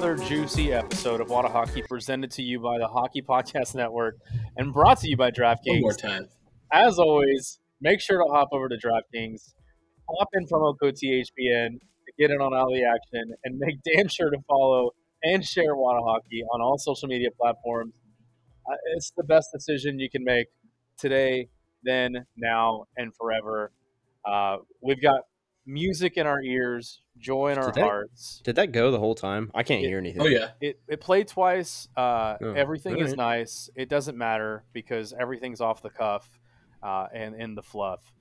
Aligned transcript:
Welcome 0.00 0.16
back 0.16 0.28
to 0.28 0.32
another 0.32 0.44
juicy 0.46 0.72
episode 0.72 1.20
of 1.20 1.28
Wada 1.28 1.48
Hockey 1.48 1.82
presented 1.82 2.30
to 2.32 2.42
you 2.42 2.58
by 2.58 2.78
the 2.78 2.88
Hockey 2.88 3.20
Podcast 3.20 3.74
Network 3.74 4.16
and 4.56 4.72
brought 4.72 4.98
to 5.00 5.08
you 5.08 5.16
by 5.16 5.30
DraftKings. 5.30 5.66
One 5.66 5.80
more 5.82 5.92
time. 5.92 6.26
As 6.72 6.98
always, 6.98 7.58
make 7.82 8.00
sure 8.00 8.16
to 8.16 8.32
hop 8.32 8.48
over 8.52 8.68
to 8.70 8.76
DraftKings, 8.76 9.52
hop 10.08 10.28
in 10.32 10.46
promo 10.46 10.74
code 10.80 10.94
THPN 10.94 11.80
to 11.80 12.12
get 12.18 12.30
in 12.30 12.40
on 12.40 12.54
all 12.54 12.72
the 12.72 12.82
action, 12.82 13.34
and 13.44 13.58
make 13.58 13.76
damn 13.94 14.08
sure 14.08 14.30
to 14.30 14.38
follow 14.48 14.92
and 15.22 15.44
share 15.44 15.76
Wada 15.76 16.02
Hockey 16.02 16.44
on 16.50 16.62
all 16.62 16.78
social 16.78 17.06
media 17.06 17.28
platforms. 17.38 17.92
Uh, 18.70 18.76
it's 18.94 19.12
the 19.18 19.24
best 19.24 19.50
decision 19.52 19.98
you 19.98 20.08
can 20.08 20.24
make 20.24 20.46
today, 20.98 21.48
then, 21.82 22.24
now, 22.38 22.86
and 22.96 23.12
forever. 23.14 23.70
Uh, 24.24 24.58
we've 24.80 25.02
got 25.02 25.20
music 25.66 26.16
in 26.16 26.26
our 26.26 26.40
ears, 26.40 27.02
joy 27.20 27.52
in 27.52 27.58
our 27.58 27.66
Did 27.66 27.74
that- 27.74 27.80
hearts. 27.84 28.40
Did 28.44 28.56
that 28.56 28.72
go 28.72 28.90
the 28.90 28.98
whole 28.98 29.14
time? 29.14 29.50
I 29.54 29.62
can't 29.62 29.82
Yeah. 29.82 29.88
hear 29.88 29.98
anything. 29.98 30.22
Oh 30.22 30.26
yeah. 30.26 30.50
It, 30.60 30.80
it 30.88 31.00
played 31.00 31.28
twice. 31.28 31.86
Uh, 31.96 32.36
Oh, 32.40 32.52
everything 32.54 32.98
is 32.98 33.14
nice. 33.14 33.70
It 33.76 33.88
doesn't 33.88 34.16
matter 34.18 34.64
because 34.72 35.12
everything's 35.12 35.60
off 35.60 35.82
the 35.82 35.90
cuff 35.90 36.40
uh, 36.82 37.06
and 37.14 37.34
in 37.34 37.54
the 37.54 37.62
fluff. 37.62 38.12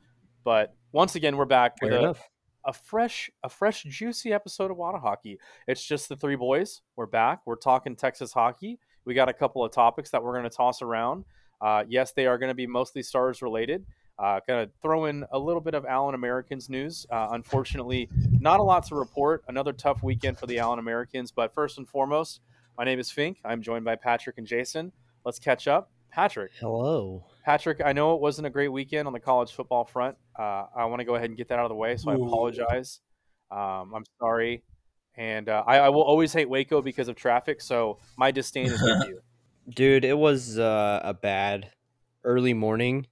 But 0.43 0.76
once 0.91 1.16
again, 1.16 1.38
we're 1.38 1.45
back 1.45 1.79
Fair 1.79 1.90
with 1.91 2.18
a, 2.65 2.70
a 2.70 2.74
fresh, 2.74 3.29
a 3.43 3.49
fresh, 3.49 3.84
juicy 3.84 4.34
episode 4.34 4.71
of 4.71 4.77
Wada 4.77 4.98
Hockey. 4.99 5.40
It's 5.68 5.84
just 5.84 6.09
the 6.09 6.15
three 6.15 6.35
boys. 6.35 6.81
We're 6.96 7.05
back. 7.05 7.41
We're 7.46 7.55
talking 7.55 7.96
Texas 7.96 8.34
hockey. 8.34 8.79
We 9.05 9.13
got 9.13 9.29
a 9.29 9.34
couple 9.34 9.63
of 9.63 9.71
topics 9.71 10.09
that 10.12 10.24
we're 10.24 10.34
going 10.34 10.43
to 10.49 10.55
toss 10.55 10.81
around. 10.81 11.26
Uh, 11.62 11.84
yes, 11.87 12.12
they 12.13 12.26
are 12.26 12.37
going 12.37 12.49
to 12.49 12.55
be 12.55 12.68
mostly 12.68 13.02
stars 13.04 13.41
related. 13.41 13.85
Uh, 14.20 14.41
going 14.48 14.67
to 14.67 14.71
throw 14.81 15.05
in 15.05 15.25
a 15.31 15.39
little 15.39 15.62
bit 15.62 15.73
of 15.73 15.85
Allen 15.85 16.13
Americans 16.13 16.70
news. 16.70 17.05
Uh, 17.09 17.29
unfortunately, 17.31 18.09
not 18.39 18.59
a 18.59 18.63
lot 18.63 18.85
to 18.87 18.95
report. 18.95 19.43
Another 19.48 19.71
tough 19.71 20.03
weekend 20.03 20.37
for 20.37 20.45
the 20.45 20.59
Allen 20.59 20.79
Americans. 20.79 21.31
But 21.31 21.53
first 21.53 21.77
and 21.77 21.87
foremost, 21.87 22.41
my 22.77 22.84
name 22.84 22.99
is 22.99 23.09
Fink. 23.09 23.40
I'm 23.45 23.62
joined 23.62 23.85
by 23.85 23.95
Patrick 23.95 24.37
and 24.37 24.45
Jason. 24.45 24.91
Let's 25.23 25.40
catch 25.40 25.67
up. 25.67 25.91
Patrick, 26.12 26.51
Hello. 26.59 27.25
Patrick, 27.45 27.81
I 27.85 27.93
know 27.93 28.15
it 28.15 28.21
wasn't 28.21 28.47
a 28.47 28.49
great 28.49 28.70
weekend 28.70 29.07
on 29.07 29.13
the 29.13 29.20
college 29.20 29.51
football 29.53 29.85
front. 29.85 30.17
Uh, 30.37 30.65
I 30.75 30.85
want 30.85 30.99
to 30.99 31.05
go 31.05 31.15
ahead 31.15 31.29
and 31.29 31.37
get 31.37 31.47
that 31.49 31.59
out 31.59 31.65
of 31.65 31.70
the 31.70 31.75
way, 31.75 31.95
so 31.97 32.09
I 32.09 32.15
apologize. 32.15 33.01
Um, 33.51 33.93
I'm 33.95 34.03
sorry, 34.20 34.63
and 35.15 35.49
uh, 35.49 35.63
I, 35.65 35.79
I 35.79 35.90
will 35.90 36.01
always 36.01 36.34
hate 36.34 36.49
Waco 36.49 36.81
because 36.81 37.07
of 37.07 37.15
traffic. 37.15 37.62
So 37.62 37.99
my 38.17 38.31
disdain 38.31 38.67
is 38.67 38.81
with 38.81 39.03
you. 39.07 39.21
Dude, 39.70 40.03
it 40.03 40.17
was 40.17 40.57
uh, 40.57 41.01
a 41.03 41.13
bad 41.13 41.70
early 42.23 42.53
morning, 42.53 43.05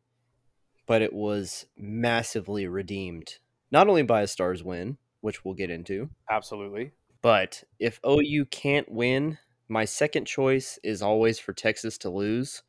but 0.87 1.01
it 1.03 1.13
was 1.13 1.65
massively 1.77 2.65
redeemed. 2.67 3.35
Not 3.71 3.87
only 3.87 4.01
by 4.03 4.21
a 4.21 4.27
Stars 4.27 4.63
win, 4.63 4.97
which 5.21 5.43
we'll 5.45 5.53
get 5.53 5.69
into, 5.69 6.09
Absolutely. 6.29 6.91
but 7.21 7.63
if 7.79 7.99
OU 8.07 8.45
can't 8.45 8.89
win, 8.91 9.37
my 9.67 9.85
second 9.85 10.25
choice 10.25 10.79
is 10.83 11.01
always 11.01 11.37
for 11.39 11.53
Texas 11.53 11.97
to 11.99 12.09
lose. 12.09 12.63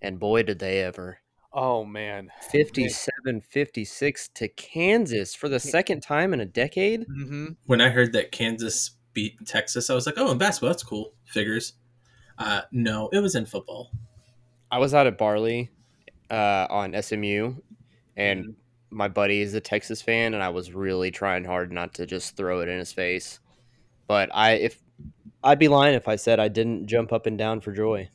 And 0.00 0.18
boy, 0.18 0.44
did 0.44 0.60
they 0.60 0.80
ever. 0.82 1.18
Oh 1.52 1.84
man. 1.84 2.30
57 2.52 3.40
56 3.40 4.28
to 4.34 4.48
Kansas 4.48 5.34
for 5.34 5.48
the 5.48 5.58
second 5.58 6.00
time 6.00 6.32
in 6.32 6.40
a 6.40 6.46
decade. 6.46 7.04
hmm 7.08 7.48
When 7.66 7.80
I 7.80 7.88
heard 7.90 8.12
that 8.12 8.30
Kansas 8.30 8.92
beat 9.12 9.34
Texas, 9.44 9.90
I 9.90 9.94
was 9.94 10.06
like, 10.06 10.14
"Oh, 10.16 10.30
in 10.30 10.38
basketball, 10.38 10.70
that's 10.70 10.84
cool." 10.84 11.14
Figures. 11.24 11.72
Uh, 12.38 12.62
no, 12.70 13.08
it 13.12 13.18
was 13.18 13.34
in 13.34 13.44
football. 13.46 13.90
I 14.70 14.78
was 14.78 14.94
out 14.94 15.08
at 15.08 15.18
Barley 15.18 15.70
uh, 16.30 16.66
on 16.70 16.94
SMU, 16.94 17.54
and 18.16 18.44
Mhm. 18.44 18.54
my 18.90 19.08
buddy 19.08 19.40
is 19.40 19.54
a 19.54 19.60
Texas 19.60 20.00
fan, 20.02 20.34
and 20.34 20.42
I 20.42 20.48
was 20.50 20.72
really 20.72 21.10
trying 21.10 21.44
hard 21.44 21.72
not 21.72 21.94
to 21.94 22.06
just 22.06 22.36
throw 22.36 22.60
it 22.60 22.68
in 22.68 22.78
his 22.78 22.92
face. 22.92 23.40
But 24.06 24.30
I, 24.34 24.52
if 24.52 24.82
I'd 25.42 25.58
be 25.58 25.68
lying 25.68 25.94
if 25.94 26.08
I 26.08 26.16
said 26.16 26.40
I 26.40 26.48
didn't 26.48 26.86
jump 26.86 27.12
up 27.12 27.26
and 27.26 27.38
down 27.38 27.60
for 27.60 27.72
joy, 27.72 28.08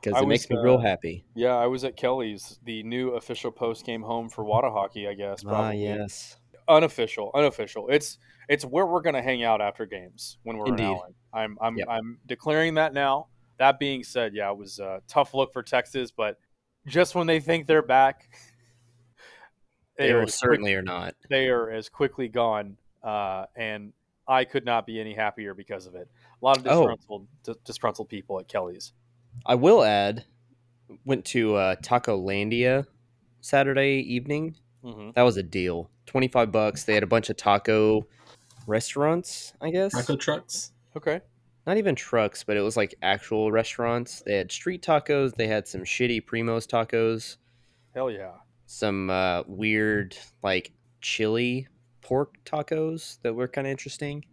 because 0.00 0.20
it 0.22 0.26
makes 0.26 0.48
was, 0.48 0.58
me 0.58 0.62
real 0.64 0.76
uh, 0.76 0.82
happy. 0.82 1.24
Yeah, 1.34 1.56
I 1.56 1.66
was 1.66 1.84
at 1.84 1.96
Kelly's, 1.96 2.58
the 2.64 2.82
new 2.84 3.10
official 3.10 3.50
post 3.50 3.84
game 3.84 4.02
home 4.02 4.28
for 4.28 4.44
Wada 4.44 4.70
Hockey. 4.70 5.06
I 5.08 5.14
guess 5.14 5.44
Ah, 5.46 5.70
yes. 5.72 6.36
unofficial. 6.68 7.30
Unofficial. 7.34 7.88
It's 7.88 8.18
it's 8.48 8.64
where 8.64 8.86
we're 8.86 9.02
gonna 9.02 9.22
hang 9.22 9.44
out 9.44 9.60
after 9.60 9.86
games 9.86 10.38
when 10.44 10.56
we're 10.56 10.66
Indeed. 10.68 10.84
in 10.84 10.90
Allen. 10.90 11.14
I'm 11.32 11.58
I'm 11.60 11.76
Yep. 11.76 11.88
I'm 11.88 12.18
declaring 12.26 12.74
that 12.74 12.92
now. 12.94 13.26
That 13.58 13.78
being 13.78 14.02
said, 14.02 14.32
yeah, 14.34 14.50
it 14.50 14.56
was 14.56 14.78
a 14.78 15.02
tough 15.06 15.34
look 15.34 15.52
for 15.52 15.62
Texas, 15.62 16.10
but 16.10 16.38
just 16.86 17.14
when 17.14 17.26
they 17.26 17.40
think 17.40 17.66
they're 17.66 17.82
back, 17.82 18.28
They 19.98 20.12
are 20.12 20.16
will 20.18 20.22
as 20.24 20.34
certainly 20.34 20.74
are 20.74 20.82
not. 20.82 21.14
they 21.28 21.48
are 21.48 21.70
as 21.70 21.88
quickly 21.90 22.28
gone. 22.28 22.76
Uh, 23.02 23.44
and 23.54 23.92
I 24.26 24.44
could 24.44 24.64
not 24.64 24.86
be 24.86 24.98
any 25.00 25.12
happier 25.14 25.52
because 25.52 25.86
of 25.86 25.94
it. 25.94 26.08
A 26.40 26.44
lot 26.44 26.56
of 26.58 26.66
Oh. 26.66 26.80
disgruntled 26.88 27.26
disgruntled 27.64 28.08
people 28.08 28.38
at 28.40 28.48
Kelly's. 28.48 28.92
I 29.44 29.56
will 29.56 29.82
add, 29.84 30.24
went 31.04 31.24
to 31.26 31.54
uh, 31.56 31.76
Tacolandia 31.76 32.86
Saturday 33.42 33.96
evening. 33.98 34.56
hmm 34.82 35.10
That 35.14 35.22
was 35.22 35.36
a 35.36 35.42
deal. 35.42 35.90
Twenty 36.06 36.28
five 36.28 36.50
bucks. 36.50 36.84
They 36.84 36.94
had 36.94 37.02
a 37.02 37.06
bunch 37.06 37.28
of 37.28 37.36
taco 37.36 38.06
restaurants, 38.66 39.52
I 39.60 39.70
guess. 39.70 39.92
Taco 39.92 40.16
trucks. 40.16 40.72
Okay. 40.96 41.20
Not 41.66 41.76
even 41.76 41.94
trucks, 41.94 42.42
but 42.44 42.56
it 42.56 42.60
was 42.62 42.76
like 42.76 42.94
actual 43.02 43.52
restaurants. 43.52 44.22
They 44.24 44.34
had 44.36 44.50
street 44.50 44.82
tacos. 44.82 45.34
They 45.34 45.46
had 45.46 45.68
some 45.68 45.82
shitty 45.82 46.24
Primos 46.24 46.66
tacos, 46.66 47.36
Hell 47.94 48.10
yeah. 48.10 48.32
some 48.66 49.10
uh, 49.10 49.42
weird 49.46 50.16
like 50.42 50.72
chili 51.00 51.68
pork 52.02 52.34
tacos 52.44 53.18
that 53.22 53.34
were 53.34 53.48
kind 53.48 53.66
of 53.66 53.70
interesting. 53.70 54.24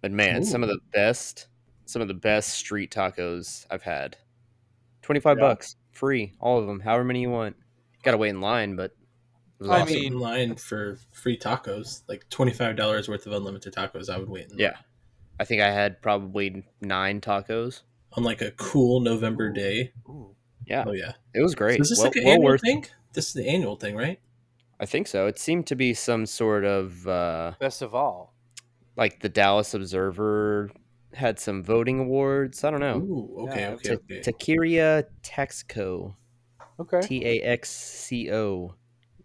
But 0.00 0.12
man, 0.12 0.44
some 0.44 0.62
of 0.62 0.68
the 0.68 0.78
best, 0.92 1.48
some 1.86 2.02
of 2.02 2.08
the 2.08 2.14
best 2.14 2.50
street 2.50 2.90
tacos 2.92 3.66
I've 3.70 3.82
had. 3.82 4.16
Twenty 5.02 5.20
five 5.20 5.38
Yeah. 5.38 5.48
bucks, 5.48 5.76
free, 5.92 6.34
all 6.40 6.58
of 6.58 6.66
them, 6.66 6.80
however 6.80 7.04
many 7.04 7.20
you 7.22 7.30
want. 7.30 7.56
Got 8.02 8.12
to 8.12 8.16
wait 8.18 8.28
in 8.30 8.40
line, 8.40 8.76
but 8.76 8.92
it 8.92 9.62
was 9.62 9.70
I 9.70 9.80
awesome. 9.80 9.94
mean- 9.94 10.12
in 10.12 10.18
line 10.20 10.54
for 10.54 10.98
free 11.12 11.36
tacos, 11.38 12.02
like 12.08 12.28
twenty 12.30 12.52
five 12.52 12.76
dollars 12.76 13.08
worth 13.08 13.26
of 13.26 13.32
unlimited 13.32 13.74
tacos. 13.74 14.08
I 14.08 14.18
would 14.18 14.28
wait. 14.28 14.44
In 14.44 14.50
line. 14.50 14.58
yeah, 14.60 14.76
I 15.40 15.44
think 15.44 15.62
I 15.62 15.70
had 15.70 16.02
probably 16.02 16.64
nine 16.80 17.20
tacos. 17.20 17.82
On 18.14 18.22
like 18.24 18.40
a 18.42 18.50
cool 18.52 19.00
November 19.00 19.50
day. 19.52 19.92
Ooh. 20.08 20.34
Yeah, 20.66 20.84
Oh 20.86 20.92
yeah. 20.92 21.12
it 21.34 21.40
was 21.40 21.54
great. 21.54 21.76
So 21.78 21.82
is 21.82 21.88
this 21.90 21.98
well, 21.98 22.06
like 22.08 22.16
an 22.16 22.24
well 22.24 22.32
annual 22.34 22.50
worth. 22.52 22.60
thing? 22.60 22.84
This 23.14 23.28
is 23.28 23.32
the 23.34 23.48
annual 23.48 23.76
thing, 23.76 23.96
right? 23.96 24.20
I 24.80 24.86
think 24.86 25.06
so. 25.06 25.26
It 25.26 25.38
seemed 25.38 25.66
to 25.68 25.74
be 25.76 25.94
some 25.94 26.26
sort 26.26 26.64
of 26.64 27.06
uh, 27.08 27.52
Best 27.58 27.82
of 27.82 27.94
all. 27.94 28.34
like 28.96 29.20
the 29.20 29.28
Dallas 29.28 29.74
Observer 29.74 30.70
had 31.14 31.38
some 31.38 31.62
voting 31.62 32.00
awards. 32.00 32.64
I 32.64 32.70
don't 32.70 32.80
know. 32.80 32.98
Ooh. 32.98 33.48
Okay. 33.48 33.60
Yeah, 33.62 33.70
okay. 33.70 33.88
Ta- 33.88 33.94
okay. 33.94 34.20
Taqueria 34.20 35.04
Taxco, 35.22 36.14
Okay. 36.80 37.00
T 37.00 37.24
A 37.26 37.40
X 37.42 37.70
C 37.70 38.30
O, 38.30 38.74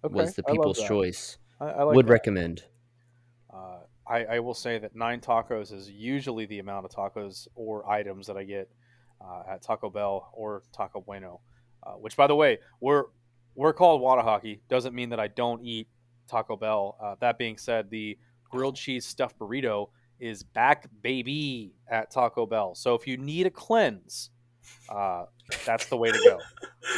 okay. 0.04 0.14
was 0.14 0.34
the 0.36 0.44
people's 0.44 0.78
that. 0.78 0.88
choice. 0.88 1.38
I, 1.60 1.66
I 1.66 1.84
like 1.84 1.96
Would 1.96 2.08
that. 2.08 2.12
recommend. 2.14 2.64
I, 4.08 4.26
I 4.26 4.40
will 4.40 4.54
say 4.54 4.80
that 4.80 4.96
nine 4.96 5.22
tacos 5.22 5.72
is 5.74 5.90
usually 5.90 6.46
the 6.46 6.60
amount 6.60 6.86
of 6.86 6.92
tacos 6.92 7.48
or 7.56 7.90
items 7.90 8.28
that 8.28 8.38
I 8.38 8.44
get 8.44 8.70
uh, 9.22 9.44
at 9.50 9.62
Taco 9.62 9.90
Bell 9.90 10.30
or 10.34 10.64
Taco 10.74 11.02
Bueno. 11.02 11.40
Uh, 11.86 11.92
which, 11.94 12.16
by 12.16 12.28
the 12.28 12.36
way, 12.36 12.60
we're 12.80 13.06
we're 13.56 13.74
called 13.74 14.02
Wada 14.02 14.22
Hockey. 14.22 14.62
Doesn't 14.70 14.96
mean 14.96 15.10
that 15.10 15.20
I 15.20 15.28
don't 15.28 15.62
eat 15.64 15.88
Taco 16.28 16.56
Bell. 16.58 16.98
Uh, 17.02 17.16
that 17.20 17.38
being 17.38 17.58
said, 17.58 17.90
the 17.90 18.18
grilled 18.50 18.76
cheese 18.76 19.06
stuffed 19.06 19.38
burrito 19.38 19.90
is 20.20 20.44
back, 20.44 20.88
baby, 21.02 21.74
at 21.90 22.10
Taco 22.12 22.46
Bell. 22.46 22.76
So 22.76 22.96
if 22.96 23.06
you 23.08 23.18
need 23.18 23.46
a 23.46 23.50
cleanse, 23.50 24.30
uh, 24.90 25.26
that's 25.66 25.88
the 25.88 25.98
way 25.98 26.12
to 26.12 26.20
go. 26.24 26.40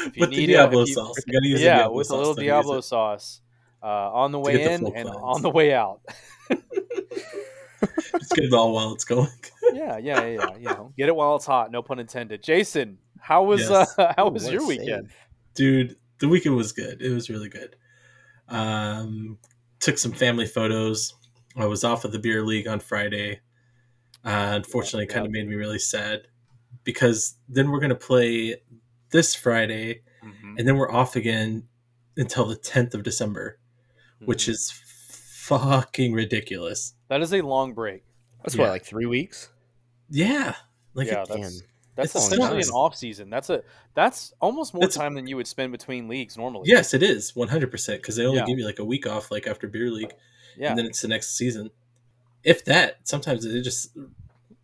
If 0.08 0.18
you 0.18 0.22
with 0.22 0.30
need 0.32 0.50
a- 0.50 0.54
Diablo 0.54 0.82
you- 0.82 0.94
sauce, 0.94 1.16
you 1.28 1.34
gotta 1.34 1.48
use 1.48 1.62
yeah, 1.62 1.78
Diablo 1.78 1.98
with 1.98 2.10
a 2.10 2.16
little 2.16 2.34
Diablo 2.34 2.82
sauce 2.82 3.42
uh, 3.84 3.86
on 3.88 4.32
the 4.32 4.40
way 4.40 4.58
get 4.58 4.80
the 4.82 4.88
in 4.88 4.96
and 4.96 5.10
on 5.10 5.42
the 5.44 5.50
way 5.50 5.74
out. 5.74 6.02
Just 8.20 8.32
get 8.36 8.46
it 8.46 8.54
all 8.54 8.74
while 8.74 8.94
it's 8.94 9.06
going. 9.06 9.30
yeah, 9.74 9.98
yeah, 9.98 10.26
yeah, 10.26 10.26
yeah. 10.26 10.56
You 10.58 10.64
know, 10.70 10.94
get 10.98 11.10
it 11.10 11.16
while 11.16 11.36
it's 11.36 11.46
hot. 11.46 11.72
No 11.72 11.82
pun 11.82 12.00
intended. 12.00 12.44
Jason, 12.44 12.98
how 13.20 13.44
was 13.44 13.62
Yes. 13.62 13.98
uh, 13.98 14.14
how 14.18 14.30
was 14.30 14.44
what 14.44 14.54
your 14.54 14.68
weekend? 14.68 15.08
save. 15.10 15.16
dude 15.56 15.96
the 16.20 16.28
weekend 16.30 16.56
was 16.56 16.72
good 16.72 17.02
it 17.02 17.12
was 17.12 17.30
really 17.30 17.50
good 17.50 17.76
um 18.50 19.38
took 19.80 19.98
some 19.98 20.12
family 20.12 20.46
photos 20.46 21.14
i 21.58 21.66
was 21.66 21.84
off 21.84 22.06
of 22.06 22.12
the 22.12 22.20
beer 22.20 22.44
league 22.44 22.68
on 22.68 22.80
friday 22.80 23.40
uh, 24.24 24.54
unfortunately 24.56 25.04
it 25.06 25.10
kind 25.14 25.26
of 25.26 25.32
made 25.32 25.48
me 25.48 25.56
really 25.56 25.80
sad 25.80 26.28
because 26.84 27.36
then 27.50 27.70
we're 27.72 27.80
going 27.80 27.90
to 27.90 27.96
play 27.96 28.56
this 29.12 29.34
friday 29.36 30.02
Mhm, 30.24 30.56
and 30.58 30.68
then 30.68 30.78
we're 30.78 30.92
off 30.92 31.16
again 31.16 31.68
until 32.18 32.46
the 32.46 32.56
10th 32.56 32.94
of 32.96 33.04
december 33.04 33.60
which 34.24 34.46
mhm. 34.46 34.50
is 34.50 34.72
fucking 34.72 36.14
ridiculous 36.14 36.94
that 37.10 37.22
is 37.22 37.34
a 37.34 37.42
long 37.42 37.74
break. 37.74 38.04
That's 38.44 38.56
Yeah. 38.56 38.64
what, 38.64 38.70
like 38.72 38.86
three 38.86 39.06
weeks? 39.06 39.50
yeah 40.10 40.54
like 40.94 41.08
yeah, 41.08 41.24
that's 41.28 41.64
that's 41.96 42.14
essentially 42.16 42.60
an 42.62 42.70
off 42.70 42.96
season. 42.96 43.30
That's 43.30 43.50
a 43.50 43.64
that's 43.96 44.34
almost 44.40 44.74
more 44.74 44.84
It's- 44.84 44.96
time 44.96 45.16
than 45.16 45.26
you 45.28 45.36
would 45.38 45.48
spend 45.48 45.72
between 45.72 46.08
leagues 46.08 46.38
normally. 46.38 46.70
yes 46.70 46.94
it 46.94 47.02
is 47.02 47.32
100% 47.36 47.96
because 47.98 48.16
they 48.18 48.26
only 48.26 48.38
Yeah. 48.40 48.46
give 48.46 48.60
you 48.60 48.66
like 48.66 48.80
a 48.80 48.86
week 48.86 49.08
off 49.08 49.32
like 49.32 49.48
after 49.48 49.68
beer 49.68 49.90
league 49.90 50.14
yeah. 50.58 50.70
and 50.70 50.78
then 50.78 50.86
it's 50.86 51.02
the 51.02 51.08
next 51.08 51.36
season. 51.38 51.72
if 52.44 52.64
that, 52.66 53.00
sometimes 53.04 53.44
it 53.46 53.62
just 53.64 53.98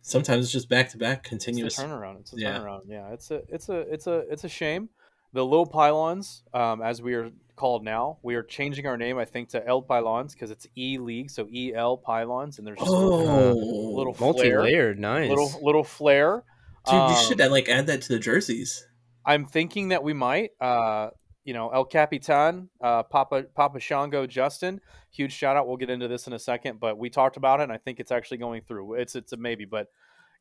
sometimes 0.02 0.44
it's 0.44 0.52
just 0.52 0.68
back 0.68 0.88
to 0.90 0.98
back 0.98 1.20
It's 1.20 1.28
continuous. 1.28 1.78
a 1.78 1.82
turnaround. 1.84 2.20
It's 2.20 2.32
a 2.32 2.36
Yeah. 2.38 2.58
turnaround. 2.58 2.82
Yeah, 2.88 3.12
it's 3.12 3.30
a 3.32 3.42
it's 3.48 3.68
a 3.68 3.78
it's 3.92 4.06
a 4.06 4.18
it's 4.30 4.44
a 4.44 4.48
shame. 4.48 4.88
The 5.32 5.44
low 5.44 5.64
pylons, 5.64 6.42
um, 6.52 6.82
as 6.82 7.00
we 7.00 7.14
are 7.14 7.30
called 7.56 7.84
now, 7.84 8.18
we 8.22 8.34
are 8.34 8.42
changing 8.42 8.86
our 8.86 8.96
name, 8.96 9.18
I 9.18 9.24
think, 9.24 9.50
to 9.50 9.66
L 9.66 9.80
pylons 9.82 10.34
because 10.34 10.50
it's 10.50 10.66
E 10.76 10.98
League, 10.98 11.30
so 11.30 11.48
E 11.50 11.72
L 11.74 11.96
pylons, 11.96 12.58
and 12.58 12.66
there's 12.66 12.78
just 12.78 12.90
a 12.90 12.92
little, 12.92 13.28
Oh, 13.30 13.54
little 13.96 14.14
flair, 14.14 14.32
Multi-layered, 14.32 14.98
nice. 14.98 15.28
little 15.30 15.50
little 15.62 15.84
flair. 15.84 16.44
dude, 16.86 16.94
you 16.94 17.00
Um, 17.00 17.24
should 17.24 17.40
uh, 17.40 17.48
like 17.50 17.68
add 17.68 17.86
that 17.86 18.02
to 18.02 18.08
the 18.12 18.18
jerseys. 18.18 18.86
I'm 19.24 19.46
thinking 19.46 19.88
that 19.88 20.02
we 20.02 20.12
might. 20.12 20.50
Uh, 20.60 21.10
you 21.44 21.54
know, 21.54 21.70
El 21.70 21.84
Capitan, 21.86 22.68
uh, 22.80 23.02
Papa 23.02 23.44
Papa 23.54 23.80
Shango, 23.80 24.26
Justin. 24.26 24.80
Huge 25.10 25.32
shout 25.32 25.56
out. 25.56 25.66
We'll 25.66 25.76
get 25.76 25.90
into 25.90 26.06
this 26.08 26.26
in 26.28 26.32
a 26.34 26.38
second, 26.38 26.78
but 26.78 26.98
we 26.98 27.10
talked 27.10 27.36
about 27.36 27.58
it, 27.60 27.64
and 27.64 27.72
I 27.72 27.78
think 27.78 27.98
it's 28.00 28.12
actually 28.12 28.36
going 28.38 28.62
through. 28.62 28.94
It's 28.94 29.16
it's 29.16 29.32
a 29.32 29.36
maybe, 29.36 29.64
but 29.64 29.88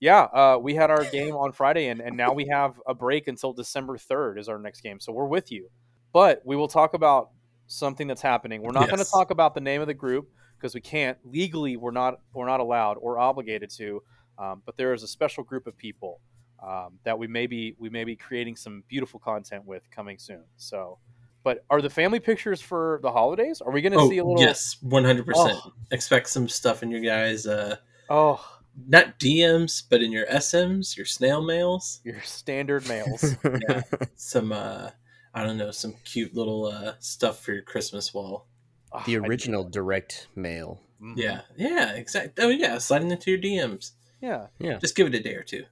yeah, 0.02 0.24
uh, 0.24 0.58
we 0.62 0.76
had 0.76 0.92
our 0.92 1.06
game 1.12 1.36
on 1.36 1.54
Friday, 1.54 1.88
and 1.88 2.02
and 2.02 2.18
now 2.18 2.34
we 2.34 2.48
have 2.52 2.82
a 2.86 2.94
break 2.94 3.30
until 3.30 3.54
December 3.54 3.98
third 3.98 4.38
is 4.38 4.50
our 4.50 4.60
next 4.60 4.82
game. 4.82 5.00
So 5.00 5.14
we're 5.14 5.28
with 5.28 5.50
you, 5.52 5.70
but 6.12 6.42
we 6.44 6.58
will 6.58 6.68
talk 6.68 6.94
about 6.94 7.30
something 7.68 8.08
that's 8.08 8.22
happening. 8.22 8.62
We're 8.62 8.74
not 8.74 8.88
going 8.90 9.00
to 9.00 9.10
talk 9.10 9.32
about 9.32 9.56
the 9.56 9.62
name 9.62 9.80
of 9.80 9.88
the 9.88 9.94
group 9.94 10.30
because 10.58 10.76
we 10.76 10.82
can't 10.82 11.18
legally. 11.24 11.78
We're 11.78 11.92
not 11.92 12.20
we're 12.34 12.48
not 12.48 12.60
allowed 12.60 12.98
or 13.00 13.18
obligated 13.18 13.70
to. 13.78 14.04
Um, 14.38 14.64
but 14.66 14.76
there 14.76 14.94
is 14.94 15.04
a 15.04 15.08
special 15.08 15.44
group 15.44 15.68
of 15.68 15.78
people 15.78 16.20
um, 16.66 16.98
that 17.04 17.18
we 17.20 17.28
may 17.28 17.46
be 17.48 17.76
we 17.78 17.90
may 17.90 18.04
be 18.04 18.16
creating 18.16 18.56
some 18.56 18.84
beautiful 18.88 19.20
content 19.20 19.66
with 19.66 19.84
coming 19.92 20.18
soon. 20.18 20.44
So, 20.58 20.98
but 21.44 21.64
are 21.70 21.80
the 21.82 21.92
family 21.92 22.20
pictures 22.20 22.60
for 22.60 23.00
the 23.04 23.12
holidays? 23.12 23.62
Are 23.62 23.72
we 23.72 23.82
going 23.82 23.94
to 23.94 24.00
Oh, 24.00 24.10
see 24.10 24.18
a 24.18 24.24
little? 24.26 24.42
yes, 24.42 24.78
one 24.82 25.04
hundred 25.04 25.28
percent. 25.28 25.60
Oh. 25.64 25.74
Expect 25.92 26.28
some 26.30 26.48
stuff 26.50 26.82
in 26.82 26.90
your 26.90 27.02
guys. 27.02 27.46
Uh, 27.46 27.76
Oh, 28.10 28.44
not 28.88 29.20
DMs, 29.20 29.84
but 29.90 30.02
in 30.02 30.12
your 30.12 30.26
SMs, 30.28 30.96
your 30.98 31.06
snail 31.06 31.42
mails. 31.42 32.02
your 32.04 32.22
standard 32.22 32.88
mails. 32.88 33.36
Yeah. 33.70 33.82
some 34.16 34.52
uh, 34.52 34.92
I 35.34 35.44
don't 35.44 35.58
know, 35.58 35.72
some 35.72 35.96
cute 36.06 36.34
little 36.36 36.66
uh 36.66 36.94
stuff 37.00 37.44
for 37.44 37.54
your 37.54 37.64
Christmas 37.64 38.14
wall. 38.14 38.48
Oh, 38.92 39.04
the 39.06 39.16
I- 39.18 39.20
original 39.20 39.64
direct 39.64 40.28
mail. 40.36 40.82
Mhm. 41.02 41.14
Yeah, 41.18 41.42
yeah, 41.58 41.94
exactly. 41.94 42.44
Oh 42.44 42.50
yeah, 42.50 42.78
sliding 42.78 43.12
into 43.12 43.32
your 43.32 43.40
DMs. 43.40 43.92
yeah, 44.22 44.48
yeah. 44.60 44.78
Just 44.80 44.96
give 44.96 45.08
it 45.08 45.16
a 45.16 45.20
day 45.22 45.34
or 45.36 45.44
two. 45.44 45.66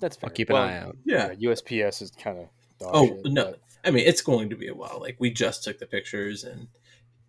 that's 0.00 0.16
fair. 0.16 0.28
I'll 0.30 0.34
keep 0.34 0.48
an 0.50 0.54
Well, 0.54 0.62
eye 0.62 0.76
out. 0.78 0.96
Yeah. 1.04 1.32
yeah, 1.38 1.50
USPS 1.50 2.00
is 2.02 2.10
kind 2.12 2.38
of. 2.38 2.48
Oh, 2.82 3.20
no. 3.26 3.56
I 3.84 3.90
mean, 3.90 4.06
it's 4.06 4.22
going 4.22 4.48
to 4.50 4.56
be 4.56 4.68
a 4.68 4.74
while. 4.74 4.98
Like 5.00 5.16
we 5.18 5.30
just 5.30 5.62
took 5.64 5.78
the 5.78 5.86
pictures, 5.86 6.44
and 6.44 6.68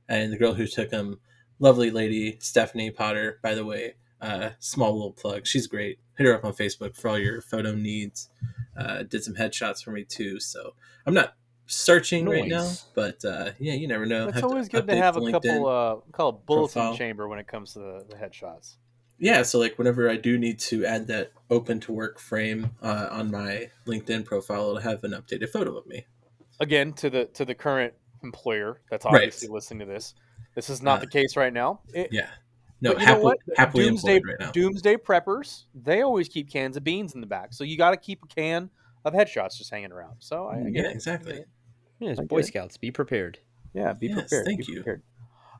and 0.08 0.32
the 0.32 0.38
girl 0.38 0.54
who 0.54 0.66
took 0.68 0.90
them, 0.90 1.20
lovely 1.60 1.92
lady 1.92 2.38
Stephanie 2.40 2.90
Potter, 2.92 3.40
by 3.44 3.54
the 3.56 3.66
way. 3.66 3.96
Uh, 4.22 4.52
small 4.60 4.94
little 4.94 5.12
plug. 5.14 5.48
She's 5.48 5.68
great. 5.68 6.00
Hit 6.18 6.28
her 6.28 6.34
up 6.36 6.46
on 6.46 6.54
Facebook 6.54 6.96
for 6.96 7.10
all 7.10 7.18
your 7.20 7.42
photo 7.42 7.74
needs. 7.74 8.30
Uh, 8.78 9.04
did 9.04 9.24
some 9.24 9.34
headshots 9.36 9.84
for 9.84 9.92
me 9.92 10.04
too. 10.04 10.40
So 10.40 10.76
I'm 11.06 11.14
not 11.14 11.34
searching 11.66 12.28
right 12.30 12.48
now, 12.48 12.72
but 12.96 13.24
uh, 13.26 13.52
yeah, 13.60 13.74
you 13.74 13.88
never 13.88 14.06
know. 14.06 14.28
It's 14.28 14.36
Have 14.36 14.44
always 14.46 14.70
good 14.70 14.88
to 14.88 14.96
have 14.96 15.18
a 15.18 15.32
couple. 15.32 15.68
Uh, 15.68 15.96
call 16.12 16.30
it 16.30 16.46
bulletin 16.46 16.74
profile. 16.82 16.96
chamber 16.98 17.28
when 17.28 17.40
it 17.40 17.48
comes 17.48 17.74
to 17.74 17.80
the, 17.80 18.06
the 18.10 18.16
headshots. 18.16 18.76
yeah 19.20 19.42
so 19.44 19.60
like 19.60 19.78
whenever 19.78 20.10
i 20.10 20.16
do 20.18 20.38
need 20.38 20.58
to 20.60 20.84
add 20.86 21.08
that 21.08 21.32
open 21.50 21.80
to 21.80 21.92
work 21.92 22.20
frame 22.20 22.72
uh, 22.82 23.08
on 23.12 23.30
my 23.32 23.70
linkedin 23.86 24.26
profile 24.26 24.62
it'll 24.70 24.80
have 24.80 25.04
an 25.04 25.12
updated 25.12 25.50
photo 25.50 25.78
of 25.78 25.86
me 25.88 26.06
Again, 26.60 26.94
to 26.94 27.10
the 27.10 27.26
to 27.26 27.46
the 27.46 27.56
current 27.56 27.94
employer 28.24 28.82
that's 28.90 29.06
Right. 29.06 29.16
obviously 29.16 29.48
listening 29.50 29.80
to 29.88 29.94
this. 29.94 30.14
This 30.56 30.70
is 30.70 30.82
not 30.82 30.98
Uh, 30.98 31.02
the 31.02 31.08
case 31.08 31.36
right 31.38 31.54
now. 31.54 31.80
It- 31.94 32.10
yeah 32.12 32.30
no 32.82 32.94
But 32.94 33.00
you 33.02 33.06
know 33.06 33.12
happily, 33.14 33.24
what? 33.24 33.38
happily 33.58 33.84
Doomsday, 33.86 34.16
employed 34.18 34.30
right 34.32 34.40
now 34.48 34.52
Doomsday 34.52 34.96
preppers, 34.98 35.66
they 35.74 36.02
always 36.02 36.28
keep 36.28 36.50
cans 36.52 36.76
of 36.78 36.84
beans 36.84 37.14
in 37.16 37.22
the 37.22 37.28
back. 37.28 37.54
So 37.54 37.64
you 37.64 37.78
got 37.78 37.92
to 37.92 37.98
keep 37.98 38.24
a 38.24 38.28
can 38.28 38.70
of 39.06 39.14
headshots 39.14 39.58
just 39.58 39.70
hanging 39.72 39.92
around. 39.92 40.16
So 40.20 40.48
I, 40.48 40.58
I 40.58 40.64
get 40.70 40.74
yeah 40.74 40.90
it. 40.90 40.94
Exactly 40.96 41.34
get 41.34 41.42
it. 41.42 41.50
Yes, 42.00 42.20
I 42.20 42.24
Boy 42.24 42.40
it. 42.40 42.46
Scouts, 42.48 42.78
be 42.78 42.92
prepared. 42.92 43.40
Yeah, 43.74 43.94
be 43.94 44.08
Yes, 44.08 44.22
prepared. 44.22 44.46
thank 44.46 44.66
be 44.66 44.74
you. 44.74 44.76
Prepared. 44.84 45.04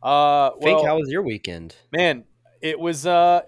Uh, 0.04 0.52
Fink, 0.62 0.78
well, 0.80 0.86
how 0.86 0.98
was 1.00 1.10
your 1.10 1.22
weekend? 1.22 1.76
man, 1.92 2.24
it 2.62 2.80
was 2.80 3.06
uh, 3.06 3.42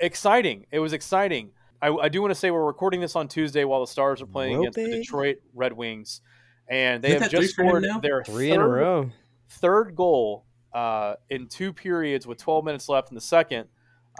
exciting. 0.00 0.66
It 0.70 0.78
was 0.78 0.92
exciting. 0.94 1.50
I, 1.82 1.90
I 1.90 2.08
do 2.08 2.20
want 2.22 2.30
to 2.32 2.34
say 2.34 2.50
we're 2.50 2.64
recording 2.66 3.00
this 3.00 3.14
on 3.14 3.28
Tuesday 3.28 3.64
while 3.64 3.80
the 3.82 3.86
Stars 3.86 4.20
are 4.22 4.26
playing 4.26 4.58
against 4.58 4.76
the 4.76 4.86
Detroit 4.90 5.36
Red 5.54 5.72
Wings, 5.74 6.22
and 6.68 7.04
they 7.04 7.10
Isn't 7.10 7.22
have 7.22 7.30
just 7.30 7.50
scored 7.54 7.82
now? 7.84 8.00
their 8.00 8.24
Three 8.24 8.48
third, 8.48 8.54
in 8.54 8.60
a 8.62 8.66
row. 8.68 9.10
third 9.50 9.94
goal 9.94 10.44
uh, 10.72 11.14
in 11.30 11.46
two 11.46 11.72
periods 11.72 12.26
with 12.26 12.38
12 12.38 12.64
minutes 12.64 12.88
left 12.88 13.10
in 13.10 13.14
the 13.14 13.20
second, 13.20 13.68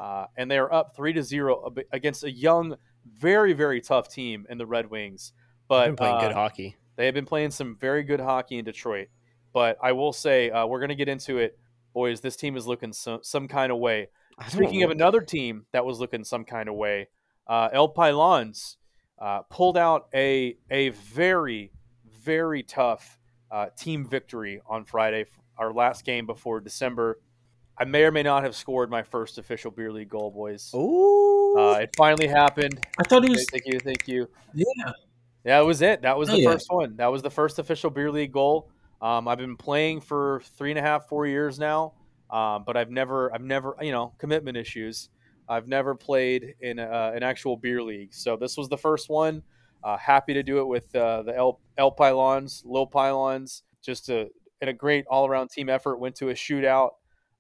uh, 0.01 0.27
and 0.37 0.51
they 0.51 0.59
are 0.59 0.73
up 0.73 0.95
three 0.95 1.13
to 1.13 1.23
zero 1.23 1.73
against 1.93 2.25
a 2.25 2.31
young, 2.31 2.77
very 3.07 3.53
very 3.53 3.81
tough 3.81 4.09
team 4.09 4.47
in 4.49 4.59
the 4.59 4.67
Red 4.67 4.91
Wings. 4.91 5.33
But 5.67 5.87
Been 5.87 5.97
playing 5.97 6.15
uh, 6.17 6.21
good 6.21 6.33
hockey. 6.33 6.77
they 6.97 7.07
have 7.07 7.15
been 7.15 7.27
playing 7.27 7.51
some 7.51 7.77
very 7.77 8.03
good 8.03 8.21
hockey 8.21 8.59
in 8.59 8.65
Detroit. 8.65 9.09
But 9.53 9.79
I 9.83 9.93
will 9.93 10.13
say 10.13 10.51
uh, 10.51 10.67
we're 10.67 10.79
going 10.79 10.91
to 10.91 10.95
get 10.95 11.09
into 11.09 11.39
it, 11.39 11.59
boys. 11.95 12.21
This 12.21 12.37
team 12.37 12.57
is 12.57 12.67
looking 12.67 12.93
some 12.93 13.21
some 13.23 13.49
kind 13.49 13.73
of 13.73 13.79
way. 13.79 14.09
Speaking 14.49 14.83
of 14.85 14.91
another 14.91 15.21
team 15.21 15.67
that 15.73 15.85
was 15.85 15.99
looking 15.99 16.23
some 16.23 16.45
kind 16.45 16.69
of 16.69 16.77
way, 16.77 17.09
uh, 17.49 17.71
El 17.73 17.89
Pylons 17.89 18.77
uh, 19.19 19.41
pulled 19.51 19.77
out 19.77 20.09
a 20.15 20.57
a 20.71 20.91
very 20.91 21.73
very 22.23 22.63
tough 22.63 23.19
uh, 23.51 23.67
team 23.77 24.07
victory 24.07 24.61
on 24.69 24.85
Friday, 24.85 25.25
our 25.59 25.73
last 25.73 26.05
game 26.05 26.27
before 26.27 26.61
December. 26.61 27.21
I 27.81 27.85
may 27.85 28.03
or 28.05 28.11
may 28.11 28.23
not 28.23 28.43
have 28.43 28.57
scored 28.57 28.91
my 28.91 29.03
first 29.03 29.39
official 29.39 29.71
beer 29.71 29.93
league 29.93 30.09
goal, 30.09 30.31
boys. 30.31 30.73
Ooh. 30.75 31.57
Uh, 31.57 31.79
it 31.83 31.91
finally 31.97 32.27
happened. 32.27 32.85
i 32.99 33.03
thought 33.05 33.25
it 33.25 33.31
was 33.31 33.47
Thank 33.51 33.67
you, 33.67 33.79
thank 33.81 34.09
you. 34.09 34.29
yeah 34.55 34.65
Yeah, 35.45 35.59
that 35.59 35.61
was 35.67 35.81
it. 35.83 36.03
That 36.03 36.19
was 36.19 36.29
Oh, 36.29 36.33
the 36.33 36.41
yeah. 36.43 36.53
first 36.53 36.67
one. 36.71 36.97
That 36.97 37.07
was 37.07 37.23
the 37.23 37.31
first 37.31 37.59
official 37.59 37.91
beer 37.91 38.11
league 38.11 38.33
goal. 38.33 38.71
Um, 39.01 39.29
I've 39.29 39.39
been 39.39 39.57
playing 39.57 40.01
for 40.01 40.43
three 40.57 40.71
and 40.71 40.79
a 40.79 40.83
half, 40.83 41.09
four 41.09 41.27
years 41.27 41.59
now, 41.59 41.93
um, 42.31 42.65
but 42.67 42.77
I've 42.77 42.91
never, 42.91 43.33
I've 43.33 43.43
never, 43.45 43.77
you 43.81 43.93
know, 43.93 44.13
commitment 44.19 44.57
issues. 44.57 45.09
I've 45.49 45.69
never 45.69 45.95
played 45.95 46.57
in 46.61 46.79
a, 46.81 47.13
an 47.15 47.23
actual 47.23 47.57
beer 47.57 47.81
league, 47.81 48.13
so 48.13 48.37
this 48.37 48.57
was 48.57 48.69
the 48.69 48.77
first 48.77 49.09
one. 49.09 49.43
Uh, 49.85 49.97
happy 49.97 50.35
to 50.35 50.43
do 50.43 50.59
it 50.59 50.67
with 50.67 50.93
uh, 50.97 51.23
the 51.23 51.35
L, 51.37 51.61
L 51.79 51.93
pylons, 51.93 52.65
low 52.67 52.85
pylons. 52.85 53.63
Just 53.81 54.09
a 54.09 54.29
and 54.61 54.71
a 54.71 54.73
great 54.73 55.07
all 55.09 55.27
around 55.27 55.51
team 55.51 55.69
effort. 55.69 55.99
Went 55.99 56.17
to 56.17 56.31
a 56.31 56.35
shootout. 56.35 56.91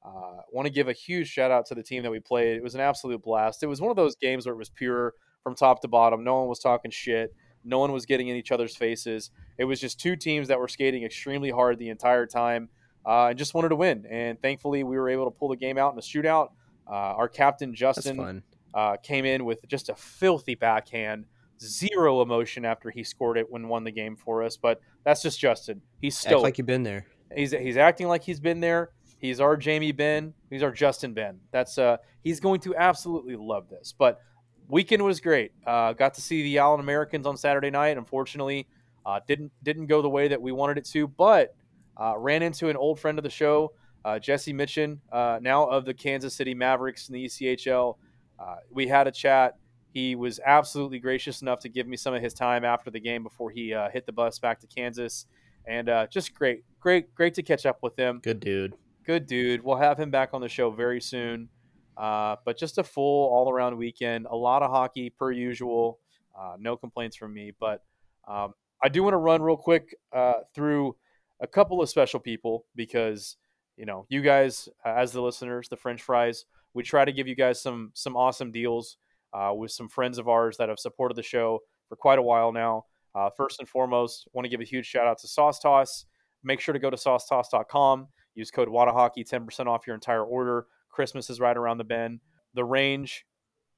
Uh, 0.04 0.40
Want 0.52 0.66
to 0.66 0.72
give 0.72 0.88
a 0.88 0.92
huge 0.92 1.28
shout 1.28 1.50
out 1.50 1.66
to 1.66 1.74
the 1.74 1.82
team 1.82 2.02
that 2.02 2.10
we 2.10 2.20
played. 2.20 2.56
It 2.56 2.62
was 2.62 2.74
an 2.74 2.80
absolute 2.80 3.22
blast. 3.22 3.62
It 3.62 3.66
was 3.66 3.80
one 3.80 3.90
of 3.90 3.96
those 3.96 4.16
games 4.16 4.46
where 4.46 4.54
it 4.54 4.58
was 4.58 4.70
pure 4.70 5.14
from 5.42 5.54
top 5.54 5.82
to 5.82 5.88
bottom. 5.88 6.24
No 6.24 6.38
one 6.38 6.48
was 6.48 6.60
talking 6.60 6.90
shit. 6.90 7.34
No 7.64 7.78
one 7.80 7.92
was 7.92 8.06
getting 8.06 8.28
in 8.28 8.36
each 8.36 8.52
other's 8.52 8.76
faces. 8.76 9.30
It 9.58 9.64
was 9.64 9.80
just 9.80 10.00
two 10.00 10.16
teams 10.16 10.48
that 10.48 10.58
were 10.58 10.68
skating 10.68 11.02
extremely 11.04 11.50
hard 11.50 11.78
the 11.78 11.90
entire 11.90 12.26
time 12.26 12.68
uh, 13.04 13.26
and 13.26 13.38
just 13.38 13.54
wanted 13.54 13.70
to 13.70 13.76
win. 13.76 14.06
And 14.08 14.40
thankfully, 14.40 14.84
we 14.84 14.96
were 14.96 15.08
able 15.08 15.24
to 15.24 15.30
pull 15.30 15.48
the 15.48 15.56
game 15.56 15.78
out 15.78 15.92
in 15.92 15.98
a 15.98 16.02
shootout. 16.02 16.50
Uh, 16.86 16.92
our 16.92 17.28
captain 17.28 17.74
Justin 17.74 18.42
uh, 18.74 18.96
came 19.02 19.24
in 19.24 19.44
with 19.44 19.66
just 19.66 19.88
a 19.88 19.94
filthy 19.94 20.54
backhand, 20.54 21.26
zero 21.60 22.22
emotion 22.22 22.64
after 22.64 22.90
he 22.90 23.02
scored 23.02 23.38
it 23.38 23.50
when 23.50 23.68
won 23.68 23.84
the 23.84 23.90
game 23.90 24.16
for 24.16 24.42
us. 24.42 24.56
But 24.56 24.80
that's 25.04 25.22
just 25.22 25.38
Justin. 25.38 25.80
He's 26.00 26.16
still 26.16 26.42
like 26.42 26.58
you've 26.58 26.66
been 26.66 26.82
there. 26.82 27.06
he's 27.34 27.52
he's 27.52 27.76
acting 27.76 28.08
like 28.08 28.22
he's 28.22 28.40
been 28.40 28.60
there. 28.60 28.90
He's 29.18 29.40
our 29.40 29.56
Jamie 29.56 29.92
Benn. 29.92 30.32
He's 30.48 30.62
our 30.62 30.70
Justin 30.70 31.12
Benn. 31.12 31.40
That's 31.50 31.78
uh 31.78 31.96
he's 32.22 32.40
going 32.40 32.60
to 32.60 32.76
absolutely 32.76 33.36
love 33.36 33.68
this. 33.68 33.94
But 33.96 34.20
weekend 34.68 35.02
was 35.02 35.20
great. 35.20 35.52
Uh, 35.66 35.92
got 35.92 36.14
to 36.14 36.20
see 36.20 36.42
the 36.42 36.58
Allen 36.58 36.80
Americans 36.80 37.26
on 37.26 37.36
Saturday 37.36 37.70
night. 37.70 37.96
Unfortunately, 37.96 38.68
uh, 39.04 39.20
didn't 39.26 39.52
didn't 39.62 39.86
go 39.86 40.02
the 40.02 40.08
way 40.08 40.28
that 40.28 40.40
we 40.40 40.52
wanted 40.52 40.78
it 40.78 40.84
to. 40.86 41.08
But 41.08 41.54
uh, 41.96 42.16
ran 42.16 42.42
into 42.42 42.68
an 42.68 42.76
old 42.76 43.00
friend 43.00 43.18
of 43.18 43.24
the 43.24 43.30
show, 43.30 43.72
uh, 44.04 44.18
Jesse 44.18 44.52
Mitchin, 44.52 45.00
uh, 45.10 45.38
now 45.42 45.66
of 45.66 45.84
the 45.84 45.94
Kansas 45.94 46.34
City 46.34 46.54
Mavericks 46.54 47.08
in 47.08 47.14
the 47.14 47.24
ECHL. 47.24 47.96
Uh, 48.38 48.56
we 48.70 48.86
had 48.86 49.08
a 49.08 49.12
chat. 49.12 49.56
He 49.98 50.14
was 50.14 50.38
absolutely 50.46 51.00
gracious 51.00 51.42
enough 51.42 51.58
to 51.60 51.68
give 51.68 51.88
me 51.88 51.96
some 51.96 52.14
of 52.14 52.22
his 52.22 52.32
time 52.32 52.64
after 52.64 52.88
the 52.88 53.00
game 53.00 53.24
before 53.24 53.50
he 53.50 53.74
uh, 53.74 53.88
hit 53.90 54.06
the 54.06 54.12
bus 54.12 54.38
back 54.38 54.60
to 54.60 54.68
Kansas, 54.68 55.26
and 55.66 55.88
uh, 55.88 56.06
just 56.06 56.34
great, 56.34 56.62
great, 56.78 57.12
great 57.16 57.34
to 57.34 57.42
catch 57.42 57.66
up 57.66 57.78
with 57.82 57.96
him 57.98 58.20
Good 58.22 58.38
dude. 58.38 58.74
good 59.04 59.26
dude. 59.26 59.64
We'll 59.64 59.76
have 59.78 59.98
him 59.98 60.12
back 60.12 60.30
on 60.34 60.40
the 60.40 60.48
show 60.48 60.70
very 60.70 61.00
soon. 61.00 61.48
Uh, 61.96 62.36
but 62.44 62.56
just 62.56 62.78
a 62.78 62.84
full 62.84 63.28
all 63.28 63.50
around 63.50 63.76
weekend. 63.76 64.26
A 64.30 64.36
lot 64.36 64.62
of 64.62 64.70
hockey 64.70 65.10
per 65.10 65.32
usual. 65.32 65.98
Uh, 66.38 66.54
no 66.60 66.76
complaints 66.76 67.16
from 67.16 67.34
me. 67.34 67.52
But 67.58 67.82
um, 68.28 68.54
I 68.80 68.88
do 68.88 69.02
want 69.02 69.14
to 69.14 69.18
run 69.18 69.42
real 69.42 69.56
quick 69.56 69.96
uh, 70.12 70.34
through 70.54 70.94
a 71.40 71.48
couple 71.48 71.82
of 71.82 71.88
special 71.88 72.20
people 72.20 72.66
because 72.76 73.36
you 73.76 73.84
know 73.84 74.06
you 74.08 74.22
guys 74.22 74.68
uh, 74.86 74.90
as 74.90 75.10
the 75.10 75.20
listeners, 75.20 75.68
the 75.68 75.76
French 75.76 76.02
fries. 76.02 76.44
We 76.72 76.84
try 76.84 77.04
to 77.04 77.10
give 77.10 77.26
you 77.26 77.34
guys 77.34 77.60
some 77.60 77.90
some 77.94 78.16
awesome 78.16 78.52
deals 78.52 78.96
uh, 79.32 79.52
with 79.54 79.70
some 79.70 79.88
friends 79.88 80.18
of 80.18 80.28
ours 80.28 80.56
that 80.58 80.68
have 80.68 80.78
supported 80.78 81.16
the 81.16 81.22
show 81.22 81.60
for 81.88 81.96
quite 81.96 82.18
a 82.18 82.22
while 82.22 82.52
now. 82.52 82.84
Uh, 83.14 83.30
first 83.36 83.58
and 83.58 83.68
foremost, 83.68 84.28
want 84.32 84.44
to 84.44 84.48
give 84.48 84.60
a 84.60 84.64
huge 84.64 84.86
shout 84.86 85.06
out 85.06 85.18
to 85.18 85.28
Sauce 85.28 85.58
Toss. 85.58 86.04
Make 86.44 86.60
sure 86.60 86.72
to 86.72 86.78
go 86.78 86.90
to 86.90 86.96
saucetoss.com. 86.96 88.08
Use 88.34 88.50
code 88.50 88.68
WATAHOCKEY, 88.68 89.24
10% 89.28 89.66
off 89.66 89.86
your 89.86 89.94
entire 89.94 90.24
order. 90.24 90.66
Christmas 90.90 91.28
is 91.30 91.40
right 91.40 91.56
around 91.56 91.78
the 91.78 91.84
bend. 91.84 92.20
the 92.54 92.64
range. 92.64 93.24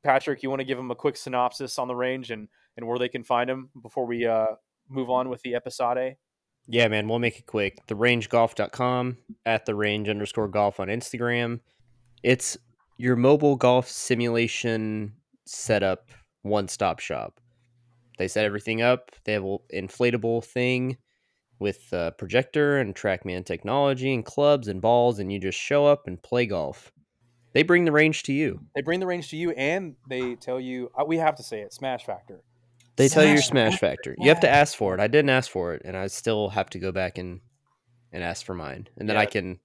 Patrick, 0.03 0.43
you 0.43 0.51
want 0.51 0.61
to 0.61 0.65
give 0.65 0.79
them 0.79 0.91
a 0.91 0.95
quick 0.95 1.17
synopsis 1.17 1.79
on 1.79 1.89
the 1.89 1.95
range 1.95 2.31
and 2.31 2.49
and 2.77 2.87
where 2.87 2.99
they 2.99 3.09
can 3.09 3.23
find 3.23 3.51
them 3.51 3.69
before 3.83 4.07
we 4.07 4.27
uh, 4.27 4.47
move 4.89 5.11
on 5.11 5.29
with 5.29 5.43
the 5.43 5.55
episode? 5.55 6.17
Yeah, 6.67 6.89
man, 6.89 7.09
we'll 7.09 7.19
make 7.19 7.39
it 7.39 7.47
quick. 7.47 7.79
TheRangeGolf.com 7.89 9.19
at 9.45 9.67
the 9.67 9.75
range 9.75 10.09
underscore 10.09 10.49
golf 10.49 10.79
on 10.81 10.89
Instagram. 10.89 11.61
It's 12.23 12.57
your 12.97 13.17
mobile 13.17 13.57
golf 13.57 13.89
simulation 13.89 15.15
setup 15.47 16.09
one 16.43 16.69
stop 16.69 16.99
shop. 17.01 17.41
They 18.19 18.29
set 18.29 18.45
everything 18.45 18.83
up. 18.83 19.11
They 19.25 19.33
have 19.33 19.45
an 19.45 19.59
inflatable 19.73 20.45
thing 20.45 20.99
with 21.59 21.93
a 21.93 22.13
projector 22.17 22.79
and 22.79 22.95
TrackMan 22.95 23.45
technology 23.45 24.13
and 24.13 24.25
clubs 24.25 24.69
and 24.69 24.81
balls, 24.81 25.19
and 25.19 25.33
you 25.33 25.39
just 25.39 25.59
show 25.59 25.87
up 25.87 26.07
and 26.07 26.23
play 26.23 26.47
golf. 26.47 26.93
They 27.53 27.63
bring 27.63 27.85
the 27.85 27.93
range 27.93 28.23
to 28.25 28.33
you. 28.33 28.61
They 28.75 28.83
bring 28.83 29.01
the 29.01 29.07
range 29.07 29.31
to 29.31 29.37
you, 29.37 29.51
and 29.53 29.97
they 30.09 30.37
tell 30.37 30.61
you 30.61 30.91
uh, 30.99 31.05
we 31.05 31.17
have 31.17 31.35
to 31.37 31.43
say 31.43 31.61
it. 31.61 31.73
Smash 31.73 32.05
factor. 32.05 32.43
They 32.97 33.09
tell 33.09 33.25
you 33.25 33.33
your 33.33 33.43
smash 33.43 33.79
factor. 33.79 34.15
You 34.19 34.29
have 34.29 34.41
to 34.41 34.49
ask 34.49 34.77
for 34.77 34.93
it. 34.95 35.01
I 35.01 35.07
didn't 35.07 35.31
ask 35.31 35.51
for 35.51 35.73
it, 35.75 35.83
and 35.85 35.97
I 35.97 36.07
still 36.09 36.51
have 36.51 36.69
to 36.71 36.79
go 36.79 36.93
back 36.93 37.19
and 37.19 37.41
and 38.13 38.23
ask 38.23 38.45
for 38.45 38.55
mine, 38.55 38.89
and 38.97 39.09
then 39.09 39.17
Yeah. 39.17 39.23
I 39.23 39.27
can 39.27 39.61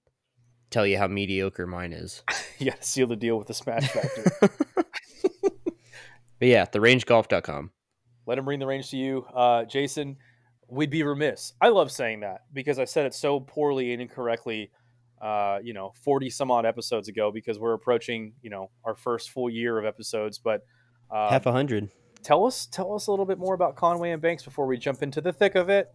tell 0.70 0.86
you 0.86 0.98
how 0.98 1.06
mediocre 1.06 1.66
mine 1.66 1.92
is. 1.92 2.22
you 2.58 2.70
got 2.70 2.80
to 2.80 2.86
seal 2.86 3.06
the 3.06 3.16
deal 3.16 3.36
with 3.38 3.48
the 3.48 3.54
smash 3.54 3.88
factor. 3.88 4.50
But 6.38 6.48
yeah, 6.48 6.64
therangegolf.com. 6.66 7.70
Let 8.26 8.38
him 8.38 8.44
bring 8.44 8.58
the 8.58 8.66
range 8.66 8.90
to 8.90 8.96
you, 8.96 9.24
uh, 9.34 9.64
Jason. 9.64 10.16
We'd 10.68 10.90
be 10.90 11.02
remiss. 11.04 11.52
I 11.60 11.68
love 11.68 11.92
saying 11.92 12.20
that 12.20 12.42
because 12.52 12.78
I 12.78 12.84
said 12.84 13.06
it 13.06 13.14
so 13.14 13.40
poorly 13.40 13.92
and 13.92 14.02
incorrectly. 14.02 14.70
Uh, 15.20 15.58
you 15.62 15.72
know, 15.72 15.92
forty 16.02 16.28
some 16.28 16.50
odd 16.50 16.66
episodes 16.66 17.08
ago, 17.08 17.30
because 17.32 17.58
we're 17.58 17.72
approaching 17.72 18.34
you 18.42 18.50
know 18.50 18.70
our 18.84 18.94
first 18.94 19.30
full 19.30 19.48
year 19.48 19.78
of 19.78 19.84
episodes. 19.86 20.38
But 20.38 20.62
uh, 21.10 21.30
Half 21.30 21.46
a 21.46 21.52
hundred. 21.52 21.88
tell 22.22 22.44
us 22.44 22.66
tell 22.66 22.94
us 22.94 23.06
a 23.06 23.10
little 23.12 23.24
bit 23.24 23.38
more 23.38 23.54
about 23.54 23.76
Conway 23.76 24.10
and 24.10 24.20
Banks 24.20 24.42
before 24.44 24.66
we 24.66 24.76
jump 24.76 25.02
into 25.02 25.20
the 25.22 25.32
thick 25.32 25.54
of 25.54 25.70
it. 25.70 25.94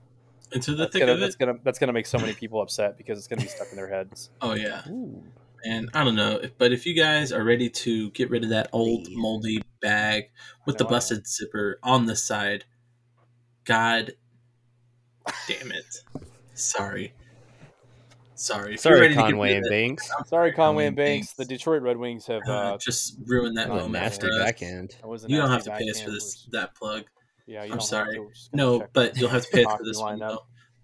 Into 0.54 0.72
the 0.72 0.78
That's 0.86 0.94
thick 0.94 1.02
gonna, 1.02 1.12
of 1.14 1.20
that's 1.20 1.36
it. 1.36 1.40
gonna 1.40 1.54
that's 1.64 1.78
gonna 1.80 1.94
make 1.94 2.08
so 2.08 2.18
many 2.18 2.34
people 2.34 2.62
upset 2.62 2.98
because 2.98 3.18
it's 3.20 3.28
gonna 3.28 3.42
be 3.44 3.48
stuck 3.48 3.68
in 3.70 3.76
their 3.76 3.90
heads. 3.90 4.32
Oh 4.42 4.54
yeah. 4.56 4.82
Ooh. 4.90 5.22
And 5.64 5.90
I 5.94 6.04
don't 6.04 6.16
know, 6.16 6.42
but 6.58 6.72
if 6.72 6.88
you 6.88 6.96
guys 6.96 7.32
are 7.32 7.44
ready 7.44 7.70
to 7.70 8.10
get 8.12 8.32
rid 8.32 8.44
of 8.44 8.50
that 8.50 8.70
old 8.74 9.08
moldy 9.12 9.62
bag 9.82 10.26
with 10.66 10.78
the 10.78 10.84
know 10.84 10.90
I 10.90 10.92
am. 10.92 10.96
busted 10.96 11.28
zipper 11.28 11.80
on 11.84 12.06
the 12.06 12.16
side, 12.16 12.66
God 13.66 14.14
damn 15.48 15.72
it. 15.72 15.86
Sorry. 16.54 17.14
Sorry. 18.36 18.74
If 18.74 18.80
Sorry, 18.80 19.00
ready 19.02 19.14
to 19.14 19.20
get 19.22 19.30
Conway 19.30 19.50
and 19.56 19.58
of 19.60 19.64
that, 19.66 19.70
Banks. 19.70 20.10
Sorry, 20.28 20.52
Conway 20.52 20.56
Conway 20.56 20.86
and 20.88 20.96
Banks. 20.96 21.28
Banks. 21.28 21.34
The 21.34 21.46
Detroit 21.46 21.84
Red 21.84 21.98
Wings 21.98 22.26
have. 22.26 22.42
uh, 22.48 22.52
Uh, 22.52 22.78
just 22.78 23.18
ruined 23.28 23.58
that 23.58 23.70
moment. 23.70 23.92
nasty 23.92 24.28
for 24.28 24.34
us. 24.34 24.40
backhand. 24.40 24.96
that 25.02 25.08
was 25.08 25.26
a 25.26 25.30
You 25.30 25.38
don't 25.38 25.50
have 25.52 25.66
nasty 25.66 25.70
to 25.70 25.78
pay 25.78 25.90
us 25.92 25.98
for 26.00 26.06
backhand. 26.08 26.16
this 26.16 26.48
that 26.52 26.76
plug. 26.76 27.04
Yeah, 27.46 27.60
you 27.60 27.66
I'm 27.74 27.78
don't 27.78 27.82
sorry. 27.84 28.16
To. 28.16 28.30
Just 28.34 28.52
gonna 28.52 28.64
No, 28.64 28.80
check 28.80 28.90
but 28.94 29.18
you'll 29.18 29.30
have 29.30 29.44
to 29.46 29.52
pay 29.52 29.60
us 29.64 29.66
for 29.66 29.70
hockey 29.72 29.84
this 29.86 30.00
one. 30.00 30.20
lineup. 30.20 30.38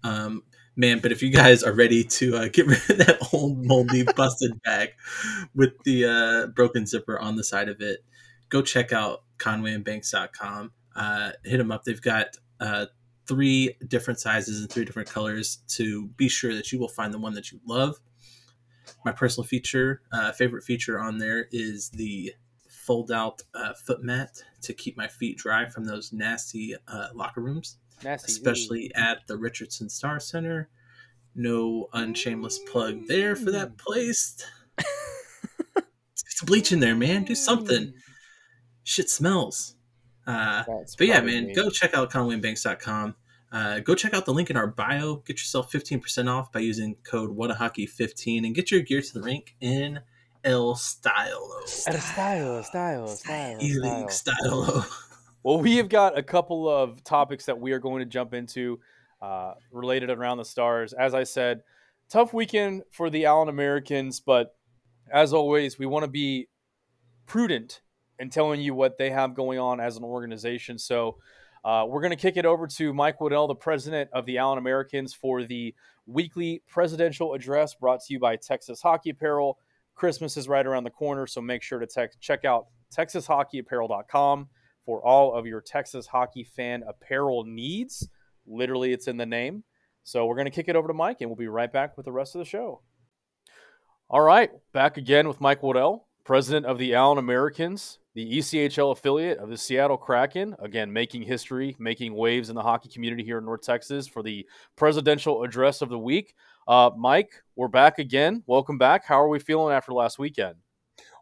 though. 0.04 0.08
Um, 0.08 0.42
man, 0.76 1.00
but 1.00 1.10
if 1.10 1.20
you 1.22 1.30
guys 1.30 1.64
are 1.64 1.72
ready 1.72 2.04
to 2.04 2.36
uh, 2.36 2.48
get 2.48 2.66
rid 2.66 2.78
of 2.90 2.98
that 2.98 3.18
old 3.32 3.64
moldy 3.64 4.02
busted 4.16 4.52
bag 4.62 4.90
with 5.54 5.72
the 5.84 6.04
uh, 6.04 6.46
broken 6.48 6.86
zipper 6.86 7.18
on 7.18 7.34
the 7.34 7.42
side 7.42 7.68
of 7.68 7.80
it, 7.80 8.04
go 8.48 8.62
check 8.62 8.92
out 8.92 9.22
conwayandbanks.com. 9.38 10.72
Uh, 10.96 11.30
hit 11.44 11.58
them 11.58 11.70
up. 11.70 11.84
They've 11.84 12.00
got 12.00 12.28
uh, 12.60 12.86
three 13.26 13.76
different 13.86 14.20
sizes 14.20 14.60
and 14.60 14.70
three 14.70 14.84
different 14.84 15.08
colors 15.08 15.58
to 15.68 16.06
be 16.16 16.28
sure 16.28 16.54
that 16.54 16.72
you 16.72 16.78
will 16.78 16.88
find 16.88 17.12
the 17.12 17.18
one 17.18 17.34
that 17.34 17.52
you 17.52 17.60
love. 17.66 17.96
My 19.04 19.12
personal 19.12 19.46
feature, 19.46 20.02
uh, 20.12 20.32
favorite 20.32 20.64
feature 20.64 20.98
on 20.98 21.18
there 21.18 21.46
is 21.52 21.90
the 21.90 22.32
fold 22.68 23.12
out 23.12 23.42
uh, 23.54 23.74
foot 23.74 24.02
mat 24.02 24.42
to 24.62 24.72
keep 24.72 24.96
my 24.96 25.06
feet 25.06 25.36
dry 25.36 25.66
from 25.66 25.84
those 25.84 26.10
nasty 26.12 26.74
uh, 26.88 27.08
locker 27.14 27.42
rooms 27.42 27.76
Nasty. 28.02 28.32
ooh. 28.32 28.34
especially 28.34 28.90
at 28.94 29.26
the 29.26 29.36
Richardson 29.36 29.90
Star 29.90 30.18
Center. 30.18 30.70
No 31.34 31.88
unshameless 31.92 32.58
plug 32.70 33.06
there 33.06 33.36
for 33.36 33.50
that 33.52 33.76
place. 33.76 34.42
Get 34.78 35.84
some 36.14 36.46
bleach 36.46 36.72
in 36.72 36.80
there, 36.80 36.96
man. 36.96 37.24
Do 37.24 37.34
something. 37.34 37.92
Shit 38.88 39.10
smells. 39.10 39.74
Uh, 40.26 40.64
but 40.96 41.06
yeah, 41.06 41.20
man, 41.20 41.48
me. 41.48 41.54
go 41.54 41.68
check 41.68 41.92
out 41.92 42.10
conwaybanks.com. 42.10 43.16
Uh, 43.52 43.80
go 43.80 43.94
check 43.94 44.14
out 44.14 44.24
the 44.24 44.32
link 44.32 44.48
in 44.48 44.56
our 44.56 44.66
bio. 44.66 45.16
Get 45.26 45.36
yourself 45.36 45.70
15% 45.70 46.26
off 46.26 46.50
by 46.50 46.60
using 46.60 46.96
code 47.04 47.36
WhatAHockey15 47.36 48.46
and 48.46 48.54
get 48.54 48.70
your 48.70 48.80
gear 48.80 49.02
to 49.02 49.12
the 49.12 49.20
rink 49.20 49.54
in 49.60 50.00
El 50.42 50.74
Stylo. 50.74 51.66
Style, 51.66 51.98
style, 52.00 52.62
style, 52.62 53.06
style. 53.08 53.58
E-League 53.60 54.10
Stylo. 54.10 54.84
Well, 55.44 55.60
we 55.60 55.76
have 55.76 55.88
got 55.88 56.18
a 56.18 56.22
couple 56.22 56.68
of 56.68 57.04
topics 57.04 57.46
that 57.46 57.58
we 57.60 57.70
are 57.70 57.78
going 57.78 58.00
to 58.00 58.04
jump 58.06 58.34
into 58.34 58.80
uh, 59.22 59.54
related 59.70 60.10
around 60.10 60.38
the 60.38 60.44
stars. 60.44 60.92
As 60.92 61.14
I 61.14 61.24
said, 61.24 61.62
tough 62.10 62.34
weekend 62.34 62.82
for 62.90 63.08
the 63.08 63.24
Allen 63.24 63.48
Americans, 63.48 64.18
but 64.18 64.56
as 65.10 65.32
always, 65.32 65.78
we 65.78 65.86
want 65.86 66.02
to 66.02 66.10
be 66.10 66.48
prudent 67.24 67.82
in 68.18 68.30
telling 68.30 68.60
you 68.60 68.74
what 68.74 68.98
they 68.98 69.10
have 69.10 69.34
going 69.34 69.58
on 69.58 69.80
as 69.80 69.96
an 69.96 70.04
organization. 70.04 70.78
So 70.78 71.18
uh, 71.64 71.84
we're 71.88 72.00
going 72.00 72.10
to 72.10 72.16
kick 72.16 72.36
it 72.36 72.46
over 72.46 72.66
to 72.66 72.92
Mike 72.92 73.20
Waddell, 73.20 73.48
the 73.48 73.54
president 73.54 74.10
of 74.12 74.26
the 74.26 74.38
Allen 74.38 74.58
Americans, 74.58 75.14
for 75.14 75.44
the 75.44 75.74
weekly 76.06 76.62
presidential 76.68 77.34
address 77.34 77.74
brought 77.74 78.00
to 78.00 78.12
you 78.12 78.18
by 78.18 78.36
Texas 78.36 78.80
Hockey 78.80 79.10
Apparel. 79.10 79.58
Christmas 79.94 80.36
is 80.36 80.48
right 80.48 80.66
around 80.66 80.84
the 80.84 80.90
corner, 80.90 81.26
so 81.26 81.40
make 81.40 81.62
sure 81.62 81.78
to 81.78 81.86
te- 81.86 82.16
check 82.20 82.44
out 82.44 82.66
texashockeyapparel.com 82.96 84.48
for 84.86 85.04
all 85.04 85.34
of 85.34 85.46
your 85.46 85.60
Texas 85.60 86.06
hockey 86.06 86.44
fan 86.44 86.82
apparel 86.88 87.44
needs. 87.44 88.08
Literally, 88.46 88.92
it's 88.92 89.08
in 89.08 89.16
the 89.16 89.26
name. 89.26 89.64
So 90.04 90.24
we're 90.24 90.36
going 90.36 90.46
to 90.46 90.50
kick 90.50 90.68
it 90.68 90.76
over 90.76 90.88
to 90.88 90.94
Mike, 90.94 91.18
and 91.20 91.28
we'll 91.28 91.36
be 91.36 91.48
right 91.48 91.70
back 91.70 91.96
with 91.96 92.06
the 92.06 92.12
rest 92.12 92.34
of 92.34 92.38
the 92.38 92.46
show. 92.46 92.80
All 94.08 94.22
right, 94.22 94.50
back 94.72 94.96
again 94.96 95.28
with 95.28 95.40
Mike 95.40 95.62
Waddell, 95.62 96.08
president 96.24 96.64
of 96.64 96.78
the 96.78 96.94
Allen 96.94 97.18
Americans, 97.18 97.98
the 98.18 98.38
ECHL 98.38 98.90
affiliate 98.90 99.38
of 99.38 99.48
the 99.48 99.56
Seattle 99.56 99.96
Kraken. 99.96 100.56
Again, 100.58 100.92
making 100.92 101.22
history, 101.22 101.76
making 101.78 102.12
waves 102.14 102.48
in 102.48 102.56
the 102.56 102.62
hockey 102.62 102.88
community 102.88 103.22
here 103.22 103.38
in 103.38 103.44
North 103.44 103.62
Texas 103.62 104.08
for 104.08 104.24
the 104.24 104.44
presidential 104.74 105.44
address 105.44 105.82
of 105.82 105.88
the 105.88 105.98
week. 106.00 106.34
Uh, 106.66 106.90
Mike, 106.98 107.30
we're 107.54 107.68
back 107.68 108.00
again. 108.00 108.42
Welcome 108.48 108.76
back. 108.76 109.04
How 109.04 109.22
are 109.22 109.28
we 109.28 109.38
feeling 109.38 109.72
after 109.72 109.92
last 109.92 110.18
weekend? 110.18 110.56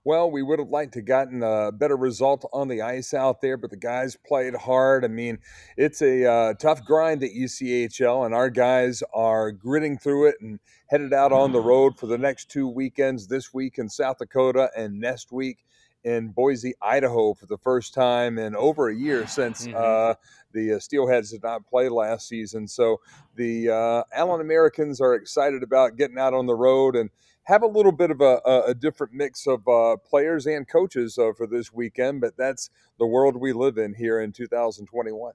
Well, 0.05 0.31
we 0.31 0.43
would 0.43 0.59
have 0.59 0.71
liked 0.71 0.95
to 0.95 1.03
gotten 1.03 1.43
a 1.43 1.71
better 1.71 1.99
result 1.99 2.49
on 2.51 2.67
the 2.67 2.81
ice 2.81 3.13
out 3.13 3.43
there, 3.43 3.59
but 3.59 3.69
the 3.69 3.77
guys 3.77 4.17
played 4.27 4.55
hard. 4.55 5.05
I 5.05 5.09
mean, 5.09 5.39
it's 5.77 6.01
a 6.01 6.25
uh, 6.25 6.55
tough 6.55 6.83
grind 6.83 7.23
at 7.23 7.31
ECHL, 7.31 8.25
and 8.25 8.35
our 8.35 8.49
guys 8.49 9.03
are 9.13 9.53
gritting 9.53 9.99
through 9.99 10.29
it 10.29 10.37
and 10.41 10.59
headed 10.87 11.13
out 11.13 11.33
on 11.33 11.53
the 11.53 11.61
road 11.61 11.99
for 11.99 12.07
the 12.07 12.17
next 12.17 12.51
two 12.51 12.67
weekends. 12.67 13.27
This 13.27 13.53
week 13.53 13.77
in 13.77 13.91
South 13.91 14.17
Dakota, 14.17 14.71
and 14.75 14.99
next 14.99 15.31
week 15.31 15.59
in 16.07 16.29
Boise, 16.29 16.73
Idaho, 16.81 17.35
for 17.35 17.47
the 17.47 17.59
first 17.59 17.93
time 17.93 18.39
in 18.39 18.55
over 18.55 18.89
a 18.89 18.95
year 18.95 19.27
since 19.27 19.67
Mhm. 19.67 19.75
uh, 19.75 20.15
the 20.53 20.75
uh, 20.75 20.79
Steelheads 20.79 21.33
did 21.33 21.43
not 21.43 21.67
play 21.67 21.89
last 21.89 22.29
season. 22.29 22.69
So 22.69 23.01
the 23.35 23.71
uh, 23.71 24.05
Allen 24.13 24.41
Americans 24.41 25.01
are 25.01 25.15
excited 25.15 25.63
about 25.65 25.97
getting 25.97 26.17
out 26.17 26.33
on 26.33 26.47
the 26.47 26.55
road 26.55 26.95
and 26.95 27.11
have 27.43 27.63
a 27.63 27.67
little 27.67 27.93
bit 27.93 28.11
of 28.13 28.21
a, 28.21 28.41
a, 28.45 28.63
a 28.69 28.75
different 28.75 29.13
mix 29.13 29.47
of 29.47 29.67
uh, 29.69 29.97
players 29.97 30.47
and 30.47 30.67
coaches 30.69 31.19
uh, 31.19 31.33
for 31.37 31.47
this 31.47 31.73
weekend, 31.73 32.21
but 32.21 32.37
that's 32.37 32.71
the 32.99 33.07
world 33.07 33.37
we 33.37 33.53
live 33.53 33.77
in 33.77 33.93
here 33.95 34.21
in 34.21 34.33
2021. 34.33 35.33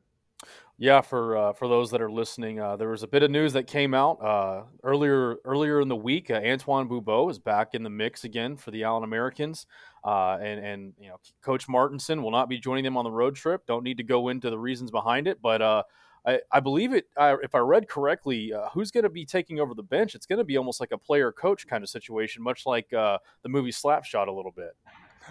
Yeah, 0.78 1.02
for 1.02 1.38
uh, 1.38 1.54
for 1.54 1.68
those 1.68 1.92
that 1.92 2.02
are 2.02 2.10
listening, 2.10 2.60
uh, 2.60 2.76
there 2.76 2.90
was 2.90 3.04
a 3.04 3.08
bit 3.08 3.22
of 3.22 3.30
news 3.30 3.54
that 3.54 3.68
came 3.68 3.94
out 3.94 4.14
uh, 4.20 4.64
earlier 4.84 5.36
earlier 5.46 5.80
in 5.80 5.90
the 5.90 5.96
week. 5.96 6.32
Uh, 6.32 6.42
Antoine 6.44 6.88
Boubeau 6.88 7.30
is 7.30 7.38
back 7.38 7.76
in 7.76 7.84
the 7.84 7.90
mix 7.92 8.24
again 8.24 8.58
for 8.58 8.72
the 8.72 8.84
Allen 8.84 9.04
Americans, 9.04 9.68
uh, 10.04 10.38
and 10.42 10.64
and 10.66 10.94
you 11.00 11.10
know 11.10 11.18
Coach 11.42 11.68
Martinson 11.68 12.24
will 12.24 12.32
not 12.32 12.50
be 12.50 12.58
joining 12.58 12.84
them 12.84 12.98
on 12.98 13.04
the 13.04 13.12
road 13.12 13.36
trip. 13.36 13.66
Don't 13.68 13.84
need 13.84 13.98
to 13.98 14.04
go 14.04 14.30
into 14.30 14.50
the 14.50 14.58
reasons 14.60 14.92
behind 14.92 15.28
it, 15.28 15.42
but 15.42 15.62
uh, 15.62 15.84
I, 16.26 16.40
I 16.52 16.60
believe 16.60 16.94
it. 16.94 17.06
I, 17.18 17.36
if 17.42 17.56
I 17.56 17.60
read 17.60 17.88
correctly, 17.88 18.54
uh, 18.54 18.70
who's 18.70 18.92
going 18.92 19.04
to 19.04 19.10
be 19.10 19.26
taking 19.26 19.60
over 19.60 19.74
the 19.74 19.84
bench? 19.84 20.16
It's 20.16 20.26
going 20.26 20.40
to 20.40 20.46
be 20.46 20.58
almost 20.58 20.80
like 20.80 20.92
a 20.92 20.98
player 20.98 21.32
coach 21.32 21.68
kind 21.68 21.84
of 21.84 21.90
situation, 21.90 22.44
much 22.44 22.66
like 22.66 22.92
uh, 22.94 23.18
the 23.44 23.50
movie 23.50 23.72
Slapshot 23.72 24.28
a 24.28 24.32
little 24.32 24.52
bit. 24.52 24.76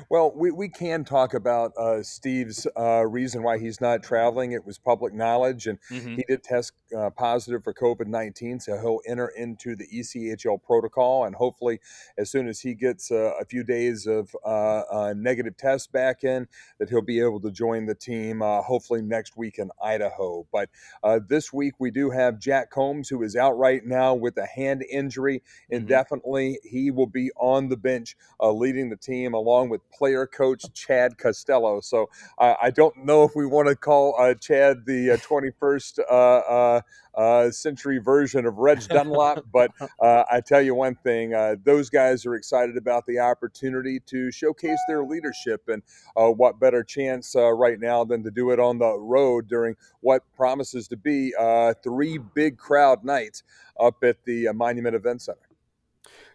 Well, 0.08 0.32
we, 0.34 0.50
we 0.50 0.68
can 0.68 1.04
talk 1.04 1.34
about 1.34 1.72
uh, 1.76 2.02
Steve's 2.02 2.66
uh, 2.76 3.06
reason 3.06 3.42
why 3.42 3.58
he's 3.58 3.80
not 3.80 4.02
traveling. 4.02 4.52
It 4.52 4.64
was 4.64 4.78
public 4.78 5.12
knowledge, 5.12 5.66
and 5.66 5.78
Mhm. 5.90 6.16
he 6.16 6.24
did 6.26 6.42
test 6.42 6.72
uh, 6.96 7.10
positive 7.10 7.62
for 7.62 7.72
COVID 7.72 8.06
19, 8.06 8.58
so 8.60 8.76
he'll 8.78 9.00
enter 9.06 9.28
into 9.28 9.76
the 9.76 9.86
ECHL 9.92 10.58
protocol. 10.58 11.24
And 11.24 11.34
hopefully, 11.36 11.80
as 12.18 12.30
soon 12.30 12.48
as 12.48 12.60
he 12.60 12.74
gets 12.74 13.10
uh, 13.10 13.32
a 13.40 13.44
few 13.44 13.62
days 13.62 14.06
of 14.06 14.34
uh, 14.44 14.82
uh, 14.90 15.14
negative 15.16 15.56
tests 15.56 15.86
back 15.86 16.24
in, 16.24 16.48
that 16.78 16.88
he'll 16.88 17.02
be 17.02 17.20
able 17.20 17.40
to 17.40 17.50
join 17.50 17.86
the 17.86 17.94
team, 17.94 18.42
uh, 18.42 18.62
hopefully 18.62 19.02
next 19.02 19.36
week 19.36 19.58
in 19.58 19.70
Idaho. 19.82 20.46
But 20.52 20.70
uh, 21.02 21.20
this 21.28 21.52
week, 21.52 21.74
we 21.78 21.90
do 21.90 22.10
have 22.10 22.38
Jack 22.38 22.70
Combs, 22.70 23.08
who 23.08 23.22
is 23.22 23.36
out 23.36 23.56
right 23.58 23.84
now 23.84 24.14
with 24.14 24.36
a 24.36 24.46
hand 24.46 24.84
injury 24.90 25.42
indefinitely. 25.68 26.58
He 26.64 26.90
will 26.90 27.06
be 27.06 27.30
on 27.36 27.68
the 27.68 27.76
bench 27.76 28.16
uh, 28.40 28.50
leading 28.52 28.90
the 28.90 28.96
team 28.96 29.34
along 29.34 29.68
with 29.68 29.80
player 29.92 30.26
coach 30.26 30.64
Chad 30.72 31.18
Costello. 31.18 31.80
So 31.80 32.08
uh, 32.38 32.54
I 32.60 32.70
don't 32.70 33.04
know 33.04 33.24
if 33.24 33.32
we 33.34 33.46
want 33.46 33.68
to 33.68 33.76
call 33.76 34.14
uh, 34.18 34.34
Chad 34.34 34.86
the 34.86 35.08
21st 35.08 35.98
uh, 36.00 36.12
uh, 36.12 36.80
uh, 37.14 37.50
century 37.50 37.98
version 37.98 38.46
of 38.46 38.58
Reg 38.58 38.86
Dunlop, 38.88 39.44
but 39.52 39.72
I 40.00 40.40
tell 40.46 40.62
you 40.62 40.74
one 40.74 40.94
thing: 40.94 41.30
those 41.64 41.90
guys 41.90 42.24
are 42.24 42.34
excited 42.34 42.76
about 42.76 43.06
the 43.06 43.18
opportunity 43.18 44.00
to 44.06 44.30
showcase 44.30 44.78
their 44.88 45.04
leadership, 45.04 45.68
and 45.68 45.82
what 46.14 46.60
better 46.60 46.82
chance 46.84 47.34
right 47.36 47.78
now 47.80 48.04
than 48.04 48.22
to 48.24 48.30
do 48.30 48.50
it 48.50 48.60
on 48.60 48.78
the 48.78 48.98
road 48.98 49.48
during 49.48 49.76
what 50.00 50.22
promises 50.36 50.88
to 50.88 50.96
be 50.96 51.34
three 51.82 52.18
big 52.18 52.56
crowd 52.58 53.04
nights 53.04 53.42
up 53.78 54.02
at 54.04 54.24
the 54.24 54.48
Monument 54.52 54.94
Event 54.94 55.22
Center. 55.22 55.49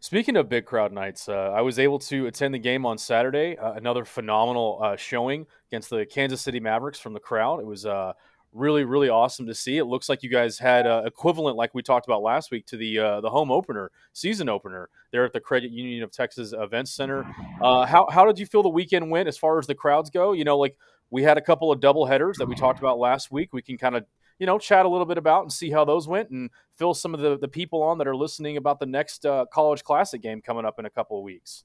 Speaking 0.06 0.38
of 0.38 0.48
big 0.48 0.68
crowd 0.68 0.94
nights, 0.94 1.28
uh, 1.28 1.52
I 1.56 1.62
was 1.62 1.80
able 1.80 1.98
to 1.98 2.28
attend 2.28 2.54
the 2.54 2.60
game 2.60 2.86
on 2.86 2.96
Saturday. 2.96 3.58
Uh, 3.58 3.74
another 3.74 4.06
phenomenal 4.06 4.80
uh, 4.80 4.96
showing 4.96 5.48
against 5.72 5.90
the 5.90 6.06
Kansas 6.06 6.42
City 6.42 6.60
Mavericks 6.60 7.00
from 7.00 7.14
the 7.14 7.20
crowd. 7.20 7.60
It 7.60 7.66
was 7.66 7.88
uh, 7.88 8.14
really, 8.54 8.84
really 8.84 9.10
awesome 9.10 9.48
to 9.48 9.56
see. 9.56 9.80
It 9.80 9.86
looks 9.86 10.08
like 10.08 10.22
you 10.22 10.30
guys 10.30 10.60
had 10.60 10.86
uh, 10.86 11.02
equivalent, 11.08 11.58
like 11.58 11.74
we 11.74 11.82
talked 11.82 12.06
about 12.06 12.22
last 12.22 12.52
week, 12.52 12.68
to 12.68 12.78
the 12.78 13.00
uh, 13.00 13.22
the 13.22 13.32
home 13.32 13.50
opener, 13.50 13.90
season 14.14 14.48
opener, 14.48 14.90
there 15.12 15.26
at 15.26 15.34
the 15.34 15.40
Credit 15.40 15.72
Union 15.72 16.04
of 16.04 16.12
Texas 16.12 16.54
Events 16.56 16.92
Center. 16.92 17.24
how 17.64 18.08
how 18.12 18.28
did 18.28 18.38
you 18.38 18.46
feel 18.46 18.62
the 18.62 18.70
weekend 18.70 19.10
went 19.10 19.28
as 19.28 19.40
far 19.40 19.58
as 19.58 19.66
the 19.66 19.74
crowds 19.74 20.12
go? 20.12 20.34
You 20.34 20.44
know, 20.44 20.60
like 20.60 20.78
we 21.10 21.24
had 21.24 21.40
a 21.40 21.42
couple 21.42 21.72
of 21.72 21.80
double 21.80 22.06
headers 22.06 22.38
that 22.38 22.48
we 22.48 22.54
talked 22.54 22.78
about 22.78 23.00
last 23.00 23.32
week. 23.32 23.54
We 23.54 23.64
can 23.64 23.80
kind 23.80 23.96
of 23.96 24.06
you 24.40 24.46
know, 24.46 24.60
chat 24.60 24.86
a 24.86 24.90
little 24.90 25.06
bit 25.06 25.18
about 25.18 25.44
and 25.44 25.52
see 25.52 25.70
how 25.70 25.86
those 25.86 26.08
went 26.08 26.30
and 26.30 26.50
fill 26.76 26.94
some 26.94 27.14
of 27.14 27.20
the, 27.20 27.38
the 27.38 27.48
people 27.48 27.82
on 27.82 27.98
that 27.98 28.08
are 28.08 28.16
listening 28.16 28.58
about 28.58 28.80
the 28.80 28.86
next 28.86 29.26
uh, 29.26 29.46
college 29.54 29.84
classic 29.84 30.22
game 30.22 30.42
coming 30.42 30.66
up 30.66 30.80
in 30.80 30.86
a 30.86 30.90
couple 30.90 31.18
of 31.18 31.24
weeks. 31.24 31.64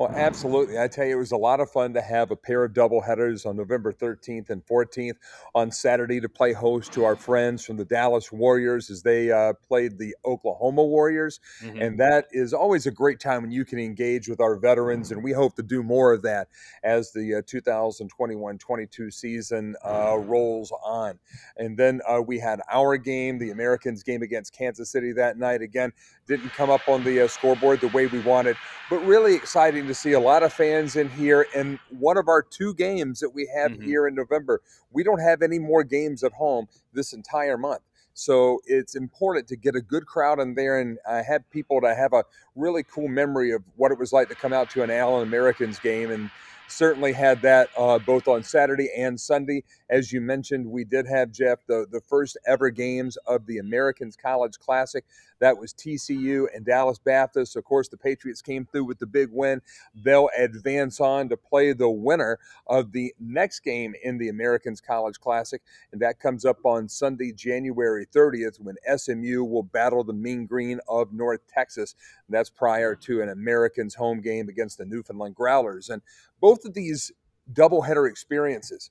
Well, 0.00 0.10
absolutely. 0.14 0.78
I 0.78 0.88
tell 0.88 1.04
you, 1.04 1.16
it 1.16 1.18
was 1.18 1.32
a 1.32 1.36
lot 1.36 1.60
of 1.60 1.70
fun 1.70 1.92
to 1.92 2.00
have 2.00 2.30
a 2.30 2.36
pair 2.36 2.64
of 2.64 2.72
doubleheaders 2.72 3.44
on 3.44 3.54
November 3.54 3.92
13th 3.92 4.48
and 4.48 4.64
14th 4.64 5.16
on 5.54 5.70
Saturday 5.70 6.22
to 6.22 6.28
play 6.30 6.54
host 6.54 6.90
to 6.94 7.04
our 7.04 7.16
friends 7.16 7.66
from 7.66 7.76
the 7.76 7.84
Dallas 7.84 8.32
Warriors 8.32 8.88
as 8.88 9.02
they 9.02 9.30
uh, 9.30 9.52
played 9.68 9.98
the 9.98 10.16
Oklahoma 10.24 10.82
Warriors. 10.86 11.38
Mm-hmm. 11.62 11.82
And 11.82 12.00
that 12.00 12.28
is 12.32 12.54
always 12.54 12.86
a 12.86 12.90
great 12.90 13.20
time 13.20 13.42
when 13.42 13.50
you 13.50 13.66
can 13.66 13.78
engage 13.78 14.26
with 14.26 14.40
our 14.40 14.56
veterans. 14.56 15.12
And 15.12 15.22
we 15.22 15.32
hope 15.32 15.54
to 15.56 15.62
do 15.62 15.82
more 15.82 16.14
of 16.14 16.22
that 16.22 16.48
as 16.82 17.12
the 17.12 17.42
2021 17.46 18.54
uh, 18.54 18.58
22 18.58 19.10
season 19.10 19.76
uh, 19.84 20.16
rolls 20.16 20.72
on. 20.82 21.18
And 21.58 21.76
then 21.76 22.00
uh, 22.08 22.22
we 22.26 22.38
had 22.38 22.62
our 22.72 22.96
game, 22.96 23.36
the 23.36 23.50
Americans 23.50 24.02
game 24.02 24.22
against 24.22 24.56
Kansas 24.56 24.90
City 24.90 25.12
that 25.12 25.36
night. 25.36 25.60
Again, 25.60 25.92
didn't 26.30 26.50
come 26.50 26.70
up 26.70 26.88
on 26.88 27.02
the 27.02 27.22
uh, 27.22 27.26
scoreboard 27.26 27.80
the 27.80 27.88
way 27.88 28.06
we 28.06 28.20
wanted, 28.20 28.56
but 28.88 28.98
really 29.04 29.34
exciting 29.34 29.88
to 29.88 29.94
see 29.94 30.12
a 30.12 30.20
lot 30.20 30.44
of 30.44 30.52
fans 30.52 30.94
in 30.94 31.10
here. 31.10 31.44
And 31.56 31.76
one 31.98 32.16
of 32.16 32.28
our 32.28 32.40
two 32.40 32.72
games 32.74 33.18
that 33.18 33.30
we 33.30 33.50
have 33.52 33.72
mm-hmm. 33.72 33.82
here 33.82 34.06
in 34.06 34.14
November, 34.14 34.62
we 34.92 35.02
don't 35.02 35.18
have 35.18 35.42
any 35.42 35.58
more 35.58 35.82
games 35.82 36.22
at 36.22 36.32
home 36.32 36.68
this 36.92 37.12
entire 37.12 37.58
month. 37.58 37.82
So 38.14 38.60
it's 38.66 38.94
important 38.94 39.48
to 39.48 39.56
get 39.56 39.74
a 39.74 39.80
good 39.80 40.06
crowd 40.06 40.38
in 40.38 40.54
there 40.54 40.78
and 40.78 40.98
uh, 41.04 41.22
have 41.24 41.48
people 41.50 41.80
to 41.80 41.94
have 41.96 42.12
a 42.12 42.24
really 42.54 42.84
cool 42.84 43.08
memory 43.08 43.50
of 43.50 43.64
what 43.74 43.90
it 43.90 43.98
was 43.98 44.12
like 44.12 44.28
to 44.28 44.36
come 44.36 44.52
out 44.52 44.70
to 44.70 44.84
an 44.84 44.90
Allen 44.90 45.26
Americans 45.26 45.80
game 45.80 46.12
and 46.12 46.30
certainly 46.68 47.12
had 47.12 47.42
that 47.42 47.68
uh, 47.76 47.98
both 47.98 48.28
on 48.28 48.42
Saturday 48.42 48.88
and 48.96 49.20
Sunday. 49.20 49.64
As 49.88 50.12
you 50.12 50.20
mentioned, 50.20 50.66
we 50.66 50.84
did 50.84 51.06
have 51.08 51.32
Jeff 51.32 51.58
the 51.66 51.86
the 51.90 52.00
first 52.00 52.36
ever 52.46 52.70
games 52.70 53.16
of 53.26 53.46
the 53.46 53.58
Americans 53.58 54.16
College 54.16 54.58
Classic. 54.58 55.04
That 55.40 55.58
was 55.58 55.72
TCU 55.72 56.46
and 56.54 56.64
Dallas 56.64 56.98
Baptist. 56.98 57.56
Of 57.56 57.64
course, 57.64 57.88
the 57.88 57.96
Patriots 57.96 58.42
came 58.42 58.66
through 58.66 58.84
with 58.84 58.98
the 58.98 59.06
big 59.06 59.28
win. 59.32 59.60
They'll 59.94 60.28
advance 60.38 61.00
on 61.00 61.28
to 61.30 61.36
play 61.36 61.72
the 61.72 61.90
winner 61.90 62.38
of 62.66 62.92
the 62.92 63.14
next 63.18 63.60
game 63.60 63.94
in 64.02 64.18
the 64.18 64.28
Americans 64.28 64.80
College 64.80 65.18
Classic, 65.18 65.62
and 65.92 66.00
that 66.00 66.20
comes 66.20 66.44
up 66.44 66.64
on 66.64 66.88
Sunday, 66.88 67.32
January 67.32 68.06
30th, 68.06 68.60
when 68.60 68.76
SMU 68.96 69.44
will 69.44 69.62
battle 69.62 70.04
the 70.04 70.12
Mean 70.12 70.46
Green 70.46 70.80
of 70.88 71.12
North 71.12 71.40
Texas. 71.48 71.94
That's 72.28 72.50
prior 72.50 72.94
to 72.94 73.22
an 73.22 73.30
Americans 73.30 73.94
home 73.94 74.20
game 74.20 74.48
against 74.48 74.78
the 74.78 74.84
Newfoundland 74.84 75.34
Growlers. 75.34 75.88
And 75.88 76.02
both 76.40 76.64
of 76.64 76.74
these 76.74 77.12
doubleheader 77.52 78.08
experiences 78.08 78.90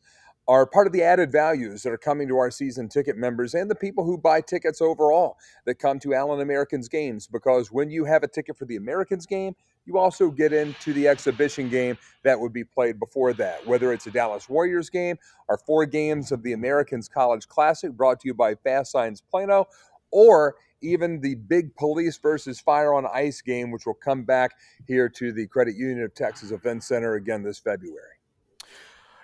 are 0.50 0.66
part 0.66 0.88
of 0.88 0.94
the 0.94 1.04
added 1.04 1.32
values 1.32 1.84
that 1.84 1.92
are 1.92 1.98
coming 1.98 2.28
to 2.28 2.36
our 2.40 2.50
season 2.50 2.90
ticket 2.90 3.16
members 3.16 3.54
and 3.54 3.70
the 3.70 3.76
people 3.76 4.04
who 4.04 4.18
buy 4.18 4.42
tickets 4.42 4.82
overall 4.82 5.38
that 5.66 5.76
come 5.76 6.00
to 6.00 6.16
Allen 6.16 6.42
Americans 6.42 6.90
games. 6.90 7.28
Because 7.28 7.72
when 7.72 7.92
you 7.92 8.04
have 8.06 8.24
a 8.24 8.28
ticket 8.28 8.58
for 8.58 8.66
the 8.66 8.76
Americans 8.76 9.28
game, 9.28 9.56
you 9.86 10.00
also 10.00 10.32
get 10.32 10.52
into 10.52 10.92
the 10.92 11.08
exhibition 11.08 11.70
game 11.70 12.00
that 12.24 12.40
would 12.40 12.52
be 12.52 12.64
played 12.64 13.00
before 13.00 13.32
that, 13.34 13.66
whether 13.68 13.94
it's 13.94 14.08
a 14.08 14.12
Dallas 14.12 14.50
Warriors 14.50 14.90
game 14.90 15.18
or 15.48 15.60
four 15.60 15.86
games 15.86 16.32
of 16.32 16.42
the 16.42 16.54
Americans 16.54 17.08
College 17.08 17.48
Classic 17.48 17.92
brought 17.92 18.20
to 18.22 18.28
you 18.28 18.34
by 18.34 18.56
Fast 18.56 18.92
Signs 18.92 19.22
Plano, 19.22 19.68
or 20.10 20.56
even 20.82 21.22
the 21.22 21.36
big 21.36 21.76
police 21.76 22.18
versus 22.18 22.60
fire 22.60 22.96
on 22.96 23.06
ice 23.14 23.42
game, 23.42 23.70
which 23.70 23.86
will 23.86 23.94
come 23.94 24.24
back 24.24 24.54
here 24.88 25.10
to 25.10 25.32
the 25.32 25.46
Credit 25.46 25.76
Union 25.76 26.02
of 26.02 26.16
Texas 26.16 26.50
Event 26.50 26.84
Center 26.84 27.14
again 27.14 27.44
this 27.44 27.60
February. 27.60 28.19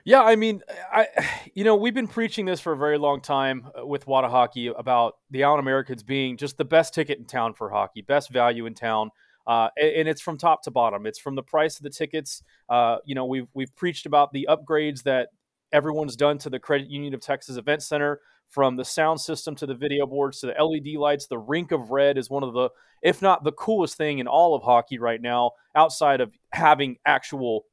Yeah, 0.08 0.22
I 0.22 0.36
mean, 0.36 0.62
I 0.92 1.08
you 1.56 1.64
know 1.64 1.76
we've 1.76 1.94
been 1.94 2.08
preaching 2.08 2.46
this 2.46 2.62
for 2.62 2.74
a 2.74 2.78
very 2.78 3.00
long 3.00 3.22
time 3.22 3.68
uh, 3.78 3.86
with 3.86 4.06
Wada 4.06 4.30
Hockey 4.30 4.68
about 4.68 5.18
the 5.32 5.42
Allen 5.42 5.60
Americans 5.60 6.04
being 6.04 6.38
just 6.38 6.58
the 6.58 6.66
best 6.66 6.94
ticket 6.94 7.18
in 7.18 7.26
town 7.26 7.56
for 7.56 7.72
hockey, 7.72 8.04
best 8.04 8.30
value 8.30 8.68
in 8.68 8.76
town, 8.76 9.10
uh, 9.48 9.70
and, 9.82 10.08
it's 10.08 10.22
from 10.22 10.38
top 10.38 10.62
to 10.64 10.72
bottom. 10.72 11.08
It's 11.08 11.18
from 11.18 11.34
the 11.34 11.42
price 11.42 11.78
of 11.78 11.84
the 11.84 11.90
tickets. 11.90 12.44
Uh, 12.70 12.98
you 13.04 13.16
know, 13.16 13.26
we've 13.26 13.48
we've 13.56 13.76
preached 13.76 14.06
about 14.06 14.32
the 14.32 14.48
upgrades 14.48 15.02
that 15.04 15.30
everyone's 15.74 16.16
done 16.16 16.38
to 16.38 16.52
the 16.52 16.60
Credit 16.60 16.88
Union 16.88 17.16
of 17.16 17.20
Texas 17.20 17.58
Event 17.58 17.82
Center, 17.82 18.22
from 18.48 18.76
the 18.76 18.86
sound 18.86 19.20
system 19.20 19.56
to 19.56 19.66
the 19.66 19.74
video 19.74 20.06
boards 20.06 20.40
to 20.40 20.46
the 20.48 20.64
LED 20.64 21.00
lights. 21.00 21.26
The 21.26 21.40
rink 21.40 21.72
of 21.72 21.90
red 21.90 22.20
is 22.20 22.30
one 22.30 22.44
of 22.44 22.54
the, 22.54 22.70
if 23.02 23.22
not 23.24 23.44
the 23.44 23.52
coolest 23.52 23.98
thing 23.98 24.20
in 24.20 24.28
all 24.28 24.56
of 24.56 24.62
hockey 24.62 25.00
right 25.00 25.22
now, 25.22 25.52
outside 25.76 26.22
of 26.22 26.32
having 26.52 26.98
actual 27.06 27.66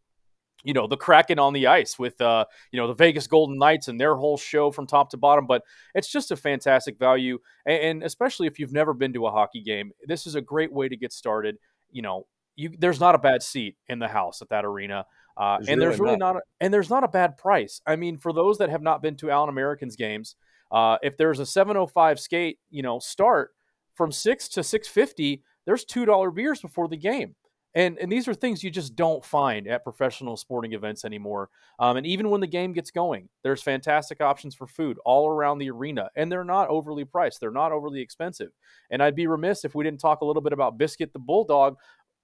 you 0.64 0.72
know 0.72 0.86
the 0.86 0.96
kraken 0.96 1.38
on 1.38 1.52
the 1.52 1.66
ice 1.66 1.98
with 1.98 2.20
uh 2.20 2.44
you 2.70 2.80
know 2.80 2.86
the 2.86 2.94
vegas 2.94 3.26
golden 3.26 3.58
knights 3.58 3.88
and 3.88 4.00
their 4.00 4.14
whole 4.14 4.36
show 4.36 4.70
from 4.70 4.86
top 4.86 5.10
to 5.10 5.16
bottom 5.16 5.46
but 5.46 5.62
it's 5.94 6.10
just 6.10 6.30
a 6.30 6.36
fantastic 6.36 6.98
value 6.98 7.38
and, 7.66 7.82
and, 7.82 8.02
especially 8.02 8.46
if 8.46 8.58
you've 8.58 8.72
never 8.72 8.94
been 8.94 9.12
to 9.12 9.26
a 9.26 9.30
hockey 9.30 9.62
game 9.62 9.92
this 10.06 10.26
is 10.26 10.34
a 10.34 10.40
great 10.40 10.72
way 10.72 10.88
to 10.88 10.96
get 10.96 11.12
started 11.12 11.56
you 11.90 12.02
know 12.02 12.26
you 12.56 12.70
there's 12.78 13.00
not 13.00 13.14
a 13.14 13.18
bad 13.18 13.42
seat 13.42 13.76
in 13.88 13.98
the 13.98 14.08
house 14.08 14.42
at 14.42 14.48
that 14.50 14.64
arena 14.64 15.04
uh, 15.36 15.56
and 15.56 15.68
really 15.68 15.80
there's 15.80 15.98
really 15.98 16.16
not, 16.16 16.34
not 16.34 16.36
a, 16.36 16.40
and 16.60 16.74
there's 16.74 16.90
not 16.90 17.02
a 17.02 17.08
bad 17.08 17.38
price. 17.38 17.80
I 17.86 17.96
mean 17.96 18.18
for 18.18 18.34
those 18.34 18.58
that 18.58 18.68
have 18.68 18.82
not 18.82 19.02
been 19.02 19.16
to 19.16 19.30
allen 19.30 19.48
americans 19.48 19.96
games 19.96 20.36
uh, 20.70 20.96
if 21.02 21.16
there's 21.16 21.38
a 21.38 21.46
705 21.46 22.20
skate 22.20 22.58
you 22.70 22.82
know 22.82 22.98
start 22.98 23.50
from 23.94 24.12
6 24.12 24.48
to 24.50 24.62
650 24.62 25.42
there's 25.64 25.84
$2 25.84 26.34
beers 26.34 26.60
before 26.60 26.88
the 26.88 26.96
game 26.96 27.34
and 27.74 27.98
and 27.98 28.10
these 28.10 28.28
are 28.28 28.34
things 28.34 28.62
you 28.62 28.70
just 28.70 28.94
don't 28.96 29.24
find 29.24 29.66
at 29.66 29.84
professional 29.84 30.36
sporting 30.36 30.72
events 30.72 31.04
anymore. 31.04 31.48
Um, 31.78 31.96
and 31.96 32.06
even 32.06 32.30
when 32.30 32.40
the 32.40 32.46
game 32.46 32.72
gets 32.72 32.90
going, 32.90 33.28
there's 33.42 33.62
fantastic 33.62 34.20
options 34.20 34.54
for 34.54 34.66
food 34.66 34.98
all 35.04 35.28
around 35.28 35.58
the 35.58 35.70
arena, 35.70 36.10
and 36.16 36.30
they're 36.30 36.44
not 36.44 36.68
overly 36.68 37.04
priced. 37.04 37.40
They're 37.40 37.50
not 37.50 37.72
overly 37.72 38.00
expensive. 38.00 38.50
And 38.90 39.02
I'd 39.02 39.16
be 39.16 39.26
remiss 39.26 39.64
if 39.64 39.74
we 39.74 39.84
didn't 39.84 40.00
talk 40.00 40.20
a 40.20 40.24
little 40.24 40.42
bit 40.42 40.52
about 40.52 40.78
Biscuit 40.78 41.12
the 41.12 41.18
Bulldog, 41.18 41.76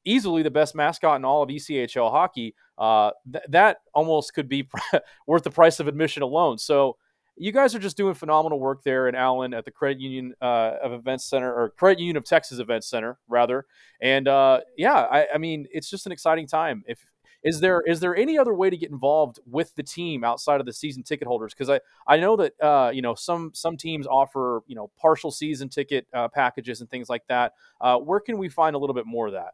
easily 0.04 0.42
the 0.42 0.50
best 0.50 0.74
mascot 0.74 1.16
in 1.16 1.24
all 1.24 1.42
of 1.42 1.48
ECHL 1.48 2.10
hockey. 2.10 2.54
Uh, 2.76 3.10
th- 3.30 3.44
that 3.48 3.78
almost 3.94 4.34
could 4.34 4.48
be 4.48 4.68
worth 5.26 5.44
the 5.44 5.50
price 5.50 5.80
of 5.80 5.88
admission 5.88 6.22
alone. 6.22 6.58
So 6.58 6.96
you 7.38 7.52
guys 7.52 7.74
are 7.74 7.78
just 7.78 7.96
doing 7.96 8.14
phenomenal 8.14 8.58
work 8.58 8.82
there 8.82 9.08
in 9.08 9.14
Allen 9.14 9.54
at 9.54 9.64
the 9.64 9.70
Credit 9.70 10.00
Union 10.00 10.34
uh, 10.40 10.72
of 10.82 10.92
Events 10.92 11.24
Center 11.24 11.52
or 11.52 11.70
Credit 11.70 12.00
Union 12.00 12.16
of 12.16 12.24
Texas 12.24 12.58
Events 12.58 12.88
Center, 12.88 13.18
rather. 13.28 13.66
And 14.00 14.28
uh, 14.28 14.60
yeah, 14.76 14.94
I, 14.94 15.26
I, 15.34 15.38
mean, 15.38 15.66
it's 15.70 15.88
just 15.88 16.06
an 16.06 16.12
exciting 16.12 16.46
time. 16.46 16.84
If 16.86 17.04
is 17.42 17.60
there 17.60 17.82
is 17.86 18.00
there 18.00 18.16
any 18.16 18.38
other 18.38 18.54
way 18.54 18.70
to 18.70 18.76
get 18.76 18.90
involved 18.90 19.38
with 19.46 19.74
the 19.76 19.82
team 19.82 20.24
outside 20.24 20.60
of 20.60 20.66
the 20.66 20.72
season 20.72 21.02
ticket 21.02 21.28
holders? 21.28 21.54
Because 21.54 21.70
I 21.70 21.80
I 22.06 22.18
know 22.18 22.36
that 22.36 22.52
uh, 22.60 22.90
you 22.92 23.02
know 23.02 23.14
some 23.14 23.52
some 23.54 23.76
teams 23.76 24.06
offer 24.06 24.62
you 24.66 24.74
know 24.74 24.90
partial 25.00 25.30
season 25.30 25.68
ticket 25.68 26.06
uh, 26.12 26.28
packages 26.28 26.80
and 26.80 26.90
things 26.90 27.08
like 27.08 27.26
that. 27.28 27.54
Uh, 27.80 27.98
where 27.98 28.20
can 28.20 28.38
we 28.38 28.48
find 28.48 28.74
a 28.74 28.78
little 28.78 28.94
bit 28.94 29.06
more 29.06 29.28
of 29.28 29.34
that? 29.34 29.52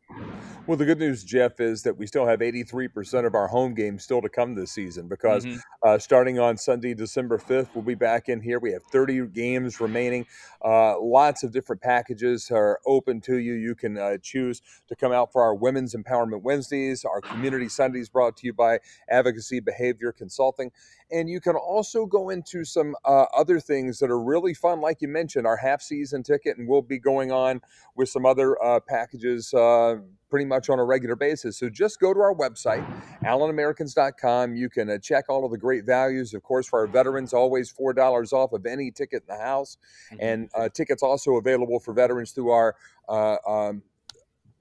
Well, 0.66 0.78
the 0.78 0.86
good 0.86 0.98
news, 0.98 1.24
Jeff, 1.24 1.60
is 1.60 1.82
that 1.82 1.98
we 1.98 2.06
still 2.06 2.24
have 2.24 2.40
83% 2.40 3.26
of 3.26 3.34
our 3.34 3.46
home 3.46 3.74
games 3.74 4.02
still 4.02 4.22
to 4.22 4.30
come 4.30 4.54
this 4.54 4.72
season 4.72 5.08
because 5.08 5.44
mm-hmm. 5.44 5.58
uh, 5.82 5.98
starting 5.98 6.38
on 6.38 6.56
Sunday, 6.56 6.94
December 6.94 7.36
5th, 7.36 7.68
we'll 7.74 7.84
be 7.84 7.94
back 7.94 8.30
in 8.30 8.40
here. 8.40 8.58
We 8.58 8.72
have 8.72 8.82
30 8.84 9.26
games 9.26 9.78
remaining. 9.78 10.24
Uh, 10.64 10.98
lots 10.98 11.42
of 11.42 11.52
different 11.52 11.82
packages 11.82 12.50
are 12.50 12.80
open 12.86 13.20
to 13.22 13.36
you. 13.36 13.52
You 13.52 13.74
can 13.74 13.98
uh, 13.98 14.16
choose 14.22 14.62
to 14.88 14.96
come 14.96 15.12
out 15.12 15.32
for 15.32 15.42
our 15.42 15.54
Women's 15.54 15.94
Empowerment 15.94 16.40
Wednesdays, 16.40 17.04
our 17.04 17.20
Community 17.20 17.68
Sundays 17.74 18.08
brought 18.08 18.36
to 18.38 18.46
you 18.46 18.52
by 18.52 18.78
Advocacy 19.08 19.60
Behavior 19.60 20.12
Consulting. 20.12 20.70
And 21.10 21.28
you 21.28 21.40
can 21.40 21.54
also 21.54 22.06
go 22.06 22.30
into 22.30 22.64
some 22.64 22.96
uh, 23.04 23.26
other 23.36 23.60
things 23.60 23.98
that 23.98 24.10
are 24.10 24.20
really 24.20 24.54
fun, 24.54 24.80
like 24.80 25.02
you 25.02 25.08
mentioned, 25.08 25.46
our 25.46 25.56
half 25.56 25.82
season 25.82 26.22
ticket, 26.22 26.56
and 26.56 26.66
we'll 26.66 26.82
be 26.82 26.98
going 26.98 27.30
on 27.30 27.60
with 27.94 28.08
some 28.08 28.24
other 28.26 28.62
uh, 28.64 28.80
packages 28.80 29.52
uh, 29.54 29.96
pretty 30.34 30.46
much 30.46 30.68
on 30.68 30.80
a 30.80 30.84
regular 30.84 31.14
basis. 31.14 31.58
So 31.58 31.68
just 31.68 32.00
go 32.00 32.12
to 32.12 32.18
our 32.18 32.34
website, 32.34 32.84
AllenAmericans.com. 33.24 34.56
You 34.56 34.68
can 34.68 34.90
uh, 34.90 34.98
check 34.98 35.26
all 35.28 35.44
of 35.44 35.52
the 35.52 35.58
great 35.58 35.84
values. 35.84 36.34
Of 36.34 36.42
course, 36.42 36.66
for 36.66 36.80
our 36.80 36.86
veterans, 36.88 37.32
always 37.32 37.72
$4 37.72 38.32
off 38.32 38.52
of 38.52 38.66
any 38.66 38.90
ticket 38.90 39.22
in 39.28 39.36
the 39.36 39.40
house. 39.40 39.76
Mm-hmm. 40.12 40.16
And 40.20 40.50
uh, 40.56 40.68
tickets 40.70 41.04
also 41.04 41.36
available 41.36 41.78
for 41.78 41.94
veterans 41.94 42.32
through 42.32 42.50
our 42.50 42.74
uh, 43.08 43.36
um, 43.46 43.82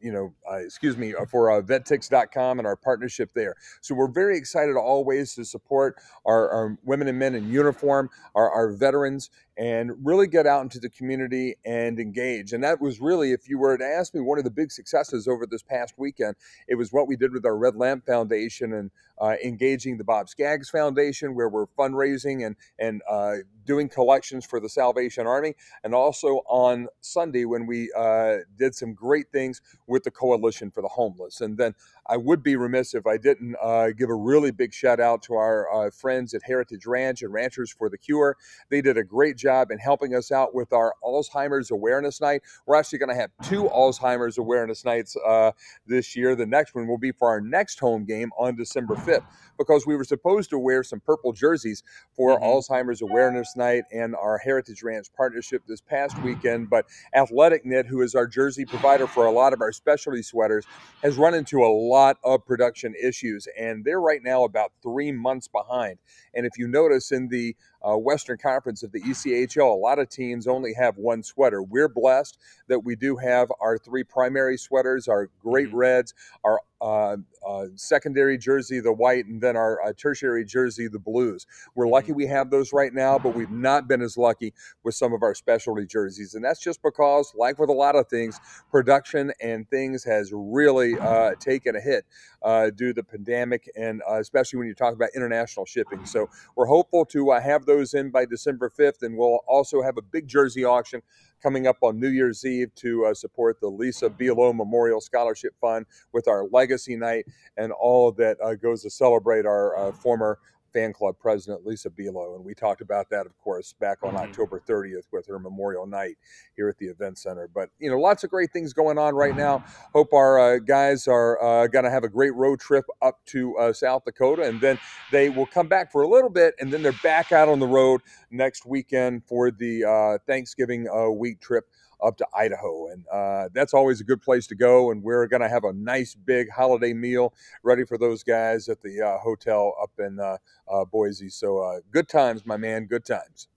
you 0.04 0.12
know, 0.12 0.34
uh, 0.50 0.58
excuse 0.58 0.98
me, 0.98 1.16
uh, 1.16 1.26
for 1.26 1.50
uh, 1.52 1.62
vettix.com 1.62 2.60
and 2.60 2.68
our 2.68 2.76
partnership 2.76 3.32
there. 3.34 3.56
So 3.82 3.96
we're 3.96 4.12
very 4.12 4.38
excited 4.38 4.76
always 4.76 5.34
to 5.36 5.46
support 5.46 5.96
our, 6.26 6.50
our 6.50 6.78
women 6.84 7.08
and 7.08 7.18
men 7.18 7.36
in 7.36 7.50
uniform, 7.50 8.10
our, 8.36 8.52
our, 8.52 8.74
veterans, 8.74 9.30
and 9.58 9.92
really 10.04 10.28
get 10.28 10.48
out 10.48 10.64
into 10.64 10.80
the 10.80 10.90
community 10.90 11.56
and 11.66 12.00
engage. 12.00 12.54
And 12.54 12.64
that 12.64 12.82
was 12.82 13.00
really, 13.00 13.32
if 13.32 13.48
you 13.48 13.60
were 13.60 13.78
to 13.78 13.86
ask 13.86 14.14
me, 14.14 14.22
one 14.22 14.38
of 14.38 14.44
the 14.44 14.50
big 14.50 14.72
successes 14.72 15.28
over 15.28 15.46
this 15.46 15.62
past 15.62 15.94
weekend, 15.98 16.36
it 16.68 16.76
was 16.76 16.92
what 16.92 17.08
we 17.08 17.16
did 17.16 17.34
with 17.34 17.46
our 17.46 17.58
Red 17.58 17.76
Lamp 17.76 18.06
Foundation 18.06 18.74
and 18.74 18.92
uh, 19.22 19.36
engaging 19.44 19.98
the 19.98 20.04
Bob 20.04 20.28
Skaggs 20.28 20.70
Foundation, 20.70 21.36
where 21.36 21.50
we're 21.50 21.68
fundraising 21.78 22.46
and 22.46 22.56
and 22.80 23.02
uh, 23.10 23.36
doing 23.66 23.88
collections 23.88 24.46
for 24.46 24.60
the 24.60 24.68
Salvation 24.68 25.28
Army, 25.28 25.54
and 25.84 25.94
also 25.94 26.42
on 26.48 26.88
Sunday 27.02 27.46
when 27.46 27.68
we 27.68 27.92
uh, 27.96 28.38
did 28.58 28.74
some 28.76 28.94
great 28.94 29.32
things 29.32 29.62
with 29.88 30.04
the 30.04 30.12
Coalition 30.12 30.72
for 30.72 30.82
the 30.82 30.88
Homeless. 30.88 31.42
And 31.42 31.58
then 31.58 31.76
I 32.08 32.18
would 32.18 32.44
be 32.44 32.56
remiss 32.56 32.94
if 32.94 33.08
I 33.08 33.18
didn't 33.18 33.56
uh, 33.62 33.92
give 33.92 34.10
a 34.10 34.16
really 34.16 34.52
big 34.52 34.74
shout 34.74 35.00
out 35.00 35.22
to 35.24 35.36
our 35.36 35.74
uh, 35.74 35.90
friends 35.90 36.34
at 36.34 36.42
Heritage 36.44 36.86
Ranch 36.86 37.22
and 37.22 37.34
Ranchers 37.34 37.72
for 37.72 37.90
the 37.90 37.98
Cure. 37.98 38.38
They 38.70 38.82
did 38.82 38.98
a 38.98 39.04
great 39.04 39.38
job 39.38 39.72
in 39.72 39.78
helping 39.78 40.14
us 40.14 40.32
out 40.32 40.54
with 40.54 40.74
our 40.74 40.94
Alzheimer's 41.04 41.72
Awareness 41.72 42.20
Night. 42.20 42.42
We're 42.66 42.76
actually 42.76 43.00
going 43.00 43.10
to 43.10 43.16
have 43.16 43.32
two 43.44 43.64
Alzheimer's 43.64 44.38
Awareness 44.38 44.84
Nights 44.84 45.16
uh, 45.26 45.52
this 45.88 46.16
year. 46.16 46.36
The 46.36 46.46
next 46.46 46.76
one 46.76 46.88
will 46.88 46.98
be 46.98 47.12
for 47.12 47.30
our 47.30 47.40
next 47.42 47.80
home 47.80 48.06
game 48.06 48.32
on 48.38 48.56
December 48.56 48.96
5th 48.96 49.26
because 49.58 49.86
we 49.86 49.96
were 49.96 50.04
supposed 50.04 50.50
to 50.50 50.60
wear 50.60 50.84
some 50.84 51.00
purple 51.00 51.32
jerseys 51.32 51.84
for 52.16 52.36
mm-hmm. 52.36 52.44
Alzheimer's 52.44 53.02
Awareness 53.02 53.56
Night 53.56 53.84
and 53.92 54.16
our 54.16 54.38
Heritage 54.38 54.84
Ranch 54.84 55.08
partnership 55.16 55.64
this 55.68 55.82
past 55.82 56.22
weekend. 56.24 56.70
But 56.70 56.86
Athletic 57.16 57.66
Knit, 57.66 57.86
who 57.86 58.02
is 58.02 58.16
our 58.16 58.28
jersey 58.28 58.66
provider 58.66 59.08
for 59.08 59.26
a 59.26 59.32
lot 59.32 59.54
of 59.54 59.62
our 59.62 59.72
specialty 59.72 60.22
sweaters, 60.22 60.66
has 61.02 61.18
run 61.18 61.34
into 61.34 61.64
a 61.64 61.72
lot 61.94 62.18
of 62.24 62.46
production 62.46 62.96
issues, 63.02 63.48
and 63.60 63.86
they're 63.86 64.02
right 64.02 64.22
now 64.24 64.44
about 64.44 64.72
three 64.82 65.12
months 65.12 65.48
behind. 65.48 66.00
And 66.34 66.46
if 66.46 66.54
you 66.58 66.68
notice 66.68 67.12
in 67.12 67.28
the 67.28 67.56
uh, 67.88 67.98
Western 67.98 68.38
Conference 68.38 68.84
of 68.84 68.92
the 68.92 69.02
ECHL, 69.02 69.74
a 69.74 69.78
lot 69.78 70.00
of 70.00 70.10
teams 70.10 70.48
only 70.48 70.74
have 70.74 70.98
one 70.98 71.24
sweater. 71.24 71.62
We're 71.62 71.90
blessed 71.90 72.38
that 72.68 72.84
we 72.84 72.96
do 72.96 73.18
have 73.18 73.52
our 73.60 73.78
three 73.78 74.04
primary 74.04 74.58
sweaters, 74.58 75.08
our 75.08 75.30
great 75.42 75.68
mm-hmm. 75.68 75.78
reds, 75.78 76.14
our 76.44 76.60
uh, 76.84 77.16
uh, 77.48 77.66
secondary 77.76 78.38
jersey, 78.38 78.80
the 78.82 78.92
white, 78.92 79.26
and 79.26 79.42
then 79.42 79.56
our 79.56 79.82
uh, 79.84 79.94
tertiary 79.98 80.44
jersey, 80.44 80.88
the 80.88 81.00
blues. 81.00 81.46
We're 81.76 81.88
lucky 81.88 82.08
mm-hmm. 82.08 82.18
we 82.18 82.28
have 82.28 82.50
those 82.50 82.74
right 82.74 82.94
now, 82.94 83.18
but 83.18 83.36
we've 83.36 83.50
not 83.50 83.88
been 83.88 84.02
as 84.02 84.18
lucky 84.18 84.54
with 84.84 84.94
some 84.96 85.14
of 85.14 85.24
our 85.24 85.34
specialty 85.34 85.86
jerseys. 85.86 86.36
And 86.36 86.44
that's 86.44 86.60
just 86.60 86.82
because, 86.82 87.34
like 87.36 87.58
with 87.58 87.70
a 87.70 87.74
lot 87.74 87.96
of 87.96 88.08
things, 88.08 88.40
production 88.70 89.32
and 89.42 89.70
things 89.70 90.04
has 90.04 90.32
really 90.34 91.00
uh, 91.00 91.36
taken 91.40 91.76
a 91.76 91.82
hit 91.82 92.06
uh, 92.42 92.70
due 92.70 92.88
to 92.88 92.94
the 92.94 93.04
pandemic, 93.04 93.70
and 93.78 94.02
uh, 94.10 94.20
especially 94.20 94.60
when 94.60 94.68
you 94.68 94.76
talk 94.76 94.94
about 94.94 95.10
international 95.16 95.66
shipping. 95.66 96.06
So 96.06 96.30
we're 96.56 96.66
hopeful 96.66 97.06
to 97.06 97.32
have 97.32 97.66
those 97.66 97.73
in 97.94 98.12
by 98.12 98.26
December 98.26 98.70
5th, 98.70 99.02
and 99.02 99.18
we'll 99.18 99.40
also 99.48 99.82
have 99.82 99.98
a 99.98 100.02
big 100.02 100.28
jersey 100.28 100.64
auction 100.64 101.02
coming 101.42 101.68
up 101.68 101.78
on 101.82 102.00
New 102.00 102.10
Year's 102.10 102.46
Eve 102.46 102.74
to 102.76 103.06
uh, 103.06 103.14
support 103.14 103.60
the 103.60 103.68
Lisa 103.68 104.10
Bielo 104.10 104.56
Memorial 104.56 105.02
Scholarship 105.02 105.54
Fund 105.60 105.86
with 106.14 106.28
our 106.28 106.48
Legacy 106.52 106.96
Night 106.96 107.26
and 107.58 107.72
all 107.74 108.12
that 108.14 108.38
uh, 108.42 108.56
goes 108.56 108.82
to 108.84 108.90
celebrate 108.90 109.46
our 109.46 109.78
uh, 109.78 109.92
former 109.92 110.40
fan 110.74 110.94
club 110.94 111.16
president, 111.20 111.66
Lisa 111.66 111.90
Bielo. 111.90 112.36
And 112.36 112.44
we 112.44 112.54
talked 112.54 112.82
about 112.82 113.10
that, 113.12 113.26
of 113.26 113.38
course, 113.38 113.74
back 113.74 114.00
on 114.04 114.14
mm-hmm. 114.14 114.24
October 114.24 114.62
30th 114.68 115.04
with 115.12 115.28
her 115.28 115.40
Memorial 115.40 115.86
Night 115.86 116.18
here 116.56 116.68
at 116.68 116.78
the 116.78 116.88
Event 116.88 117.18
Center. 117.18 117.48
But, 117.54 117.70
you 117.80 117.90
know, 117.90 118.00
lots 118.00 118.24
of 118.24 118.30
great 118.30 118.52
things 118.52 118.74
going 118.74 118.98
on 118.98 119.16
right 119.16 119.36
now. 119.36 119.64
Hope 119.94 120.14
our 120.14 120.40
uh, 120.40 120.60
guys 120.60 121.08
are 121.08 121.42
uh, 121.42 121.68
going 121.68 121.86
to 121.86 121.92
have 121.92 122.04
a 122.04 122.10
great 122.10 122.34
road 122.34 122.60
trip 122.60 122.86
up 123.02 123.24
to 123.28 123.56
uh, 123.58 123.74
South 123.74 124.04
Dakota. 124.06 124.44
And 124.44 124.60
then 124.60 124.80
they 125.12 125.30
will 125.30 125.46
come 125.46 125.68
back 125.68 125.92
for 125.92 126.02
a 126.02 126.08
little 126.08 126.30
bit. 126.30 126.56
And 126.60 126.74
then 126.74 126.82
they're 126.82 126.92
back 127.04 127.32
out 127.32 127.48
on 127.48 127.60
the 127.60 127.68
road 127.68 128.02
next 128.32 128.66
weekend 128.66 129.24
for 129.26 129.52
the 129.52 129.86
uh, 129.86 130.18
Thanksgiving 130.26 130.88
uh, 130.90 131.10
week 131.10 131.40
trip 131.40 131.66
up 132.04 132.18
to 132.18 132.28
Idaho. 132.36 132.88
And 132.88 133.06
uh, 133.08 133.50
that's 133.54 133.74
always 133.74 134.02
a 134.02 134.04
good 134.04 134.22
place 134.22 134.48
to 134.48 134.56
go. 134.56 134.92
And 134.92 135.02
we're 135.02 135.28
going 135.28 135.42
to 135.42 135.50
have 135.50 135.64
a 135.64 135.74
nice 135.74 136.16
big 136.16 136.50
holiday 136.50 136.94
meal 136.94 137.34
ready 137.64 137.86
for 137.86 137.98
those 137.98 138.24
guys 138.24 138.70
at 138.70 138.82
the 138.82 139.02
uh, 139.02 139.18
hotel 139.20 139.74
up 139.82 139.92
in 140.00 140.20
uh, 140.20 140.38
uh 140.72 140.86
Boise. 140.86 141.30
So 141.30 141.60
uh, 141.60 141.80
good 141.92 142.10
times, 142.10 142.46
my 142.46 142.58
man. 142.58 142.86
Good 142.86 143.06
times. 143.06 143.48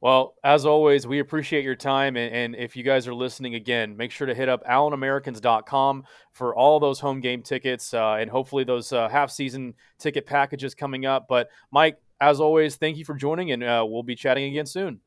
Well, 0.00 0.34
as 0.44 0.66
always, 0.66 1.06
we 1.06 1.18
appreciate 1.20 1.64
your 1.64 1.74
time. 1.74 2.16
And, 2.16 2.34
and 2.34 2.56
if 2.56 2.76
you 2.76 2.82
guys 2.82 3.08
are 3.08 3.14
listening 3.14 3.54
again, 3.54 3.96
make 3.96 4.10
sure 4.10 4.26
to 4.26 4.34
hit 4.34 4.48
up 4.48 4.64
AllenAmericans.com 4.66 6.04
for 6.32 6.54
all 6.54 6.80
those 6.80 7.00
home 7.00 7.20
game 7.20 7.42
tickets 7.42 7.94
uh, 7.94 8.14
and 8.14 8.30
hopefully 8.30 8.64
those 8.64 8.90
half 8.90 9.30
season 9.30 9.74
ticket 9.98 10.26
packages 10.26 10.74
coming 10.74 11.06
up. 11.06 11.26
But 11.28 11.48
Mike, 11.70 11.98
as 12.20 12.40
always, 12.40 12.76
thank 12.76 12.96
you 12.96 13.04
for 13.04 13.14
joining, 13.14 13.52
and 13.52 13.62
we'll 13.90 14.02
be 14.02 14.14
chatting 14.14 14.44
again 14.44 14.66
soon. 14.66 15.00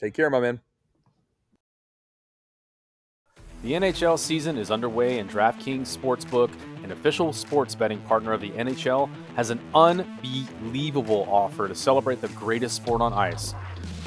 Take 0.00 0.14
care, 0.14 0.30
my 0.30 0.40
man. 0.40 0.60
The 3.64 3.72
NHL 3.72 4.18
season 4.18 4.58
is 4.58 4.70
underway, 4.70 5.20
and 5.20 5.30
DraftKings 5.30 5.96
Sportsbook, 5.96 6.50
an 6.82 6.92
official 6.92 7.32
sports 7.32 7.74
betting 7.74 7.98
partner 8.00 8.34
of 8.34 8.42
the 8.42 8.50
NHL, 8.50 9.08
has 9.36 9.48
an 9.48 9.58
unbelievable 9.74 11.26
offer 11.30 11.66
to 11.66 11.74
celebrate 11.74 12.20
the 12.20 12.28
greatest 12.28 12.76
sport 12.76 13.00
on 13.00 13.14
ice 13.14 13.54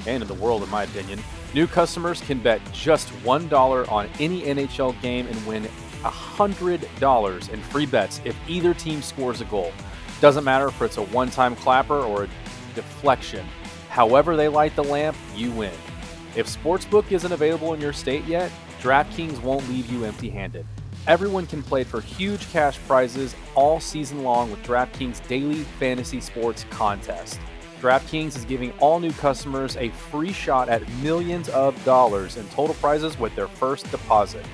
and 0.06 0.22
in 0.22 0.28
the 0.28 0.36
world, 0.36 0.62
in 0.62 0.70
my 0.70 0.84
opinion. 0.84 1.20
New 1.56 1.65
customers 1.65 2.22
can 2.22 2.38
bet 2.38 2.62
just 2.72 3.10
$1 3.24 3.91
on 3.91 4.08
any 4.20 4.43
NHL 4.43 5.02
game 5.02 5.26
and 5.26 5.48
win 5.48 5.63
$100 6.04 7.50
in 7.50 7.62
free 7.63 7.88
bets 7.88 8.22
if 8.26 8.38
either 8.48 8.76
team 8.76 9.02
scores 9.02 9.41
a 9.41 9.46
goal. 9.46 9.74
Doesn't 10.22 10.43
matter 10.43 10.67
if 10.67 10.80
it's 10.84 10.98
a 10.98 11.02
one 11.06 11.32
time 11.32 11.56
clapper 11.56 11.98
or 11.98 12.26
a 12.26 12.30
deflection. 12.76 13.43
However, 13.89 14.36
they 14.36 14.50
light 14.50 14.76
the 14.76 14.84
lamp, 14.84 15.17
you 15.36 15.50
win. 15.50 15.74
If 16.36 16.46
Sportsbook 16.46 17.12
isn't 17.12 17.32
available 17.32 17.74
in 17.74 17.82
your 17.82 17.93
state 17.93 18.24
yet, 18.26 18.52
DraftKings 18.82 19.42
won't 19.42 19.68
leave 19.70 19.92
you 19.92 20.04
empty 20.04 20.30
handed. 20.30 20.66
Everyone 21.08 21.48
can 21.48 21.63
play 21.63 21.84
for 21.84 22.00
huge 22.02 22.48
cash 22.52 22.78
prizes 22.88 23.36
all 23.56 23.80
season 23.80 24.24
long 24.24 24.52
with 24.52 24.62
DraftKings 24.63 25.26
Daily 25.28 25.63
Fantasy 25.80 26.22
Sports 26.22 26.66
Contest. 26.70 27.40
DraftKings 27.82 28.36
is 28.36 28.46
giving 28.46 28.72
all 28.80 29.00
new 29.00 29.12
customers 29.13 29.78
a 29.78 29.90
free 29.90 30.34
shot 30.34 30.70
at 30.70 30.88
millions 31.02 31.50
of 31.50 31.82
dollars 31.86 32.38
in 32.38 32.48
total 32.50 32.76
prizes 32.76 33.18
with 33.18 33.36
their 33.36 33.48
first 33.48 33.90
deposit. 33.90 34.46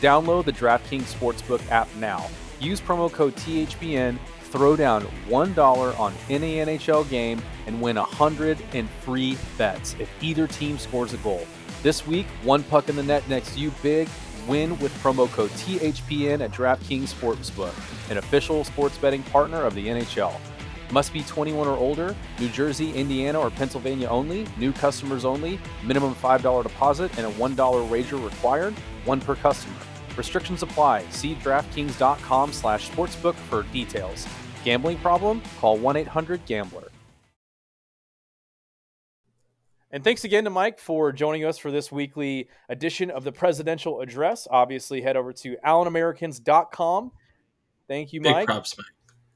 Download 0.00 0.44
the 0.44 0.52
DraftKings 0.52 1.12
Sportsbook 1.14 1.68
app 1.70 1.88
now. 1.96 2.28
Use 2.60 2.80
promo 2.80 3.10
code 3.10 3.36
THPN, 3.36 4.18
throw 4.42 4.76
down 4.76 5.06
$1 5.28 5.98
on 6.00 6.14
any 6.30 6.56
NHL 6.56 7.08
game, 7.08 7.42
and 7.66 7.80
win 7.80 7.96
100 7.96 8.58
in 8.72 8.88
free 9.02 9.36
bets 9.58 9.94
if 9.98 10.10
either 10.22 10.46
team 10.46 10.78
scores 10.78 11.12
a 11.12 11.18
goal. 11.18 11.46
This 11.84 12.06
week, 12.06 12.24
one 12.44 12.62
puck 12.62 12.88
in 12.88 12.96
the 12.96 13.02
net 13.02 13.28
next 13.28 13.58
you 13.58 13.70
big. 13.82 14.08
Win 14.48 14.78
with 14.78 14.90
promo 15.02 15.30
code 15.30 15.50
THPN 15.50 16.40
at 16.40 16.50
DraftKings 16.50 17.12
Sportsbook, 17.12 17.74
an 18.10 18.16
official 18.16 18.64
sports 18.64 18.96
betting 18.96 19.22
partner 19.24 19.64
of 19.64 19.74
the 19.74 19.88
NHL. 19.88 20.32
Must 20.90 21.12
be 21.12 21.22
21 21.24 21.68
or 21.68 21.76
older, 21.76 22.16
New 22.40 22.48
Jersey, 22.48 22.90
Indiana, 22.94 23.38
or 23.38 23.50
Pennsylvania 23.50 24.08
only, 24.08 24.46
new 24.56 24.72
customers 24.72 25.26
only, 25.26 25.60
minimum 25.82 26.14
$5 26.14 26.62
deposit 26.62 27.18
and 27.18 27.26
a 27.26 27.30
$1 27.32 27.90
wager 27.90 28.16
required, 28.16 28.72
one 29.04 29.20
per 29.20 29.34
customer. 29.34 29.76
Restrictions 30.16 30.62
apply. 30.62 31.04
See 31.10 31.34
DraftKings.com 31.34 32.54
slash 32.54 32.88
sportsbook 32.88 33.34
for 33.34 33.64
details. 33.74 34.26
Gambling 34.64 34.96
problem? 35.00 35.42
Call 35.60 35.78
1-800-GAMBLER. 35.80 36.93
And 39.94 40.02
thanks 40.02 40.24
again 40.24 40.42
to 40.42 40.50
Mike 40.50 40.80
for 40.80 41.12
joining 41.12 41.44
us 41.44 41.56
for 41.56 41.70
this 41.70 41.92
weekly 41.92 42.48
edition 42.68 43.12
of 43.12 43.22
the 43.22 43.30
presidential 43.30 44.00
address. 44.00 44.48
Obviously, 44.50 45.00
head 45.00 45.16
over 45.16 45.32
to 45.34 45.56
AllenAmericans.com. 45.64 47.12
Thank 47.86 48.12
you, 48.12 48.20
Mike. 48.20 48.38
Big 48.38 48.46
props, 48.46 48.76
Mike. 48.76 48.86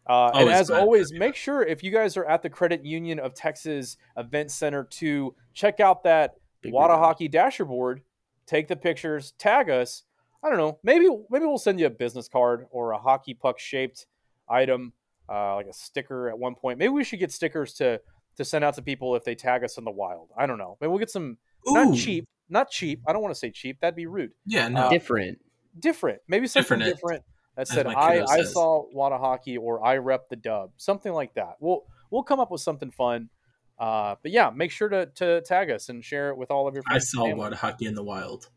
Uh, 0.09 0.37
and 0.37 0.51
as 0.51 0.69
always, 0.69 1.13
make 1.13 1.37
sure 1.37 1.63
if 1.63 1.85
you 1.85 1.93
guys 1.93 2.17
are 2.17 2.25
at 2.25 2.43
the 2.43 2.51
Credit 2.51 2.85
Union 2.85 3.21
of 3.21 3.35
Texas 3.35 3.99
Event 4.17 4.51
Center 4.51 4.83
to 4.83 5.33
check 5.55 5.79
out 5.79 6.03
that 6.03 6.35
Big 6.61 6.73
Wada 6.73 6.97
Hockey 6.97 7.29
Dasher 7.29 7.65
board, 7.65 8.03
take 8.45 8.67
the 8.67 8.75
pictures, 8.75 9.35
tag 9.39 9.71
us. 9.71 10.03
I 10.43 10.49
don't 10.49 10.59
know. 10.59 10.81
Maybe 10.83 11.09
maybe 11.31 11.47
we'll 11.47 11.59
send 11.59 11.79
you 11.79 11.87
a 11.87 11.91
business 11.91 12.27
card 12.27 12.67
or 12.73 12.91
a 12.91 12.99
hockey 12.99 13.35
puck 13.35 13.61
shaped 13.61 14.07
item, 14.49 14.93
uh, 15.29 15.55
like 15.55 15.67
a 15.67 15.73
sticker 15.73 16.29
at 16.29 16.37
one 16.37 16.57
point. 16.57 16.81
Maybe 16.81 16.89
we 16.89 17.05
should 17.05 17.21
get 17.21 17.31
stickers 17.31 17.75
to 17.75 18.01
to 18.39 18.45
send 18.45 18.65
out 18.65 18.75
to 18.75 18.83
people 18.83 19.15
if 19.17 19.25
they 19.25 19.35
tag 19.35 19.63
us 19.65 19.77
in 19.79 19.85
the 19.85 19.91
wild. 19.91 20.31
I 20.37 20.47
don't 20.47 20.59
know. 20.59 20.79
Maybe 20.81 20.89
we'll 20.89 20.99
get 20.99 21.11
some 21.11 21.37
Ooh. 21.69 21.75
not 21.75 21.95
cheap, 21.95 22.27
not 22.49 22.71
cheap. 22.71 23.03
I 23.07 23.13
don't 23.13 23.21
want 23.21 23.35
to 23.35 23.39
say 23.39 23.51
cheap. 23.51 23.81
That'd 23.81 23.97
be 23.97 24.07
rude. 24.07 24.31
Yeah, 24.47 24.69
no. 24.69 24.83
Uh, 24.87 24.91
different. 24.91 25.39
Different. 25.79 26.21
Maybe 26.29 26.47
something 26.47 26.79
different. 26.79 26.97
different. 27.01 27.25
that 27.57 27.69
said 27.69 27.87
I, 27.87 28.23
I 28.23 28.37
says. 28.39 28.53
saw 28.53 28.85
Wada 28.93 29.19
hockey 29.19 29.57
or 29.59 29.85
I 29.85 29.99
rep 29.99 30.29
the 30.29 30.37
dub, 30.37 30.71
something 30.77 31.13
like 31.13 31.35
that. 31.35 31.57
We'll 31.61 31.85
we'll 32.11 32.23
come 32.23 32.41
up 32.41 32.51
with 32.51 32.61
something 32.61 32.91
fun. 32.91 33.29
Uh, 33.79 34.17
but 34.23 34.33
yeah, 34.33 34.51
make 34.51 34.71
sure 34.71 34.89
to, 34.89 35.07
to 35.07 35.41
tag 35.43 35.71
us 35.71 35.89
and 35.89 36.05
share 36.05 36.31
it 36.31 36.37
with 36.37 36.51
all 36.51 36.67
of 36.67 36.75
your 36.75 36.83
I 36.87 36.93
friends. 36.93 37.05
and 37.05 37.09
saw 37.11 37.25
family. 37.25 37.39
Wada 37.41 37.57
hockey 37.57 37.87
in 37.87 37.95
the 37.95 38.03
wild. 38.03 38.49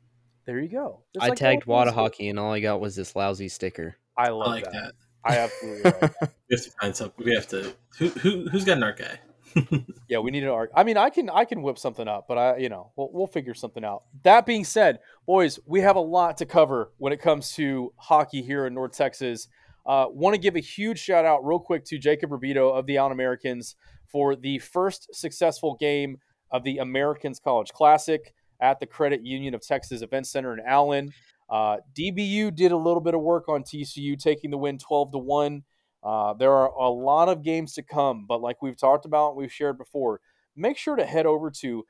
There 0.46 0.60
you 0.60 0.68
go. 0.70 1.04
Just 1.14 1.24
I 1.24 1.30
like 1.30 1.38
tagged 1.38 1.66
Wada 1.66 1.90
Wada 1.90 1.92
Hockey. 1.92 2.04
Hockey, 2.24 2.30
and 2.30 2.40
all 2.40 2.52
I 2.54 2.60
got 2.60 2.80
was 2.82 2.96
this 2.96 3.16
lousy 3.16 3.48
sticker. 3.50 3.96
I 4.18 4.26
I 4.26 4.30
love 4.30 4.48
like 4.48 4.64
that. 4.66 4.74
that. 4.74 4.94
I 5.24 5.38
absolutely 5.38 5.84
love 5.84 6.00
that. 6.22 6.34
We 6.50 6.56
have 6.56 6.64
to 6.64 6.72
find 6.82 6.96
something. 6.96 7.26
We 7.26 7.36
have 7.36 7.48
to. 7.50 7.76
Who 8.00 8.08
who 8.10 8.50
who's 8.50 8.64
got 8.66 8.78
an 8.78 8.84
art 8.84 8.98
guy? 8.98 9.20
Yeah, 10.08 10.20
we 10.20 10.30
need 10.32 10.44
an 10.44 10.50
arc. 10.50 10.72
I 10.76 10.84
mean, 10.84 10.98
I 10.98 11.10
can 11.10 11.30
I 11.30 11.46
can 11.46 11.62
whip 11.62 11.78
something 11.78 12.06
up, 12.06 12.26
but 12.28 12.38
I 12.38 12.58
you 12.58 12.68
know 12.68 12.92
we'll, 12.98 13.10
we'll 13.14 13.28
figure 13.28 13.54
something 13.54 13.86
out. 13.86 14.04
That 14.24 14.46
being 14.46 14.66
said, 14.66 15.00
boys, 15.26 15.58
we 15.66 15.80
have 15.80 15.96
a 15.96 16.02
lot 16.02 16.36
to 16.38 16.46
cover 16.46 16.92
when 16.98 17.14
it 17.14 17.22
comes 17.22 17.54
to 17.54 17.94
hockey 17.96 18.42
here 18.42 18.66
in 18.68 18.74
North 18.74 18.92
Texas. 18.92 19.48
Uh, 19.86 20.08
Want 20.10 20.34
to 20.34 20.42
give 20.42 20.58
a 20.58 20.60
huge 20.60 21.00
shout 21.00 21.24
out 21.24 21.46
real 21.46 21.60
quick 21.60 21.86
to 21.86 21.98
Jacob 21.98 22.32
Rubito 22.32 22.78
of 22.78 22.86
the 22.88 22.98
Allen 22.98 23.14
Americans 23.14 23.78
for 24.06 24.36
the 24.36 24.60
first 24.60 25.16
successful 25.16 25.78
game 25.80 26.18
of 26.52 26.66
the 26.66 26.80
Americans 26.80 27.40
College 27.40 27.72
Classic 27.72 28.34
at 28.60 28.82
the 28.82 28.86
Credit 28.86 29.26
Union 29.26 29.56
of 29.56 29.62
Texas 29.62 30.02
Event 30.02 30.28
Center 30.28 30.54
in 30.54 30.60
Allen. 30.66 31.14
Uh, 31.50 31.78
DBU 31.98 32.56
did 32.56 32.72
a 32.72 32.78
little 32.78 33.02
bit 33.02 33.14
of 33.14 33.22
work 33.22 33.50
on 33.50 33.64
TCU, 33.64 34.18
taking 34.20 34.52
the 34.52 34.58
win 34.58 34.78
12 34.78 35.12
to 35.14 35.18
1. 35.18 35.64
Uh, 36.04 36.34
there 36.34 36.52
are 36.52 36.70
a 36.70 36.90
lot 36.90 37.30
of 37.30 37.44
games 37.44 37.74
to 37.74 37.84
come, 37.84 38.26
but 38.28 38.42
like 38.42 38.62
we've 38.62 38.78
talked 38.78 39.06
about, 39.06 39.36
we've 39.36 39.52
shared 39.52 39.78
before, 39.78 40.20
make 40.56 40.78
sure 40.78 40.96
to 40.96 41.06
head 41.06 41.26
over 41.26 41.52
to 41.52 41.86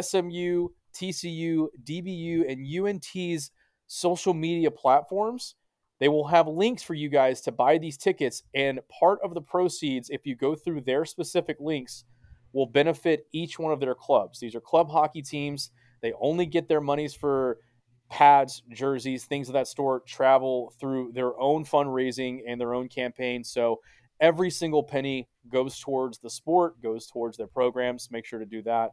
SMU, 0.00 0.68
TCU, 0.94 1.66
DBU, 1.84 2.50
and 2.50 2.66
UNT's 2.66 3.50
social 3.86 4.34
media 4.34 4.70
platforms. 4.70 5.54
They 5.98 6.08
will 6.08 6.26
have 6.28 6.46
links 6.46 6.82
for 6.82 6.94
you 6.94 7.08
guys 7.08 7.40
to 7.42 7.52
buy 7.52 7.78
these 7.78 7.96
tickets, 7.96 8.42
and 8.54 8.80
part 8.88 9.18
of 9.24 9.34
the 9.34 9.40
proceeds, 9.40 10.10
if 10.10 10.26
you 10.26 10.36
go 10.36 10.54
through 10.54 10.82
their 10.82 11.04
specific 11.04 11.56
links, 11.58 12.04
will 12.52 12.66
benefit 12.66 13.26
each 13.32 13.58
one 13.58 13.72
of 13.72 13.80
their 13.80 13.94
clubs. 13.94 14.40
These 14.40 14.54
are 14.54 14.60
club 14.60 14.90
hockey 14.90 15.22
teams. 15.22 15.70
They 16.02 16.12
only 16.20 16.46
get 16.46 16.68
their 16.68 16.80
monies 16.80 17.14
for 17.14 17.58
pads, 18.08 18.62
jerseys, 18.70 19.24
things 19.24 19.48
of 19.48 19.54
that 19.54 19.68
sort, 19.68 20.06
travel 20.06 20.72
through 20.78 21.12
their 21.12 21.38
own 21.38 21.64
fundraising 21.64 22.40
and 22.46 22.60
their 22.60 22.74
own 22.74 22.88
campaign. 22.88 23.42
So 23.42 23.80
every 24.20 24.50
single 24.50 24.82
penny 24.82 25.28
goes 25.50 25.78
towards 25.78 26.18
the 26.18 26.30
sport, 26.30 26.80
goes 26.82 27.06
towards 27.06 27.36
their 27.36 27.46
programs. 27.46 28.10
Make 28.10 28.24
sure 28.24 28.38
to 28.38 28.46
do 28.46 28.62
that. 28.62 28.92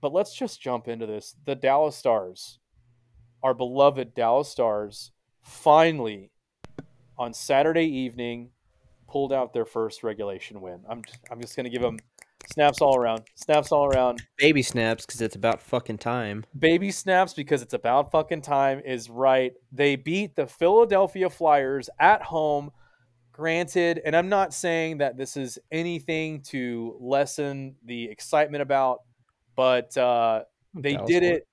But 0.00 0.12
let's 0.12 0.34
just 0.34 0.60
jump 0.60 0.88
into 0.88 1.06
this. 1.06 1.34
The 1.44 1.54
Dallas 1.54 1.96
Stars, 1.96 2.58
our 3.42 3.54
beloved 3.54 4.14
Dallas 4.14 4.48
Stars, 4.48 5.12
finally 5.42 6.30
on 7.18 7.32
Saturday 7.34 7.86
evening 7.86 8.50
pulled 9.08 9.32
out 9.32 9.52
their 9.52 9.64
first 9.64 10.02
regulation 10.02 10.60
win. 10.60 10.80
I'm 10.88 11.02
just, 11.02 11.18
I'm 11.30 11.40
just 11.40 11.56
going 11.56 11.64
to 11.64 11.70
give 11.70 11.82
them 11.82 11.98
snaps 12.48 12.80
all 12.80 12.96
around. 12.96 13.22
Snaps 13.34 13.72
all 13.72 13.86
around. 13.86 14.22
Baby 14.36 14.62
snaps 14.62 15.04
because 15.04 15.20
it's 15.20 15.36
about 15.36 15.60
fucking 15.62 15.98
time. 15.98 16.44
Baby 16.58 16.90
snaps 16.90 17.34
because 17.34 17.62
it's 17.62 17.74
about 17.74 18.10
fucking 18.10 18.42
time 18.42 18.80
is 18.84 19.10
right. 19.10 19.52
They 19.72 19.96
beat 19.96 20.34
the 20.34 20.46
Philadelphia 20.46 21.30
Flyers 21.30 21.90
at 22.00 22.22
home. 22.22 22.70
Granted, 23.32 24.00
and 24.04 24.16
I'm 24.16 24.28
not 24.28 24.52
saying 24.52 24.98
that 24.98 25.16
this 25.16 25.36
is 25.36 25.60
anything 25.70 26.40
to 26.48 26.96
lessen 26.98 27.76
the 27.84 28.04
excitement 28.10 28.62
about, 28.62 29.02
but 29.54 29.96
uh, 29.96 30.42
they 30.74 30.96
did 31.06 31.22
it. 31.22 31.46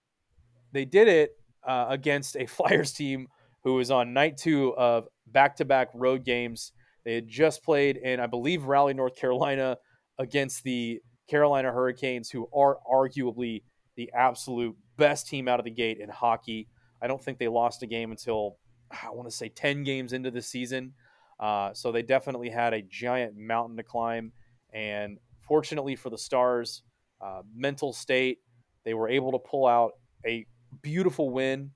They 0.72 0.86
did 0.86 1.08
it 1.08 1.38
uh, 1.64 1.86
against 1.90 2.38
a 2.38 2.46
Flyers 2.48 2.92
team 2.92 3.28
who 3.64 3.76
was 3.76 3.92
on 3.92 4.14
night 4.14 4.38
two 4.38 4.76
of 4.76 5.08
back-to-back 5.28 5.90
road 5.94 6.24
games. 6.24 6.72
They 7.04 7.16
had 7.16 7.28
just 7.28 7.64
played 7.64 7.98
in, 7.98 8.20
I 8.20 8.26
believe, 8.26 8.64
Raleigh, 8.64 8.96
North 8.96 9.16
Carolina, 9.16 9.78
against 10.18 10.64
the 10.64 11.02
Carolina 11.28 11.72
Hurricanes, 11.72 12.30
who 12.30 12.48
are 12.54 12.78
arguably 12.90 13.64
the 13.96 14.12
absolute 14.14 14.76
best 14.98 15.28
team 15.28 15.48
out 15.48 15.60
of 15.60 15.66
the 15.66 15.72
gate 15.72 16.00
in 16.00 16.10
hockey. 16.10 16.68
I 17.02 17.08
don't 17.08 17.24
think 17.24 17.38
they 17.38 17.48
lost 17.48 17.84
a 17.84 17.88
game 17.88 18.12
until 18.12 18.58
I 18.92 19.10
want 19.12 19.30
to 19.30 19.36
say 19.36 19.50
10 19.50 19.84
games 19.84 20.14
into 20.14 20.32
the 20.32 20.42
season. 20.42 20.94
Uh, 21.40 21.74
so 21.74 21.92
they 21.92 22.02
definitely 22.02 22.50
had 22.50 22.74
a 22.74 22.82
giant 22.82 23.36
mountain 23.38 23.78
to 23.78 23.84
climb. 23.84 24.32
And 24.74 25.18
fortunately 25.42 25.96
for 25.96 26.10
the 26.10 26.18
Stars, 26.18 26.84
uh, 27.22 27.42
mental 27.54 27.94
state, 27.94 28.40
they 28.84 28.94
were 28.94 29.10
able 29.10 29.32
to 29.32 29.40
pull 29.40 29.68
out 29.68 29.94
a 30.26 30.46
beautiful 30.82 31.30
win. 31.30 31.72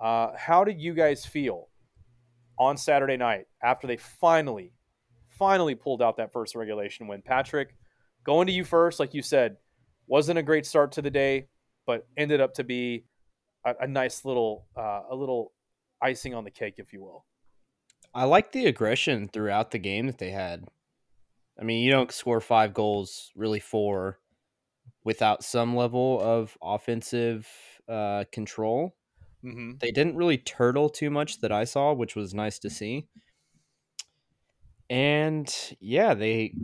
Uh, 0.00 0.28
how 0.36 0.64
did 0.64 0.80
you 0.80 0.94
guys 0.94 1.24
feel 1.24 1.68
on 2.58 2.76
Saturday 2.76 3.16
night 3.16 3.46
after 3.62 3.86
they 3.86 3.96
finally, 3.96 4.72
finally 5.28 5.74
pulled 5.74 6.02
out 6.02 6.16
that 6.18 6.32
first 6.32 6.54
regulation 6.54 7.06
win? 7.06 7.22
Patrick, 7.22 7.74
going 8.30 8.46
to 8.46 8.52
you 8.52 8.62
first, 8.62 9.00
like 9.00 9.12
you 9.12 9.22
said, 9.22 9.56
wasn't 10.06 10.38
a 10.38 10.42
great 10.42 10.64
start 10.64 10.92
to 10.92 11.02
the 11.02 11.10
day, 11.10 11.48
but 11.84 12.06
ended 12.16 12.40
up 12.40 12.54
to 12.54 12.62
be 12.62 13.04
a, 13.66 13.74
a 13.80 13.88
nice 13.88 14.24
little, 14.24 14.66
uh, 14.76 15.00
a 15.10 15.16
little 15.16 15.50
icing 16.00 16.32
on 16.32 16.44
the 16.44 16.50
cake, 16.50 16.74
if 16.78 16.92
you 16.92 17.00
will. 17.02 17.24
I 18.14 18.22
like 18.24 18.52
the 18.52 18.66
aggression 18.66 19.26
throughout 19.26 19.72
the 19.72 19.80
game 19.80 20.06
that 20.06 20.18
they 20.18 20.30
had. 20.30 20.64
I 21.60 21.64
mean, 21.64 21.82
you 21.82 21.90
don't 21.90 22.12
score 22.12 22.40
five 22.40 22.72
goals, 22.72 23.32
really 23.34 23.58
four, 23.58 24.20
without 25.02 25.42
some 25.42 25.74
level 25.74 26.20
of 26.22 26.56
offensive 26.62 27.48
uh, 27.88 28.26
control. 28.30 28.94
Mm-hmm. 29.44 29.78
They 29.80 29.90
didn't 29.90 30.14
really 30.14 30.38
turtle 30.38 30.88
too 30.88 31.10
much 31.10 31.40
that 31.40 31.50
I 31.50 31.64
saw, 31.64 31.92
which 31.94 32.14
was 32.14 32.32
nice 32.32 32.60
to 32.60 32.70
see. 32.70 33.08
And 34.88 35.52
yeah, 35.80 36.14
they, 36.14 36.54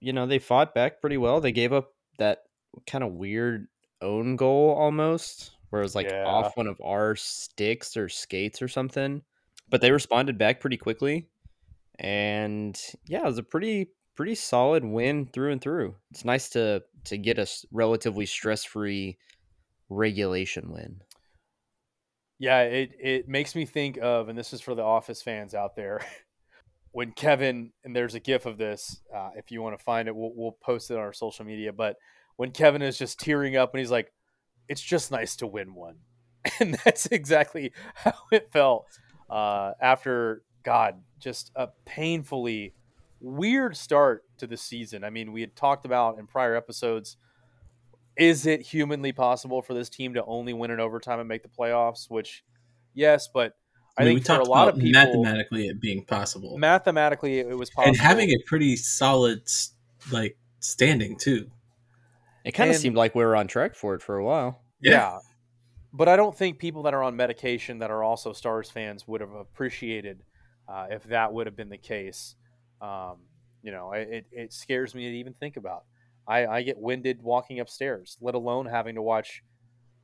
you 0.00 0.12
know, 0.12 0.26
they 0.26 0.38
fought 0.38 0.74
back 0.74 1.00
pretty 1.00 1.16
well. 1.16 1.40
They 1.40 1.52
gave 1.52 1.72
up 1.72 1.92
that 2.18 2.44
kind 2.86 3.04
of 3.04 3.12
weird 3.12 3.68
own 4.00 4.36
goal 4.36 4.70
almost, 4.70 5.52
where 5.70 5.82
it 5.82 5.84
was 5.84 5.94
like 5.94 6.08
Yeah. 6.10 6.24
off 6.26 6.56
one 6.56 6.66
of 6.66 6.80
our 6.82 7.16
sticks 7.16 7.96
or 7.96 8.08
skates 8.08 8.62
or 8.62 8.68
something. 8.68 9.22
But 9.70 9.80
they 9.80 9.90
responded 9.90 10.38
back 10.38 10.60
pretty 10.60 10.76
quickly. 10.78 11.28
And 11.98 12.80
yeah, 13.06 13.22
it 13.22 13.26
was 13.26 13.38
a 13.38 13.42
pretty 13.42 13.90
pretty 14.14 14.34
solid 14.34 14.84
win 14.84 15.26
through 15.26 15.52
and 15.52 15.60
through. 15.60 15.96
It's 16.10 16.24
nice 16.24 16.48
to 16.50 16.82
to 17.04 17.18
get 17.18 17.38
a 17.38 17.46
relatively 17.72 18.26
stress 18.26 18.64
free 18.64 19.18
regulation 19.88 20.70
win. 20.72 21.02
Yeah, 22.38 22.62
it 22.62 22.92
it 23.00 23.28
makes 23.28 23.54
me 23.54 23.64
think 23.66 23.98
of, 23.98 24.28
and 24.28 24.38
this 24.38 24.52
is 24.52 24.60
for 24.60 24.74
the 24.74 24.82
Office 24.82 25.22
fans 25.22 25.54
out 25.54 25.74
there, 25.74 26.00
when 26.98 27.12
Kevin 27.12 27.70
and 27.84 27.94
there's 27.94 28.16
a 28.16 28.18
GIF 28.20 28.44
of 28.44 28.58
this. 28.58 29.02
Uh, 29.14 29.30
if 29.36 29.52
you 29.52 29.62
want 29.62 29.78
to 29.78 29.84
find 29.84 30.08
it, 30.08 30.16
we'll 30.16 30.32
we'll 30.34 30.58
post 30.60 30.90
it 30.90 30.94
on 30.94 31.00
our 31.00 31.12
social 31.12 31.44
media. 31.44 31.72
But 31.72 31.94
when 32.34 32.50
Kevin 32.50 32.82
is 32.82 32.98
just 32.98 33.20
tearing 33.20 33.54
up 33.54 33.72
and 33.72 33.78
he's 33.78 33.92
like, 33.92 34.12
"It's 34.66 34.82
just 34.82 35.12
nice 35.12 35.36
to 35.36 35.46
win 35.46 35.76
one," 35.76 35.98
and 36.58 36.76
that's 36.84 37.06
exactly 37.06 37.72
how 37.94 38.14
it 38.32 38.50
felt 38.50 38.88
uh, 39.30 39.74
after 39.80 40.42
God, 40.64 41.00
just 41.20 41.52
a 41.54 41.68
painfully 41.84 42.74
weird 43.20 43.76
start 43.76 44.24
to 44.38 44.48
the 44.48 44.56
season. 44.56 45.04
I 45.04 45.10
mean, 45.10 45.30
we 45.30 45.40
had 45.40 45.54
talked 45.54 45.84
about 45.86 46.18
in 46.18 46.26
prior 46.26 46.56
episodes 46.56 47.16
is 48.16 48.44
it 48.44 48.60
humanly 48.62 49.12
possible 49.12 49.62
for 49.62 49.72
this 49.72 49.88
team 49.88 50.14
to 50.14 50.24
only 50.24 50.52
win 50.52 50.72
in 50.72 50.80
overtime 50.80 51.20
and 51.20 51.28
make 51.28 51.44
the 51.44 51.48
playoffs? 51.48 52.10
Which, 52.10 52.42
yes, 52.92 53.28
but 53.32 53.54
I, 53.98 54.02
I 54.02 54.04
mean, 54.04 54.14
we 54.14 54.20
think 54.20 54.26
for 54.26 54.40
a 54.40 54.44
lot 54.44 54.68
about 54.68 54.74
of 54.74 54.80
people, 54.80 55.24
mathematically 55.24 55.68
it 55.68 55.80
being 55.80 56.04
possible 56.04 56.56
mathematically, 56.56 57.40
it 57.40 57.58
was 57.58 57.70
possible. 57.70 57.88
and 57.88 57.96
having 57.96 58.30
a 58.30 58.38
pretty 58.46 58.76
solid 58.76 59.42
like 60.12 60.36
standing 60.60 61.16
too. 61.16 61.50
It 62.44 62.52
kind 62.52 62.70
of 62.70 62.76
seemed 62.76 62.96
like 62.96 63.14
we 63.14 63.24
were 63.24 63.36
on 63.36 63.46
track 63.46 63.74
for 63.74 63.94
it 63.94 64.02
for 64.02 64.16
a 64.16 64.24
while. 64.24 64.62
yeah. 64.80 65.18
But 65.92 66.08
I 66.08 66.16
don't 66.16 66.36
think 66.36 66.58
people 66.58 66.82
that 66.84 66.94
are 66.94 67.02
on 67.02 67.16
medication 67.16 67.78
that 67.78 67.90
are 67.90 68.02
also 68.02 68.32
Stars 68.32 68.70
fans 68.70 69.08
would 69.08 69.20
have 69.20 69.32
appreciated 69.32 70.22
uh, 70.68 70.86
if 70.90 71.04
that 71.04 71.32
would 71.32 71.46
have 71.46 71.56
been 71.56 71.70
the 71.70 71.78
case. 71.78 72.36
Um, 72.80 73.16
you 73.62 73.72
know, 73.72 73.92
it, 73.92 74.08
it, 74.10 74.26
it 74.30 74.52
scares 74.52 74.94
me 74.94 75.10
to 75.10 75.16
even 75.16 75.34
think 75.34 75.56
about. 75.56 75.84
I, 76.26 76.46
I 76.46 76.62
get 76.62 76.78
winded 76.78 77.22
walking 77.22 77.58
upstairs, 77.58 78.18
let 78.20 78.34
alone 78.34 78.66
having 78.66 78.96
to 78.96 79.02
watch 79.02 79.42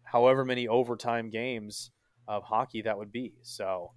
however 0.03 0.45
many 0.45 0.67
overtime 0.67 1.29
games 1.29 1.91
of 2.29 2.45
hockey 2.45 2.83
that 2.83 2.97
would 2.97 3.13
be. 3.13 3.35
So, 3.43 3.93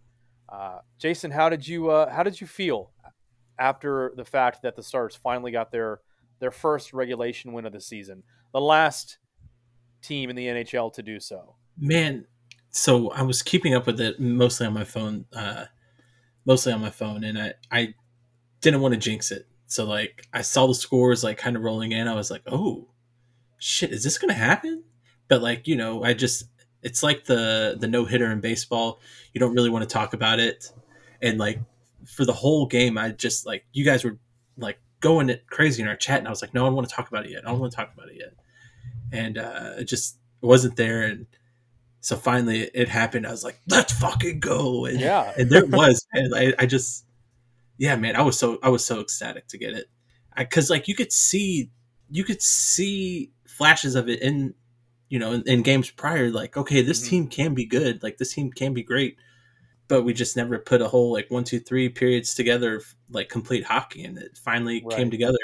uh, 0.50 0.80
Jason, 0.98 1.32
how 1.32 1.50
did 1.50 1.68
you 1.68 1.90
uh, 1.90 2.10
how 2.12 2.24
did 2.24 2.40
you 2.40 2.48
feel 2.48 2.92
after 3.60 4.14
the 4.16 4.26
fact 4.26 4.62
that 4.64 4.76
the 4.76 4.84
Stars 4.84 5.16
finally 5.16 5.52
got 5.52 5.72
their 5.72 6.02
their 6.40 6.52
first 6.52 6.94
regulation 6.94 7.54
win 7.54 7.66
of 7.66 7.74
the 7.74 7.82
season, 7.82 8.24
the 8.54 8.62
last 8.62 9.18
team 10.02 10.30
in 10.30 10.36
the 10.36 10.48
NHL 10.48 10.94
to 10.94 11.04
do 11.04 11.20
so? 11.20 11.56
Man, 11.78 12.26
so 12.70 13.10
I 13.12 13.24
was 13.24 13.42
keeping 13.42 13.74
up 13.74 13.86
with 13.86 14.00
it 14.00 14.20
mostly 14.20 14.68
on 14.68 14.74
my 14.74 14.84
phone, 14.84 15.26
uh, 15.34 15.66
mostly 16.46 16.74
on 16.74 16.82
my 16.82 16.90
phone, 16.90 17.24
and 17.24 17.40
I 17.40 17.54
I 17.72 17.94
didn't 18.62 18.82
want 18.82 18.94
to 18.94 19.00
jinx 19.00 19.32
it. 19.32 19.48
So 19.68 19.86
like 19.86 20.28
I 20.34 20.42
saw 20.42 20.68
the 20.68 20.76
scores 20.76 21.24
like 21.24 21.38
kind 21.38 21.56
of 21.56 21.64
rolling 21.64 21.92
in. 21.92 22.08
I 22.08 22.16
was 22.16 22.32
like, 22.32 22.44
oh 22.48 22.88
shit, 23.58 23.92
is 23.92 24.04
this 24.04 24.18
gonna 24.18 24.34
happen? 24.34 24.84
But 25.28 25.42
like 25.42 25.68
you 25.68 25.76
know, 25.76 26.04
I 26.04 26.14
just 26.14 26.46
it's 26.88 27.04
like 27.04 27.26
the 27.26 27.76
the 27.78 27.88
no 27.88 28.06
hitter 28.06 28.32
in 28.32 28.40
baseball. 28.40 29.02
You 29.34 29.40
don't 29.40 29.54
really 29.54 29.70
want 29.70 29.88
to 29.88 29.94
talk 29.94 30.14
about 30.14 30.40
it, 30.40 30.72
and 31.22 31.38
like 31.38 31.60
for 32.06 32.24
the 32.24 32.32
whole 32.32 32.66
game, 32.66 32.98
I 32.98 33.10
just 33.10 33.46
like 33.46 33.66
you 33.74 33.84
guys 33.84 34.06
were 34.06 34.18
like 34.58 34.80
going 35.02 35.30
it 35.30 35.48
crazy 35.50 35.82
in 35.82 35.90
our 35.90 35.98
chat, 35.98 36.20
and 36.20 36.28
I 36.28 36.32
was 36.32 36.42
like, 36.42 36.54
no, 36.54 36.64
I 36.64 36.68
don't 36.68 36.76
want 36.76 36.88
to 36.88 36.96
talk 36.96 37.10
about 37.10 37.26
it 37.26 37.32
yet. 37.32 37.46
I 37.46 37.52
don't 37.52 37.60
want 37.60 37.74
to 37.74 37.76
talk 37.76 37.94
about 37.94 38.08
it 38.08 38.16
yet, 38.18 38.34
and 39.12 39.38
uh, 39.38 39.72
it 39.80 39.84
just 39.84 40.18
wasn't 40.40 40.78
there. 40.78 41.02
And 41.02 41.28
so 42.00 42.16
finally, 42.16 42.62
it 42.74 42.88
happened. 42.88 43.28
I 43.28 43.32
was 43.32 43.44
like, 43.44 43.60
let's 43.68 43.92
fucking 43.92 44.40
go! 44.40 44.86
And, 44.86 44.98
Yeah. 44.98 45.34
and 45.38 45.50
there 45.50 45.66
it 45.66 45.70
was. 45.70 46.08
And 46.14 46.34
I, 46.34 46.54
I 46.58 46.66
just, 46.66 47.06
yeah, 47.78 47.98
man, 47.98 48.16
I 48.16 48.22
was 48.22 48.40
so 48.40 48.60
I 48.64 48.70
was 48.70 48.86
so 48.86 49.02
ecstatic 49.02 49.48
to 49.50 49.58
get 49.58 49.74
it, 49.74 49.88
because 50.38 50.70
like 50.70 50.88
you 50.88 50.96
could 50.96 51.12
see, 51.12 51.70
you 52.10 52.24
could 52.24 52.42
see 52.42 53.34
flashes 53.46 53.96
of 53.96 54.08
it 54.08 54.22
in, 54.22 54.54
you 55.10 55.20
know, 55.20 55.32
in, 55.34 55.44
in 55.48 55.62
games 55.64 55.90
prior. 55.90 56.30
Like, 56.30 56.58
okay, 56.58 56.82
this 56.82 57.02
Mhm. 57.04 57.10
team 57.10 57.28
can 57.28 57.54
be 57.54 57.66
good. 57.66 58.04
Like 58.04 58.18
this 58.18 58.34
team 58.34 58.52
can 58.52 58.74
be 58.74 58.84
great 58.84 59.18
but 59.90 60.04
we 60.04 60.12
just 60.12 60.36
never 60.36 60.60
put 60.60 60.82
a 60.82 60.88
whole 60.90 61.14
like 61.14 61.32
one 61.32 61.46
two 61.46 61.62
three 61.62 61.88
periods 61.88 62.36
together 62.36 62.76
of, 62.76 62.94
like 63.10 63.30
complete 63.30 63.64
hockey 63.64 64.04
and 64.04 64.18
it 64.18 64.38
finally 64.38 64.84
Right. 64.86 64.98
came 64.98 65.10
together 65.10 65.38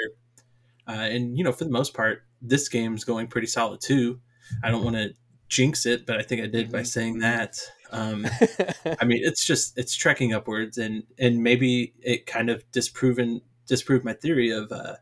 uh, 0.86 0.92
and 0.92 1.38
you 1.38 1.42
know 1.44 1.50
for 1.52 1.64
the 1.64 1.70
most 1.70 1.94
part 1.94 2.24
this 2.42 2.68
game's 2.68 3.04
going 3.04 3.26
pretty 3.26 3.46
solid 3.46 3.80
too 3.80 4.20
i 4.62 4.70
don't 4.70 4.84
want 4.84 4.96
to 4.96 5.14
jinx 5.48 5.86
it 5.86 6.04
but 6.04 6.18
i 6.18 6.22
think 6.22 6.42
i 6.42 6.46
did 6.46 6.70
by 6.70 6.80
Mhm. 6.80 6.86
saying 6.86 7.18
that 7.20 7.56
um, 7.90 8.26
i 9.00 9.04
mean 9.06 9.20
it's 9.24 9.46
just 9.46 9.78
it's 9.78 9.96
trekking 9.96 10.34
upwards 10.34 10.76
and 10.76 11.04
and 11.18 11.42
maybe 11.42 11.94
it 12.02 12.26
kind 12.26 12.50
of 12.50 12.70
disproven 12.70 13.40
disproved 13.66 14.04
my 14.04 14.12
theory 14.12 14.50
of 14.50 14.70
uh 14.72 14.96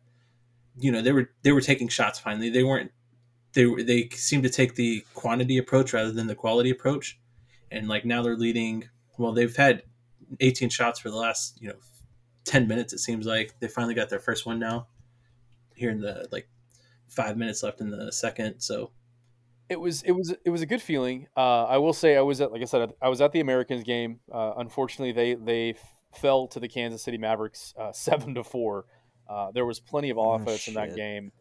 you 0.78 0.92
know 0.92 1.02
they 1.02 1.10
were 1.10 1.30
they 1.42 1.50
were 1.50 1.60
taking 1.60 1.88
shots 1.88 2.20
finally 2.20 2.48
they 2.48 2.62
weren't 2.62 2.92
they 3.54 3.64
they 3.82 4.08
seemed 4.10 4.42
to 4.42 4.50
take 4.50 4.74
the 4.74 5.04
quantity 5.14 5.58
approach 5.58 5.92
rather 5.92 6.12
than 6.12 6.26
the 6.26 6.34
quality 6.34 6.70
approach 6.70 7.18
and 7.70 7.88
like 7.88 8.04
now 8.04 8.22
they're 8.22 8.36
leading 8.36 8.88
well 9.18 9.32
they've 9.32 9.56
had 9.56 9.82
18 10.40 10.68
shots 10.68 11.00
for 11.00 11.10
the 11.10 11.16
last 11.16 11.60
you 11.60 11.68
know 11.68 11.76
10 12.44 12.66
minutes 12.66 12.92
it 12.92 12.98
seems 12.98 13.26
like 13.26 13.54
they 13.60 13.68
finally 13.68 13.94
got 13.94 14.08
their 14.08 14.20
first 14.20 14.46
one 14.46 14.58
now 14.58 14.86
here 15.74 15.90
in 15.90 16.00
the 16.00 16.26
like 16.32 16.48
five 17.08 17.36
minutes 17.36 17.62
left 17.62 17.80
in 17.80 17.90
the 17.90 18.10
second 18.10 18.60
so 18.60 18.90
it 19.68 19.80
was 19.80 20.02
it 20.02 20.12
was 20.12 20.34
it 20.44 20.50
was 20.50 20.60
a 20.60 20.66
good 20.66 20.82
feeling. 20.82 21.28
Uh, 21.36 21.64
I 21.64 21.78
will 21.78 21.94
say 21.94 22.16
I 22.16 22.20
was 22.20 22.40
at 22.40 22.52
like 22.52 22.60
I 22.60 22.66
said 22.66 22.92
I 23.00 23.08
was 23.08 23.20
at 23.20 23.32
the 23.32 23.40
Americans 23.40 23.84
game. 23.84 24.20
Uh, 24.30 24.52
unfortunately, 24.58 25.12
they 25.12 25.34
they 25.34 25.78
fell 26.14 26.46
to 26.48 26.60
the 26.60 26.68
Kansas 26.68 27.02
City 27.02 27.16
Mavericks 27.16 27.72
uh, 27.78 27.92
seven 27.92 28.34
to 28.34 28.44
four. 28.44 28.84
Uh, 29.28 29.50
there 29.52 29.64
was 29.64 29.80
plenty 29.80 30.10
of 30.10 30.18
Oh, 30.18 30.32
offense 30.32 30.68
in 30.68 30.74
that 30.74 30.94
game, 30.94 31.32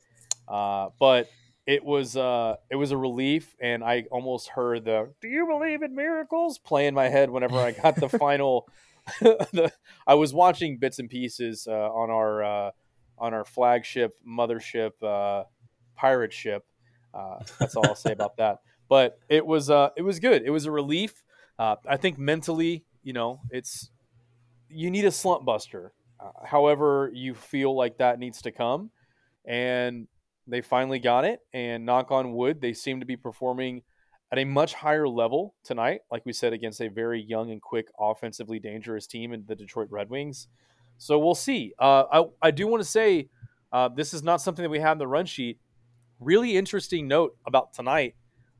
uh, 0.47 0.89
but 0.97 1.29
it 1.65 1.83
was 1.83 2.17
uh, 2.17 2.55
it 2.69 2.75
was 2.75 2.91
a 2.91 2.97
relief, 2.97 3.55
and 3.61 3.83
I 3.83 4.05
almost 4.11 4.49
heard 4.49 4.85
the 4.85 5.11
"Do 5.21 5.27
you 5.27 5.45
believe 5.47 5.83
in 5.83 5.95
miracles?" 5.95 6.57
play 6.57 6.87
in 6.87 6.93
my 6.93 7.09
head 7.09 7.29
whenever 7.29 7.57
I 7.57 7.71
got 7.71 7.95
the 7.95 8.09
final. 8.19 8.67
the, 9.19 9.71
I 10.05 10.13
was 10.13 10.33
watching 10.33 10.77
bits 10.77 10.99
and 10.99 11.09
pieces 11.09 11.67
uh, 11.69 11.71
on 11.71 12.09
our 12.09 12.43
uh, 12.43 12.71
on 13.17 13.33
our 13.33 13.45
flagship 13.45 14.13
mothership 14.27 14.91
uh, 15.03 15.45
pirate 15.95 16.33
ship. 16.33 16.65
Uh, 17.13 17.39
that's 17.59 17.75
all 17.75 17.85
I'll 17.85 17.95
say 17.95 18.11
about 18.11 18.37
that. 18.37 18.59
But 18.89 19.19
it 19.29 19.45
was 19.45 19.69
uh, 19.69 19.91
it 19.95 20.01
was 20.01 20.19
good. 20.19 20.41
It 20.45 20.49
was 20.49 20.65
a 20.65 20.71
relief. 20.71 21.23
Uh, 21.57 21.77
I 21.87 21.95
think 21.95 22.19
mentally, 22.19 22.83
you 23.03 23.13
know, 23.13 23.39
it's 23.49 23.89
you 24.67 24.91
need 24.91 25.05
a 25.05 25.11
slump 25.11 25.45
buster. 25.45 25.93
Uh, 26.19 26.45
however, 26.45 27.09
you 27.13 27.33
feel 27.33 27.73
like 27.73 27.99
that 27.99 28.19
needs 28.19 28.41
to 28.41 28.51
come, 28.51 28.91
and 29.45 30.09
they 30.47 30.61
finally 30.61 30.99
got 30.99 31.25
it. 31.25 31.39
And 31.53 31.85
knock 31.85 32.11
on 32.11 32.33
wood, 32.33 32.61
they 32.61 32.73
seem 32.73 32.99
to 32.99 33.05
be 33.05 33.15
performing 33.17 33.83
at 34.31 34.39
a 34.39 34.45
much 34.45 34.73
higher 34.73 35.07
level 35.07 35.55
tonight. 35.63 36.01
Like 36.11 36.25
we 36.25 36.33
said, 36.33 36.53
against 36.53 36.81
a 36.81 36.87
very 36.87 37.21
young 37.21 37.51
and 37.51 37.61
quick, 37.61 37.87
offensively 37.99 38.59
dangerous 38.59 39.07
team 39.07 39.33
in 39.33 39.43
the 39.47 39.55
Detroit 39.55 39.89
Red 39.91 40.09
Wings. 40.09 40.47
So 40.97 41.17
we'll 41.19 41.35
see. 41.35 41.73
Uh, 41.79 42.03
I 42.11 42.47
I 42.47 42.51
do 42.51 42.67
want 42.67 42.83
to 42.83 42.87
say 42.89 43.29
uh, 43.71 43.89
this 43.89 44.13
is 44.13 44.23
not 44.23 44.41
something 44.41 44.63
that 44.63 44.69
we 44.69 44.79
have 44.79 44.93
in 44.93 44.97
the 44.99 45.07
run 45.07 45.25
sheet 45.25 45.59
really 46.21 46.55
interesting 46.55 47.07
note 47.07 47.35
about 47.45 47.73
tonight 47.73 48.15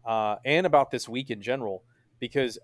uh, 0.06 0.36
and 0.44 0.65
about 0.65 0.91
this 0.91 1.08
week 1.08 1.30
in 1.30 1.41
general 1.41 1.84
because 2.20 2.58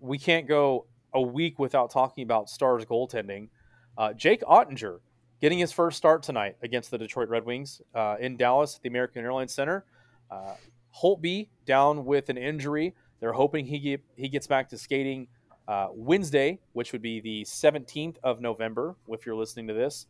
we 0.00 0.16
can't 0.16 0.46
go 0.46 0.86
a 1.12 1.20
week 1.20 1.58
without 1.58 1.90
talking 1.90 2.22
about 2.22 2.48
Stars 2.48 2.84
goaltending. 2.84 3.48
Uh, 3.96 4.12
Jake 4.12 4.42
Oettinger 4.42 5.00
getting 5.40 5.58
his 5.58 5.72
first 5.72 5.96
start 5.96 6.22
tonight 6.22 6.56
against 6.62 6.90
the 6.90 6.98
Detroit 6.98 7.28
Red 7.28 7.44
Wings 7.44 7.80
uh, 7.94 8.16
in 8.20 8.36
Dallas 8.36 8.76
at 8.76 8.82
the 8.82 8.88
American 8.88 9.24
Airlines 9.24 9.52
Center. 9.52 9.84
Uh, 10.30 10.54
Holtby 10.94 11.48
down 11.64 12.04
with 12.04 12.28
an 12.28 12.36
injury. 12.36 12.94
They're 13.20 13.32
hoping 13.32 13.64
he 13.66 13.78
get, 13.78 14.00
he 14.16 14.28
gets 14.28 14.46
back 14.46 14.68
to 14.70 14.78
skating 14.78 15.28
uh, 15.66 15.88
Wednesday, 15.92 16.58
which 16.72 16.92
would 16.92 17.02
be 17.02 17.20
the 17.20 17.44
17th 17.44 18.16
of 18.22 18.40
November. 18.40 18.96
If 19.08 19.26
you're 19.26 19.36
listening 19.36 19.68
to 19.68 19.74
this, 19.74 20.06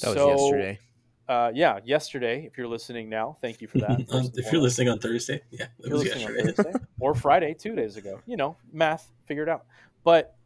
That 0.00 0.08
was 0.08 0.16
So, 0.16 0.28
yesterday. 0.28 0.78
uh, 1.28 1.50
yeah, 1.54 1.80
yesterday. 1.84 2.46
If 2.46 2.56
you're 2.56 2.68
listening 2.68 3.08
now, 3.08 3.36
thank 3.40 3.60
you 3.60 3.68
for 3.68 3.78
that. 3.78 4.06
Um, 4.12 4.30
if 4.34 4.52
you're 4.52 4.60
listening 4.60 4.88
on 4.90 4.98
thursday 4.98 5.40
yeah 5.50 5.64
it 5.64 5.70
you're 5.86 5.94
was 5.96 6.04
listening 6.04 6.26
on 6.26 6.34
yesterday 6.34 6.52
Thursday 6.72 6.86
or 7.00 7.14
Friday, 7.14 7.54
two 7.54 7.74
days 7.74 7.96
ago, 7.96 8.20
you 8.26 8.36
know, 8.36 8.56
math, 8.72 9.10
figure 9.26 9.42
it 9.42 9.48
out. 9.48 9.64
But 10.04 10.36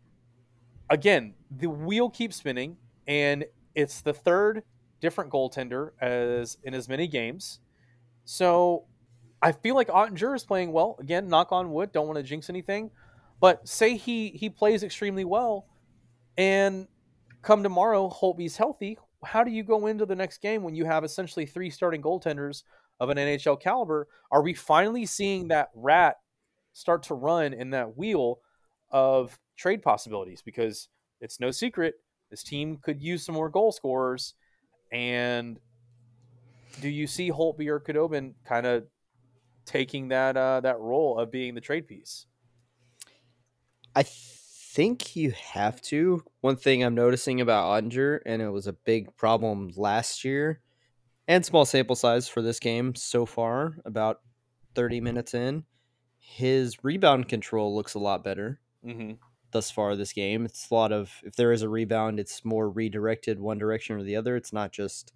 again, 0.90 1.34
the 1.50 1.68
wheel 1.68 2.08
keeps 2.10 2.36
spinning, 2.36 2.76
and 3.06 3.44
it's 3.76 4.00
the 4.00 4.14
third 4.14 4.64
different 5.00 5.30
goaltender 5.30 5.90
as 6.00 6.56
in 6.64 6.74
as 6.74 6.88
many 6.88 7.06
games. 7.06 7.60
So 8.24 8.86
I 9.40 9.52
feel 9.52 9.76
like 9.76 9.88
Oettinger 9.88 10.34
is 10.34 10.44
playing 10.44 10.72
well. 10.72 10.96
Again, 10.98 11.28
knock 11.28 11.52
on 11.52 11.70
wood. 11.70 11.92
Don't 11.92 12.08
want 12.08 12.16
to 12.16 12.22
jinx 12.24 12.50
anything, 12.50 12.90
but 13.38 13.68
say 13.68 13.96
he 13.96 14.30
he 14.30 14.50
plays 14.50 14.82
extremely 14.82 15.24
well, 15.24 15.66
and 16.36 16.88
come 17.42 17.62
tomorrow, 17.62 18.08
Holtby's 18.10 18.56
healthy. 18.56 18.98
How 19.22 19.44
do 19.44 19.50
you 19.50 19.62
go 19.62 19.86
into 19.86 20.06
the 20.06 20.16
next 20.16 20.38
game 20.38 20.62
when 20.62 20.74
you 20.74 20.86
have 20.86 21.04
essentially 21.04 21.46
three 21.46 21.70
starting 21.70 22.02
goaltenders 22.02 22.62
of 22.98 23.10
an 23.10 23.18
NHL 23.18 23.60
caliber? 23.60 24.08
Are 24.32 24.42
we 24.42 24.54
finally 24.54 25.04
seeing 25.04 25.48
that 25.48 25.68
rat 25.74 26.16
start 26.72 27.02
to 27.04 27.14
run 27.14 27.52
in 27.52 27.70
that 27.70 27.96
wheel 27.96 28.40
of 28.90 29.38
trade 29.56 29.82
possibilities? 29.82 30.42
Because 30.42 30.88
it's 31.20 31.40
no 31.40 31.50
secret 31.50 31.94
this 32.30 32.42
team 32.42 32.78
could 32.78 33.00
use 33.00 33.24
some 33.24 33.34
more 33.34 33.48
goal 33.48 33.72
scorers. 33.72 34.34
And 34.92 35.58
do 36.80 36.88
you 36.88 37.06
see 37.06 37.30
Holtby 37.30 37.68
or 37.68 37.80
Khudobin 37.80 38.34
kind 38.44 38.66
of 38.66 38.86
taking 39.64 40.08
that 40.08 40.36
uh, 40.36 40.60
that 40.60 40.78
role 40.78 41.18
of 41.18 41.30
being 41.30 41.54
the 41.54 41.60
trade 41.60 41.86
piece? 41.86 42.26
I 43.94 44.02
think 44.04 45.16
you 45.16 45.32
have 45.32 45.80
to. 45.82 46.22
One 46.40 46.56
thing 46.56 46.82
I'm 46.82 46.94
noticing 46.94 47.40
about 47.40 47.82
Oettinger, 47.82 48.20
and 48.26 48.42
it 48.42 48.50
was 48.50 48.66
a 48.66 48.72
big 48.72 49.16
problem 49.16 49.72
last 49.76 50.24
year, 50.24 50.60
and 51.26 51.44
small 51.44 51.64
sample 51.64 51.96
size 51.96 52.28
for 52.28 52.42
this 52.42 52.60
game 52.60 52.94
so 52.94 53.24
far, 53.26 53.78
about 53.84 54.20
30 54.74 55.00
minutes 55.00 55.32
in, 55.32 55.64
his 56.18 56.84
rebound 56.84 57.28
control 57.28 57.74
looks 57.74 57.94
a 57.94 57.98
lot 57.98 58.22
better 58.22 58.60
Mm-hmm. 58.86 59.14
Thus 59.52 59.70
far 59.70 59.96
this 59.96 60.12
game. 60.12 60.44
It's 60.44 60.70
a 60.70 60.74
lot 60.74 60.92
of, 60.92 61.12
if 61.24 61.36
there 61.36 61.52
is 61.52 61.62
a 61.62 61.68
rebound, 61.68 62.20
it's 62.20 62.44
more 62.44 62.68
redirected 62.68 63.40
one 63.40 63.58
direction 63.58 63.96
or 63.96 64.02
the 64.02 64.16
other. 64.16 64.36
It's 64.36 64.52
not 64.52 64.72
just 64.72 65.12